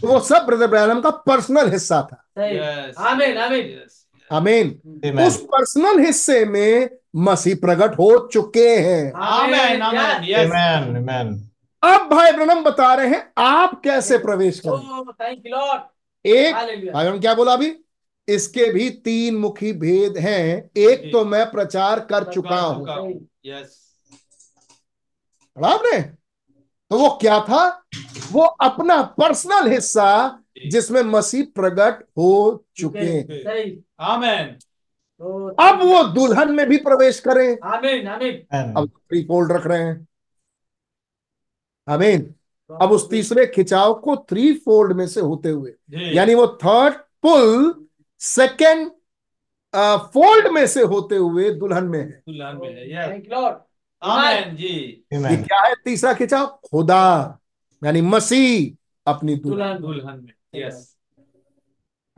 तो 0.00 0.08
वो 0.08 0.20
सब 0.20 0.46
ब्रदर 0.46 0.66
ब्रैनम 0.66 1.00
का 1.00 1.10
पर्सनल 1.10 1.70
हिस्सा 1.70 2.08
था। 2.12 2.24
सही। 2.38 2.56
यस 2.56 2.94
आमीन, 2.98 3.36
आमीन। 3.36 3.60
यस 3.60 4.06
आमीन 4.32 4.78
Amen. 5.06 5.26
उस 5.26 5.36
पर्सनल 5.36 5.98
हिस्से 5.98 6.44
में 6.44 6.90
मसीह 7.16 7.54
प्रकट 7.54 7.94
हो 7.94 8.28
चुके 8.32 8.68
हैं। 8.68 9.12
आमीन 9.12 9.82
आमीन 9.82 10.24
यस 10.24 10.50
Amen. 10.50 11.02
Amen. 11.02 11.38
अब 11.82 12.08
भाई 12.10 12.32
ब्रनम 12.32 12.62
बता 12.62 12.94
रहे 12.94 13.08
हैं 13.08 13.32
आप 13.38 13.80
कैसे 13.84 14.18
प्रवेश 14.18 14.60
करें? 14.66 15.93
एक 16.26 16.54
भाई 16.54 16.76
ब्रनम 16.76 17.20
क्या 17.20 17.34
बोला 17.34 17.52
अभी? 17.52 17.76
इसके 18.28 18.72
भी 18.72 18.90
तीन 18.90 19.36
मुखी 19.36 19.72
भेद 19.72 20.18
हैं। 20.18 20.70
एक 20.76 21.12
तो 21.12 21.24
मैं 21.24 21.50
प्रचार 21.50 22.00
कर 22.00 22.32
चुका 22.32 22.60
हूँ। 22.60 22.98
हूँ। 22.98 23.28
यस 23.46 23.96
पढ़ा 25.56 25.68
आपने? 25.68 26.00
तो 26.90 26.98
वो 26.98 27.18
क्या 27.20 27.40
था? 27.40 27.84
वो 28.32 28.42
अपना 28.42 29.02
पर्सनल 29.02 29.70
हिस्सा 29.70 30.38
जिसमें 30.66 31.02
मसीह 31.02 31.44
प्रकट 31.44 32.04
हो 32.18 32.64
चुके 32.76 32.98
हैं। 32.98 33.26
सही। 33.30 33.82
Oh, 35.22 35.52
अब 35.60 35.82
वो 35.82 36.02
दुल्हन 36.02 36.52
में 36.52 36.68
भी 36.68 36.76
प्रवेश 36.76 37.20
करें। 37.20 37.56
आमीन, 37.64 38.06
आमीन। 38.06 38.46
Amen. 38.54 38.78
अब 38.78 38.88
थ्री 38.88 39.22
फोल्ड 39.24 39.52
रख 39.52 39.66
रहे 39.66 39.82
हैं। 39.82 40.08
आमीन 41.88 42.34
अब 42.82 42.92
उस 42.92 43.08
तीसरे 43.10 43.46
खिंचाव 43.46 43.94
को 43.94 44.16
थ्री 44.30 44.52
फोल्ड 44.54 44.92
में 44.96 45.06
से 45.08 45.20
होते 45.20 45.48
हुए 45.48 45.74
यानी 46.14 46.34
वो 46.34 46.46
थर्ड 46.64 46.94
पुल 47.22 47.74
सेकेंड 48.20 48.90
फोल्ड 50.14 50.46
में 50.52 50.66
से 50.66 50.82
होते 50.82 51.16
हुए 51.16 51.50
दुल्हन 51.50 51.84
में 51.84 51.98
है। 51.98 52.22
दुल्हन 52.28 52.56
में 52.56 52.68
है. 52.68 53.12
आमीन 54.02 54.54
जी। 54.56 54.74
ये 55.12 55.36
क्या 55.36 55.60
है 55.60 55.74
तीसरा 55.84 56.12
खिंचाव? 56.14 56.46
खुदा 56.64 57.38
यानी 57.82 58.00
मसीह 58.00 59.10
अपनी 59.10 59.36
दुल्हन। 59.36 59.78
दुल्हन 59.78 59.80
दुल्हन 59.82 60.20
में 60.24 60.62
यस 60.62 60.96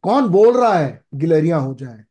कौन 0.02 0.28
बोल 0.28 0.56
रहा 0.56 0.78
है 0.78 1.04
गिलहरियाँ 1.14 1.60
हो 1.60 1.74
जाए। 1.74 2.04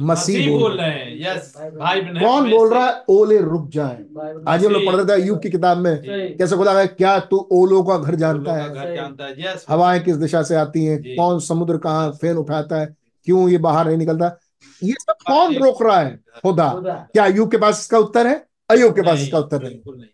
मसीह 0.00 0.48
बोल 0.50 0.60
बोल 0.60 0.76
रहे 0.78 0.90
हैं। 0.90 1.16
यस 1.20 1.52
भाई 1.56 2.00
बहन 2.00 2.20
कौन 2.20 2.50
बोल 2.50 2.72
रहा 2.74 2.86
है? 2.86 3.02
ओले 3.08 3.38
रुक 3.38 3.68
जाए। 3.68 4.04
आज 4.48 4.64
हम 4.64 4.72
लोग 4.72 4.86
पढ़ 4.86 4.94
रहे 4.94 5.04
थे 5.06 5.12
अय्यूब 5.12 5.38
की 5.40 5.50
किताब 5.50 5.78
में। 5.78 6.02
कैसे 6.38 6.56
खुदा 6.56 6.72
कहे, 6.74 6.86
क्या 6.86 7.18
तू 7.20 7.48
ओलों 7.52 7.82
का 7.84 7.98
घर 7.98 8.14
जानता 8.14 8.52
है? 8.52 8.68
घर 8.68 8.94
जानता 8.94 9.24
है। 9.24 9.34
यस 9.42 9.64
हवाएँ 9.68 10.00
किस 10.00 10.16
दिशा 10.16 10.42
से 10.42 10.54
आती 10.54 10.84
हैं? 10.84 11.00
कौन 11.16 11.40
समुद्र 11.40 11.78
कहाँ 11.78 12.10
फेन 12.12 12.36
उठाता 12.36 12.80
है? 12.80 12.94
क्यों 13.26 13.48
ये 13.48 13.58
बाहर 13.58 13.86
नहीं 13.86 13.98
निकलता? 13.98 14.36
ये 14.82 14.92
सब 14.92 15.14
कौन 15.26 15.54
रोक 15.56 15.82
रहा 15.82 16.00
है? 16.00 16.18
खुदा। 16.42 16.68
क्या 17.12 17.24
अयूब 17.24 17.50
के 17.50 17.56
पास 17.56 17.80
इसका 17.80 17.98
उत्तर 17.98 18.26
है? 18.26 18.44
अयूब 18.70 18.94
के 18.94 19.02
पास 19.02 19.18
इसका 19.18 19.38
उत्तर 19.38 19.62
नहीं। 19.62 20.06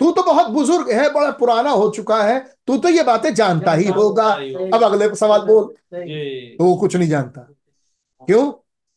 तू 0.00 0.10
तो 0.10 0.22
बहुत 0.22 0.50
बुज़ुर्ग 0.50 0.90
है 0.90 1.08
बड़ा 1.12 1.30
पुराना 1.30 1.70
हो 1.70 1.88
चुका 1.90 2.22
है। 2.22 2.38
तू 2.66 2.76
तो 2.76 2.88
ये 2.88 3.02
बातें 3.02 3.34
जानता 3.34 3.72
ही 3.72 3.88
होगा। 3.88 4.30
अब 4.74 4.82
अगले 4.84 5.14
सवाल 5.14 5.40
बोल। 5.40 5.64
तो 5.94 6.64
वो 6.64 6.74
कुछ 6.76 6.96
नहीं 6.96 7.08
जानता। 7.08 7.48
क्यों? 8.26 8.50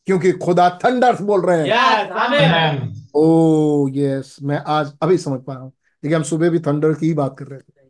क्योंकि 0.08 0.32
खुदा 0.34 0.70
थंडर्स 0.86 1.22
बोल 1.22 1.42
रहे 1.46 1.58
हैं। 1.60 1.66
यस 1.68 2.12
आमीन 2.12 2.94
ओ 3.16 3.88
यस 3.92 4.38
मैं 4.42 4.62
आज 4.68 4.92
अभी 5.02 5.18
समझ 5.18 5.40
पा 5.42 5.54
रहा 5.54 5.64
हूँ। 5.64 5.72
देखिए 6.04 6.16
हम 6.16 6.24
सुबह 6.24 6.50
भी 6.50 6.60
थंडर 6.60 6.94
की 6.94 7.06
ही 7.06 7.14
बात 7.14 7.36
कर 7.40 7.46
रहे 7.46 7.60
थे। 7.60 7.88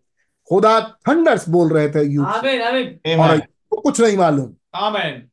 खुदा 0.50 0.80
थंडर्स 1.08 1.48
बोल 1.50 1.74
रहे 1.74 1.90
थे 1.90 2.00
आमीन। 2.00 3.20
और 3.20 3.40
को 3.40 3.82
कुछ 3.82 4.02
नहीं 4.02 4.18
मालूम। 4.18 4.54
आमीन 4.76 5.24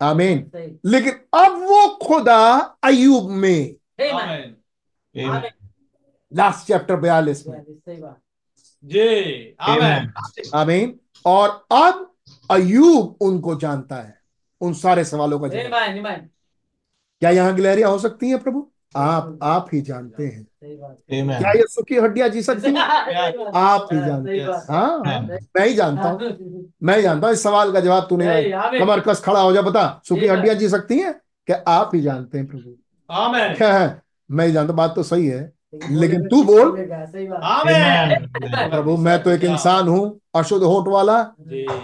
आमीन 0.00 0.50
लेकिन 0.86 1.12
अब 1.34 1.56
वो 1.62 1.86
खुदा 1.98 2.42
अयूब 2.84 3.30
में। 3.30 3.74
आमीन 4.14 5.42
लास्ट 6.32 6.66
चैप्टर 6.66 6.96
बयालीस 6.96 7.46
में। 7.46 7.62
सही 7.62 8.02
जी 8.84 9.56
आमीन 9.60 10.12
आमीन 10.54 10.98
और 11.24 11.48
अब 11.72 12.12
अयूब 12.50 13.16
उनको 13.20 13.54
जानता 13.56 13.96
है। 13.96 14.15
उन 14.60 14.72
सारे 14.72 15.04
सवालों 15.04 15.40
का 15.40 15.48
जवाब. 15.48 16.28
क्या 17.20 17.30
यहाँ 17.30 17.54
गिलहरिया 17.54 17.88
हो 17.88 17.98
सकती 17.98 18.30
है 18.30 18.38
प्रभु? 18.38 18.70
आप 18.96 19.38
आप 19.42 19.66
ही 19.72 19.80
जानते 19.80 20.26
हैं। 20.26 20.42
सही 20.42 20.76
बात। 20.76 20.96
Amen. 21.12 21.38
क्या 21.38 21.50
ये 21.50 21.62
सुखी 21.68 21.96
हड्डियाँ 21.96 22.28
जी 22.28 22.42
सकती 22.42 22.70
हैं? 22.70 22.76
आप 23.54 23.88
ही 23.92 23.98
जानते 23.98 24.38
हैं। 24.38 24.48
हाँ 24.70 24.98
मैं 25.56 25.66
ही 25.66 25.74
जानता 25.74 26.08
हूँ। 26.08 26.20
मैं 26.82 26.96
ही 26.96 27.02
जानता 27.02 27.26
हूँ। 27.26 27.34
इस 27.34 27.42
सवाल 27.42 27.72
का 27.72 27.80
जवाब 27.80 28.06
तूने। 28.08 28.50
कमर 28.52 29.00
कस 29.00 29.20
खड़ा 29.20 29.40
हो 29.40 29.52
जा 29.52 29.62
बता। 29.62 30.02
सुखी 30.08 30.26
हड्डियाँ 30.26 30.54
जी 30.54 30.68
सकती 30.68 30.98
हैं? 30.98 31.20
क्या 31.46 31.64
आप 31.68 31.90
ही 31.94 32.00
जानते 32.00 32.38
हैं 32.38 32.46
प्रभु? 32.46 32.76
क्या 33.54 33.78
है? 33.78 34.02
मैं 34.30 34.46
ही 34.46 34.52
जानता 34.52 34.72
बात 34.72 34.94
तो 34.94 35.02
सही 35.02 35.26
है। 35.26 35.52
लेकिन 35.90 36.28
तू 36.28 36.44
बोल। 36.44 36.88
प्रभु 38.70 38.96
मैं 38.96 39.22
तो 39.22 39.30
एक 39.30 39.44
इंसान 39.44 39.88
हूँ 39.88 40.20
अशुद्ध 40.34 40.64
होठ 40.64 40.88
वाला। 40.88 41.22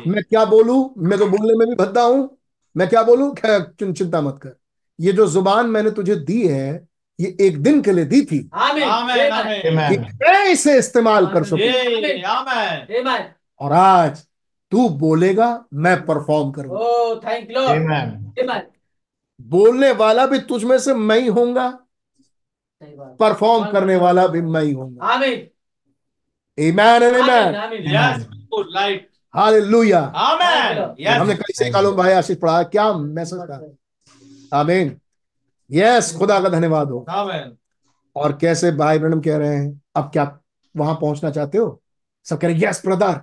मैं 0.06 0.22
क्या 0.24 0.44
बोलू? 0.44 0.94
मैं 0.98 1.18
तो 1.18 1.26
बोलने 1.26 1.54
में 1.54 1.68
भी 1.68 1.74
भद्दा 1.74 2.02
हूँ। 2.02 2.38
मैं 2.76 2.88
क्या 2.88 3.02
बोलूँ? 3.02 3.34
क्या 3.34 3.58
चिंता 3.92 4.20
मत 4.20 4.40
कर। 4.42 4.56
ये 5.00 5.12
जो 5.12 5.26
ज़ुबान 5.26 5.66
मैंने 5.66 5.90
तुझे 5.90 6.14
दी 6.14 6.48
है 6.48 6.88
ये 7.20 7.36
एक 7.40 7.62
दिन 7.62 7.82
के 7.82 7.92
लिए 7.92 8.04
दी 8.04 8.24
थी। 8.24 8.50
आमीन, 8.54 8.82
आमीन 8.82 9.32
आमीन। 9.32 9.60
कि 9.62 9.96
Amen. 9.96 10.12
मैं 10.14 10.52
इसे 10.52 10.78
इस्तेमाल 10.78 11.26
कर 11.26 11.44
सकूँ. 11.44 11.60
और 13.60 13.72
आज 13.72 14.26
तू 14.70 14.88
बोलेगा 14.88 15.64
मैं 15.74 16.06
परफॉर्म 16.06 16.50
करूँगा। 16.50 16.78
Oh, 16.78 17.20
thank 17.24 17.50
you, 17.50 17.56
Lord. 17.56 17.78
Amen. 17.78 18.42
Amen. 18.42 18.60
बोलने 19.40 19.90
वाला 19.90 20.26
भी 20.26 20.38
तुझ 20.38 20.64
में 20.64 20.78
से 20.78 20.94
मैं 20.94 21.20
ही 21.20 21.26
होऊँगा। 21.26 21.78
परफॉर्म 22.98 23.72
करने 23.72 23.96
वाला 23.96 24.26
भी 24.26 24.40
मैं 24.40 24.62
ही 24.62 24.72
होऊँगा। 24.72 25.06
आमीन। 25.06 25.48
Amen 26.60 27.02
and 27.02 27.86
yes 27.86 28.26
light 28.54 29.11
hallelujah. 29.34 30.00
आमीन। 30.00 31.06
हमने 31.08 31.34
कई 31.34 31.52
से 31.54 31.70
कालों 31.70 31.94
भाई 31.96 32.12
आशीष 32.12 32.36
पढ़ा 32.38 32.62
क्या 32.64 32.92
मैसेज 32.92 33.40
था 33.40 34.58
आमीन। 34.58 34.96
यस 35.70 36.14
खुदा 36.18 36.40
का 36.40 36.48
धन्यवाद 36.48 36.90
हो। 36.90 37.04
आमीन। 37.10 37.56
और 38.16 38.36
कैसे 38.36 38.70
भाई 38.72 38.98
ब्रनम 38.98 39.20
कह 39.20 39.36
रहे 39.36 39.54
हैं 39.56 39.80
अब 39.96 40.10
क्या 40.12 40.24
वहाँ 40.74 40.94
पहुँचना 40.94 41.30
चाहते 41.30 41.58
हो? 41.58 41.82
सब 42.26 42.38
कह 42.38 42.48
रहे 42.48 42.60
यस 42.60 42.82
ब्रदर 42.86 43.20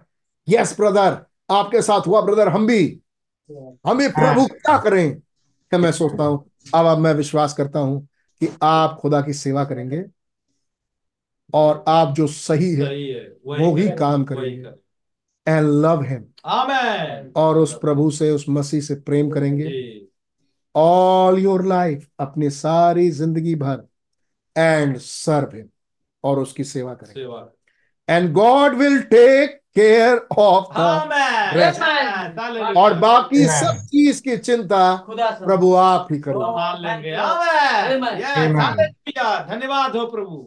यस 0.47 0.75
ब्रदर 0.77 1.17
आपके 1.49 1.81
साथ 1.81 2.07
हुआ 2.07 2.21
ब्रदर 2.21 2.47
हम 2.47 2.67
भी। 2.67 2.83
हम 3.87 3.97
भी 3.97 4.07
प्रभु 4.09 4.45
क्या 4.47 4.77
करें? 4.77 5.19
क्या 5.19 5.79
मैं 5.79 5.91
सोचता 5.91 6.23
हूँ 6.23 6.43
अब 6.75 6.85
अब 6.85 6.97
मैं 6.97 7.13
विश्वास 7.13 7.53
करता 7.53 7.79
हूँ 7.79 8.01
कि 8.41 8.49
आप 8.63 8.97
खुदा 9.01 9.21
की 9.21 9.33
सेवा 9.33 9.63
करेंगे 9.65 10.03
और 11.53 11.83
आप 11.87 12.13
जो 12.15 12.27
सही 12.27 12.73
है 12.75 12.85
सही 12.85 13.07
है 13.07 13.21
वो 13.45 13.75
ही 13.75 13.89
काम 13.89 14.23
करेंगे। 14.23 14.61
करें। 14.63 14.73
एंड 15.49 15.69
लव 15.85 16.03
हिम 16.03 16.23
आमीन 16.45 17.31
और 17.35 17.57
उस 17.57 17.73
प्रभु 17.77 18.09
से 18.11 18.31
उस 18.31 18.45
मसीह 18.49 18.81
से 18.81 18.95
प्रेम 18.95 19.29
करेंगे। 19.29 19.67
ऑल 20.75 21.39
योर 21.39 21.65
लाइफ 21.65 22.07
अपनी 22.19 22.49
सारी 22.49 23.09
ज़िंदगी 23.11 23.55
भर 23.55 23.83
एंड 24.55 24.97
सर्व 24.97 25.55
हिम 25.55 25.67
और 26.23 26.39
उसकी 26.39 26.63
सेवा 26.63 26.93
करेंगे। 26.93 28.13
And 28.13 28.31
God 28.33 28.75
will 28.75 29.01
take 29.03 29.57
care 29.75 30.17
of 30.37 30.73
the 30.73 30.79
और 32.77 32.93
बाकी 32.93 33.37
Amen. 33.37 33.59
सब 33.59 33.81
चीज़ 33.85 34.21
की 34.23 34.37
चिंता 34.37 34.95
प्रभु 35.09 35.73
आप 35.75 36.07
ही 36.11 36.19
करो 36.19 36.41
धन्यवाद 39.49 39.95
हो 39.95 40.05
प्रभु। 40.05 40.37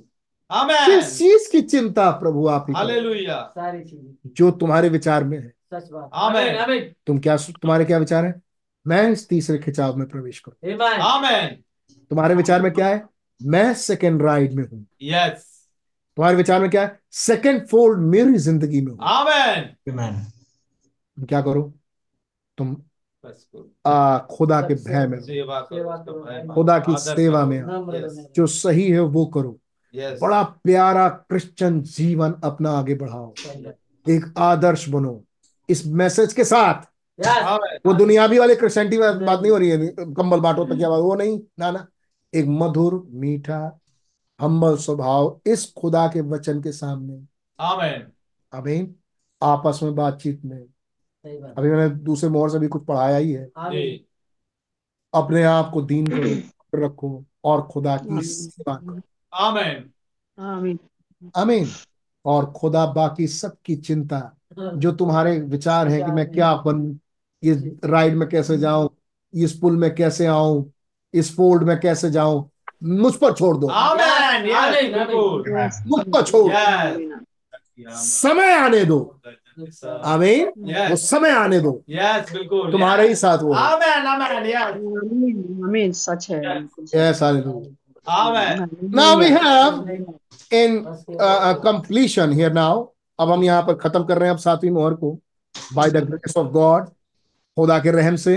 किस 0.87 1.19
चीज़ 1.19 1.51
की 1.53 1.61
चिंता 1.63 2.11
प्रभु 2.11 2.47
आप 2.49 2.67
ही 2.69 2.75
सारी 2.75 3.83
चीज़ें। 3.85 4.31
जो 4.37 4.51
तुम्हारे 4.51 4.89
विचार 4.89 5.25
में 5.25 5.39
है। 5.39 5.49
सच 5.49 5.89
बात। 5.93 6.95
तुम 7.07 7.19
क्या 7.19 7.37
तुम्हारे 7.37 7.85
क्या 7.85 7.99
विचार 7.99 8.25
है? 8.25 8.41
मैं 8.87 9.11
इस 9.11 9.29
तीसरे 9.29 9.59
खिंचाव 9.59 9.97
में 9.97 10.09
प्रवेश 10.09 10.39
करूँ। 10.39 10.73
आमीन 10.83 11.49
तुम्हारे 12.11 12.35
विचार 12.35 12.63
में 12.63 12.73
क्या 12.73 12.87
है? 12.87 13.05
मैं 13.41 13.75
सेकंड 13.75 14.23
राइड 14.23 14.53
में 14.53 14.65
हूँ। 14.69 14.87
यस 15.03 15.69
तुम्हारे 16.17 16.37
विचार 16.37 16.61
में 16.61 16.71
क्या 16.71 16.83
है? 16.83 16.99
सेकेंड 17.11 17.67
फोल्ड 17.67 18.01
मेरी 18.01 18.39
ज़िंदगी 18.39 18.81
में 18.81 18.93
हूँ। 18.93 18.99
आमेन 19.03 20.15
क्या 21.27 21.41
करो? 21.43 21.73
तुम 22.59 22.77
आ, 23.87 24.19
खुदा 24.19 24.61
के 24.61 24.75
भय 24.75 25.07
में 25.07 25.19
खुदा 26.49 26.79
की 26.79 26.97
सेवा 26.99 27.45
में 27.47 27.63
जो 28.37 28.47
सही 28.47 28.91
है 28.91 29.01
वो 29.01 29.27
करो। 29.27 29.59
यस 29.95 30.19
बड़ा 30.23 30.43
प्यारा 30.65 31.09
क्रिश्चियन 31.09 31.81
जीवन 31.83 32.35
अपना 32.45 32.71
आगे 32.71 32.95
बढ़ाओ। 32.95 33.33
एक 34.07 34.33
आदर्श 34.39 34.89
बनो। 34.89 35.23
इस 35.69 35.87
मैसेज 35.87 36.33
के 36.33 36.45
साथ 36.45 36.83
यस 37.19 37.27
आमेन 37.27 37.79
वो 37.87 37.93
दुनियावी 37.95 38.39
वाले 38.39 38.55
क्रिश्चियनिटी 38.57 38.99
में 38.99 39.25
बात 39.27 39.41
नहीं 39.41 39.53
हो 39.53 39.59
रही 39.59 39.71
है। 39.71 39.87
कंबल 39.89 40.41
बांटो 40.41 40.65
तकिया 40.65 40.89
बांटो 40.91 41.05
वो 41.05 41.15
नहीं। 41.15 41.41
ना 41.59 41.71
ना। 41.71 41.87
एक 42.33 42.47
मधुर 42.49 43.03
मीठा 43.13 43.79
हम्बल 44.41 44.77
स्वभाव 44.77 45.41
इस 45.47 45.73
खुदा 45.73 46.07
के 46.09 46.21
वचन 46.21 46.63
के 46.63 46.73
सामने। 46.73 47.21
आमेन। 47.59 48.07
अमीन 48.53 48.95
आपस 49.43 49.81
में 49.83 49.95
बातचीत 49.95 50.45
में। 50.45 50.59
अभी 51.27 51.71
मैंने 51.71 51.89
दूसरे 51.97 52.31
मोहर 52.31 52.51
से 52.51 52.59
भी 52.59 52.69
कुछ 52.69 52.85
पढ़ाया 52.85 53.17
ही 53.17 53.33
है। 53.33 53.45
अपने 55.15 55.43
आप 55.43 55.71
को 55.75 55.83
दीन 55.83 56.07
करो 56.07 56.85
रखो 56.85 57.25
और 57.45 57.63
खुदा 57.63 57.97
की 57.97 58.23
सेवा 58.23 58.75
करो। 58.75 59.01
आमेन। 59.35 59.91
आमीन। 60.43 60.79
अमीन 61.37 61.69
और 62.25 62.47
खुदा 62.47 62.87
बाकी 62.87 63.27
सबकी 63.27 63.77
चिंता 63.77 64.37
जो 64.59 64.93
तुम्हारे 64.93 65.41
विचार 65.41 65.89
है 65.89 66.03
कि 66.03 66.13
मैं 66.13 66.31
क्या 66.31 66.55
बन 66.57 67.01
ये 67.45 67.55
राइड 67.85 68.15
में 68.15 68.29
कैसे 68.29 68.59
जाऊँ 68.59 68.91
इस 69.35 69.59
पुल 69.59 69.77
में 69.77 69.95
कैसे 69.95 70.27
आऊँ 70.27 70.73
इस 71.15 71.37
फोल्ड 71.37 71.63
में 71.63 71.81
कैसे 71.81 72.11
जाऊँ 72.11 72.51
मुझ 72.83 73.15
पर 73.15 73.33
छोड़ 73.33 73.57
दो। 73.57 73.67
आमीन, 73.67 74.47
मुझ 75.87 76.05
पर 76.07 76.23
छोड़ 76.23 76.53
समय 77.89 78.53
आने 78.53 78.85
दो। 78.85 79.21
आमीन। 80.05 80.47
वो 80.91 80.97
समय 80.97 81.31
आने 81.31 81.61
दो। 81.61 81.83
यस 81.89 82.33
बिल्कुल। 82.33 82.73
तुम्हारे 82.73 83.09
ही 83.09 83.15
साथ 83.15 83.39
वो 83.39 83.55
है। 83.55 83.61
आमेन 83.61 84.07
आमेन 84.07 84.47
यस 84.47 84.57
आमीन 84.57 85.61
आमीन 85.65 85.93
सच 85.93 86.31
है। 86.31 86.41
बिल्कुल 86.41 87.77
Now 88.07 89.19
we 89.19 89.29
have 89.31 89.89
in 90.51 90.87
uh, 91.19 91.55
completion 91.57 92.33
here 92.33 92.51
now. 92.51 92.89
अब 93.19 93.31
हम 93.31 93.43
यहाँ 93.45 93.63
पर 93.63 93.75
खत्म 93.79 94.05
कर 94.05 94.19
रहे 94.19 94.29
हैं 94.29 94.35
अब 94.35 94.41
सातवीं 94.41 94.71
मोहर 94.71 94.95
को 95.03 95.19
by 95.75 95.89
the 95.91 96.01
grace 96.07 96.37
of 96.37 96.53
God 96.53 96.87
खुदा 97.57 97.79
के 97.79 97.91
रहम 97.91 98.17
से 98.17 98.37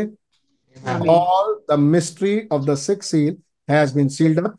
all 1.10 1.56
the 1.70 1.78
mystery 1.78 2.48
of 2.52 2.66
the 2.66 2.76
sixth 2.76 3.10
seal 3.10 3.36
has 3.68 3.94
been 3.94 4.10
sealed 4.10 4.40
up 4.46 4.58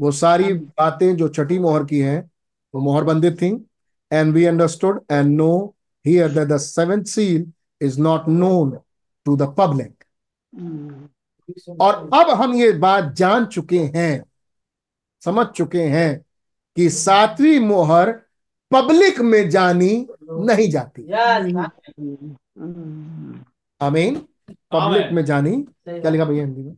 वो 0.00 0.10
सारी 0.12 0.52
बातें 0.54 1.16
जो 1.16 1.28
छठी 1.28 1.58
मोहर 1.58 1.84
की 1.84 1.98
हैं 2.00 2.20
वो 2.74 2.80
मोहर 2.80 3.04
बंदित 3.04 3.40
थी 3.42 3.52
and 4.10 4.34
we 4.34 4.46
understood 4.48 4.98
and 5.10 5.36
know 5.36 5.74
here 6.04 6.28
that 6.28 6.48
the 6.48 6.58
seventh 6.58 7.08
seal 7.08 7.44
is 7.80 7.98
not 7.98 8.26
known 8.28 8.78
to 9.26 9.36
the 9.36 9.46
public 9.60 9.92
हम्म, 10.52 11.08
और 11.80 11.94
अब 12.14 12.30
हम 12.40 12.54
ये 12.54 12.72
बात 12.78 13.12
जान 13.16 13.46
चुके 13.46 13.78
हैं 13.94 14.24
समझ 15.24 15.46
चुके 15.46 15.82
हैं 15.82 16.24
कि 16.76 16.90
सातवीं 16.90 17.60
मोहर 17.60 18.12
पब्लिक 18.74 19.20
में 19.20 19.50
जानी 19.50 20.06
नहीं 20.22 20.70
जाती। 20.70 21.02
यस 21.02 21.54
हम्म, 22.58 23.44
आमीन। 23.82 24.16
पब्लिक 24.50 25.12
में 25.12 25.24
जानी। 25.24 25.66
क्या 25.88 26.10
लिखा 26.10 26.24
भैया 26.24 26.44
हिंदी 26.44 26.62
में? 26.62 26.76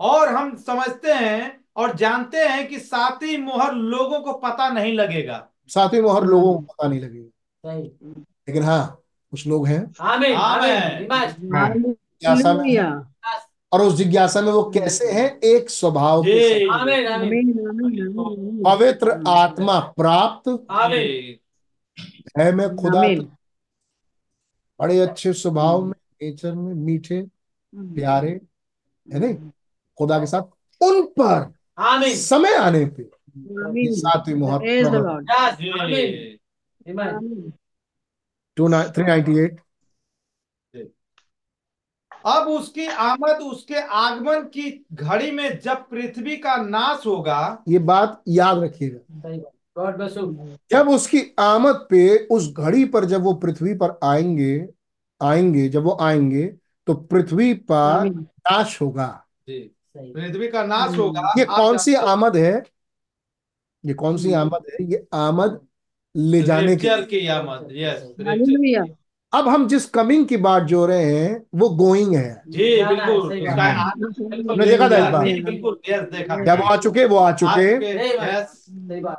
और 0.00 0.28
हम 0.28 0.56
समझते 0.56 1.12
हैं 1.12 1.64
और 1.76 1.96
जानते 1.96 2.38
हैं 2.38 2.68
कि 2.68 2.78
सातवीं 2.78 3.38
मोहर 3.38 3.74
लोगों 3.74 4.20
को 4.20 4.32
पता 4.32 4.68
नहीं 4.68 4.94
लगेगा। 4.94 5.48
सातवीं 5.68 6.00
मोहर 6.00 6.24
लोगों 6.24 6.54
को 6.54 6.58
पता 6.58 6.88
नहीं 6.88 7.00
लगेगा। 7.00 7.72
लेकिन 8.48 8.62
हाँ 8.62 9.00
कुछ 9.30 9.46
लोग 9.46 9.66
हैं। 9.66 9.92
आमीन 10.00 10.34
आमीन। 10.34 10.70
आमीन 10.70 11.02
इमाज 11.02 11.30
जिज्ञासा 11.30 12.34
में 12.34 12.60
हालेलुया। 12.60 13.11
और 13.72 13.80
उस 13.80 13.94
जिज्ञासा 13.94 14.40
में 14.40 14.52
वो 14.52 14.62
कैसे 14.70 15.10
हैं? 15.12 15.38
एक 15.40 15.70
स्वभाव 15.70 16.22
के 16.22 16.32
जी 16.32 16.66
साथ। 16.66 16.80
आमीन 16.80 17.06
आमीन। 17.06 17.28
आमीन 17.28 17.68
आमीन 17.68 18.18
आमीन 18.20 18.62
पवित्र 18.64 19.22
आत्मा 19.28 19.78
प्राप्त। 19.80 20.48
है 22.38 22.52
में 22.52 22.76
खुदा 22.76 23.02
बड़े 24.80 24.98
अच्छे 25.00 25.32
स्वभाव 25.32 25.84
में 25.84 25.94
नेचर 26.22 26.52
में 26.54 26.74
मीठे 26.74 27.22
प्यारे 27.74 28.40
है 29.12 29.18
नहीं? 29.18 29.34
खुदा 29.98 30.18
के 30.18 30.26
साथ। 30.26 30.42
उन 30.80 31.02
पर 31.20 31.52
समय 32.14 32.54
आने 32.54 32.84
पे 32.86 33.10
सातवीं 33.96 34.42
आमीन। 36.88 37.52
टू 38.56 38.68
थ्री 38.68 39.04
नाइनटी 39.04 39.38
एट 39.38 39.60
अब 42.26 42.48
उसकी 42.48 42.86
आमद 42.86 43.42
उसके 43.42 43.74
आगमन 43.74 44.40
की 44.54 44.84
घड़ी 44.92 45.30
में 45.30 45.58
जब 45.60 45.88
पृथ्वी 45.88 46.36
का 46.36 46.56
नाश 46.56 47.06
होगा 47.06 47.62
ये 47.68 47.78
बात 47.78 48.22
याद 48.28 48.58
रखिएगा। 48.58 49.50
जब 50.70 50.88
उसकी 50.88 51.22
आमद 51.38 51.86
पे 51.90 52.16
उस 52.30 52.52
घड़ी 52.52 52.84
पर 52.84 53.04
जब 53.04 53.22
वो 53.22 53.32
पृथ्वी 53.34 53.74
पर 53.74 53.98
आएँगे 54.04 54.66
आएँगे 55.20 55.68
जब 55.68 55.82
वो 55.82 55.96
आएँगे 56.00 56.46
तो 56.86 56.94
पृथ्वी 56.94 57.52
पर 57.54 58.08
नाश 58.08 58.80
होगा। 58.82 59.06
पृथ्वी 59.48 60.48
का 60.48 60.62
नाश 60.62 60.96
होगा 60.98 61.32
ये 61.38 61.44
कौन 61.44 61.78
सी 61.78 61.94
आमद 61.94 62.36
है? 62.36 62.62
ये 63.84 63.94
कौन 63.94 64.16
सी 64.16 64.32
आमद 64.32 64.66
है? 64.70 64.86
ये 64.86 65.06
आमद 65.14 65.60
ले 66.14 66.42
जाने 66.42 66.76
की 66.76 67.26
आमद 67.28 67.68
यस। 67.72 68.02
अब 69.34 69.48
हम 69.48 69.66
जिस 69.68 69.86
कमिंग 69.86 70.26
की 70.26 70.36
बात 70.36 70.62
जो 70.62 70.86
रहे 70.86 71.14
हैं 71.14 71.46
वो 71.54 71.68
गोइंग 71.68 72.14
है। 72.14 72.42
जी 72.48 72.84
बिल्कुल। 72.84 73.48
आपने 73.48 74.66
देखा 74.66 74.88
था 74.88 75.22
बिल्कुल 75.22 75.80
जब 76.44 76.60
वो 76.60 76.64
आ 76.64 76.76
चुके 76.76 77.04
वो 77.04 77.16
आ 77.16 77.32
चुके। 77.32 77.74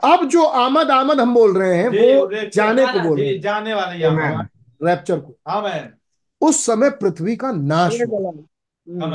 अब 0.08 0.28
जो 0.28 0.44
आमद 0.44 0.92
आमद 0.92 1.20
हम 1.20 1.34
बोल 1.34 1.58
रहे 1.58 1.78
हैं 1.78 1.88
वो 1.90 2.30
जाने 2.50 2.86
को 2.86 3.00
बोल 3.00 3.20
रहे 3.20 3.28
हैं। 3.30 3.42
जाने 3.42 3.74
वाली 3.74 4.04
Amen. 4.04 4.46
रैप्चर 4.84 5.20
को। 5.20 5.36
आमेन 5.48 5.94
उस 6.42 6.66
समय 6.66 6.90
पृथ्वी 6.90 7.36
का 7.36 7.52
नाश. 7.52 8.02
हम्म. 8.02 9.14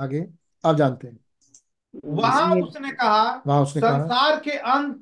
आगे 0.00 0.26
आप 0.64 0.76
जानते 0.76 1.06
हैं। 1.06 1.18
वहाँ 2.04 2.56
उसने 2.56 2.90
कहा 2.90 3.42
वहाँ 3.46 3.62
उसने 3.62 3.82
कहा। 3.82 3.98
संसार 3.98 4.40
के 4.40 4.50
अंत 4.50 4.96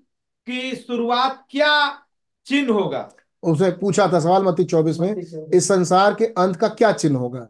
की 0.46 0.76
शुरुआत 0.76 1.44
क्या 1.50 2.02
चिन्ह 2.46 2.72
होगा? 2.72 3.08
उसने 3.46 3.70
पूछा 3.80 4.06
था 4.12 4.20
सवाल 4.20 4.42
मत्ती 4.44 4.64
चौबीस 4.64 4.98
में 5.00 5.14
इस 5.54 5.68
संसार 5.68 6.14
के 6.14 6.24
अंत 6.38 6.56
का 6.56 6.68
क्या 6.68 6.92
चिन्ह 6.92 7.18
होगा? 7.18 7.48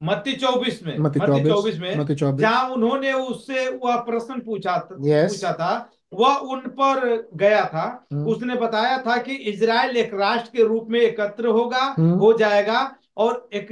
मत्ती 0.00 0.32
चौबीस 0.32 0.80
में 0.86 0.98
मत्ती 0.98 1.20
चौबीस 1.20 1.78
में 1.80 1.96
मत्ती 1.98 2.14
चौबीस। 2.14 2.40
जहाँ 2.40 2.68
उन्होंने 2.70 3.12
उससे 3.12 3.68
वह 3.84 3.96
प्रश्न 3.96 4.40
पूछा 4.40 4.76
था 4.78 4.96
Yes. 4.96 5.28
पूछा 5.30 5.52
था 5.52 5.90
वह 6.12 6.34
उन 6.54 6.60
पर 6.60 7.28
गया 7.36 7.64
था। 7.64 8.06
हम्म। 8.12 8.26
उसने 8.28 8.54
बताया 8.54 8.98
था 8.98 9.16
कि 9.16 9.34
इजराइल 9.34 9.96
एक 9.96 10.14
राष्ट्र 10.14 10.50
के 10.56 10.62
रूप 10.62 10.86
में 10.90 11.00
एकत्र 11.00 11.46
होगा 11.48 11.82
हम्म। 11.98 12.18
हो 12.18 12.32
जाएगा 12.38 12.80
और 13.16 13.48
एक 13.54 13.70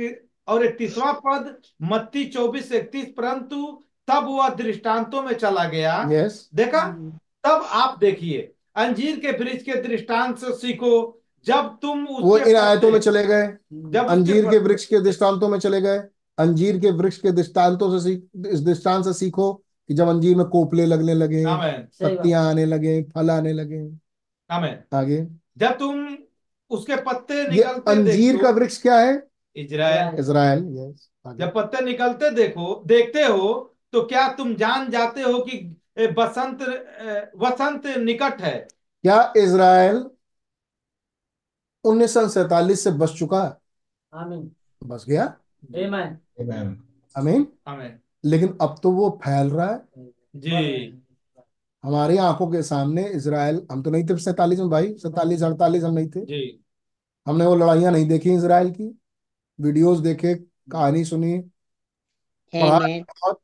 और 0.49 0.65
इकतीसवां 0.65 1.13
पद 1.27 1.55
मत्ती 1.83 2.25
चौबीस 2.25 2.73
इकतीस 2.73 3.07
परंतु 3.17 3.83
तब 4.09 4.27
वह 4.29 4.49
दृष्टांतों 4.49 5.23
में 5.23 5.33
चला 5.33 5.65
गया। 5.65 6.03
देखा? 6.55 6.87
तब 7.45 7.67
आप 7.73 7.99
देखिए 7.99 8.51
अंजीर 8.77 9.19
के 9.21 9.31
वृक्ष 9.39 9.63
के 9.63 9.75
दृष्टांत 9.83 10.39
से 10.39 10.53
सीखो 10.53 11.20
जब 11.47 11.77
तुम 11.83 12.05
वो 12.23 12.37
इन 12.39 12.57
आयतों 12.57 12.91
में 12.91 12.99
चले 13.01 13.25
गए 13.27 13.47
जब 13.93 14.07
अंजीर 14.07 14.49
के 14.51 14.59
वृक्ष 14.59 14.85
के 14.85 15.01
दृष्टांतों 15.01 15.49
में 15.49 15.59
चले 15.59 15.81
गए 15.81 15.99
अंजीर 16.39 16.79
के 16.81 16.91
वृक्ष 16.93 17.17
के 17.19 17.31
दृष्टांतों 17.33 17.91
से 17.91 18.05
सीख 18.05 18.47
इस 18.47 18.61
दृष्टांत 18.61 19.05
से 19.05 19.13
सीखो 19.15 19.53
कि 19.89 19.95
जब 19.95 20.09
अंजीर 20.09 20.37
में 20.37 20.47
कोपले 20.47 20.87
लगने 20.87 21.15
लगे 21.15 21.45
पत्तियाँ 21.47 22.45
आने 22.51 22.65
लगे 22.67 23.03
फल 23.15 23.31
आने 23.31 23.53
लगे। 23.53 23.81
आगे। 24.51 25.27
जब 25.59 25.79
तुम 25.79 26.07
उसके 26.71 26.97
पत्ते 27.03 27.47
निकलते 27.49 27.91
अंजीर 27.91 28.43
का 28.43 28.51
वृक्ष 28.51 28.81
क्या 28.83 28.99
है? 28.99 29.23
इजराइल। 29.57 30.19
इज़राइल 30.19 30.65
यस 30.77 31.09
जब 31.39 31.53
पत्ते 31.55 31.85
निकलते 31.85 32.31
देखो 32.31 32.83
देखते 32.87 33.25
हो 33.25 33.49
तो 33.93 34.03
क्या 34.05 34.29
तुम 34.33 34.55
जान 34.55 34.91
जाते 34.91 35.21
हो 35.23 35.39
कि 35.41 35.59
बसंत 36.17 36.63
वसंत 37.39 37.87
निकट 37.99 38.41
है? 38.41 38.57
क्या 39.05 39.33
इज़राइल 39.37 40.05
उन्नीस 41.85 42.15
सौ 42.15 42.27
सैतालीस 42.29 42.85
से 42.85 42.91
बच 42.93 43.19
चुका 43.19 43.43
है। 43.45 43.57
आमीन। 44.13 44.51
बस 44.83 45.05
गया. 45.09 45.25
अमीन 47.17 47.47
लेकिन 48.25 48.57
अब 48.61 48.75
तो 48.83 48.91
वो 48.93 49.09
फैल 49.25 49.51
रहा 49.51 49.71
है। 49.71 50.11
जी। 50.37 51.03
हमारी 51.85 52.17
आँखों 52.19 52.47
के 52.51 52.63
सामने 52.63 53.09
इज़राइल 53.09 53.61
हम 53.71 53.83
तो 53.83 53.91
नहीं 53.91 54.05
थे 54.05 54.17
सैतालीस 54.19 54.59
में 54.59 54.69
भाई। 54.71 54.93
सैतालीस 54.95 55.43
अड़तालीस 55.43 55.85
हम 55.85 55.95
नहीं 55.95 56.09
थे। 56.09 56.25
जी। 56.27 56.65
हमने 57.27 57.47
वो 57.47 57.55
लड़ाइयाँ 57.57 57.93
नहीं 57.93 58.09
देखी 58.09 58.35
इसराइल 58.35 58.71
की। 58.71 58.95
वीडियोस 59.59 59.99
देखे 59.99 60.35
कहानी 60.73 61.05
सुनी 61.05 61.39
बहुत 62.53 63.41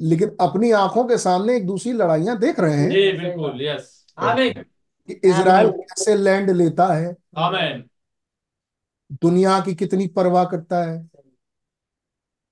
लेकिन 0.00 0.36
अपनी 0.40 0.70
आँखों 0.72 1.04
के 1.04 1.16
सामने 1.18 1.56
एक 1.56 1.66
दूसरी 1.66 1.92
लड़ाइयाँ 1.92 2.38
देख 2.38 2.60
रहे 2.60 2.76
हैं। 2.76 2.90
जी 2.90 3.12
बिल्कुल 3.12 3.62
यस 3.62 4.04
आमीन। 4.18 4.64
कि 5.08 5.28
इज़राइल 5.28 5.70
कैसे 5.70 6.16
लैंड 6.16 6.50
लेता 6.50 6.86
है? 6.86 7.16
आमेन 7.36 7.84
दुनिया 9.12 9.60
की 9.60 9.74
कितनी 9.74 10.06
परवाह 10.06 10.44
करता 10.44 10.82
है? 10.84 11.10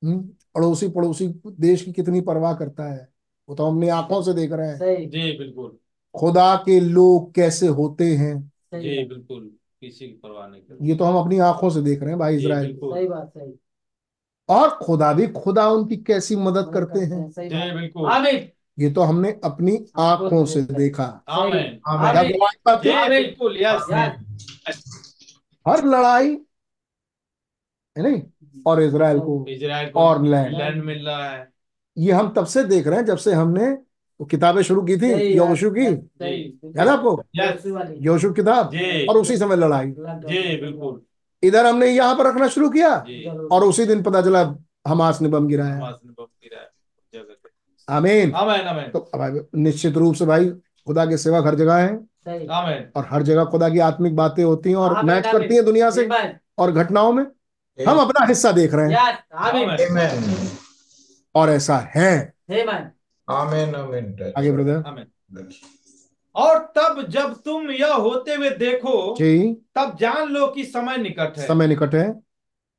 हम्म, 0.05 0.29
अड़ोसी 0.57 0.89
पड़ोसी 0.89 1.41
देश 1.47 1.83
की 1.83 1.93
कितनी 1.93 2.21
परवाह 2.21 2.55
करता 2.55 2.85
है? 2.85 3.09
वो 3.49 3.55
तो 3.55 3.67
हमने 3.67 3.89
आँखों 3.89 4.23
से 4.23 4.33
देख 4.33 4.53
रहे 4.53 4.69
हैं। 4.69 5.11
जी 5.11 5.39
बिल्कुल। 5.39 5.79
खुदा 6.17 6.57
के 6.57 6.81
लोग 6.81 7.35
कैसे 7.35 7.67
होते 7.67 8.05
हैं? 8.05 8.53
जी 8.75 9.05
बिल्कुल। 9.05 9.51
किसी 9.81 10.07
की 10.07 10.13
परवाह 10.13 10.49
नहीं 10.49 10.63
करते। 10.63 10.87
ये 10.87 10.95
तो 10.95 11.05
हम 11.05 11.17
अपनी 11.17 11.39
आँखों 11.39 11.71
से 11.71 11.83
देख 11.83 12.01
रहे 12.01 12.11
हैं 12.11 12.19
भाई 12.19 12.37
इसराइल 12.37 12.71
इज़राइल। 12.71 12.95
सही 12.95 13.09
बात 13.09 13.29
सही। 13.29 13.53
और 14.49 14.71
खुदा 14.71 15.13
भी 15.13 15.27
खुदा 15.27 15.69
उनकी 15.69 15.97
कैसी 15.97 16.37
मदद 16.37 16.71
करते 16.75 17.01
हैं? 17.01 17.31
जी 17.31 17.73
बिल्कुल। 17.73 18.11
आमीन। 18.11 18.49
ये 18.79 18.91
तो 18.91 19.03
हमने 19.03 19.31
अपनी 19.45 19.77
आँखों 19.99 20.45
से 20.45 20.63
देखा। 20.63 21.05
है? 22.85 23.09
बिल्कुल 23.09 23.57
यस 23.57 23.87
यस 23.91 24.83
हर 25.67 25.85
लड़ाई 25.85 26.31
है 27.97 28.03
नहीं? 28.03 28.23
और 28.67 28.83
इज़राइल 28.83 29.19
को। 29.19 29.45
इजराइल 29.49 29.91
और 29.97 30.23
लैंड 30.25 30.57
लैंड 30.57 30.83
मिल 30.85 31.07
रहा 31.07 31.31
है। 31.31 31.49
ये 31.97 32.13
हम 32.13 32.33
तब 32.37 32.47
से 32.47 32.65
देख 32.65 32.87
रहे 32.87 32.99
हैं 32.99 33.05
जब 33.07 33.17
से 33.17 33.33
हमने 33.33 33.71
वो 34.21 34.25
किताबें 34.27 34.63
शुरू 34.63 34.83
की 34.83 34.97
थी 34.97 35.13
योशु 35.37 35.71
की। 35.71 35.87
याद 36.79 36.89
आपको? 36.89 37.23
योशु 38.03 38.33
किताब? 38.33 38.75
और 39.11 39.17
उसी 39.17 39.37
समय 39.37 39.57
लड़ाई। 39.57 39.87
बिल्कुल। 39.87 41.01
इधर 41.43 41.67
हमने 41.67 41.87
यहाँ 41.87 42.15
पर 42.15 42.27
रखना 42.27 42.49
शुरू 42.49 42.69
किया 42.71 42.95
और 43.53 43.65
उसी 43.65 43.85
दिन 43.87 44.03
पता 44.03 44.23
चला 44.23 44.43
हमास 44.87 45.21
ने 45.23 45.29
बम 45.29 45.47
गिराया 45.49 45.75
हमास 45.75 45.99
ने 46.05 46.13
बम 46.19 46.25
गिरा 46.25 46.61
है 46.61 46.71
जगह 47.15 47.35
पे 47.35 47.49
आमीन 47.89 48.33
आमेन 48.33 48.61
आमेन 48.61 48.85
तो 48.85 49.11
भाई 49.17 49.41
निश्चित 49.55 49.97
रूप 49.97 50.15
से 50.15 50.27
भाई 50.27 50.47
खुदा 50.87 51.07
के 51.07 51.17
सेवक 51.17 51.47
हर 51.47 51.55
जगह 51.55 51.75
है। 51.75 51.97
सही। 51.97 52.47
और 52.97 53.07
हर 53.11 53.23
जगह 53.23 53.45
खुदा 53.45 53.69
की 53.69 53.79
आत्मिक 53.79 54.17
बातें 54.17 54.45
होती 54.45 54.71
हैं 54.71 54.77
और 54.77 55.05
मैच 55.05 55.27
करती 55.27 55.55
हैं 55.55 55.65
दुनिया 55.65 55.91
से। 55.91 56.09
और 56.59 56.73
घटनाओं 56.73 57.13
में 57.13 57.27
हम 57.89 57.99
अपना 57.99 58.27
हिस्सा 58.27 58.53
देख 58.53 58.75
रहे 58.75 58.93
हैं. 58.93 59.15
और 61.35 61.51
ऐसा 61.51 61.77
है। 61.95 62.35
आमीन 63.31 63.73
Amen. 63.73 63.75
Amen. 63.75 64.33
आगे 64.39 64.53
ब्रदर 64.53 64.85
और 66.35 66.59
तब 66.59 67.07
जब 67.09 67.35
तुम 67.45 67.71
यह 67.71 67.95
होते 67.95 68.35
हुए 68.35 68.51
देखो 68.51 69.15
जी। 69.19 69.53
तब 69.75 69.97
जान 70.01 70.29
लो 70.29 70.47
कि 70.47 70.65
समय 70.65 70.97
निकट 70.97 71.39
है। 71.39 71.47
समय 71.47 71.67
निकट 71.67 71.95
है। 71.95 72.26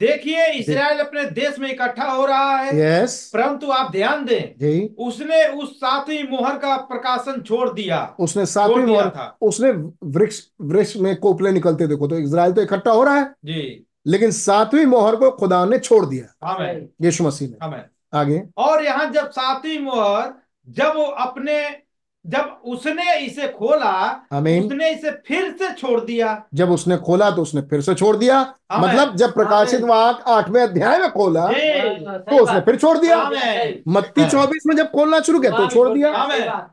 देखिए 0.02 0.46
इसराइल 0.54 1.00
अपने 1.00 1.24
देश 1.32 1.58
में 1.60 1.70
इकट्ठा 1.70 2.04
हो 2.04 2.26
रहा 2.26 2.58
है। 2.58 2.76
यस 2.78 3.30
परंतु 3.34 3.72
आप 3.72 3.92
ध्यान 3.92 4.26
दें 4.26 4.54
जी। 4.60 4.96
उसने 5.00 5.44
उस 5.54 5.72
सातवीं 5.76 6.24
मोहर 6.24 6.58
का 6.58 6.76
प्रकाशन 6.84 7.42
छोड़ 7.42 7.70
दिया। 7.70 8.02
उसने 8.20 8.46
सातवीं 8.46 8.84
मोहर 8.84 9.10
था। 9.10 9.38
उसने 9.42 9.72
वृक्ष 10.10 10.42
वृक्ष 10.62 10.96
में 10.98 11.16
कोपले 11.16 11.52
निकलते 11.52 11.88
देखो 11.88 12.08
तो 12.08 12.20
इसराइल 12.20 12.54
तो 12.54 12.62
इकट्ठा 12.62 12.92
हो 12.92 13.04
रहा 13.04 13.16
है। 13.16 13.26
जी। 13.46 13.86
लेकिन 14.08 14.32
सातवीं 14.32 14.86
मोहर 14.86 15.16
को 15.16 15.32
खुदा 15.32 15.66
ने 15.66 15.80
छोड़ 15.80 16.06
दिया। 16.06 16.86
यीशु 17.02 17.24
मसीह 17.24 17.50
ने। 17.50 17.82
आगे। 18.14 18.42
और 18.58 18.84
यहाँ 18.86 19.10
जब 19.12 19.30
सातवीं 19.32 19.80
मोहर 19.80 20.34
जब 20.68 20.94
वो 20.96 21.04
अपने 21.04 21.58
जब 22.28 22.62
उसने 22.66 23.18
इसे 23.18 23.48
खोला 23.50 23.92
आमीन। 24.34 24.66
उसने 24.66 24.90
इसे 24.90 25.12
फिर 25.28 25.52
से 25.52 25.72
छोड़ 25.74 26.00
दिया। 26.02 26.32
जब 26.54 26.72
उसने 26.72 26.98
खोला 26.98 27.30
तो 27.32 27.42
उसने 27.42 27.62
फिर 27.62 27.82
से 27.82 27.94
छोड़ 27.96 28.16
दिया। 28.18 28.40
मतलब 28.74 29.16
जब 29.16 29.34
प्रकाशित 29.34 29.82
वाक 29.82 30.24
आठवें 30.28 30.62
अध्याय 30.64 30.98
में 31.00 31.10
खोला 31.12 31.48
तो 31.48 32.44
उसने 32.44 32.60
फिर 32.62 32.76
छोड़ 32.76 32.98
दिया। 32.98 33.18
मत्ती 33.88 34.30
चौबीस 34.30 34.64
में 34.68 34.76
जब 34.76 34.92
खोलना 34.92 35.20
शुरू 35.20 35.40
किया 35.40 35.52
तो 35.52 35.68
छोड़ 35.68 35.88
दिया। 35.90 36.12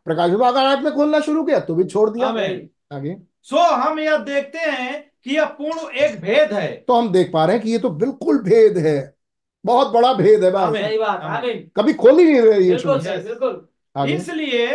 प्रकाशित 0.04 0.36
वाक 0.36 0.56
आठ 0.56 0.82
में 0.82 0.92
खोलना 0.92 1.20
शुरू 1.20 1.44
किया 1.44 1.60
तो 1.60 1.74
भी 1.74 1.84
छोड़ 1.84 2.08
दिया। 2.10 2.28
आगे। 2.92 3.16
सो 3.42 3.58
हम 3.58 3.98
यह 4.00 4.16
देखते 4.18 4.58
हैं 4.60 5.04
कि 5.24 5.36
यह 5.36 5.44
पूर्ण 5.44 5.90
एक 5.96 6.20
भेद 6.20 6.52
है। 6.52 6.66
तो 6.88 6.94
हम 6.94 7.12
देख 7.12 7.30
पा 7.32 7.44
रहे 7.44 7.56
हैं 7.56 7.64
कि 7.64 7.70
ये 7.70 7.78
तो 7.78 7.90
बिल्कुल 7.92 8.38
भेद 8.42 8.78
है। 8.78 9.14
बहुत 9.64 9.92
बड़ा 9.92 10.12
भेद 10.12 10.44
है 10.44 10.50
कभी 11.76 11.92
खोल 11.94 12.18
ही 12.18 12.24
नहीं 12.24 12.40
रही 12.40 12.72
इसलिए 14.14 14.66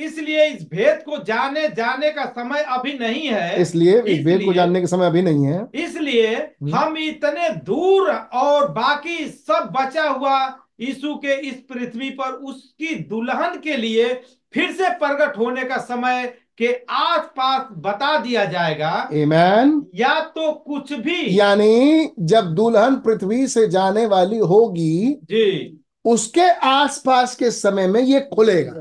इसलिए 0.00 0.44
इस 0.46 0.62
भेद 0.70 1.02
को 1.06 1.22
जाने 1.24 1.68
जाने 1.68 2.10
का 2.10 2.24
समय 2.26 2.62
अभी 2.68 2.92
नहीं 2.98 3.26
है। 3.28 3.60
इसलिए 3.62 4.00
इस 4.02 4.24
भेद 4.24 4.44
को 4.44 4.52
जानने 4.52 4.80
के 4.80 4.86
समय 4.86 5.06
अभी 5.06 5.22
नहीं 5.22 5.44
है। 5.44 5.66
इसलिए 5.74 6.36
हम 6.74 6.96
इतने 6.98 7.48
दूर 7.66 8.10
और 8.10 8.68
बाकी 8.72 9.24
सब 9.26 9.72
बचा 9.76 10.08
हुआ 10.08 10.38
यीशु 10.80 11.14
के 11.14 11.34
इस 11.48 11.54
पृथ्वी 11.70 12.10
पर 12.10 12.32
उसकी 12.32 12.94
दुल्हन 12.94 13.60
के 13.64 13.76
लिए 13.76 14.12
फिर 14.54 14.70
से 14.72 14.88
प्रकट 14.88 15.38
होने 15.38 15.64
का 15.64 15.76
समय 15.76 16.32
के 16.58 16.72
आस 16.90 17.28
पास 17.36 17.68
बता 17.72 18.18
दिया 18.18 18.44
जाएगा। 18.44 19.10
Amen 19.10 19.70
या 19.94 20.18
तो 20.20 20.52
कुछ 20.52 20.92
भी 20.92 21.38
यानी 21.38 22.10
जब 22.20 22.54
दुल्हन 22.54 22.96
पृथ्वी 22.96 23.46
से 23.46 23.66
जाने 23.68 24.06
वाली 24.06 24.38
होगी 24.38 25.16
जी। 25.24 25.79
उसके 26.04 26.48
आसपास 26.66 27.34
के 27.36 27.50
समय 27.50 27.86
में 27.86 28.00
ये 28.00 28.20
खुलेगा. 28.34 28.72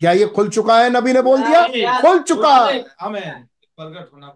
क्या 0.00 0.12
ये 0.12 0.26
खुल 0.26 0.48
चुका 0.48 0.78
है? 0.80 0.90
नबी 0.90 1.12
ने 1.12 1.22
बोल 1.22 1.42
दिया? 1.42 2.00
खुल 2.00 2.18
चुका। 2.18 2.48
आमेन। 2.48 3.46
प्रकट 3.78 4.10
होना 4.14 4.34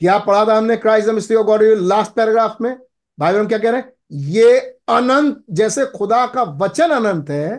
क्या 0.00 0.18
पढ़ा 0.18 0.44
था 0.46 0.56
हमने 0.56 0.76
Christ 0.76 1.08
the 1.08 1.10
mystery 1.10 1.36
of 1.36 1.46
God 1.46 1.62
last 1.62 2.12
paragraph 2.12 2.56
में 2.60 2.76
भाई 3.18 3.32
बहन 3.32 3.46
क्या 3.48 3.58
कह 3.58 3.70
रहे 3.70 3.80
हैं? 3.80 3.92
ये 4.12 4.58
अनंत 4.88 5.42
जैसे 5.50 5.84
खुदा 5.86 6.26
का 6.26 6.42
वचन 6.58 6.90
अनंत 6.90 7.30
है 7.30 7.56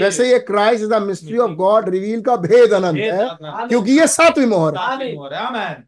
वैसे 0.00 0.30
ये 0.30 0.38
Christ 0.38 0.84
the 0.84 1.02
mystery 1.02 1.38
of 1.38 1.50
God 1.50 1.88
reveal 1.88 2.22
का 2.22 2.36
भेद 2.36 2.72
अनंत 2.72 2.98
है 2.98 3.66
क्योंकि 3.68 3.98
ये 3.98 4.06
सातवीं 4.06 4.46
मोहर 4.46 4.76
है। 4.76 4.86
सातवीं 4.86 5.14
मोहर 5.14 5.34
है, 5.34 5.40
आमेन। 5.40 5.84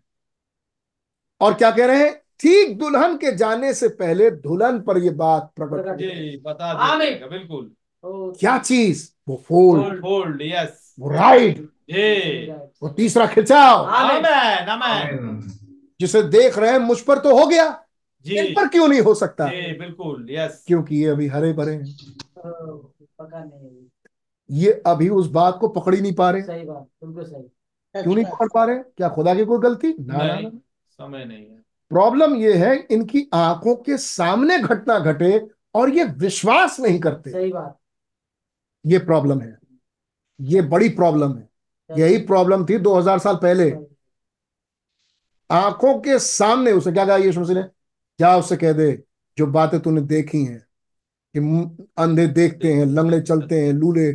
और 1.40 1.54
क्या 1.54 1.70
कह 1.70 1.86
रहे 1.86 2.04
हैं? 2.04 2.21
ठीक 2.42 2.78
दुल्हन 2.78 3.16
के 3.16 3.36
जाने 3.36 3.74
से 3.74 3.88
पहले 3.88 4.30
दुल्हन 4.30 4.80
पर 4.80 4.98
ये 4.98 5.10
बात 5.10 5.50
प्रकट 5.56 6.40
बता 6.46 6.96
बिल्कुल। 7.28 7.70
क्या 8.38 8.56
चीज़? 8.58 9.08
वो 9.28 9.36
फोल्ड 9.48 10.00
होल्ड 10.04 10.42
यस 10.42 10.94
वो 11.00 11.10
राइट 11.10 11.58
वो 12.82 12.88
तीसरा 12.88 13.26
खिंचाव. 13.26 13.86
जिसे 16.00 16.22
देख 16.22 16.58
रहे 16.58 16.70
हैं 16.70 16.78
मुझ 16.78 17.00
पर 17.00 17.18
तो 17.18 17.38
हो 17.40 17.46
गया। 17.46 17.68
जी। 18.26 18.38
इन 18.38 18.52
पर 18.54 18.68
क्यों 18.68 18.88
नहीं 18.88 19.00
हो 19.00 19.14
सकता? 19.14 19.48
जी 19.48 19.72
बिल्कुल 19.78 20.26
यस 20.30 20.64
क्योंकि 20.66 20.96
ये 20.96 21.08
अभी 21.08 21.26
हरे 21.26 21.52
भरे 21.52 21.74
हैं। 21.74 21.96
ये 24.50 24.82
अभी 24.86 25.08
उस 25.08 25.30
बात 25.30 25.58
को 25.60 25.68
पकड़ 25.68 25.94
ही 25.94 26.00
नहीं 26.00 26.14
पा 26.14 26.30
रहे। 26.30 26.42
सही 26.42 26.64
बात 26.64 26.86
बिल्कुल 27.04 27.24
सही। 27.24 28.02
क्यों 28.02 28.14
नहीं 28.14 28.24
पकड़ 28.24 28.48
पा 28.54 28.64
रहे? 28.64 28.76
क्या 28.76 29.08
खुदा 29.08 29.34
की 29.34 29.44
कोई 29.44 29.58
गलती? 29.58 29.94
ना 30.00 30.16
ना 30.16 30.34
नहीं 30.34 30.44
ना। 30.44 30.58
समय 30.90 31.24
नहीं 31.24 31.46
है। 31.46 31.61
प्रॉब्लम 31.92 32.34
ये 32.36 32.52
है 32.54 32.86
इनकी 32.90 33.26
आँखों 33.34 33.74
के 33.76 33.96
सामने 33.98 34.58
घटना 34.58 34.98
घटे 34.98 35.46
और 35.74 35.90
ये 35.90 36.04
विश्वास 36.04 36.80
नहीं 36.80 36.98
करते। 37.00 37.30
सही 37.30 37.52
बात। 37.52 37.78
ये 38.86 38.98
प्रॉब्लम 38.98 39.40
है। 39.40 39.58
ये 40.40 40.62
बड़ी 40.62 40.88
प्रॉब्लम 40.88 41.36
है। 41.36 41.48
यही 41.98 42.18
प्रॉब्लम 42.18 42.64
थी 42.64 42.78
2000 42.78 43.18
साल 43.18 43.36
पहले। 43.36 43.70
आँखों 45.50 45.98
के 46.00 46.18
सामने 46.18 46.72
उसे 46.72 46.92
क्या 46.92 47.06
कहा 47.06 47.16
यीशु 47.16 47.40
मसीह 47.40 47.54
ने? 47.54 47.64
जा 48.18 48.36
उससे 48.36 48.56
कह 48.56 48.72
दे 48.72 49.02
जो 49.38 49.46
बातें 49.46 49.80
तूने 49.80 50.00
देखी 50.00 50.44
हैं 50.44 50.58
कि 51.36 51.86
अंधे 51.98 52.26
देखते 52.26 52.72
हैं 52.72 52.86
लंगड़े 52.86 53.20
चलते 53.20 53.60
हैं 53.60 53.72
लूले 53.72 54.12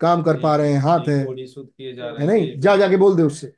काम 0.00 0.22
कर 0.22 0.40
पा 0.40 0.56
रहे 0.56 0.72
हैं 0.72 0.80
हाथ 0.80 1.08
है। 1.08 1.24
बॉडी 1.24 1.46
शुद्ध 1.46 1.68
किए 1.68 1.92
जा 1.92 2.04
है 2.04 2.26
नहीं? 2.26 2.60
जा 2.60 2.76
जाके 2.76 2.96
बोल 2.96 3.16
दे 3.16 3.22
उससे। 3.22 3.52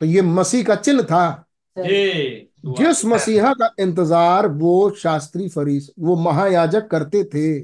तो 0.00 0.06
ये 0.06 0.22
मसीह 0.22 0.64
का 0.64 0.74
चिन्ह 0.74 1.02
था। 1.02 1.42
जी। 1.78 2.52
जिस 2.66 3.04
मसीहा 3.04 3.52
का 3.52 3.74
इंतज़ार 3.80 4.46
वो 4.48 4.90
शास्त्री 4.98 5.48
फरीस 5.48 5.90
वो 5.98 6.16
महायाजक 6.16 6.88
करते 6.88 7.22
थे 7.24 7.58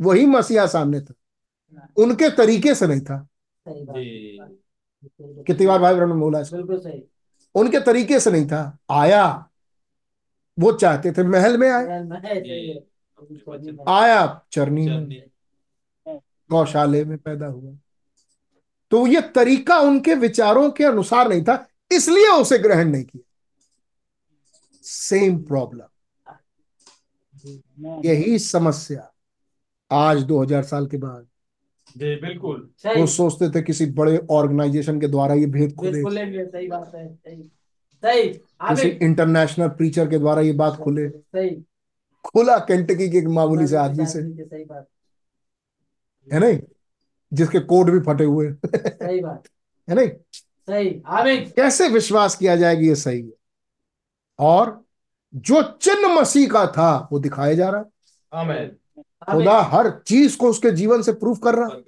वही 0.00 0.26
मसीहा 0.26 0.66
सामने 0.66 1.00
था। 1.00 1.14
उनके 1.98 2.28
तरीके 2.30 2.74
से 2.74 2.86
नहीं 2.86 3.00
था। 3.00 3.26
कितनी 5.46 5.66
बार 5.66 5.78
भाई 5.78 5.94
ब्रह्म 5.94 6.20
बोला 6.20 6.42
सही। 6.42 7.02
उनके 7.54 7.80
तरीके 7.80 8.20
से 8.20 8.30
नहीं 8.30 8.46
था। 8.46 8.78
आया। 8.90 9.46
वो 10.58 10.72
चाहते 10.72 11.12
थे 11.12 11.22
महल 11.24 11.56
में 11.58 11.68
आए। 11.70 11.86
आया 13.88 14.42
चरनी 14.52 14.86
में। 14.86 15.22
गौशाले 16.50 17.04
में 17.04 17.16
पैदा 17.18 17.46
हुआ। 17.46 17.72
तो 18.92 19.06
ये 19.06 19.20
तरीका 19.34 19.78
उनके 19.78 20.14
विचारों 20.14 20.70
के 20.70 20.84
अनुसार 20.84 21.28
नहीं 21.28 21.42
था 21.42 21.66
इसलिए 21.90 22.28
उसे 22.32 22.58
ग्रहण 22.58 22.88
नहीं 22.88 23.04
किया। 23.04 23.22
सेम 24.92 25.42
प्रॉब्लम 25.42 25.86
यही 28.04 28.38
समस्या 28.38 29.12
आज 29.92 30.22
2000 30.22 30.62
साल 30.62 30.86
के 30.86 30.96
बाद। 30.96 31.26
जी 31.96 32.16
बिल्कुल। 32.16 32.70
वो 32.86 33.06
सोचते 33.06 33.50
थे 33.50 33.62
किसी 33.62 33.86
बड़े 33.86 34.26
ऑर्गेनाइजेशन 34.30 35.00
के 35.00 35.08
द्वारा 35.08 35.34
ये 35.34 35.46
भेद 35.46 35.74
खुले। 35.74 36.02
सही 36.46 36.68
बात 36.68 36.92
है 36.94 37.14
सही। 37.14 37.42
सही 37.94 38.28
किसी 38.68 38.88
इंटरनेशनल 38.88 39.68
प्रीचर 39.68 40.08
के 40.08 40.18
द्वारा 40.18 40.42
ये 40.42 40.52
बात 40.52 40.76
खुले। 40.76 41.08
सही। 41.08 41.50
खुला 42.24 42.58
केंटकी 42.58 43.08
के 43.08 43.26
मामूली 43.26 43.66
से 43.66 43.76
आदमी 43.76 44.06
से। 44.06 44.44
सही 44.44 44.64
बात। 44.64 44.88
है 46.32 46.40
नहीं? 46.40 46.60
जिसके 47.32 47.60
कोड 47.60 47.90
भी 47.90 48.00
फटे 48.00 48.24
हुए। 48.24 48.52
सही 48.76 49.20
बात। 49.20 49.48
है 49.88 49.94
नहीं? 49.96 50.08
सही 50.70 51.02
आमीन 51.06 51.44
कैसे 51.44 51.88
विश्वास 51.88 52.36
किया 52.36 52.56
जाएगी 52.56 52.88
ये 52.88 52.96
सही 52.96 53.20
है? 53.20 53.39
और 54.40 54.82
जो 55.34 55.62
चिन्ह 55.62 56.14
मसीह 56.14 56.48
का 56.48 56.66
था 56.66 57.08
वो 57.12 57.18
दिखाया 57.18 57.54
जा 57.54 57.68
रहा 57.70 57.80
है। 57.80 58.68
खुदा 59.32 59.60
हर 59.62 59.90
चीज़ 60.06 60.36
को 60.38 60.50
उसके 60.50 60.70
जीवन 60.70 61.02
से 61.02 61.12
प्रूफ 61.12 61.40
कर 61.44 61.54
रहा 61.54 61.66
है। 61.66 61.80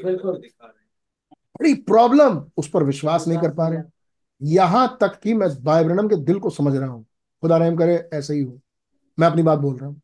बड़ी 1.55 1.75
प्रॉब्लम 1.75 2.45
उस 2.57 2.69
पर 2.69 2.83
विश्वास 2.83 3.27
नहीं 3.29 3.39
कर 3.39 3.55
पा 3.55 3.69
रहे। 3.69 3.83
यहाँ 4.41 4.97
तक 5.01 5.19
कि 5.21 5.35
मैं 5.35 5.49
भाई 5.65 5.85
ब्रनम 5.85 6.09
के 6.09 6.17
दिल 6.17 6.39
को 6.39 6.51
समझ 6.51 6.75
रहा 6.77 6.89
हूँ। 6.89 7.05
खुदा 7.43 7.57
रहम 7.57 7.77
करे 7.77 7.97
ऐसे 8.15 8.35
ही 8.35 8.43
हो। 8.43 8.61
मैं 9.19 9.27
अपनी 9.29 9.43
बात 9.43 9.59
बोल 9.59 9.77
रहा 9.77 9.89
हूँ 9.89 10.01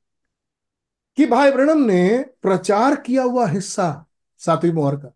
कि 1.19 1.27
भाई 1.27 1.51
ब्रणम 1.51 1.79
ने 1.81 2.25
प्रचार 2.43 2.97
किया 2.97 3.23
हुआ 3.23 3.47
हिस्सा 3.47 4.07
सातवीं 4.41 4.73
मोहर 4.73 4.97
का। 4.97 5.13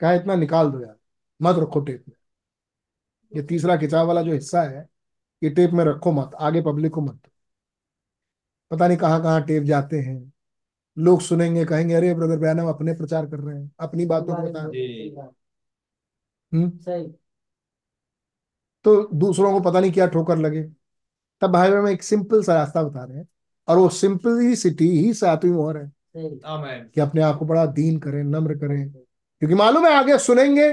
कहा 0.00 0.12
इतना 0.12 0.34
निकाल 0.34 0.70
दो 0.70 0.80
यार 0.80 0.96
मत 1.40 1.56
रखो 1.58 1.80
टेप 1.80 2.04
में। 2.08 2.16
ये 3.32 3.42
तीसरा 3.42 3.76
खिंचाव 3.76 4.06
वाला 4.06 4.22
जो 4.22 4.32
हिस्सा 4.32 4.62
है 4.62 4.88
ये 5.44 5.50
टेप 5.50 5.70
में 5.70 5.84
रखो 5.84 6.12
मत 6.12 6.30
आगे 6.40 6.62
पब्लिक 6.62 6.92
को 6.92 7.00
मत। 7.00 7.20
पता 8.70 8.88
नहीं 8.88 8.98
कहाँ 8.98 9.22
कहाँ 9.22 9.42
टेप 9.42 9.62
जाते 9.62 9.98
हैं। 10.00 10.32
लोग 10.98 11.20
सुनेंगे 11.20 11.64
कहेंगे 11.64 11.94
अरे 11.94 12.14
ब्रदर 12.14 12.36
बैनम 12.36 12.68
अपने 12.68 12.92
प्रचार 12.92 13.26
कर 13.26 13.38
रहे 13.38 13.58
हैं 13.58 13.72
अपनी 13.80 14.06
बातों 14.06 14.36
को 14.36 14.42
बता 14.42 14.68
जी। 14.68 15.16
हम्म? 16.54 16.70
तो 18.84 19.08
दूसरों 19.14 19.52
को 19.52 19.70
पता 19.70 19.80
नहीं 19.80 19.92
क्या 19.92 20.06
ठोकर 20.06 20.38
लगे। 20.38 20.62
तब 21.40 21.52
भाई 21.52 21.70
बहन 21.70 21.88
एक 21.88 22.02
सिंपल 22.02 22.42
सा 22.42 22.54
रास्ता 22.54 22.82
बता 22.82 23.04
रहे 23.04 23.18
हैं 23.18 23.28
और 23.68 23.78
वो 23.78 23.88
सिंपलिसिटी 23.88 24.88
ही 24.88 25.14
सातवीं 25.14 25.52
मोहर 25.52 25.76
है। 25.76 25.88
सही। 25.88 26.40
आमेन। 26.46 26.90
कि 26.94 27.00
अपने 27.00 27.22
आप 27.22 27.38
को 27.38 27.44
बड़ा 27.44 27.66
दीन 27.66 27.98
करें 27.98 28.24
नम्र 28.24 28.54
करें। 28.54 28.90
क्योंकि 29.38 29.54
मालूम 29.54 29.86
है 29.86 29.94
आगे 29.94 30.18
सुनेंगे 30.18 30.72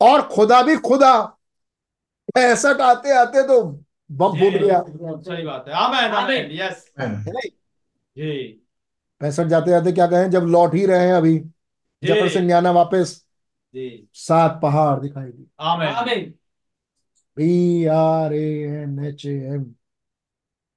और 0.00 0.28
खुदा 0.28 0.62
भी 0.62 0.76
खुदा। 0.76 1.38
पैंसठ 2.34 2.80
आते 2.80 3.18
आते 3.18 3.42
तो 3.42 3.84
बम 4.12 4.38
फूट 4.38 4.52
गया। 4.54 4.82
सही 5.22 5.42
बात 5.42 5.64
है। 5.68 5.74
आमेन 5.76 6.12
आमेन 6.12 6.50
यस 6.52 6.84
जी। 8.16 8.32
पैंसठ 9.20 9.46
जाते 9.46 9.70
जाते 9.70 9.92
क्या 9.92 10.06
कहें 10.06 10.30
जब 10.30 10.46
लौट 10.46 10.74
ही 10.74 10.84
रहे 10.86 11.06
हैं 11.06 11.14
अभी 11.14 11.38
ज़फ़र 12.02 12.28
से 12.28 12.40
न्याना 12.40 12.70
वापस। 12.70 13.14
जी। 13.74 14.08
सात 14.14 14.58
पहाड़ 14.62 15.00
दिखाई 15.00 15.26
दी 15.26 15.46
आमेन। 15.60 15.88
आमीन। 15.88 16.32
B 17.36 17.84
R 17.86 18.32
A 18.32 18.46
N 18.82 18.98
H 19.04 19.26
A 19.26 19.34
M. 19.54 19.64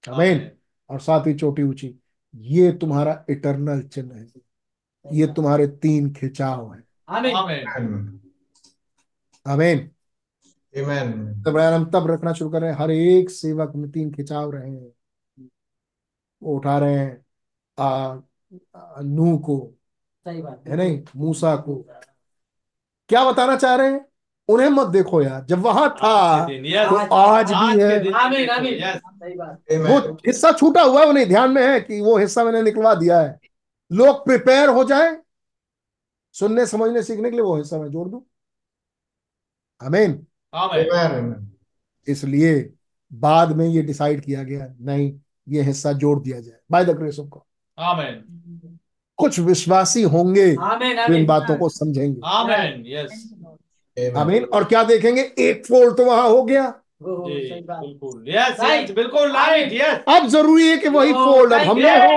Amen 0.03 0.49
और 0.89 0.99
साथ 0.99 1.27
ही 1.27 1.33
चोटी 1.33 1.63
ऊँची। 1.63 1.93
ये 2.33 2.71
तुम्हारा 2.71 3.23
इटरनल 3.29 3.81
चिन्ह 3.83 4.15
है। 4.15 4.27
ये 5.05 5.27
तुम्हारे 5.27 5.67
तीन 5.67 6.13
खिंचाव 6.13 6.73
है। 6.73 6.83
आमीन। 7.09 7.35
आमेन। 7.35 7.65
Amen. 7.67 8.19
Amen 9.45 9.77
Amen. 9.77 9.94
तब 10.77 11.57
हम 11.57 11.85
तब 11.85 12.11
रखना 12.11 12.33
शुरू 12.33 12.49
कर 12.49 12.61
रहे 12.61 12.71
हैं। 12.71 12.77
हर 12.77 12.91
एक 12.91 13.29
सेवक 13.29 13.73
में 13.75 13.91
तीन 13.91 14.13
खिंचाव 14.13 14.51
रहे 14.51 14.71
हैं। 14.71 14.91
वो 16.43 16.55
उठा 16.55 16.77
रहे 16.77 16.93
हैं 16.93 17.25
आ, 17.79 18.17
आ, 18.75 19.01
नूह 19.01 19.39
को 19.39 19.73
सही 20.25 20.41
बात 20.41 20.63
है। 20.67 20.75
नहीं? 20.75 21.03
मूसा 21.15 21.55
को। 21.55 21.87
क्या 23.09 23.31
बताना 23.31 23.55
चाह 23.55 23.75
रहे 23.75 23.91
हैं? 23.91 24.05
उन्हें 24.49 24.69
मत 24.69 24.87
देखो 24.87 25.21
यार। 25.21 25.45
जब 25.45 25.59
वहाँ 25.59 25.95
था 26.03 26.07
आज. 26.07 26.49
तो 26.49 27.15
आज 27.15 27.51
भी 27.51 27.83
है। 27.83 28.11
आमीन 28.11 28.49
आमीन। 28.49 28.83
वो 29.81 30.13
हिस्सा 30.13 30.51
छूटा 30.51 30.81
हुआ 30.81 31.01
है 31.01 31.05
वो 31.07 31.11
नहीं 31.11 31.25
ध्यान 31.25 31.51
में 31.51 31.67
है 31.67 31.79
कि 31.81 32.01
वो 32.01 32.17
हिस्सा 32.17 32.43
मैंने 32.43 32.61
निकलवा 32.61 32.95
दिया 32.95 33.21
है। 33.21 33.39
लोग 33.91 34.25
प्रिपेयर 34.25 34.69
हो 34.69 34.83
जाए 34.83 35.17
सुनने 36.33 36.65
समझने 36.65 37.03
सीखने 37.03 37.29
के 37.29 37.35
लिए 37.35 37.45
वो 37.45 37.57
हिस्सा 37.57 37.77
मैं 37.77 37.89
जोड़ 37.89 38.09
दू। 38.09 38.25
अमीन 39.81 40.11
Amen. 40.11 40.34
इसलिए 42.07 42.53
बाद 43.11 43.55
में 43.57 43.67
ये 43.67 43.81
डिसाइड 43.81 44.21
किया 44.21 44.43
गया 44.43 44.67
नहीं 44.81 45.11
ये 45.47 45.61
हिस्सा 45.61 45.91
जोड़ 45.93 46.19
दिया 46.19 46.39
जाए। 46.39 46.59
By 46.71 46.85
the 46.85 46.89
grace 46.89 47.19
of 47.19 47.27
God 47.27 47.83
amen 47.83 48.23
कुछ 49.19 49.39
विश्वासी 49.39 50.01
होंगे 50.03 50.45
इन 50.45 51.25
बातों 51.25 51.55
को 51.55 51.69
समझेंगे। 51.69 52.19
Amen 52.25 52.83
yes 52.87 53.33
Amen. 53.97 54.17
आमीन 54.17 54.43
और 54.43 54.63
क्या 54.63 54.83
देखेंगे? 54.83 55.21
एक 55.21 55.65
फोल्ड 55.65 55.97
तो 55.97 56.05
वहाँ 56.05 56.27
हो 56.29 56.43
गया। 56.43 56.63
बिल्कुल। 57.03 58.25
यस 58.29 58.91
बिल्कुल 58.91 59.31
राइट 59.31 59.73
यस 59.73 59.99
अब 60.07 60.27
ज़रूरी 60.27 60.67
है 60.67 60.77
कि 60.77 60.89
वही 60.89 61.13
फोल्ड 61.13 61.53
अब 61.53 61.61
हमने 61.61 61.91
हो 61.91 62.07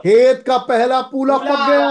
खेत 0.00 0.42
का 0.46 0.58
पहला 0.68 1.00
पूला 1.02 1.38
पक 1.38 1.66
गया. 1.70 1.86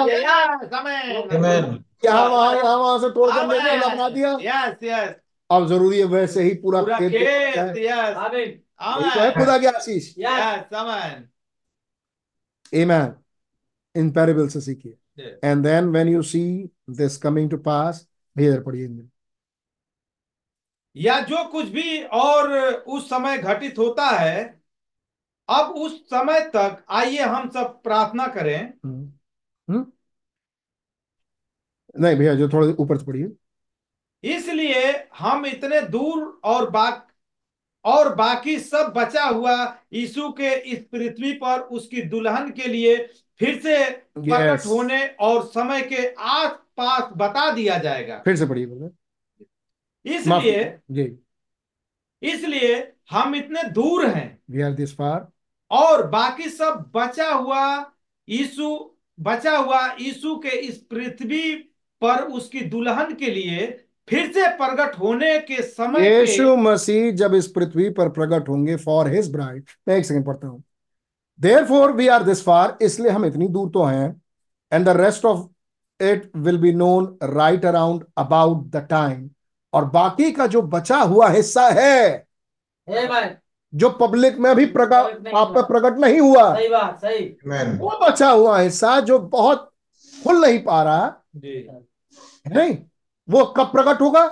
यहाँ 2.06 2.30
वहाँ 2.30 2.56
यहाँ 2.56 2.78
वहाँ 2.78 3.00
से 3.00 3.10
तोड़ 3.10 3.30
कर 3.32 3.38
Amen. 3.38 3.52
पूला 3.52 3.96
बना 3.96 4.10
दिया। 4.10 4.38
Yes 4.42 4.84
yes. 4.84 5.16
अब 5.52 5.68
ज़रूरी 5.68 6.00
है 6.00 6.06
वैसे 6.06 6.44
ही 6.44 6.54
पूरा 6.54 6.82
खेत 6.84 7.14
यस। 7.14 8.18
आमीन। 8.18 9.10
तो 9.10 9.20
है 9.20 9.32
खुदा 9.32 9.58
की 9.58 9.66
आशीष। 9.66 10.14
यस। 10.18 10.74
आमेन। 10.74 11.30
Amen. 12.76 13.12
इन 13.96 14.12
पैरेबल 14.12 14.48
से 14.48 14.62
सीखिए। 14.62 14.98
And 15.44 15.64
then 15.64 15.86
when 15.86 16.08
you 16.08 16.22
see 16.22 16.70
this 16.90 17.18
coming 17.18 17.50
to 17.52 17.58
pass 17.58 18.08
इधर 18.40 18.62
पढ़िए 18.62 18.86
इन 18.86 19.10
या 20.96 21.20
जो 21.20 21.44
कुछ 21.44 21.66
भी 21.66 22.04
और 22.04 22.54
उस 22.88 23.10
समय 23.10 23.38
घटित 23.38 23.78
होता 23.78 24.06
है 24.06 24.62
अब 25.50 25.66
उस 25.66 26.02
समय 26.10 26.40
तक 26.40 26.86
आइए 26.90 27.20
हम 27.20 27.50
सब 27.50 27.82
प्रार्थना 27.84 28.28
करें। 28.28 28.74
हम्म। 28.86 29.14
हम्म? 29.70 29.92
नहीं 32.00 32.16
भैया 32.16 32.34
जो 32.36 32.50
थोड़ा 32.50 32.68
ऊपर 32.80 32.98
से 32.98 33.06
पढ़िए। 33.06 34.36
इसलिए 34.36 34.92
हम 35.18 35.46
इतने 35.46 35.82
दूर 35.82 36.40
और 36.44 36.70
बाक 36.70 37.04
और 37.86 38.14
बाकी 38.16 38.58
सब 38.60 38.94
बचा 38.98 39.24
हुआ 39.24 39.56
यीशु 39.94 40.30
के 40.32 40.54
इस 40.72 40.80
पृथ्वी 40.92 41.32
पर 41.34 41.60
उसकी 41.60 42.02
दुल्हन 42.02 42.50
के 42.52 42.68
लिए 42.68 42.96
फिर 43.40 43.60
से 43.60 43.90
प्रकट 43.90 44.66
होने 44.66 45.06
और 45.08 45.44
समय 45.46 45.82
के 45.82 46.08
आस 46.14 46.52
पास 46.78 47.12
बता 47.18 47.52
दिया 47.52 47.78
जाएगा। 47.78 48.22
फिर 48.26 48.36
से 48.36 48.46
पढ़िए. 48.46 48.90
इसलिए 50.06 51.18
इसलिए 52.24 52.76
हम 53.12 53.36
इतने 53.36 53.64
दूर 53.64 54.06
हैं। 54.06 54.42
वी 54.52 54.62
आर 54.62 54.72
दिस 54.74 54.96
फार 54.96 55.28
और 55.72 56.08
बाकी 56.08 56.50
सब 56.50 56.92
बचा 56.96 57.32
हुआ 57.32 57.94
यीशु 58.28 58.92
बचा 59.20 59.58
हुआ 59.58 59.86
यीशु 60.00 60.36
के 60.38 60.58
इस 60.58 60.78
पृथ्वी 60.92 61.67
पर 62.02 62.22
उसकी 62.32 62.62
दुल्हन 62.70 63.14
के 63.16 63.32
लिए 63.32 63.66
फिर 64.08 64.32
से 64.34 64.48
प्रकट 64.58 64.98
होने 65.00 65.38
के 65.40 65.62
समय 65.62 66.08
यीशु 66.08 66.56
मसीह 66.58 67.12
जब 67.12 67.34
इस 67.34 67.48
पृथ्वी 67.48 67.90
पर 67.90 68.10
प्रकट 68.10 68.50
होंगे 68.50 68.76
फॉर 68.76 69.08
हिज 69.14 69.32
ब्राइड 69.32 69.64
मैं 69.88 69.96
एक 69.98 70.06
सेकंड 70.06 70.26
पढ़ता 70.26 70.48
हूँ। 70.48 70.64
There 71.40 71.66
for 71.66 71.92
we 71.92 72.08
are 72.08 72.24
this 72.24 72.44
far 72.44 72.78
इसलिए 72.82 73.12
हम 73.12 73.26
इतनी 73.26 73.48
दूर 73.48 73.70
तो 73.70 73.84
हैं 73.84 74.10
and 74.72 74.86
the 74.86 74.96
rest 74.98 75.26
of 75.26 75.46
it 76.00 76.32
will 76.38 76.58
be 76.58 76.72
known 76.74 77.18
right 77.24 77.66
around 77.66 78.04
about 78.18 78.66
the 78.72 78.86
time 78.90 79.30
और 79.74 79.86
बाकी 79.92 80.32
का 80.32 80.48
जो 80.48 80.62
बचा 80.62 80.98
हुआ 80.98 81.30
हिस्सा 81.30 81.68
है 81.70 82.26
जो 83.74 83.90
पब्लिक 84.00 84.38
में 84.38 84.50
अभी 84.50 84.66
प्रकट 84.68 85.28
आप 85.36 85.54
में 85.56 85.64
प्रकट 85.64 85.98
नहीं 86.00 86.20
हुआ 86.20 86.54
सही 86.56 86.68
बात 86.68 87.02
सही। 87.02 87.26
Amen. 87.48 87.80
वो 87.80 88.00
बचा 88.02 88.30
हुआ 88.30 88.60
हिस्सा 88.60 89.00
जो 89.00 89.20
बहुत 89.20 89.70
खुल 90.14 90.42
नहीं 90.42 90.60
पा 90.64 90.82
रहा 90.84 91.14
जी। 91.36 91.68
नहीं 92.54 92.78
वो 93.30 93.46
कब 93.46 93.72
प्रकट 93.72 94.02
होगा? 94.02 94.26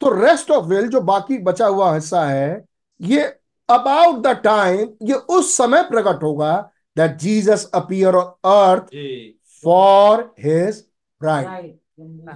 तो 0.00 0.22
रेस्ट 0.22 0.50
ऑफ़ 0.50 0.64
विल 0.64 0.88
जो 0.88 1.00
बाकी 1.00 1.38
बचा 1.38 1.66
हुआ 1.66 1.94
हिस्सा 1.94 2.24
है 2.24 2.64
ये 3.00 3.22
अबाउट 3.68 4.16
द 4.16 4.26
टाइम 4.26 4.88
ये 5.02 5.14
उस 5.14 5.56
समय 5.56 5.82
प्रकट 5.82 6.22
होगा 6.22 6.70
that 6.96 7.16
Jesus 7.16 7.70
appear 7.74 8.14
on 8.14 8.32
earth 8.44 8.86
for 9.64 10.34
his 10.40 10.84
bride 11.20 11.48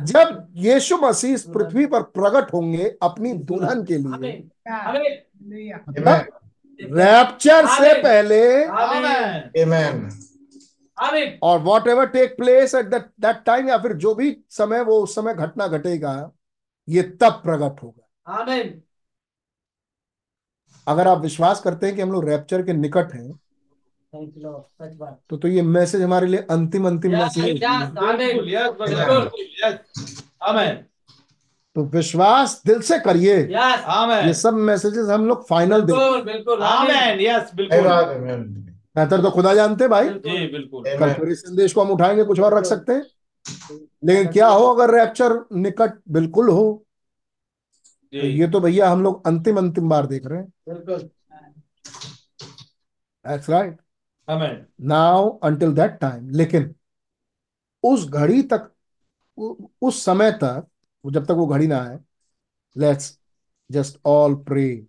जब 0.04 0.46
यीशु 0.56 0.96
मसीह 0.96 1.34
इस 1.34 1.42
पृथ्वी 1.42 1.86
पर 1.86 2.02
प्रकट 2.02 2.52
होंगे 2.52 2.96
अपनी 3.02 3.32
दुल्हन 3.32 3.84
के 3.84 3.96
लिए 3.96 4.32
रैप्चर 6.80 7.66
से। 7.66 8.02
पहले 8.02 8.64
आमीन 8.64 9.04
आमेन 9.04 9.50
Amen. 9.56 10.02
Amen. 10.02 10.10
और 11.42 11.58
whatever 11.88 12.06
take 12.08 12.36
place 12.36 12.74
at 12.74 12.86
that 12.86 13.06
that 13.20 13.42
time 13.46 13.68
या 13.68 13.78
फिर 13.78 13.92
जो 14.04 14.14
भी 14.14 14.36
समय 14.50 14.80
वो 14.82 15.00
उस 15.02 15.14
समय 15.14 15.34
घटना 15.34 15.66
घटेगा 15.68 16.12
ये 16.88 17.02
तब 17.20 17.40
प्रकट 17.44 17.82
होगा। 17.82 18.38
Amen. 18.38 18.70
अगर 20.86 21.08
आप 21.08 21.18
विश्वास 21.18 21.60
करते 21.60 21.86
हैं 21.86 21.94
कि 21.96 22.02
हम 22.02 22.12
लोग 22.12 22.28
रैप्चर 22.28 22.62
के 22.62 22.72
निकट 22.72 23.12
हैं 23.14 23.32
तो 25.30 25.36
तो 25.36 25.48
ये 25.48 25.62
मैसेज 25.62 26.02
हमारे 26.02 26.26
लिए 26.26 26.40
अंतिम 26.50 26.86
अंतिम 26.86 27.12
मैसेज 27.12 27.64
आमेन। 30.42 30.84
तो 31.76 31.82
विश्वास 31.94 32.60
दिल 32.66 32.80
से 32.82 32.98
करिए। 32.98 33.36
ये 33.36 34.34
सब 34.34 34.54
मैसेजेस 34.68 35.08
हम 35.08 35.26
लोग 35.28 35.46
फाइनल 35.48 35.82
दे 35.82 35.92
बिल्कुल 35.92 36.22
बिल्कुल 36.22 36.62
यस 37.20 37.50
बिल्कुल. 37.54 38.74
बेहतर 38.96 39.22
तो 39.22 39.30
खुदा 39.30 39.54
जानते 39.54 39.88
भाई। 39.88 40.08
जी 40.08 40.46
बिल्कुल। 40.46 40.84
कल 40.98 41.12
फिर 41.12 41.28
इस 41.28 41.40
संदेश 41.40 41.72
को 41.72 41.80
हम 41.80 41.90
उठाएँगे 41.90 42.24
कुछ 42.24 42.40
और 42.40 42.54
रख 42.54 42.64
सकते 42.64 42.92
हैं। 42.92 43.04
लेकिन 44.04 44.32
क्या 44.32 44.48
हो 44.48 44.66
अगर 44.66 44.94
रैप्चर 44.94 45.38
निकट 45.52 45.98
बिल्कुल 46.08 46.48
हो? 46.48 46.82
तो 48.12 48.26
ये 48.26 48.48
तो 48.48 48.60
भैया 48.60 48.88
हम 48.90 49.02
लोग 49.02 49.26
अंतिम 49.26 49.56
अंतिम 49.58 49.88
बार 49.88 50.06
देख 50.06 50.26
रहे 50.26 50.38
हैं। 50.38 50.48
बिल्कुल। 50.68 51.10
That's 53.24 53.50
right 53.50 53.78
now 54.82 55.28
until 55.38 55.72
that 55.74 55.98
time 56.00 56.28
लेकिन 56.30 56.74
उस 57.84 58.08
घड़ी 58.08 58.42
तक 58.42 58.70
उस 59.82 60.04
समय 60.04 60.30
तक 60.32 60.66
वो 61.04 61.10
जब 61.10 61.24
तक 61.24 61.30
वो 61.30 61.46
घड़ी 61.46 61.66
ना 61.66 61.80
आए 61.80 61.98
लेट्स 62.76 63.18
जस्ट 63.70 63.98
ऑल 64.06 64.34
प्रे 64.44 64.86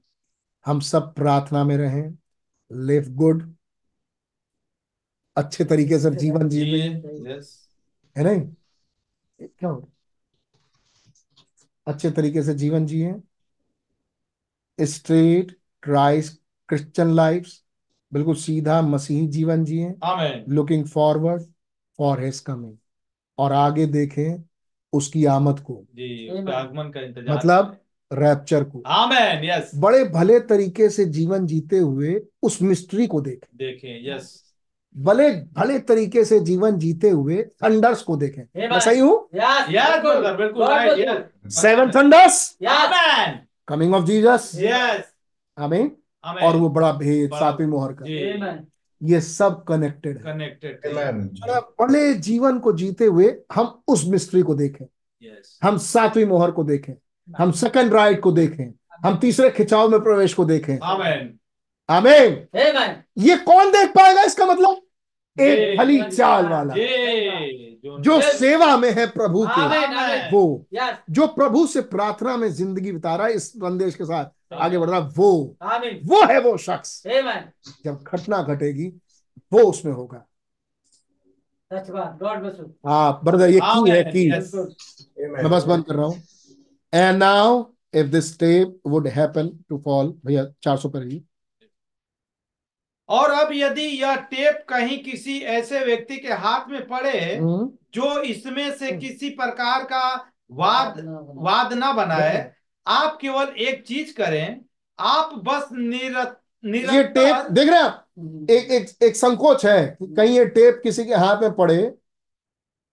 हम 0.65 0.79
सब 0.79 1.13
प्रार्थना 1.13 1.63
में 1.63 1.75
रहें। 1.77 2.17
लिव 2.71 3.05
गुड 3.09 3.43
अच्छे 5.38 5.65
तरीके 5.65 5.99
से 5.99 6.09
जीवन 6.11 6.49
जी 6.49 6.59
जीवे 6.59 6.80
है 8.15 8.23
नहीं? 8.23 8.41
क्या? 9.39 9.69
हो 9.69 9.89
अच्छे 11.88 12.11
तरीके 12.11 12.43
से 12.43 12.53
जीवन 12.53 12.85
जिए। 12.85 13.14
स्ट्रेट 14.80 15.51
क्राइस्ट 15.84 16.39
क्रिश्चियन 16.69 17.14
लाइफ 17.15 17.47
बिल्कुल 18.11 18.35
सीधा 18.35 18.81
मसीही 18.81 19.27
जीवन 19.27 19.64
जिए। 19.65 19.93
Looking 20.49 20.85
forward 20.88 21.43
for 21.99 22.23
his 22.23 22.39
coming 22.39 22.76
और 23.38 23.53
आगे 23.53 23.85
देखें 23.85 24.43
उसकी 24.93 25.26
आमद 25.26 25.59
को। 25.59 25.76
आगमन 25.76 26.89
का 26.89 27.01
इंतज़ार 27.01 27.35
मतलब 27.35 27.77
रैप्चर 28.11 28.64
को। 28.64 28.81
आमेन 28.88 29.43
यस 29.43 29.72
बड़े 29.76 30.03
भले 30.09 30.39
तरीके 30.39 30.89
से 30.89 31.05
जीवन 31.11 31.45
जीते 31.47 31.77
हुए 31.77 32.19
उस 32.41 32.61
मिस्ट्री 32.61 33.07
को 33.07 33.22
देखें। 33.22 33.47
देखें 33.57 34.07
यस 34.07 34.47
भले 34.98 35.30
भले 35.32 35.80
तरीके 35.80 36.26
से 36.26 36.40
जीवन 36.40 36.78
जीते 36.78 37.10
हुए 37.10 37.44
थंडर्स 37.64 38.02
को 38.02 38.15
देखें। 38.18 38.69
मैं 38.69 38.80
सही 38.80 38.99
हूँ? 38.99 39.30
Seven 41.49 41.91
thunders 41.91 42.57
coming 43.68 43.94
of 43.95 44.06
Jesus 44.06 44.52
हमें 45.60 45.91
और 46.44 46.56
वो 46.56 46.69
बड़ा 46.69 46.91
भेद 46.91 47.30
सातवीं 47.34 47.68
मोहर 47.68 47.94
का। 47.94 48.06
ये 49.02 49.22
सब 49.22 49.64
कनेक्टेड 49.64 50.18
है। 50.18 50.24
Connected 50.24 50.82
Amen. 50.86 51.61
बड़े 51.82 52.14
जीवन 52.14 52.60
को 52.60 52.74
जीते 52.74 53.06
हुए 53.06 53.36
हम 53.53 53.82
उस 53.88 54.06
मिस्ट्री 54.07 54.41
को 54.41 54.56
देखें। 54.56 54.86
यस 55.24 55.60
हम 55.64 55.78
सातवीं 55.78 56.26
मोहर 56.26 56.52
को 56.52 56.64
देखें। 56.64 56.94
हम 57.38 57.52
सेकंड 57.52 57.94
राइट 57.94 58.19
को 58.22 58.32
देखें। 58.32 58.65
हम 59.06 59.18
तीसरे 59.18 59.49
खिंचाव 59.49 59.90
में 59.90 59.99
प्रवेश 59.99 60.34
को 60.34 60.45
देखें। 60.45 60.78
आमेन 60.84 61.34
आमीन 61.90 62.48
ये 63.18 63.36
कौन 63.38 63.72
देख 63.72 63.90
पाएगा 63.90 64.24
इसका 64.24 64.45
मतलब? 64.45 64.82
एक 65.39 65.77
भली 65.80 66.01
चाल 66.03 66.45
वाला। 66.45 66.73
जो 68.01 68.19
सेवा 68.22 68.77
में 68.77 68.89
है 68.91 69.05
प्रभु 69.07 69.45
के. 69.49 70.30
वो। 70.31 70.65
जो 71.09 71.27
प्रभु 71.27 71.65
से 71.68 71.81
प्रार्थना 71.81 72.38
में 72.38 72.49
ज़िंदगी 72.51 72.91
बिता 72.91 73.15
रहा 73.15 73.27
है 73.27 73.34
इस 73.34 73.49
संदेश 73.49 73.95
के 73.95 74.05
साथ 74.05 74.53
आगे 74.53 74.77
बढ़ 74.77 74.89
रहा 74.89 74.99
वो। 75.18 75.31
वो 76.05 76.23
है 76.26 76.39
वो 76.41 76.57
शख्स। 76.57 77.03
जब 77.07 78.03
घटना 78.07 78.41
घटेगी 78.43 78.88
वो 79.51 79.59
उसमें 79.59 79.93
होगा। 79.93 80.26
सच 81.72 81.89
बात. 81.89 82.19
God 82.23 82.38
bless 82.41 82.59
you. 82.59 82.68
हाँ 82.88 83.19
ब्रदर 83.23 83.49
ये 83.49 83.59
की 83.64 83.89
है 83.89 84.03
Amen. 84.03 84.14
की? 84.14 85.27
मैं 85.27 85.49
बस 85.51 85.64
बंद 85.64 85.85
कर 85.85 85.95
रहा 85.95 86.05
हूँ। 86.05 86.22
And 86.93 87.18
now 87.18 87.64
if 87.93 88.07
this 88.07 88.38
tape 88.39 88.80
would 88.88 89.07
happen 89.07 89.49
to 89.69 89.77
fall 89.85 90.14
भैया 90.26 90.45
400 90.64 90.89
पर 90.89 91.07
ही। 91.07 91.22
और 93.09 93.31
अब 93.31 93.49
यदि 93.53 93.81
यह 93.81 94.15
टेप 94.15 94.65
कहीं 94.69 95.03
किसी 95.03 95.39
ऐसे 95.39 95.79
व्यक्ति 95.85 96.17
के 96.17 96.34
हाथ 96.34 96.69
में 96.69 96.88
पड़े 96.88 97.35
हम्म, 97.35 97.69
जो 97.93 98.21
इसमें 98.21 98.71
से 98.71 98.91
किसी 98.91 99.29
प्रकार 99.29 99.84
का 99.84 100.07
वाद 100.51 100.93
वाद 101.35 101.73
ना 101.73 101.91
बनाए। 101.93 102.53
आप 102.88 103.17
केवल 103.21 103.47
एक 103.59 103.84
चीज़ 103.88 104.13
करें 104.13 104.61
आप 104.99 105.34
बस 105.43 105.69
निरत 105.71 106.41
ये 106.93 107.03
टेप 107.03 107.47
देख 107.51 107.69
रहे 107.69 107.77
हैं 107.77 107.85
आप? 107.85 108.05
एक 108.51 108.71
एक 108.71 109.03
एक 109.03 109.15
संकोच 109.15 109.65
है 109.65 109.85
कि 109.99 110.13
कहीं 110.15 110.38
ये 110.38 110.45
टेप 110.45 110.79
किसी 110.84 111.05
के 111.05 111.15
हाथ 111.15 111.41
में 111.41 111.51
पड़े 111.51 111.93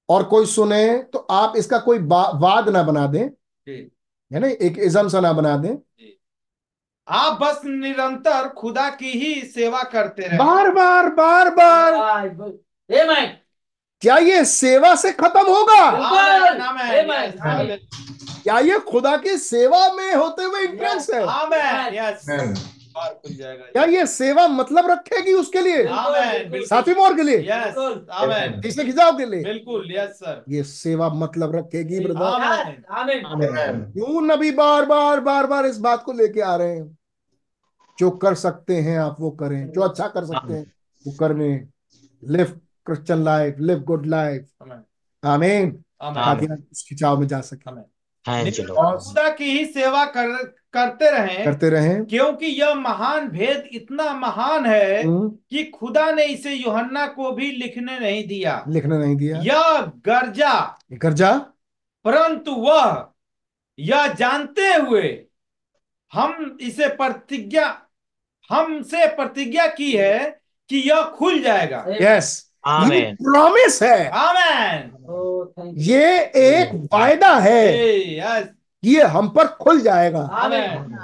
और 0.08 0.24
कोई 0.24 0.46
सुने 0.46 0.86
तो 1.12 1.18
आप 1.18 1.56
इसका 1.56 1.78
कोई 1.78 1.98
वाद 1.98 2.68
ना 2.68 2.82
बना 2.82 3.06
दें। 3.06 3.20
है 4.32 4.40
ना? 4.40 4.46
एक 4.48 4.78
इज्म 4.78 5.08
सा 5.08 5.20
ना 5.20 5.32
बना 5.32 5.56
दें। 5.56 5.74
आप 7.08 7.38
बस 7.42 7.60
निरंतर 7.64 8.48
खुदा 8.48 8.90
की 8.90 9.10
ही 9.10 9.42
सेवा 9.42 9.82
करते 9.82 10.22
रहे। 10.22 10.38
बार 10.38 10.70
बार 10.70 11.08
बार 11.08 11.50
बार। 11.50 11.92
Amen. 12.92 13.26
क्या 14.00 14.16
ये 14.16 14.44
सेवा 14.44 14.94
से 14.94 15.12
खत्म 15.12 15.40
होगा? 15.40 15.90
क्या 18.42 18.58
ये 18.58 18.78
खुदा 18.78 19.16
की 19.16 19.36
सेवा 19.36 19.92
में 19.92 20.14
होते 20.14 20.42
हुए 20.42 20.60
इंटरेस्ट 20.60 21.10
है? 21.14 21.22
बार 22.96 23.12
खुल 23.14 23.34
जाएगा। 23.34 23.64
क्या 23.64 23.84
ये 23.90 24.06
सेवा 24.06 24.46
मतलब 24.48 24.90
रखेगी 24.90 25.32
उसके 25.32 25.60
लिए? 25.60 25.84
आमेन, 25.86 26.50
बिल्कुल, 26.50 26.66
सातवीं 26.68 26.94
मोहर 26.94 27.14
के 27.14 27.22
लिए? 27.22 27.38
तीसरे 28.62 28.84
खिंचाव 28.84 29.16
के 29.18 29.26
लिए? 29.26 29.42
बिल्कुल 29.44 29.92
यस 29.92 30.10
सर 30.18 30.44
ये 30.48 30.62
सेवा 30.64 31.08
मतलब 31.14 31.54
रखेगी 31.56 32.00
ब्रदर 32.00 32.22
आमेन, 32.22 32.82
Amen. 32.94 33.24
Amen. 33.26 33.80
क्यों 33.92 34.22
नबी 34.22 34.50
बार 34.52 34.84
बार 34.86 35.20
बार 35.20 35.46
बार 35.46 35.66
इस 35.66 35.78
बात 35.78 36.02
को 36.04 36.12
लेके 36.12 36.40
आ 36.40 36.54
रहे 36.56 36.74
हैं? 36.76 36.96
जो 37.98 38.10
कर 38.10 38.34
सकते 38.34 38.76
हैं 38.76 38.98
आप 38.98 39.16
वो 39.20 39.30
करें 39.30 39.70
जो 39.72 39.80
अच्छा 39.80 40.08
कर 40.08 40.24
सकते 40.24 40.52
हैं 40.52 40.64
वो 41.04 41.12
करने। 41.12 41.48
Live 42.22 42.60
Christian 42.86 43.24
life 43.24 43.56
live 43.60 43.78
good 43.82 44.06
life 44.06 44.48
amen, 45.22 45.70
उस 46.72 46.84
खिंचाव 46.88 47.18
में 47.20 47.26
जा 47.28 47.40
सके। 47.40 47.70
खुदा 49.04 49.28
की 49.30 49.44
ही 49.44 49.64
सेवा 49.64 50.04
कर 50.04 50.54
करते 50.72 51.10
रहें 51.10 51.44
करते 51.44 51.70
रहें। 51.70 52.04
क्योंकि 52.04 52.46
यह 52.46 52.74
महान 52.74 53.28
भेद 53.28 53.68
इतना 53.72 54.14
महान 54.14 54.66
है 54.66 55.02
हम्म, 55.04 55.28
कि 55.28 55.64
खुदा 55.64 56.10
ने 56.10 56.24
इसे 56.24 56.54
यूहन्ना 56.54 57.06
को 57.06 57.32
भी 57.32 57.50
लिखने 57.50 57.98
नहीं 57.98 58.28
दिया। 58.28 58.64
लिखने 58.68 58.98
नहीं 58.98 59.16
दिया। 59.16 59.38
यह 59.38 59.80
गर्जा। 59.80 60.78
गर्जा? 60.92 61.38
परंतु 62.04 62.52
वह 62.52 63.08
यह 63.78 64.06
जानते 64.06 64.74
हुए 64.74 65.26
हम 66.12 66.58
इसे 66.60 66.88
प्रतिज्ञा 66.88 67.82
हमसे 68.50 69.06
प्रतिज्ञा 69.06 69.66
की 69.66 69.92
है 69.92 70.40
कि 70.68 70.76
यह 70.78 71.02
खुल 71.02 71.42
जाएगा। 71.42 71.84
यस 71.88 72.50
आमेन 72.50 72.53
प्रॉमिस 72.66 73.82
है। 73.82 74.08
आमेन। 74.08 74.90
Oh, 75.10 75.46
thank 75.58 75.70
you. 75.70 75.88
ये 75.88 76.18
एक 76.36 76.88
वायदा 76.92 77.34
है। 77.38 77.78
यस 78.18 78.48
ये 78.84 79.02
हम 79.02 79.28
पर 79.28 79.46
खुल 79.46 79.80
जाएगा। 79.80 80.44
Amen. 80.44 80.94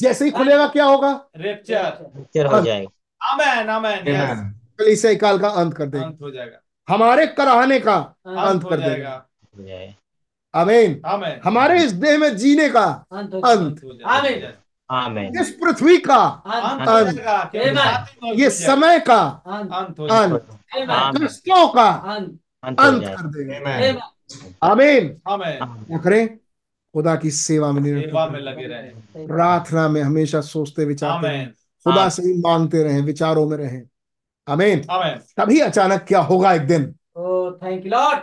जैसे 0.00 0.24
ही 0.24 0.30
खुलेगा 0.30 0.68
क्या 0.68 0.84
होगा? 0.84 1.24
रेप्चर 1.36 2.46
हो 2.46 2.60
जाएगा। 2.62 2.88
आमेन 3.22 3.68
आमेन 3.68 4.54
यस 4.80 5.02
काल 5.20 5.38
का 5.38 5.48
अंत 5.48 5.74
कर 5.74 5.86
देगा। 5.86 6.04
अंत 6.04 6.18
हो 6.22 6.30
जाएगा। 6.30 6.94
हमारे 6.94 7.26
कराहने 7.26 7.80
का 7.80 7.96
अंत 8.26 8.62
कर 8.68 8.80
जाएगा 8.80 8.94
देगा। 8.94 9.26
हो 9.58 9.64
जाएगा 9.64 10.60
आमीन। 10.60 11.02
हमारे 11.44 11.82
इस 11.84 11.92
देह 11.92 12.18
में 12.18 12.36
जीने 12.36 12.68
का 12.68 12.84
अंत 13.12 13.34
अंत। 13.34 13.80
जाएगा। 13.84 14.48
आमीन। 14.90 15.40
इस 15.40 15.50
पृथ्वी 15.50 15.98
का 15.98 16.42
अंत। 16.88 18.08
ये 18.38 18.50
समय 18.50 19.00
का 19.00 19.22
अंत। 20.06 20.46
हो 20.84 21.26
कष्टों 21.26 21.68
का 21.68 21.90
अंत 22.64 22.80
हो 22.80 23.16
कर 23.16 23.26
देगा. 23.26 24.12
आमीन 24.62 25.08
क्या 25.28 25.98
करें 25.98 26.36
खुदा 26.94 27.16
की 27.16 27.30
सेवा 27.30 27.72
में 27.72 27.82
निरंतर 27.82 28.06
सेवा 28.06 28.26
में 28.26 28.40
लगे 28.40 28.66
रहे 28.66 29.26
प्रार्थना 29.26 29.88
में 29.88 30.02
हमेशा 30.02 30.40
सोचते 30.40 30.84
विचारते 30.84 31.28
रहें 31.28 31.50
खुदा 31.52 32.08
से 32.08 32.22
ही 32.22 32.40
मांगते 32.40 32.82
रहें 32.82 33.00
विचारों 33.02 33.48
में 33.48 33.56
रहें 33.56 33.82
आमीन 34.48 34.80
तभी 35.36 35.60
अचानक 35.60 36.04
क्या 36.08 36.20
होगा 36.20 36.52
एक 36.52 36.62
दिन 36.62 36.84
थैंक 36.86 37.86
यू 37.86 37.92
you, 37.92 37.98
Lord. 37.98 38.18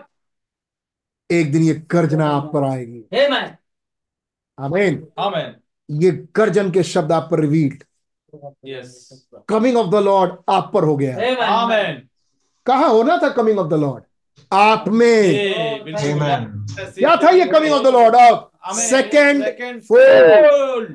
एक 1.32 1.52
दिन 1.52 1.64
ये 1.64 1.84
गर्जना 1.92 2.30
आप 2.30 2.52
पर 2.54 2.64
आएगी 2.64 3.04
Amen. 3.12 3.48
आमीन 4.60 5.56
ये 5.90 6.28
गर्जन 6.36 6.72
के 6.72 6.84
शब्द 6.84 7.12
आप 7.12 7.28
पर 7.32 7.40
revealed 7.40 7.84
coming 9.48 9.78
of 9.78 9.88
the 9.88 9.96
Lord 9.96 10.36
आप 10.50 10.72
पर 10.74 10.84
हो 10.84 10.98
गया 10.98 11.16
है. 11.18 11.36
आमेन 11.36 12.10
कहा 12.66 12.88
होना 12.88 13.18
था 13.18 13.30
कमिंग 13.30 13.60
ऑफ़ 13.60 13.68
द 13.68 13.74
लॉर्ड 13.74 14.04
आप 14.52 14.86
में। 14.88 15.54
Amen. 15.94 16.68
क्या 16.98 17.16
था 17.16 17.30
ये 17.30 17.46
coming 17.46 17.74
of 17.74 17.84
the 17.84 17.88
Lord 17.88 18.16
of 18.16 18.78
second 18.78 19.84
fold 19.84 20.94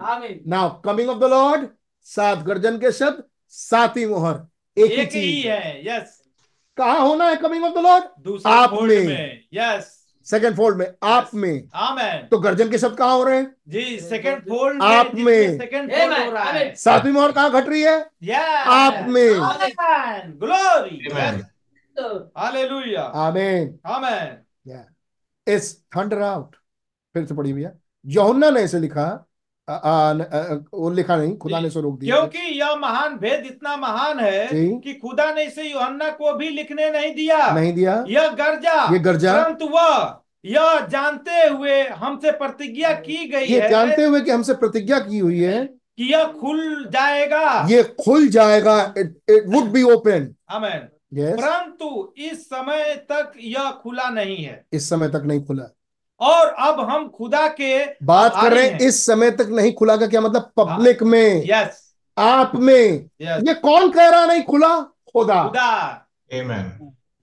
now 0.49 0.82
coming 0.82 1.11
of 1.11 1.19
the 1.19 1.24
Lord 1.24 1.69
सात 2.07 2.39
गर्जन 2.39 2.78
के 2.78 2.93
शब्द 2.93 3.23
सातवीं 3.53 4.07
मोहर 4.07 4.47
एक 4.77 4.90
ही 4.90 4.93
एक 4.93 5.01
ही 5.01 5.07
चीज़। 5.07 5.49
है 5.49 5.86
यस 5.86 6.23
कहा 6.78 6.93
होना 6.93 7.28
है 7.28 7.36
कमिंग 7.36 7.65
ऑफ़ 7.65 7.74
द 7.74 7.78
लॉर्ड 7.78 8.05
आप 8.47 8.82
में। 8.82 9.07
में 9.07 9.40
यस 9.55 9.99
सेकेंड 10.27 10.57
फोल्ड 10.57 10.77
में 10.77 10.95
आप 11.03 11.31
में। 11.35 11.69
आमेन 11.74 12.28
तो 12.31 12.39
गर्जन 12.39 12.70
के 12.70 12.78
शब्द 12.78 12.97
कहाँ 12.97 13.16
हो 13.16 13.24
रहे 13.24 13.36
हैं? 13.36 13.55
जी 13.69 14.01
सेकेंड 14.01 14.43
फोल्ड 14.43 14.82
आप 14.82 15.11
में। 15.15 15.59
Second 15.59 15.90
Amen. 15.90 16.01
फोल्ड 16.01 16.24
हो 16.24 16.31
रहा 16.32 16.45
है। 16.45 16.65
Amen. 16.65 16.81
सातवीं 16.81 17.12
मोहर 17.12 17.32
कहाँ 17.32 17.51
घट 17.51 17.69
रही 17.69 17.82
है? 17.82 18.07
यस 18.23 18.66
आप 18.66 19.05
में। 19.09 19.35
Amen 19.35 21.47
glory 22.01 22.97
Amen. 22.97 23.15
आमीन 23.15 23.79
आमेन 23.87 24.85
इस 25.49 25.83
थंडर 25.97 26.23
आउट 26.23 26.57
फिर 27.15 27.27
से 27.27 27.35
पढ़िए 27.35 27.53
भैया। 27.53 27.70
यहुन्ना 28.07 28.51
ने 28.51 28.62
इसे 28.62 28.79
लिखा 28.79 29.25
आ, 29.69 29.75
आ, 29.75 30.12
आ, 30.12 30.15
वो 30.75 30.91
लिखा 30.91 31.16
नहीं 31.16 31.39
खुदा 31.39 31.61
ने 31.61 31.66
इसे 31.66 31.81
रोक 31.81 31.99
दिया। 31.99 32.16
क्योंकि 32.16 32.39
यह 32.39 32.77
महान 32.77 33.16
भेद 33.16 33.47
इतना 33.47 33.77
महान 33.77 34.20
है 34.20 34.47
जी। 34.47 34.69
कि 34.69 34.95
खुदा 34.95 35.33
ने 35.33 35.45
इसे 35.45 35.62
यूहन्ना 35.62 36.11
को 36.11 36.33
भी 36.33 36.49
लिखने 36.49 36.91
नहीं 36.91 37.15
दिया। 37.15 37.51
नहीं 37.51 37.73
दिया। 37.73 38.05
यह 38.09 38.29
गर्जा। 38.29 38.93
ये 38.93 38.99
गर्जा। 38.99 39.45
परंतु 39.45 39.66
वह 39.66 40.20
यह 40.45 40.87
जानते 40.87 41.49
हुए 41.49 41.89
हमसे 41.89 42.31
प्रतिज्ञा 42.31 42.93
की 42.93 43.29
गई 43.29 43.45
ये 43.45 43.61
है। 43.61 43.70
जानते 43.70 44.05
हुए 44.05 44.20
कि 44.20 44.31
हमसे 44.31 44.55
प्रतिज्ञा 44.55 45.01
की 45.01 45.19
हुई 45.19 45.43
है। 45.43 45.66
कि 45.66 46.12
यह 46.12 46.25
खुल 46.25 46.85
जाएगा। 46.85 47.66
ये 47.69 47.83
खुल 47.83 48.29
जाएगा। 48.29 48.95
It 48.99 49.20
would 49.47 49.65
be 49.65 49.83
open 49.83 50.35
amen 50.51 50.89
yes 51.14 51.40
परंतु 51.40 52.14
इस 52.16 52.47
समय 52.47 52.94
तक 52.94 53.32
यह 53.40 53.70
खुला 53.70 54.10
नहीं 54.10 54.36
है। 54.36 54.66
इस 54.72 54.89
समय 54.89 55.09
तक 55.09 55.22
नहीं 55.24 55.44
खुला। 55.44 55.64
और 56.20 56.47
अब 56.47 56.80
हम 56.80 57.09
खुदा 57.09 57.48
के 57.48 57.85
बात 57.85 58.32
कर 58.43 58.52
रहे 58.52 58.68
हैं 58.68 58.78
इस 58.78 59.06
समय 59.06 59.30
तक 59.30 59.47
नहीं 59.48 59.72
खुला 59.72 59.97
का 59.97 60.06
क्या 60.06 60.20
मतलब? 60.20 60.52
पब्लिक 60.56 61.02
में। 61.02 61.43
यस 61.47 61.94
आप 62.18 62.52
में। 62.55 63.10
यस 63.20 63.43
ये 63.48 63.55
कौन 63.55 63.93
कह 63.93 64.09
रहा 64.09 64.26
नहीं 64.26 64.43
खुला? 64.43 64.80
खुदा। 64.82 65.43
खुदा। 65.43 66.05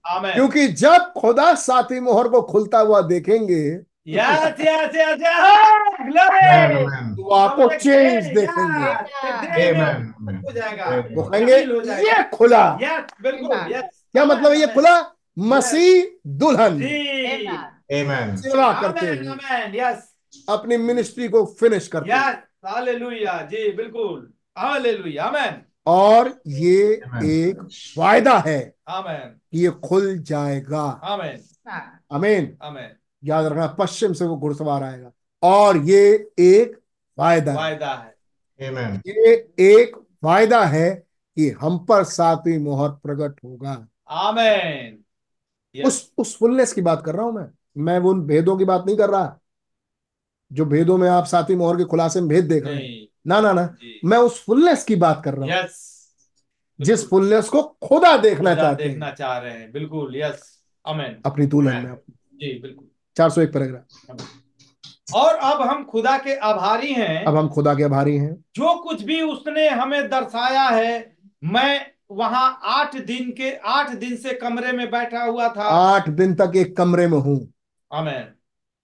आमेन 0.06 0.34
क्योंकि 0.34 0.68
जब 0.68 1.12
खुदा 1.12 1.54
सातवीं 1.54 2.00
मोहर 2.00 2.28
को 2.28 2.42
खुलता 2.42 2.78
हुआ 2.78 3.00
देखेंगे 3.00 3.85
yes 4.06 4.60
yes 4.60 4.94
yes 4.94 5.20
yes 5.20 5.46
glory 6.00 6.40
Amen. 6.48 7.06
तो 7.16 7.34
आपको 7.34 7.68
चेंज 7.76 8.26
देखेंगे. 8.34 8.90
वो 11.14 11.22
कहेंगे 11.22 11.56
ये 11.56 12.22
खुला 12.34 12.64
यस 12.82 13.04
बिल्कुल 13.22 13.72
यस 13.72 13.84
क्या 14.12 14.24
मतलब 14.24 14.50
है 14.52 14.58
ये 14.58 14.66
खुला 14.74 14.94
मसीह 15.50 16.04
दुल्हन. 16.42 16.78
सेवा 18.42 18.72
करते 18.82 19.06
आमेन 19.08 19.74
यस 19.74 19.98
अपनी 20.48 20.76
मिनिस्ट्री 20.76 21.28
को 21.28 21.44
फिनिश 21.60 21.88
करते 21.88 22.10
यस 22.12 22.36
हालेलुया 22.66 23.34
जी 23.50 23.70
बिल्कुल 23.76 24.28
हालेलुया 24.58 25.24
आमेन 25.24 25.62
और 25.86 26.32
ये 26.60 27.00
Amen. 27.06 27.24
एक 27.24 27.58
वायदा 27.98 28.36
है 28.46 28.60
आमेन 28.98 29.34
ये 29.54 29.70
खुल 29.84 30.16
जाएगा 30.30 30.84
आमेन 31.14 31.40
अमीन 32.12 32.56
आमेन 32.62 32.90
याद 33.26 33.46
रखना 33.46 33.66
पश्चिम 33.66 34.12
से 34.12 34.24
वो 34.24 34.36
घुड़सवार 34.36 34.82
आएगा। 34.82 35.12
और 35.42 35.76
ये 35.76 36.30
एक 36.38 36.80
वायदा 37.18 37.50
है। 37.50 37.56
वायदा 37.56 37.94
है। 37.94 38.16
Amen. 38.60 39.02
ये 39.06 39.34
एक 39.60 39.96
वायदा 40.24 40.64
है 40.64 41.06
कि 41.36 41.50
हम 41.50 41.78
पर 41.78 42.04
सातवीं 42.04 42.58
मोहर 42.58 42.88
प्रकट 42.88 43.44
होगा। 43.44 43.88
आमेन। 44.08 44.98
Yes. 45.76 45.86
उस 45.86 46.12
उस 46.18 46.38
फुलनेस 46.38 46.72
की 46.72 46.80
बात 46.80 47.02
कर 47.06 47.14
रहा 47.14 47.26
हूँ 47.26 47.32
मैं। 47.32 47.46
मैं 47.78 47.98
उन 47.98 48.22
भेदों 48.22 48.56
की 48.56 48.64
बात 48.64 48.84
नहीं 48.86 48.96
कर 48.96 49.10
रहा। 49.10 49.38
जो 50.52 50.64
भेदों 50.64 50.98
में 50.98 51.08
आप 51.08 51.24
सातवीं 51.24 51.56
मोहर 51.56 51.76
के 51.76 51.84
खुलासे 51.84 52.20
में 52.20 52.28
भेद 52.28 52.44
देख 52.44 52.66
रहे 52.66 52.76
हैं। 52.76 53.06
ना 53.26 53.40
ना 53.40 53.52
ना। 53.52 53.66
जी। 53.66 54.00
मैं 54.04 54.18
उस 54.18 54.44
फुलनेस 54.44 54.84
की 54.84 54.96
बात 54.96 55.22
कर 55.24 55.34
रहा 55.34 55.42
हूँ। 55.42 55.64
यस 55.64 55.92
जिस 56.80 57.08
फुलनेस 57.08 57.48
को 57.48 57.62
खुदा 57.62 58.16
देखना 58.16 58.50
खुदा 58.50 58.62
चाहते 58.62 58.88
देखना 58.88 59.06
हैं 59.06 59.14
चाह 59.14 59.38
रहे 59.38 59.52
हैं। 59.52 59.72
बिल्कुल 59.72 60.16
यस 60.16 60.62
आमेन 60.86 61.22
अपनी 61.26 61.46
दुल्हन 61.46 61.86
में 61.86 61.94
जी 62.34 62.58
बिल्कुल। 62.58 62.88
चार 63.16 63.30
सौ 63.30 63.40
एक 63.40 63.52
पैराग्राफ। 63.52 65.14
और 65.14 65.34
अब 65.34 65.60
हम 65.62 65.84
खुदा 65.84 66.16
के 66.18 66.34
आभारी 66.36 66.92
हैं। 66.92 67.24
अब 67.24 67.36
हम 67.36 67.48
खुदा 67.48 67.74
के 67.74 67.82
आभारी 67.82 68.16
हैं। 68.16 68.34
जो 68.56 68.74
कुछ 68.78 69.02
भी 69.02 69.20
उसने 69.22 69.68
हमें 69.68 70.08
दर्शाया 70.08 70.62
है 70.62 71.16
मैं 71.44 71.86
वहाँ 72.10 72.58
आठ 72.64 72.96
दिन 72.96 73.30
के 73.30 73.50
आठ 73.66 73.90
दिन 73.90 74.16
से 74.16 74.32
कमरे 74.34 74.72
में 74.72 74.90
बैठा 74.90 75.22
हुआ 75.24 75.48
था। 75.48 75.62
आठ 75.62 76.08
दिन 76.08 76.34
तक 76.34 76.52
एक 76.56 76.76
कमरे 76.76 77.06
में 77.06 77.18
हूँ। 77.18 77.52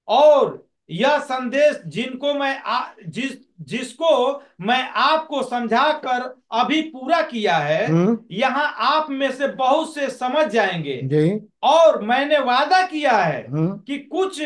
और 0.09 0.72
यह 0.93 1.19
संदेश 1.19 1.82
जिनको 1.86 2.35
मैं 2.35 2.62
आ, 2.62 2.85
जिस 3.06 3.32
जिसको 3.60 4.43
मैं 4.60 4.89
आपको 4.90 5.43
समझा 5.43 5.93
कर 6.05 6.23
अभी 6.52 6.82
पूरा 6.82 7.23
किया 7.23 7.56
है 7.56 7.86
हम्म, 7.86 8.19
यहाँ 8.31 8.74
आप 8.78 9.10
में 9.10 9.32
से 9.32 9.48
बहुत 9.48 9.94
से 9.94 10.10
समझ 10.10 10.47
जाएँगे। 10.47 11.01
और 11.62 12.02
मैंने 12.02 12.39
वादा 12.39 12.82
किया 12.86 13.16
है 13.16 13.47
हम्म, 13.51 13.78
कि 13.78 13.98
कुछ 13.98 14.43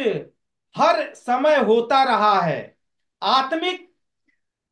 हर 0.77 1.13
समय 1.15 1.57
होता 1.57 2.03
रहा 2.05 2.41
है। 2.41 2.77
आत्मिक 3.23 3.89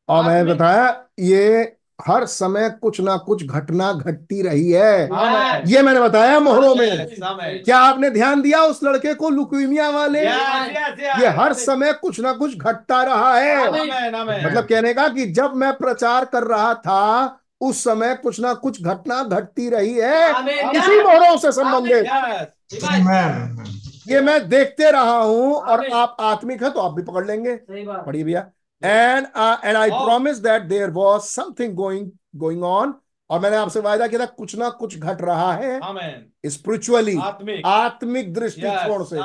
और 0.09 0.23
मैंने 0.23 0.53
बताया 0.53 1.09
ये 1.19 1.63
हर 1.99 2.25
समय 2.25 2.69
कुछ 2.81 2.99
ना 3.01 3.15
कुछ 3.17 3.43
घटना 3.45 3.91
घटती 3.93 4.41
रही 4.41 4.71
है। 4.71 5.03
ये 5.67 5.81
मैंने 5.81 5.99
बताया 5.99 6.39
मोहरों 6.39 6.73
में। 6.75 7.07
क्या 7.63 7.77
आपने 7.77 8.09
ध्यान 8.09 8.41
दिया 8.41 8.61
उस 8.61 8.83
लड़के 8.83 9.13
को 9.13 9.29
लुकीमिया 9.29 9.89
वाले. 9.89 10.19
ये 10.19 11.27
हर 11.37 11.53
समय 11.53 11.93
कुछ 11.93 12.19
ना 12.19 12.33
कुछ 12.33 12.57
घटता 12.57 13.01
रहा 13.03 13.33
है। 13.35 13.67
मतलब 14.45 14.63
कहने 14.63 14.93
का 14.93 15.07
कि 15.07 15.25
जब 15.31 15.53
मैं 15.55 15.73
प्रचार 15.73 16.25
कर 16.25 16.43
रहा 16.43 16.73
था 16.73 17.39
उस 17.61 17.83
समय 17.83 18.15
कुछ 18.15 18.39
ना 18.39 18.53
कुछ 18.53 18.81
घटना 18.83 19.23
घटती 19.23 19.69
रही 19.69 19.93
है। 19.93 20.29
इसी 20.71 21.01
मोहरों 21.03 21.37
से 21.37 21.51
संबंधित। 21.51 22.05
ये 24.09 24.21
मैं 24.21 24.37
देखते 24.49 24.91
रहा 24.91 25.17
हूँ 25.17 25.53
और 25.53 25.85
आप 25.93 26.17
आत्मिक 26.19 26.63
है 26.63 26.69
तो 26.69 26.79
आप 26.79 26.93
भी 26.93 27.03
पकड़ 27.03 27.25
लेंगे। 27.27 27.55
पढ़िए 27.69 28.23
भैया। 28.23 28.45
And 28.85 29.27
and 29.65 29.77
I 29.77 29.89
promise 29.89 30.37
that 30.37 30.61
there 30.61 30.89
was 30.89 31.21
something 31.21 31.73
going 31.73 32.11
going 32.35 32.63
on 32.63 32.93
और 33.29 33.39
मैंने 33.39 33.57
आपसे 33.57 33.79
वायदा 33.79 34.07
किया 34.07 34.21
था 34.21 34.25
कुछ 34.25 34.55
ना 34.55 34.69
कुछ 34.69 34.97
घट 34.97 35.21
रहा 35.21 35.53
है 35.53 35.79
स्पिरिचुअली 36.45 37.17
आत्मिक। 37.17 37.65
आत्मिक 37.65 38.33
दृष्टिकोण 38.33 39.03
Yes, 39.03 39.09
से। 39.09 39.17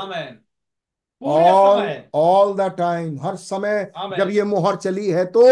ऑल 1.21 2.03
ऑल 2.13 2.53
द 2.53 2.61
टाइम 2.61 3.19
हर 3.21 3.35
समय। 3.35 3.91
जब 4.17 4.29
ये 4.29 4.43
मोहर 4.43 4.75
चली 4.75 5.09
है 5.09 5.25
तो। 5.25 5.43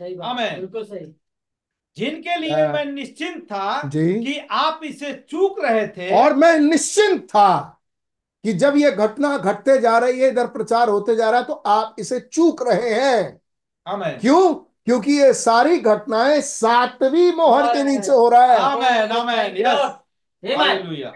सही 0.00 0.16
बिल्कुल 0.16 0.84
सही। 0.84 1.14
जिनके 1.96 2.36
लिए 2.36 2.50
हाँ। 2.50 2.72
मैं 2.72 2.84
निश्चिंत 2.84 3.44
था 3.44 3.82
जी। 3.88 4.14
कि 4.24 4.38
आप 4.50 4.80
इसे 4.84 5.12
चूक 5.28 5.60
रहे 5.60 5.86
थे। 5.88 6.22
और 6.22 6.34
मैं 6.34 6.58
निश्चिंत 6.58 7.22
था 7.24 7.80
कि 8.44 8.52
जब 8.52 8.76
ये 8.76 8.90
घटना 8.90 9.36
घटते 9.38 9.78
जा 9.80 9.98
रही 9.98 10.20
है 10.20 10.28
इधर 10.28 10.46
प्रचार 10.46 10.88
होते 10.88 11.16
जा 11.16 11.30
रहा 11.30 11.40
है 11.40 11.46
तो 11.46 11.52
आप 11.52 11.96
इसे 11.98 12.20
चूक 12.20 12.68
रहे 12.68 12.94
हैं। 12.94 13.40
क्यों? 14.20 14.54
क्योंकि 14.54 15.12
ये 15.12 15.32
सारी 15.34 15.78
घटनाएँ 15.78 16.40
सातवीं 16.40 17.32
मोहर 17.32 17.74
के 17.74 17.82
नीचे 17.82 18.12
हो 18.12 18.28
रहा 18.28 18.42
है। 18.42 18.58
Amen 18.58 19.12
amen 19.12 19.56
yes 19.56 19.78
Amen. 20.44 20.58
Hallelujah 20.58 21.12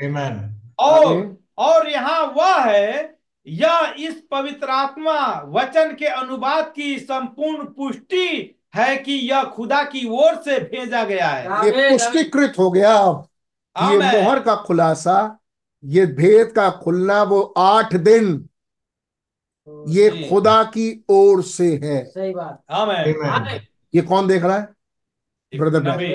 और 0.78 1.36
और 1.58 1.88
यहाँ 1.88 2.22
वह 2.36 2.60
है 2.60 3.18
यह 3.46 3.94
इस 3.98 4.14
पवित्र 4.30 4.70
आत्मा 4.70 5.42
वचन 5.46 5.94
के 5.98 6.06
अनुवाद 6.06 6.72
की 6.76 6.98
संपूर्ण 6.98 7.64
पुष्टि 7.64 8.54
है 8.74 8.96
कि 8.96 9.12
यह 9.12 9.42
खुदा 9.42 9.82
की 9.82 10.08
ओर 10.08 10.34
से 10.34 10.58
भेजा 10.58 11.04
गया 11.04 11.28
है। 11.28 11.44
ये 11.44 11.90
पुष्टिकृत 11.90 12.54
हो 12.58 12.70
गया। 12.70 12.94
अब 12.96 13.92
ये 13.92 13.98
मोहर 13.98 14.40
का 14.40 14.54
खुलासा 14.54 15.38
ये 15.84 16.06
भेद 16.06 16.52
का 16.52 16.70
खुलना 16.70 17.22
वो 17.22 17.54
आठ 17.58 17.94
दिन 17.94 18.24
आमीन। 18.24 18.48
ये 19.88 20.28
खुदा 20.28 20.62
की 20.64 21.04
ओर 21.10 21.42
से 21.42 21.68
है। 21.84 22.04
सही 22.04 22.32
बात। 22.34 22.62
आमेन। 22.70 23.12
Amen. 23.30 23.60
ये 23.94 24.02
कौन 24.02 24.26
देख 24.28 24.42
रहा 24.42 24.56
है? 24.56 24.68
ब्रदर 25.52 25.82
नबी। 25.82 26.12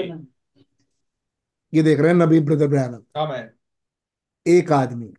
ये 1.74 1.84
देख 1.84 2.00
रहे 2.00 2.08
हैं 2.08 2.16
नबी 2.16 2.40
ब्रदर 2.40 2.68
ब्रैनम 2.68 3.02
एक 4.46 4.72
आदमी। 4.72 5.14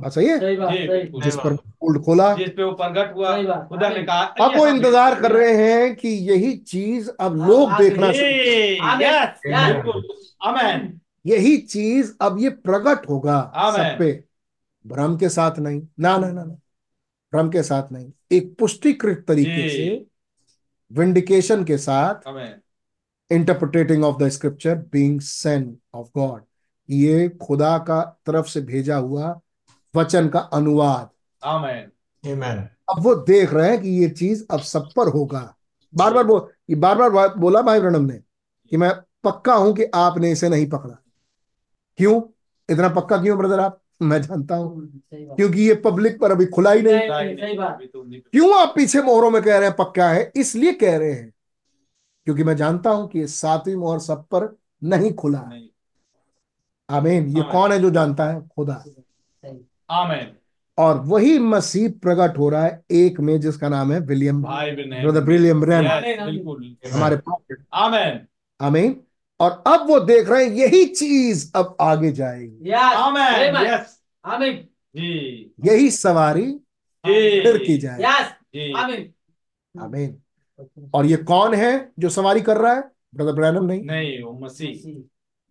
बात 0.00 0.12
सही 0.12 0.26
है? 0.26 0.38
सही 0.40 0.56
बात 0.56 0.72
जी, 0.72 0.78
सही। 0.78 0.86
बिल्कुल। 0.88 1.22
जिस 1.22 1.36
पर 1.36 1.56
उल्ट 1.82 2.02
खोला। 2.04 2.32
जिस 2.34 2.48
पे 2.48 2.62
वो 2.62 2.72
प्रकट 2.72 3.14
हुआ 3.14 3.36
खुदा 3.68 3.88
ने 3.88 4.02
कहा 4.02 4.22
अब 4.40 4.56
वो 4.56 4.66
इंतज़ार 4.66 5.20
कर 5.20 5.32
रहे 5.32 5.52
हैं 5.56 5.94
कि 5.96 6.08
यही 6.30 6.56
चीज़ 6.56 7.10
अब 7.20 7.36
लोग। 7.38 7.72
देखना 7.72 8.12
शुरू 8.12 8.28
यस 9.00 10.90
यही 11.26 11.56
चीज़ 11.58 12.12
अब 12.20 12.38
ये 12.40 12.50
प्रकट 12.64 13.08
होगा 13.08 13.40
सब 13.76 13.98
पे। 13.98 14.12
भ्रम 14.86 15.16
के 15.16 15.28
साथ 15.28 15.58
नहीं। 15.58 15.82
ना 16.00 16.18
ना 16.18 16.26
ना 16.26 16.44
ना। 16.44 16.54
भ्रम 17.32 17.50
के 17.50 17.62
साथ 17.62 17.92
नहीं। 17.92 18.12
एक 18.32 18.56
पुष्टिकृत 18.58 19.24
तरीके 19.28 19.68
से 19.68 20.06
विंडिकेशन 20.92 21.64
के 21.64 21.78
साथ 21.78 22.14
interpreting 23.32 24.04
of 24.04 24.16
the 24.22 24.28
scripture 24.28 24.74
being 24.74 25.20
send 25.20 25.76
of 25.94 26.08
God 26.16 26.42
ये 26.90 27.28
खुदा 27.28 27.78
का 27.78 28.20
तरफ़ 28.26 28.46
से 28.46 28.60
भेजा 28.60 28.96
हुआ 28.96 29.40
वचन 29.96 30.28
का 30.28 30.38
अनुवाद। 30.38 31.10
आमेन 31.44 31.90
Amen. 32.26 32.66
अब 32.88 32.96
वो 32.98 33.14
देख 33.14 33.54
रहे 33.54 33.70
हैं 33.70 33.82
कि 33.82 33.88
ये 33.88 34.08
चीज़ 34.08 34.44
अब 34.50 34.60
सब 34.60 34.88
पर 34.96 35.08
होगा। 35.08 35.56
बार 35.94 36.14
बार 36.14 36.24
वो 36.24 36.52
ये 36.70 36.76
बार 36.76 37.10
बार 37.10 37.34
बोला 37.34 37.62
भाई 37.62 37.80
ब्रणम 37.80 38.04
ने 38.04 38.20
कि 38.70 38.76
मैं 38.76 38.90
पक्का 39.24 39.54
हूँ 39.54 39.74
कि 39.74 39.84
आपने 39.84 40.32
इसे 40.32 40.48
नहीं 40.48 40.70
पकड़ा। 40.70 41.02
क्यों? 41.96 42.22
इतना 42.70 42.88
पक्का 42.88 43.22
क्यों 43.22 43.38
ब्रदर 43.38 43.60
आप? 43.60 43.79
मैं 44.02 44.22
जानता 44.22 44.56
हूँ। 44.56 45.02
क्योंकि 45.14 45.60
ये 45.68 45.74
पब्लिक 45.74 46.20
पर 46.20 46.30
अभी 46.30 46.46
खुला 46.46 46.72
ही 46.72 46.82
नहीं। 46.82 47.00
तो 47.86 48.02
नहीं। 48.04 48.20
क्यों 48.20 48.60
आप 48.60 48.72
पीछे 48.76 49.02
मोहरों 49.02 49.30
में 49.30 49.42
कह 49.42 49.58
रहे 49.58 49.68
हैं 49.68 49.76
पक्का 49.76 50.08
है? 50.08 50.32
इसलिए 50.36 50.72
कह 50.72 50.96
रहे 50.96 51.12
हैं। 51.12 51.32
क्योंकि 52.24 52.44
मैं 52.44 52.56
जानता 52.56 52.90
हूँ 52.90 53.08
कि 53.08 53.18
ये 53.18 53.26
सातवीं 53.26 53.76
मोहर 53.76 53.98
सब 53.98 54.24
पर 54.24 54.56
नहीं 54.84 55.12
खुला 55.12 55.38
है। 55.38 55.48
नहीं। 55.48 55.68
आमीन। 56.90 57.26
ये 57.26 57.42
कौन 57.42 57.72
है 57.72 57.78
जो 57.78 57.90
जानता 57.90 58.24
है? 58.24 58.48
खुदा। 58.48 58.74
सही 58.74 59.66
आमेन। 59.90 60.32
और 60.78 60.98
वही 60.98 61.38
मसीह 61.38 61.88
प्रकट 61.88 62.38
हो 62.38 62.48
रहा 62.48 62.64
है 62.64 62.84
एक 62.90 63.20
में 63.20 63.40
जिसका 63.40 63.68
नाम 63.68 63.92
है 63.92 64.00
विलियम। 64.00 64.42
ब्रदर 64.42 65.24
विलियम 65.24 65.60
ब्रैन 65.60 65.84
बिल्कुल। 66.24 66.76
हमारे 66.92 67.16
पास 67.16 67.56
आमेन। 67.74 68.20
आमीन। 68.60 69.00
और 69.40 69.64
अब 69.66 69.86
वो 69.88 70.00
देख 70.00 70.28
रहे 70.28 70.44
हैं 70.44 70.52
यही 70.52 70.84
चीज़ 70.84 71.52
अब 71.54 71.76
आगे 71.80 72.12
जाएगी। 72.12 72.70
Yes 72.70 72.94
Amen. 72.96 73.80
आमीन 74.24 74.56
जी। 74.96 75.54
यही 75.64 75.90
सवारी 75.90 76.52
फिर 77.06 77.58
की 77.66 77.78
जाए 77.78 78.00
यस 78.00 78.76
आमीन 78.76 79.12
आमीन 79.80 80.22
और 80.94 81.06
ये 81.06 81.16
कौन 81.16 81.54
है 81.54 81.92
जो 81.98 82.08
सवारी 82.08 82.40
कर 82.40 82.56
रहा 82.56 82.74
है? 82.74 82.84
ब्रदर 83.14 83.32
ब्रैनम 83.32 83.64
नहीं? 83.64 83.82
नहीं 83.84 84.22
वो 84.22 84.32
मसीह। 84.32 85.02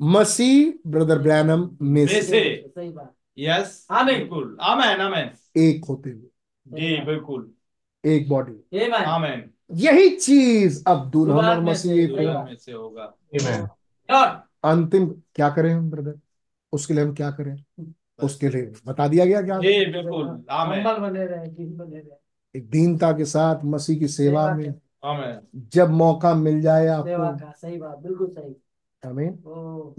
मसीह। 0.01 0.89
ब्रदर 0.89 1.19
ब्रैनम 1.19 1.69
में 1.81 2.07
से 2.07 2.21
सही 2.67 2.89
बात। 2.89 3.13
यस 3.39 3.87
बिल्कुल। 3.91 4.57
आमेन 4.61 5.01
आमेन 5.01 5.29
एक 5.57 5.85
होते 5.85 6.09
हुए। 6.09 6.29
जी 6.67 7.01
बिल्कुल। 7.05 7.51
एक 8.05 8.29
बॉडी 8.29 8.79
आमीन 8.79 8.93
आमेन 8.93 9.49
यही 9.73 10.09
चीज़ 10.09 10.83
अब 10.87 11.09
दुल्हन 11.09 11.45
और 11.45 11.61
मसीह 11.61 12.07
में 12.07 12.55
से 12.55 12.71
होगा। 12.71 13.75
अंतिम 14.63 15.09
क्या 15.35 15.49
करें 15.49 15.73
हम 15.73 15.89
ब्रदर 15.89 16.19
उसके 16.71 16.93
लिए 16.93 17.03
हम 17.03 17.13
क्या 17.13 17.31
करें? 17.31 17.63
उसके 18.23 18.49
लिए 18.49 18.73
बता 18.87 19.07
दिया 19.07 19.25
गया 19.25 19.41
क्या? 19.41 19.59
बिल्कुल। 19.59 20.45
आमेन। 20.49 20.87
हम्बल 20.87 21.09
बने 21.09 21.25
रहे 21.25 21.47
दिन 21.47 21.77
बने 21.77 21.97
रहे। 21.97 22.59
एक 22.59 22.69
दीनता 22.69 23.11
के 23.11 23.25
साथ 23.25 23.55
मसीह 23.65 23.99
की 23.99 24.07
सेवा 24.07 24.55
में 24.55 24.73
जब 25.55 25.89
मौका 25.89 26.33
मिल 26.33 26.61
जाए 26.61 26.87
आपको। 26.87 27.51
सही 27.51 27.77
बात 27.77 27.97
बिल्कुल 27.99 28.27
सही। 28.27 28.55
हमें 29.05 29.37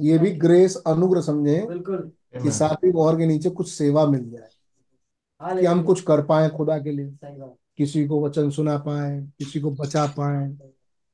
ये 0.00 0.18
भी 0.18 0.30
ग्रेस 0.30 0.82
अनुग्रह 0.86 1.20
समझे 1.20 1.66
बिल्कुल। 1.66 2.12
कि 2.32 2.38
Amen. 2.38 2.54
सातवीं 2.54 2.92
मोहर 2.92 3.16
के 3.16 3.26
नीचे 3.26 3.50
कुछ 3.50 3.72
सेवा 3.72 4.06
मिल 4.06 4.30
जाए। 4.30 5.60
कि 5.60 5.66
हम 5.66 5.82
कुछ 5.82 6.00
कर 6.00 6.22
पाए 6.22 6.48
खुदा 6.48 6.78
के 6.78 6.90
लिए। 6.92 7.10
सही 7.10 7.36
बात। 7.36 7.54
किसी 7.76 8.06
को 8.06 8.24
वचन 8.24 8.50
सुना 8.50 8.78
पाए 8.78 9.28
किसी 9.38 9.60
को 9.60 9.70
बचा 9.70 10.06
पाए। 10.06 10.48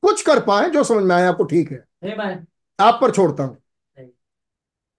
कुछ 0.02 0.23
कर 0.23 0.40
पाए 0.40 0.70
जो 0.70 0.85
समझ 0.85 1.05
में 1.05 1.16
आए 1.16 1.27
आपको 1.27 1.44
ठीक 1.44 1.73
है। 1.73 1.85
आप 2.78 2.98
पर 3.03 3.11
छोड़ता 3.11 3.43
हूँ। 3.43 3.57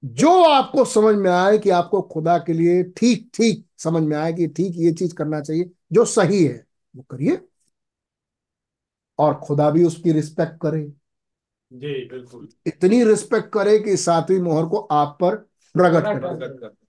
जो 0.03 0.29
आपको 0.43 0.85
समझ 0.85 1.15
में 1.15 1.31
आए 1.31 1.57
कि 1.57 1.69
आपको 1.69 2.01
खुदा 2.01 2.37
के 2.37 2.53
लिए 2.53 2.83
ठीक 2.97 3.29
ठीक 3.33 3.65
समझ 3.77 4.03
में 4.03 4.17
आए 4.17 4.33
कि 4.33 4.47
ठीक 4.47 4.73
ये 4.77 4.91
चीज़ 4.93 5.15
करना 5.15 5.41
चाहिए 5.41 5.71
जो 5.93 6.05
सही 6.05 6.43
है 6.43 6.65
वो 6.95 7.03
करिए। 7.03 7.39
और 9.19 9.33
खुदा 9.35 9.69
भी 9.71 9.83
उसकी 9.83 10.11
रिस्पेक्ट 10.11 10.57
करे। 10.61 10.83
जी 11.71 12.05
बिल्कुल। 12.09 12.47
इतनी 12.67 13.03
रिस्पेक्ट 13.03 13.49
करे 13.49 13.79
कि 13.79 13.97
सातवीं 13.97 14.39
मोहर 14.39 14.65
को 14.65 14.77
आप 14.77 15.17
पर 15.21 15.35
प्रकट 15.75 16.03
करे 16.03 16.86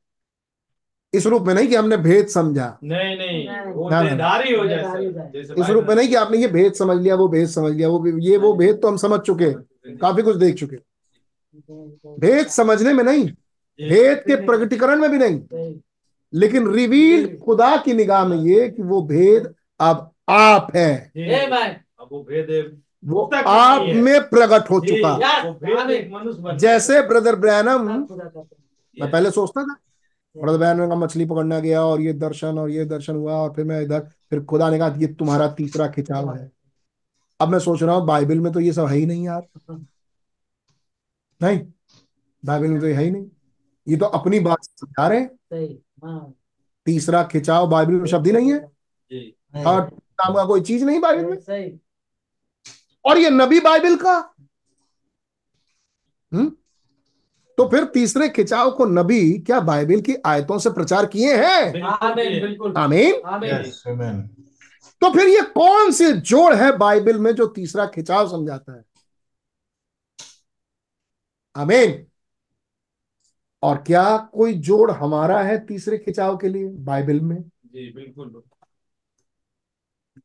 इस 1.15 1.27
रूप 1.27 1.43
में 1.43 1.55
नहीं 1.55 1.69
कि 1.69 1.75
हमने 1.75 1.97
भेद 1.97 2.27
समझा। 2.27 2.79
नहीं 2.85 3.17
नहीं। 3.17 3.49
वो 3.73 3.91
ना, 3.91 4.03
ना। 4.03 4.27
हो। 4.29 4.59
हो 4.59 4.67
जाए। 4.67 5.33
जैसे 5.33 5.61
इस 5.61 5.71
रूप 5.71 5.85
में 5.85 5.95
नहीं 5.95 6.09
कि 6.09 6.15
आपने 6.15 6.39
ये 6.39 6.49
भेद 6.49 6.73
समझ 6.73 7.03
लिया 7.03 7.15
वो 7.15 7.29
भेद 7.29 7.49
समझ 7.49 7.73
लिया 7.73 7.89
वो 7.89 8.07
ये 8.19 8.37
वो 8.37 8.55
भेद 8.55 8.77
तो 8.83 8.89
हम 8.89 8.97
समझ 8.97 9.21
चुके 9.21 9.45
हैं 9.45 9.97
काफ़ी 9.97 10.23
कुछ 10.23 10.37
देख 10.37 10.55
चुके 10.55 10.77
भेद 12.21 12.47
समझने 12.47 12.93
में 12.93 13.05
नहीं 13.05 13.25
भेद 13.89 14.19
के 14.19 14.37
प्रकटीकरण 14.47 14.99
में 15.01 15.11
भी 15.11 15.19
नहीं। 15.19 15.41
लेकिन 16.35 16.71
रिवील 16.71 17.39
खुदा 17.39 17.77
की 17.77 17.93
निगाह 17.93 18.29
में 18.29 18.37
ये 18.37 18.69
कि 18.69 18.83
वो 18.83 19.03
भेद 19.03 19.55
अब 19.81 20.11
आप 20.29 20.77
है। 20.77 21.13
अब 22.01 22.09
वो 22.13 22.23
भेद 22.23 22.81
वो 23.05 23.31
आप 23.47 23.83
में 23.97 24.29
प्रकट 24.29 24.71
हो 24.71 24.81
चुका। 24.81 25.17
जैसे 26.57 27.03
ब्रदर 27.03 27.37
ब्रैनम। 27.37 28.07
मैं 29.01 29.11
पहले 29.11 29.31
सोचता 29.31 29.65
था 29.65 29.77
ब्रदर 30.41 30.59
ब्रैनम 30.59 30.89
का 30.89 30.95
मछली 30.95 31.25
पकड़ना 31.27 31.59
गया 31.59 31.83
और 31.85 32.01
ये 32.01 32.13
दर्शन 32.13 32.59
और 32.59 32.71
ये 32.71 32.85
दर्शन 32.85 33.17
हुआ 33.17 33.35
और 33.35 33.53
फिर 33.55 33.65
मैं 33.65 33.81
इधर 33.83 34.01
फिर 34.31 34.45
खुदा 34.45 34.71
ने 34.71 34.79
कहा 34.79 34.95
ये 34.99 35.07
तुम्हारा 35.15 35.49
तीसरा 35.49 35.87
खिंचाव 35.89 36.35
है। 36.35 36.51
अब 37.41 37.49
मैं 37.49 37.59
सोच 37.59 37.83
रहा 37.83 37.95
हूँ 37.95 38.07
बाइबल 38.07 38.41
में 38.41 38.53
तो 38.53 38.61
ये 38.61 38.73
सब 38.73 38.87
है 38.87 38.97
ही 38.97 39.07
नहीं 39.07 39.25
यार। 39.25 39.47
नहीं 41.43 41.61
बाइबल 42.45 42.69
में 42.69 42.81
तो 42.81 42.87
ये 42.87 42.95
है 42.95 43.03
ही 43.03 43.11
नहीं। 43.11 43.27
ये 43.89 43.97
तो 43.97 44.07
अपनी 44.07 44.41
बात 44.41 44.65
समझा 44.65 45.07
रहे 45.09 45.21
हैं। 45.21 45.29
सही 45.29 45.79
हाँ। 46.05 46.35
तीसरा 46.87 47.23
खिंचाव 47.25 47.69
बाइबल 47.71 47.93
में 47.93 48.07
शब्द 48.07 48.27
ही 48.27 48.33
नहीं 48.33 48.53
है। 48.53 48.59
और 49.65 49.81
नाम 49.85 50.35
का 50.35 50.45
कोई 50.45 50.61
चीज़ 50.61 50.85
नहीं 50.85 51.01
बाइबल 51.01 51.25
में। 51.25 51.79
और 53.05 53.19
ये 53.19 53.31
नबी 53.31 53.61
बाइबल 53.61 53.97
का? 53.97 54.17
हम्म? 56.33 56.53
तो 57.59 57.69
फिर 57.69 57.85
तीसरे 57.85 58.29
खिंचाव 58.29 58.71
को 58.71 58.85
नबी 58.85 59.39
क्या 59.39 59.61
बाइबल 59.61 60.01
की 60.01 60.15
आयतों 60.27 60.59
से 60.59 60.71
प्रचार 60.71 61.07
किए 61.07 61.37
हैं? 61.37 61.83
आमीन 61.83 62.41
बिल्कुल। 62.41 62.75
आमीन। 62.77 63.21
आमीन। 63.27 63.51
Yes. 63.51 63.67
Amen. 63.67 64.21
तो 65.01 65.13
फिर 65.15 65.29
ये 65.29 65.41
कौन 65.41 65.93
से 65.93 66.13
जोड़ 66.13 66.55
है 66.55 66.77
बाइबल 66.77 67.19
में 67.19 67.35
जो 67.35 67.47
तीसरा 67.47 67.87
खिंचाव 67.87 68.29
समझाता 68.29 68.77
है? 68.77 68.85
आमीन। 71.57 72.07
और 73.63 73.77
क्या 73.77 74.17
कोई 74.17 74.55
जोड़ 74.55 74.91
हमारा 74.91 75.43
है 75.43 75.67
तीसरे 75.67 75.99
खिंचाव 75.99 76.37
के 76.37 76.49
लिए 76.49 76.69
बाइबल 76.69 77.21
में? 77.21 77.43
जी 77.43 77.93
बिल्कुल। 77.93 78.43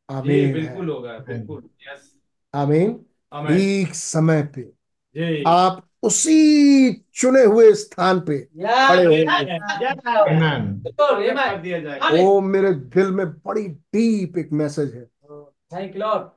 आमीन। 0.10 0.54
बिल्कुल 0.54 0.90
होगा 0.90 1.18
बिल्कुल। 1.18 1.70
यस 1.82 2.14
आमीन। 2.54 3.06
आमेन 3.34 3.58
ठीक 3.58 3.96
समय 3.96 4.44
पे 4.44 4.62
जी। 5.16 5.44
आप 5.48 5.90
उसी 6.04 6.94
चुने 6.94 7.44
हुए 7.44 7.74
स्थान 7.74 8.20
पे 8.20 8.40
खड़े 8.88 9.06
होंगे 9.06 9.26
आमीन 11.98 12.28
ओ 12.28 12.40
मेरे 12.40 12.74
दिल 12.74 13.12
में 13.12 13.30
बड़ी 13.30 13.68
डीप 13.68 14.38
एक 14.38 14.52
मैसेज 14.52 14.94
है। 14.94 15.06
Thank 15.46 15.96
Lord. 15.96 16.28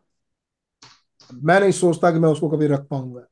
मैं 1.43 1.61
नहीं 1.61 1.73
सोचता 1.73 2.11
कि 2.11 2.19
मैं 2.19 2.29
उसको 2.29 2.49
कभी 2.49 2.67
रख 2.67 2.81
पाऊँगा। 2.81 3.23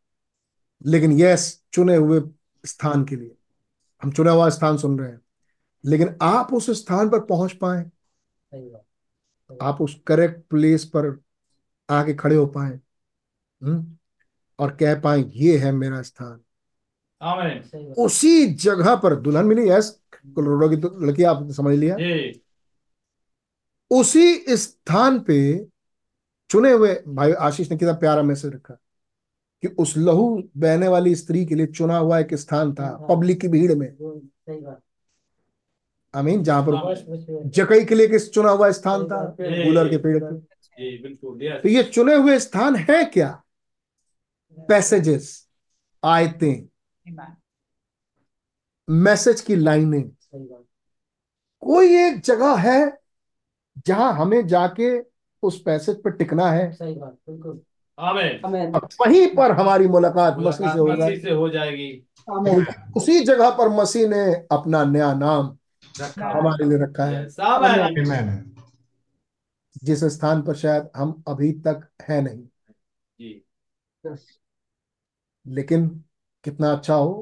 लेकिन 0.86 1.12
यस 1.12 1.65
चुने 1.73 1.97
हुए 1.97 2.23
स्थान 2.66 3.05
के 3.05 3.16
लिए। 3.16 3.35
हम 4.02 4.12
चुना 4.12 4.31
हुआ 4.31 4.48
स्थान 4.48 4.77
सुन 4.77 4.98
रहे 4.98 5.09
हैं। 5.09 5.20
लेकिन 5.85 6.16
आप 6.23 6.55
उस 6.55 6.70
स्थान 6.70 7.11
पर 7.11 7.20
पहुँच 7.20 7.52
पाए। 7.52 7.90
आप 9.62 9.82
उस 9.82 10.01
करेक्ट 10.06 10.48
प्लेस 10.51 10.85
पर 10.85 11.20
आके 11.90 12.15
खड़े 12.15 12.36
हो 12.36 12.47
पाए। 12.47 12.81
हम्म? 13.62 13.97
और 14.59 14.70
कह 14.70 14.94
पाए 15.01 15.24
ये 15.35 15.56
है 15.59 15.72
मेरा 15.72 16.02
स्थान। 16.02 16.40
आमेन। 17.22 17.62
सही 17.62 17.85
बात। 17.85 17.98
उसी 17.98 18.47
जगह 18.55 18.94
पर 18.97 19.14
दुल्हन 19.16 19.47
मिली 19.47 19.68
यस 19.70 19.90
करोड़ों 20.26 20.68
की 20.70 20.76
तो 20.76 20.89
लड़की 21.02 21.22
आप 21.22 21.48
समझ 21.51 21.76
लिया। 21.78 21.97
उसी 23.90 24.56
स्थान 24.56 25.18
पे 25.20 25.66
चुने 26.51 26.72
हुए 26.72 26.94
भाई 27.09 27.32
आशीष 27.32 27.70
ने 27.70 27.76
कितना 27.76 27.93
प्यारा 27.93 28.22
मैसेज 28.22 28.52
रखा 28.55 28.74
कि 29.62 29.68
उस 29.68 29.97
लहू 29.97 30.43
बहने 30.56 30.89
वाली 30.89 31.14
स्त्री 31.14 31.44
के 31.47 31.55
लिए 31.55 31.66
चुना 31.66 31.97
हुआ 31.97 32.18
एक 32.18 32.35
स्थान 32.35 32.72
था 32.74 32.90
पब्लिक 33.10 33.40
की 33.40 33.48
भीड़ 33.48 33.74
में। 33.74 33.89
आई 36.14 36.22
मीन 36.22 36.43
जहाँ 36.44 36.66
पर 36.66 36.74
हाँ। 36.74 36.94
जकई 37.51 37.85
के 37.85 37.94
लिए 37.94 38.06
किस 38.09 38.31
चुना 38.32 38.51
हुआ 38.51 38.70
स्थान 38.70 39.05
था? 39.05 39.24
जी। 39.40 39.64
गूलर 39.64 39.89
के 39.89 39.97
पेड़ 39.97 40.18
पे। 40.24 40.39
जी 40.39 40.98
बिल्कुल 41.02 41.43
यस 41.43 41.60
तो 41.62 41.68
ये 41.68 41.82
चुने 41.82 42.14
हुए 42.14 42.39
स्थान 42.39 42.76
है 42.76 43.05
क्या? 43.05 43.44
पैसेजेस 44.59 45.48
आयतें 46.05 46.68
मैसेज 48.90 49.40
की 49.40 49.56
लाइनें 49.56 50.10
कोई 51.60 51.97
एक 51.97 52.20
जगह 52.20 52.56
है 52.56 52.98
जहाँ 53.86 54.12
हमें 54.12 54.47
जाके 54.47 55.01
उस 55.43 55.62
पैसेज 55.62 56.02
पर 56.02 56.10
टिकना 56.10 56.51
है। 56.51 56.72
सही 56.72 56.94
बात 56.94 57.12
बिल्कुल। 57.12 57.60
आमेन। 57.98 58.40
आमीन। 58.47 58.74
और 58.74 58.89
वहीं 59.01 59.35
पर 59.35 59.51
हमारी 59.51 59.86
मुलाकात 59.86 60.36
मसीह 60.39 60.72
से 60.72 60.78
होगा 60.78 61.06
मसीह 61.06 61.18
से 61.18 61.31
हो 61.31 61.48
जाएगी। 61.48 62.06
उसी 62.97 63.20
जगह 63.20 63.51
पर 63.51 63.68
मसीह 63.68 64.09
ने 64.09 64.35
अपना 64.35 64.85
नया 64.85 65.14
नाम 65.14 65.56
हमारे 66.22 66.64
लिए 66.64 66.78
रखा 66.78 67.05
है. 67.05 68.44
जिस 69.85 70.05
स्थान 70.05 70.43
पर 70.43 70.55
शायद 70.55 70.89
हम 70.97 71.22
अभी 71.28 71.52
तक 71.52 71.89
है 72.02 72.22
नहीं। 72.22 72.43
जी। 73.18 73.44
लेकिन 75.47 75.89
कितना 76.45 76.73
अच्छा 76.73 76.95
हो 76.95 77.12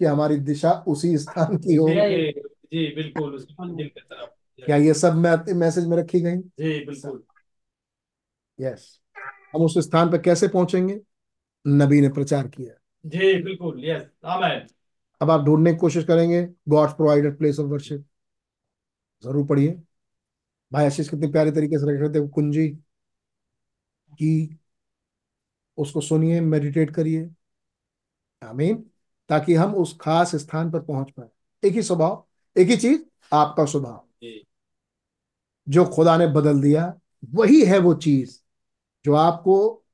कि 0.00 0.04
हमारी 0.04 0.36
दिशा 0.36 0.72
उसी 0.88 1.16
स्थान 1.18 1.56
की 1.56 1.74
हो। 1.74 1.88
जी 1.88 2.30
जी 2.72 2.86
बिल्कुल 2.94 3.34
उस 3.34 3.46
मंजिल 3.60 3.88
की 3.88 4.00
तरफ़ 4.00 4.30
क्या 4.62 4.76
ये 4.76 4.94
सब 4.94 5.14
मैसेज 5.14 5.86
में 5.86 5.96
रखी 5.96 6.20
गई? 6.20 6.36
जी 6.36 6.84
बिल्कुल। 6.86 7.22
यस 8.58 8.88
हम 9.54 9.62
उस 9.62 9.78
स्थान 9.78 10.10
पर 10.10 10.18
कैसे 10.18 10.48
पहुँचेंगे? 10.48 11.00
नबी 11.64 12.00
ने 12.00 12.08
प्रचार 12.08 12.48
किया। 12.48 12.74
जी 13.04 13.34
बिल्कुल 13.42 13.84
यस 13.84 14.06
आमेन 14.24 14.66
अब 15.20 15.30
आप 15.30 15.44
ढूँढने 15.44 15.72
की 15.72 15.78
कोशिश 15.78 16.04
करेंगे। 16.04 16.42
God 16.68 16.90
provided 16.90 17.38
place 17.38 17.58
of 17.60 17.66
worship 17.66 18.04
ज़रूर 19.24 19.46
पढ़िए। 19.46 19.80
भाई 20.72 20.86
आशीष 20.86 21.08
कितने 21.08 21.28
प्यारे 21.32 21.50
तरीके 21.52 21.78
से 21.78 21.92
रख 21.92 22.00
रहे 22.00 22.08
थे 22.14 22.28
कुंजी। 22.28 22.68
की 24.12 24.58
उसको 25.78 26.00
सुनिए 26.00 26.40
मेडिटेट 26.40 26.90
करिए। 26.90 27.28
आमीन 28.44 28.84
ताकि 29.28 29.54
हम 29.54 29.74
उस 29.74 29.98
खास 30.00 30.36
स्थान 30.36 30.70
पर 30.70 30.80
पहुँच 30.80 31.10
पाए। 31.10 31.26
एक 31.68 31.74
ही 31.74 31.82
स्वभाव 31.82 32.26
एक 32.56 32.68
ही 32.68 32.76
चीज़ 32.76 33.02
आपका 33.32 33.64
स्वभाव। 33.64 34.04
जो। 35.68 35.84
खुदा 35.84 36.16
ने 36.16 36.26
बदल 36.26 36.60
दिया 36.60 36.94
वही 37.34 37.64
है 37.64 37.78
वो 37.78 37.94
चीज़ 37.94 38.38
जो 39.04 39.14
आपको 39.14 39.84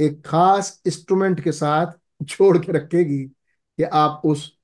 एक 0.00 0.26
खास 0.26 0.82
इंस्ट्रूमेंट 0.86 1.40
के 1.40 1.52
साथ 1.52 1.86
छोड़ 2.28 2.58
के 2.58 2.72
रखेगी 2.72 3.24
कि 3.76 3.82
आप 3.82 4.22
उस 4.24 4.58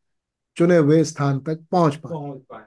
चुने 0.56 0.76
हुए 0.76 1.04
स्थान 1.04 1.38
तक 1.38 1.64
पहुँच 1.70 1.96
पाए। 1.96 2.12
पहुँच 2.12 2.38
पाए। 2.38 2.62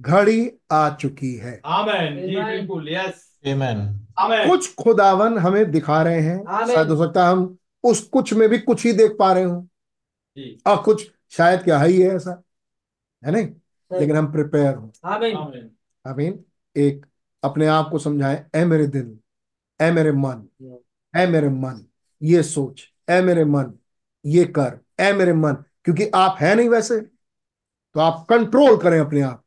घड़ी 0.00 0.52
आ 0.72 0.90
चुकी 0.90 1.34
है। 1.34 1.60
आमेन। 1.64 2.16
बिल्कुल 2.16 2.88
यस 2.88 3.32
Amen. 3.46 3.96
आमेन। 4.18 4.48
कुछ 4.48 4.74
खुदावन 4.74 5.38
हमें 5.38 5.70
दिखा 5.70 6.02
रहे 6.02 6.20
हैं। 6.20 6.66
शायद 6.66 6.88
हो 6.88 7.06
सकता 7.06 7.26
है 7.26 7.32
हम 7.32 7.58
उस 7.84 8.00
कुछ 8.00 8.32
में 8.32 8.48
भी 8.48 8.58
कुछ 8.58 8.86
ही 8.86 8.92
देख 8.92 9.16
पा 9.18 9.32
रहे 9.32 9.44
हो। 9.44 9.68
और 10.66 10.82
कुछ 10.82 11.10
शायद 11.30 11.62
क्या 11.62 11.78
है 11.78 11.88
ही 11.88 12.00
है 12.02 12.08
ऐसा 12.16 12.42
है 13.22 13.32
नहीं? 13.32 13.46
लेकिन 13.90 14.16
हम 14.16 14.32
प्रिपेयर 14.32 14.74
हो। 14.74 14.92
आमीन। 15.04 15.70
आमेन। 16.06 16.44
एक 16.76 17.06
अपने 17.42 17.66
आप 17.66 17.88
को 17.90 17.98
समझाएँ 17.98 18.44
ए 18.54 18.64
मेरे 18.64 18.86
दिल 18.86 19.18
ए 19.80 19.90
मेरे 19.90 20.12
मन 20.12 20.46
ए 21.14 21.26
मेरे 21.26 21.48
मन 21.48 21.84
ये 22.22 22.42
सोच 22.42 22.82
ए 23.10 23.20
मेरे 23.22 23.44
मन 23.44 23.72
ये 24.26 24.44
कर 24.44 24.78
ए 25.00 25.12
मेरे 25.12 25.32
मन। 25.32 25.54
क्योंकि 25.84 26.10
आप 26.14 26.36
है 26.40 26.54
नहीं 26.54 26.68
वैसे 26.68 27.00
तो 27.00 28.00
आप 28.00 28.26
कंट्रोल 28.30 28.76
करें 28.82 28.98
अपने 29.00 29.20
आप 29.20 29.44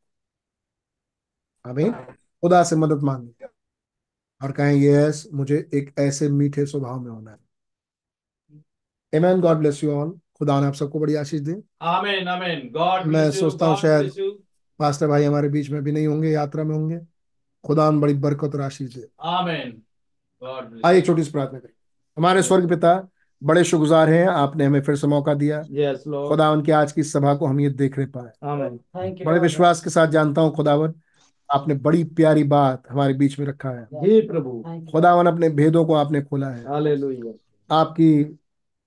आमीन। 1.65 1.91
खुदा 1.91 2.63
से 2.63 2.75
मदद 2.75 3.03
मांगे। 3.03 3.45
और 4.43 4.51
कहें 4.51 4.75
यस 4.75 5.27
मुझे 5.33 5.57
एक 5.73 5.93
ऐसे 5.99 6.29
मीठे 6.29 6.65
स्वभाव 6.65 6.99
में 6.99 7.11
होना 7.11 7.31
है। 7.31 7.37
Amen. 9.13 9.41
God 9.41 9.59
bless 9.61 9.81
you 9.83 9.91
all. 9.91 10.11
खुदा 10.39 10.59
ने 10.61 10.67
आप 10.67 10.73
सबको 10.73 10.99
बड़ी 10.99 11.15
आशीष 11.15 11.41
दे। 11.41 11.55
आमेन 11.81 12.27
आमेन 12.27 12.69
गॉड 12.73 13.05
मैं 13.07 13.29
सोचता 13.31 13.65
हूँ 13.65 13.77
शायद 13.77 14.11
पास्टर 14.79 15.07
भाई 15.07 15.23
हमारे 15.23 15.49
बीच 15.49 15.69
में 15.69 15.81
भी 15.83 15.91
नहीं 15.91 16.07
होंगे 16.07 16.29
यात्रा 16.29 16.63
में 16.63 16.75
होंगे। 16.75 16.99
खुदा 17.63 17.89
ने 17.91 17.99
बड़ी 17.99 18.13
बरकत 18.13 18.55
और 18.55 18.61
आशीष 18.61 18.95
दे। 18.95 19.07
आमेन 19.21 19.81
आइए 20.85 21.01
छोटी 21.01 21.23
सी 21.23 21.31
प्रार्थना 21.31 21.59
करें। 21.59 21.73
हमारे 22.17 22.41
स्वर्ग 22.43 22.69
पिता 22.69 23.07
बड़े 23.41 23.63
शुक्रगुजार 23.63 24.09
हैं 24.09 24.27
आपने 24.27 24.65
हमें 24.65 24.81
फिर 24.81 24.95
से 24.95 25.07
मौका 25.07 25.33
दिया। 25.33 25.61
यस 25.71 26.03
लॉर्ड 26.07 26.29
खुदा 26.29 26.49
उनकी 26.51 26.71
आज 26.71 26.91
की 26.91 27.03
सभा 27.03 27.33
को 27.35 27.45
हम 27.45 27.59
ये 27.59 27.69
देखने 27.71 28.05
पाए। 28.05 28.31
आमेन 28.43 28.77
थैंक 28.77 29.19
यू 29.19 29.25
बड़े 29.25 29.39
विश्वास 29.39 29.83
के 29.83 29.89
साथ 29.89 30.07
जानता 30.07 30.41
हूँ 30.41 30.53
खुदावन 30.55 30.93
आपने 31.49 31.75
बड़ी 31.75 32.03
प्यारी 32.03 32.43
बात 32.43 32.83
हमारे 32.89 33.13
बीच 33.13 33.39
में 33.39 33.45
रखा 33.47 33.69
है। 33.69 34.27
प्रभु. 34.27 34.63
खुदावन 34.91 35.27
अपने 35.27 35.49
भेदों 35.49 35.85
को 35.85 35.93
आपने 35.93 36.21
खोला 36.21 36.49
है। 36.49 36.63
आपकी 37.69 38.39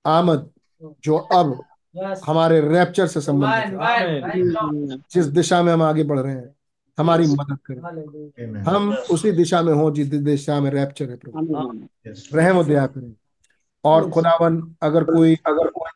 आमद 0.05 0.51
जो 0.83 1.17
अब 1.17 1.61
हमारे 2.27 2.61
रैप्चर 2.61 3.07
से 3.07 3.21
संबंधित 3.21 3.81
है। 3.81 4.21
जिस 5.13 5.27
दिशा 5.27 5.63
में 5.63 5.73
हम 5.73 5.83
आगे 5.83 6.05
बढ़ 6.05 6.21
रहे 6.21 6.33
हैं 6.33 6.55
हमारी 6.99 7.27
मदद 7.27 7.59
करें। 7.71 8.61
हम 8.63 8.93
उसी 9.11 9.33
दिशा 9.33 9.63
में 9.63 9.73
हो 9.75 9.91
जिस 9.91 10.07
दिशा 10.07 10.61
में 10.61 10.71
रैप्चर 10.71 11.11
है 11.11 11.17
प्रभु। 11.17 11.45
रहम 12.35 12.59
और 12.59 12.65
दया 12.65 12.87
करें। 12.87 13.13
और 13.85 14.11
खुदावन 14.11 14.75
अगर 14.83 15.05
कोई 15.05 15.35
अगर 15.47 15.69
कोई 15.69 15.91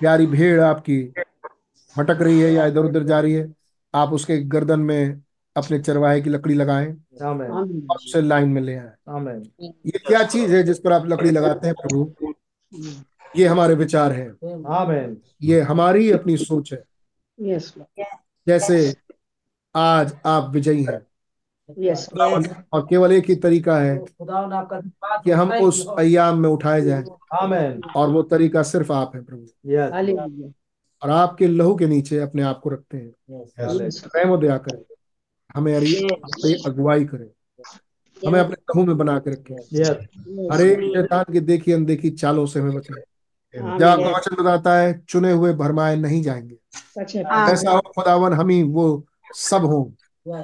प्यारी 0.00 0.26
भेड़ 0.26 0.60
आपकी 0.60 1.12
भटक 1.98 2.18
रही 2.20 2.40
है 2.40 2.52
या 2.52 2.66
इधर 2.66 2.80
उधर 2.80 3.02
जा 3.02 3.20
रही 3.20 3.32
है 3.32 3.52
आप 3.94 4.12
उसके 4.12 4.38
गर्दन 4.38 4.80
में 4.80 5.22
अपने 5.56 5.78
चरवाहे 5.78 6.20
की 6.20 6.30
लकड़ी 6.30 6.54
लगाएँ 6.54 6.96
और 7.50 7.96
उसे 7.96 8.22
लाइन 8.22 8.48
में 8.48 8.62
ले 8.62 8.74
आए। 8.76 8.92
ये 9.86 9.98
क्या 9.98 10.22
चीज़ 10.24 10.54
है 10.54 10.62
जिस 10.62 10.78
पर 10.78 10.92
आप 10.92 11.06
लकड़ी 11.06 11.30
लगाते 11.30 11.66
हैं 11.66 11.74
प्रभु? 11.82 12.12
ये 13.36 13.46
हमारे 13.46 13.74
विचार 13.74 14.12
है। 14.12 14.28
आमेन 14.66 15.16
ये 15.42 15.60
हमारी 15.60 16.10
अपनी 16.10 16.36
सोच 16.36 16.72
है। 16.72 16.84
Yes, 17.42 17.78
जैसे 18.46 18.90
yes. 18.90 18.96
आज 19.74 20.16
आप 20.26 20.50
विजयी 20.50 20.82
हैं। 20.82 21.06
Yes. 21.80 22.18
और 22.72 22.86
केवल 22.86 23.12
एक 23.12 23.24
ही 23.24 23.34
तरीका 23.34 23.78
है 23.78 24.04
कि 25.24 25.30
हम 25.30 25.52
उस 25.52 25.86
अयाम 25.98 26.38
में 26.38 26.48
उठाए 26.48 26.80
जाएँ। 26.80 27.04
आमेन 27.32 27.80
और 27.96 28.10
वो 28.10 28.22
तरीका 28.22 28.62
सिर्फ़ 28.62 28.92
आप 28.92 29.16
है 29.16 29.22
प्रभु. 29.22 30.52
और 31.02 31.10
आपके 31.10 31.46
लहू 31.46 31.74
के 31.74 31.86
नीचे 31.86 32.18
अपने 32.18 32.42
आप 32.42 32.60
को 32.60 32.70
रखते 32.70 32.96
हैं। 32.96 33.12
और 34.30 34.38
दया 34.38 34.58
करें। 34.58 34.82
हमें 35.56 35.74
अगुवाई 36.66 37.04
करें। 37.04 37.30
हमें 38.26 38.40
अपने 38.40 38.54
लहू 38.54 38.84
में 38.84 38.98
बना 38.98 39.18
के 39.18 39.30
रखें। 39.30 39.56
यस 39.72 39.90
हर 40.52 40.66
एक 40.66 40.78
शैतान 40.80 41.32
की 41.32 41.40
देखी 41.40 41.72
अनदेखी 41.72 42.10
चालों 42.10 42.46
से 42.46 42.60
हमें 42.60 42.74
बचाएँ। 42.74 43.02
वचन 43.58 44.36
बताता 44.40 44.78
है 44.78 45.02
चुने 45.08 45.32
हुए 45.32 45.52
भरमाए 45.52 45.96
नहीं 45.96 46.22
जाएँगे। 46.22 46.56
ऐसा 47.52 47.70
हो। 47.70 47.80
खुदावन 47.80 48.32
हम 48.32 48.48
ही 48.48 48.62
वो 48.62 49.04
सब 49.34 49.64
हो। 49.64 49.92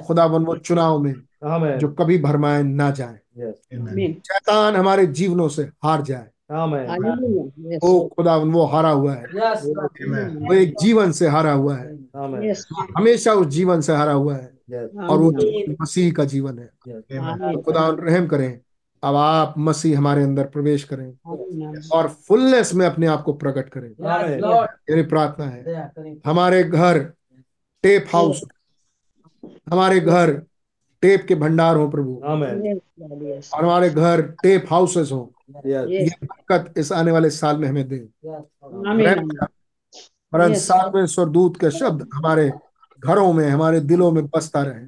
खुदावन 0.07 0.45
वो 0.45 0.55
चुनाव 0.55 0.99
में 0.99 1.15
जो 1.77 1.87
कभी 1.87 2.17
भरमाए 2.17 2.63
ना 2.63 2.91
जाए। 2.91 3.19
Yes 3.37 3.55
Amen. 3.73 3.87
Amen. 3.87 3.99
शैतान 3.99 4.75
हमारे 4.75 5.07
जीवनों 5.07 5.49
से 5.49 5.63
हार 5.63 6.01
जाए। 6.01 6.27
वो 7.77 8.09
खुदावन 8.17 8.51
वो 8.51 8.65
हारा 8.65 8.89
हुआ 8.89 9.13
है। 9.13 9.23
वो 10.27 10.53
एक 10.53 10.75
जीवन 10.81 11.11
से 11.11 11.27
हारा 11.27 11.51
हुआ 11.51 11.75
है। 11.75 11.95
हमेशा 12.97 13.33
उस 13.33 13.47
जीवन 13.47 13.81
से 13.81 13.95
हारा 13.95 14.11
हुआ 14.11 14.35
है। 14.35 14.59
और 14.85 15.17
वो 15.17 15.31
मसीह 15.81 16.11
का 16.13 16.25
जीवन 16.25 16.59
है। 16.59 16.69
Amen. 16.89 17.51
Amen. 17.51 17.63
खुदा 17.63 17.89
रहम 17.99 18.27
करें। 18.27 18.59
अब 19.03 19.15
आप 19.15 19.53
मसीह 19.57 19.97
हमारे 19.97 20.23
अंदर 20.23 20.45
प्रवेश 20.47 20.83
करें 20.83 21.13
और 21.91 22.07
फुलनेस 22.27 22.73
में 22.73 22.85
अपने 22.85 23.07
आप 23.07 23.21
को 23.23 23.33
प्रकट 23.33 23.69
करें 23.69 23.89
मेरी 24.89 25.03
प्रार्थना 25.03 25.45
है। 25.45 25.63
हमारे 26.25 26.63
घर 26.63 26.99
टेप 27.83 28.05
हाउस 28.13 28.41
हमारे 29.71 29.99
घर 29.99 30.31
टेप 31.01 31.25
के 31.27 31.35
भंडार 31.35 31.75
हो 31.75 31.87
प्रभु. 31.89 32.21
और 33.53 33.63
हमारे 33.63 33.89
घर 33.89 34.21
टेप 34.21 34.65
हाउसेस 34.69 35.11
हो। 35.11 35.31
ये 35.65 36.09
बरकत 36.23 36.73
इस 36.77 36.91
आने 36.91 37.11
वाले 37.11 37.29
साल 37.29 37.57
में 37.57 37.67
हमें 37.67 37.87
दे। 37.87 37.97
सातवें 40.55 41.05
स्वरदूत 41.05 41.57
के 41.57 41.71
शब्द 41.71 42.07
हमारे 42.13 42.51
घरों 42.99 43.33
में 43.33 43.49
हमारे 43.49 43.79
दिलों 43.79 44.11
में 44.11 44.25
बसता 44.27 44.63
रहे. 44.63 44.85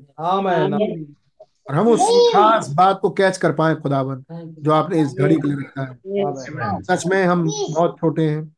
और 1.69 1.75
हम 1.75 1.87
उस 1.87 1.99
खास 2.35 2.69
बात 2.69 2.99
को 3.01 3.09
कैच 3.09 3.37
कर 3.37 3.51
पाए 3.51 3.75
खुदावन 3.75 4.23
जो 4.59 4.71
आपने 4.71 5.01
इस 5.01 5.15
घड़ी 5.19 5.35
के 5.35 5.47
लिए 5.47 5.57
रखा 5.57 5.81
है। 5.81 6.81
सच 6.81 7.07
में 7.07 7.23
हम 7.23 7.51
बहुत 7.71 7.95
छोटे 7.99 8.29
हैं। 8.29 8.55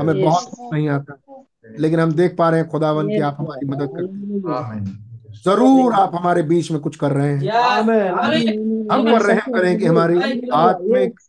हमें 0.00 0.24
बहुत 0.24 0.50
नहीं 0.72 0.88
आता। 0.88 1.44
लेकिन 1.78 2.00
हम 2.00 2.12
देख 2.12 2.36
पा 2.36 2.50
रहे 2.50 2.60
हैं 2.60 2.68
खुदावन 2.68 3.08
की 3.08 3.20
आप 3.20 3.36
हमारी 3.38 3.66
मदद 3.66 3.88
कर 3.92 4.02
Hallelujah. 4.02 4.80
Amen. 4.80 4.88
ज़रूर 5.44 5.92
आप 5.92 6.12
हमारे 6.14 6.42
बीच 6.42 6.70
में 6.70 6.80
कुछ 6.80 6.96
कर 6.96 7.10
रहे 7.10 7.28
हैं। 7.28 7.50
हम 8.92 9.12
पर 9.12 9.22
रहम 9.22 9.52
करें 9.52 9.78
कि 9.78 9.86
हमारी 9.86 10.48
आत्मिक 10.48 11.20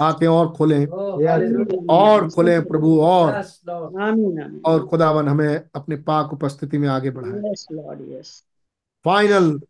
आँखें 0.00 0.26
और 0.26 0.48
खुले। 0.48 0.84
और 1.90 2.30
खुले 2.30 2.60
प्रभु 2.60 3.00
और. 3.00 3.44
और 4.64 4.86
खुदावन 4.86 5.28
हमें 5.28 5.62
अपने 5.74 5.96
पाक 5.96 6.32
उपस्थिति 6.32 6.78
में 6.78 6.88
आगे 6.88 7.10
बढ़ाए। 7.10 7.40
Yes, 7.40 7.66
Lord. 7.72 7.98
Yes. 7.98 8.26
फाइनल 9.04 9.60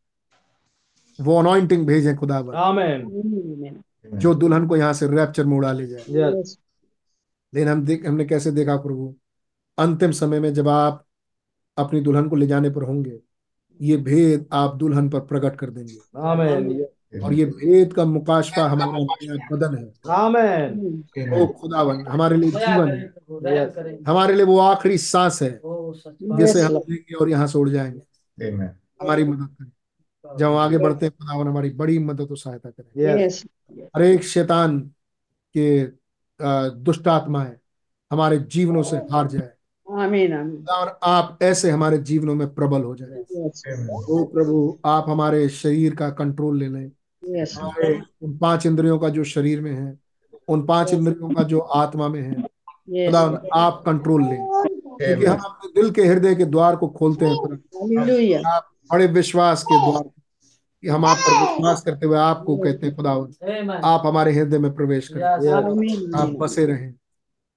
वो 1.21 1.39
अनॉइंटिंग 1.39 1.87
भेजें 1.87 2.17
खुदावन। 2.17 2.55
आमेन 2.55 3.81
जो 4.15 4.35
दुल्हन 4.35 4.67
को 4.67 4.77
यहाँ 4.77 4.93
से 4.93 5.07
रैप्चर 5.07 5.45
में 5.45 5.57
उड़ा 5.57 5.73
ले 5.73 5.87
जाए। 5.87 6.01
Yes. 6.01 6.59
लेकिन 7.55 7.69
हम 7.69 7.85
देख 7.85 8.07
हमने 8.07 8.25
कैसे 8.25 8.51
देखा 8.51 8.77
प्रभु? 8.77 9.15
अंतिम 9.79 10.11
समय 10.11 10.41
में 10.41 10.55
जब 10.55 10.69
आप 10.69 11.05
अपनी 11.77 12.01
दुल्हन 12.01 12.29
को 12.29 12.37
ले 12.37 12.47
जाने 12.47 12.71
पर 12.71 12.83
होंगे 12.83 13.19
ये 13.81 13.97
भेद 13.97 14.47
आप 14.53 14.77
दुल्हन 14.77 15.09
पर 15.09 15.21
प्रकट 15.21 15.57
कर 15.57 15.71
देंगे। 15.71 15.97
आमेन 16.17 16.87
और 17.23 17.33
ये 17.33 17.45
भेद 17.45 17.93
का 17.93 18.05
मुकाशफा 18.05 18.65
हमारा 18.65 18.93
नया 18.93 19.49
बदन 19.53 19.77
है। 19.77 19.93
आमेन 20.15 21.05
ओ 21.43 21.47
खुदावन 21.47 22.07
हमारे 22.07 22.37
लिए 22.37 22.51
जीवन 22.51 22.89
है। 22.89 24.03
हमारे 24.09 24.35
लिए 24.35 24.45
वो 24.45 24.59
आखिरी 24.59 24.99
सांस 24.99 25.43
है 25.43 25.51
जिसे 25.51 26.61
Yes, 26.61 26.67
हम. 26.67 26.73
लेंगे 26.73 27.15
और 27.15 27.31
यहाँ 27.31 27.47
से 27.47 27.59
उड़ 27.59 27.69
जाएँगे। 27.69 28.45
हमारी 29.03 29.25
मदद 29.25 29.49
करें। 29.61 29.71
जब 30.25 30.47
हम 30.47 30.57
आगे 30.57 30.79
बढ़ते 30.79 31.07
हैं 31.07 31.13
खुदावन 31.13 31.49
हमारी 31.49 31.71
बड़ी 31.71 31.99
मदद 31.99 32.31
और 32.31 32.37
सहायता 32.37 32.71
करें। 32.71 33.29
Yes. 33.29 33.45
हर 33.97 34.03
एक 34.03 34.25
शैतान 34.25 34.79
के 35.57 35.85
दुष्ट 36.85 37.09
आत्माएँ 37.09 37.53
हमारे 38.11 38.39
जीवनों 38.39 38.83
से 38.83 38.97
हार 38.97 39.27
जाए। 39.27 39.51
आमीन 39.89 40.33
आमीन। 40.33 40.65
आप 41.03 41.39
ऐसे 41.43 41.71
हमारे 41.71 41.99
जीवनों 41.99 42.35
में 42.35 42.55
प्रबल 42.55 42.83
हो 42.83 42.95
जाए। 42.95 43.21
ओ 43.91 44.25
प्रभु 44.25 44.79
आप 44.85 45.05
हमारे 45.09 45.49
शरीर 45.49 45.95
का 45.95 46.11
कंट्रोल 46.11 46.59
ले 46.59 46.69
लें। 46.69 46.91
हमारे 47.55 48.01
उन 48.23 48.37
पाँच 48.39 48.67
इंद्रियों 48.67 48.99
का 48.99 49.09
जो 49.09 49.25
शरीर 49.25 49.61
में 49.61 49.73
है 49.73 49.99
उन 50.49 50.67
पाँच 50.67 50.93
इंद्रियों 50.95 51.31
का 51.31 51.43
जो 51.43 51.59
आत्मा 51.59 52.09
में 52.09 52.21
है 52.23 52.35
खुदावन 52.35 53.49
आप 53.55 53.83
कंट्रोल 53.87 54.23
लें। 54.23 54.39
क्योंकि 55.01 55.27
हम 55.27 55.39
अपने 55.39 55.83
दिल 55.83 55.91
के 55.91 56.03
हृदय 56.03 56.35
के 56.35 56.45
द्वार 56.45 56.77
को 56.77 56.89
खोलते 56.89 57.27
हैं। 57.27 58.43
आप 58.47 58.74
बड़े 58.95 59.07
विश्वास 59.07 59.63
के 59.63 59.79
द्वारा 59.81 60.11
कि 60.83 60.89
हम 60.89 61.05
आप 61.05 61.17
पर 61.17 61.41
विश्वास 61.41 61.83
करते 61.83 62.07
हुए 62.07 62.19
आपको 62.19 62.57
कहते 62.57 62.87
हैं 62.87 62.97
खुदावन। 62.97 63.71
आप 63.85 64.03
हमारे 64.07 64.33
हृदय 64.33 64.59
में 64.59 64.75
प्रवेश 64.75 65.09
करें। 65.09 65.23
Yes. 65.23 66.17
आप 66.17 66.29
बसे 66.39 66.67
रहें। 66.67 66.95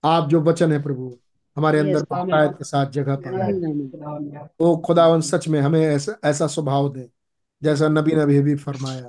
आप 0.03 0.30
जो 0.30 0.41
वचन 0.41 0.72
है 0.72 0.82
प्रभु 0.83 1.17
हमारे 1.57 1.80
अंदर 1.80 2.01
के 2.48 2.64
साथ 2.64 2.91
जगह 2.91 3.14
आमीन 3.14 4.49
ओ 4.59 4.77
खुदावन 4.77 5.22
सच 5.22 5.48
में 5.48 5.59
हमें 5.61 5.82
ऐसा 5.82 6.16
ऐसा 6.25 6.48
स्वभाव 6.48 6.90
दे 6.93 7.09
जैसा 7.64 7.88
नबी 7.88 8.11
ने 8.11 8.22
अभी 8.22 8.41
भी 8.41 8.56
फरमाया। 8.56 9.06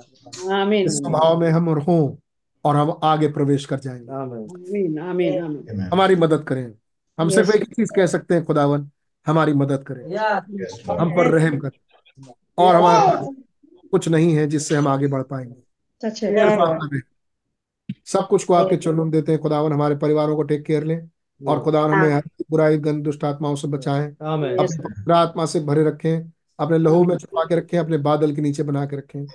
इस 0.85 0.97
स्वभाव 0.97 1.39
में 1.39 1.49
हम 1.49 1.69
हों 1.69 2.15
और 2.65 2.75
हम 2.75 2.99
आगे 3.03 3.27
प्रवेश 3.27 3.65
कर 3.65 3.79
जाएँगे। 3.79 4.11
आमीन 4.11 4.99
आमीन 4.99 5.43
आमीन 5.43 5.89
हमारी 5.93 6.15
मदद 6.15 6.43
करें। 6.43 6.73
हम 7.19 7.29
सिर्फ़ 7.29 7.51
एक 7.51 7.61
ही 7.61 7.73
चीज़ 7.73 7.89
कह 7.95 8.05
सकते 8.05 8.33
हैं 8.33 8.45
खुदावन 8.45 8.89
हमारी 9.27 9.53
मदद 9.53 9.83
करें। 9.83 10.03
हम 10.99 11.11
पर 11.17 11.31
रहम 11.31 11.57
कर। 11.57 11.69
और 12.59 12.75
हमारे 12.75 12.99
पास 13.17 13.27
कुछ 13.91 14.07
नहीं 14.09 14.33
है 14.35 14.47
जिससे 14.47 14.75
हम 14.75 14.87
आगे 14.87 15.07
बढ़ 15.07 15.21
पाएँगे। 15.23 15.55
सब 18.07 18.27
कुछ 18.27 18.43
को 18.43 18.53
आपके 18.53 18.75
चरणों 18.77 19.09
देते 19.11 19.31
हैं। 19.31 19.41
खुदावन 19.41 19.73
हमारे 19.73 19.95
परिवारों 19.95 20.35
को 20.35 20.43
टेक 20.43 20.63
केयर 20.65 20.83
लें 20.83 20.97
और 21.41 21.59
खुदावन 21.63 21.93
हमें 21.93 22.13
हर 22.13 22.23
बुराई 22.51 22.77
गंद 22.77 23.03
दुष्ट 23.03 23.23
आत्माओं 23.23 23.55
से 23.55 23.67
बचाएँ। 23.67 24.15
अपने 24.59 25.13
आत्मा 25.13 25.45
से 25.45 25.59
भरे 25.59 25.83
रखें। 25.83 26.31
अपने 26.59 26.77
लहू 26.77 27.03
में 27.05 27.15
छुपा 27.17 27.43
के 27.43 27.55
रखें। 27.55 27.77
अपने 27.77 27.97
बादल 27.97 28.35
के 28.35 28.41
नीचे 28.41 28.63
बना 28.63 28.85
के 28.85 28.97
रखें। 28.97 29.25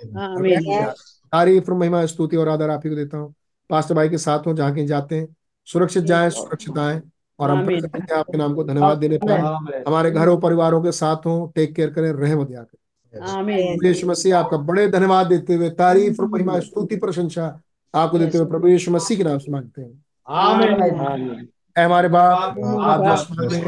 तारीफ़ 1.33 1.71
और 1.71 1.77
महिमा 1.79 2.05
स्तुति 2.07 2.37
और 2.37 2.49
आदर 2.49 2.71
आप 2.71 2.81
ही 2.85 2.91
को 2.91 2.97
देता 2.97 3.19
हूँ। 3.19 3.35
पास्टर 3.71 3.95
भाई 3.95 4.09
के 4.09 4.19
साथ 4.19 4.47
हूँ 4.47 4.55
जहाँ 4.57 4.75
कहीं 4.75 4.87
जाते 4.87 5.19
हैं। 5.19 5.27
सुरक्षित 5.69 6.05
जाए 6.05 6.31
सुरक्षित 6.31 6.79
आए 6.79 7.01
और 7.39 7.51
हम 7.51 7.59
आपके 8.17 8.39
नाम 8.39 8.55
को। 8.55 8.65
धन्यवाद 8.65 8.99
देने 8.99 9.19
पाए 9.19 9.39
हमारे 9.89 10.11
घरों 10.11 10.39
परिवारों 10.41 10.83
के 10.83 10.93
साथ 10.93 11.27
हों। 11.27 11.49
टेक 11.55 11.75
केयर 11.77 11.91
करें। 11.93 12.13
रहम 12.13 12.45
दिया 12.45 12.63
करें। 12.63 12.79
यीशु 13.85 14.07
मसीह 14.07 14.39
आपका 14.39 14.57
बड़े 14.69 14.87
धन्यवाद 14.91 15.27
देते 15.27 15.55
हुए 15.55 15.71
तारीफ़ 15.79 16.21
और 16.23 16.29
महिमा 16.29 16.59
स्तुति 16.61 16.97
प्रशंसा 16.97 17.47
आपको 17.95 18.19
देते 18.19 18.39
हुए 18.39 18.47
प्रभु 18.47 18.69
यीशु 18.69 18.91
मसीह 18.91 19.17
के 19.19 19.25
नाम 19.25 19.39
से 19.39 19.53
मांगते 19.53 19.83
हैं। 19.83 19.93
हमारे 21.77 22.09
बाप 22.09 22.59
आप 22.81 23.01
हैं 23.01 23.63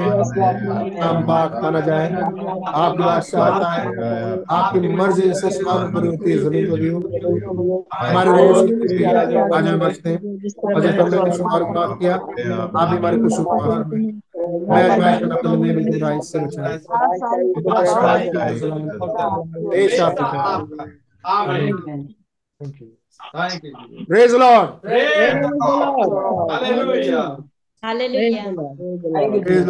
नाम 0.99 1.23
पाक 1.27 1.55
माना 1.63 1.81
जाए। 1.81 2.11
आपकी 2.11 3.03
बादशाह 3.03 3.43
आता 3.45 3.71
है 3.71 3.87
आपकी 4.51 4.89
मर्ज़ी 4.97 5.23
जैसे 5.23 5.47
आसमान 5.47 5.93
पर 5.95 6.07
होती 6.07 6.31
है 6.31 6.37
ज़मीन 6.39 6.71
पर 6.71 6.81
भी। 6.81 6.89
हो 6.89 7.87
हमारे 7.95 8.31
रोज 8.31 8.71
की 8.93 9.05
आज 9.05 9.67
हमें 9.67 9.79
बचते 9.81 10.11
हैं। 10.11 10.19
और 10.67 10.81
जैसे 10.83 10.99
हमने 10.99 11.17
कुछ 11.19 11.41
माफ़ 11.41 11.99
किया 11.99 12.15
आप 12.15 12.89
हमारे 12.89 13.19
कुछ 13.19 13.41
माफ़ 13.41 13.87
में 13.89 14.21
मैं 14.37 14.83
आजमाइश 14.83 15.23
में 15.23 15.37
अपने 15.37 15.57
लिए 15.57 15.75
बिल्कुल 15.75 16.01
राइट 16.01 16.23
से 16.23 16.39
बचाए 16.41 16.79
देश 19.71 20.01
आपका 20.01 20.27
आमीन 21.35 21.77
thank 21.79 22.81
you 22.81 22.89
thank 23.37 23.65
you 23.65 24.05
praise 24.07 24.35
Lord 24.35 24.71
praise 24.87 25.45
hallelujah 26.53 27.27
Hallelujah. 27.83 28.45
Praise 29.45 29.67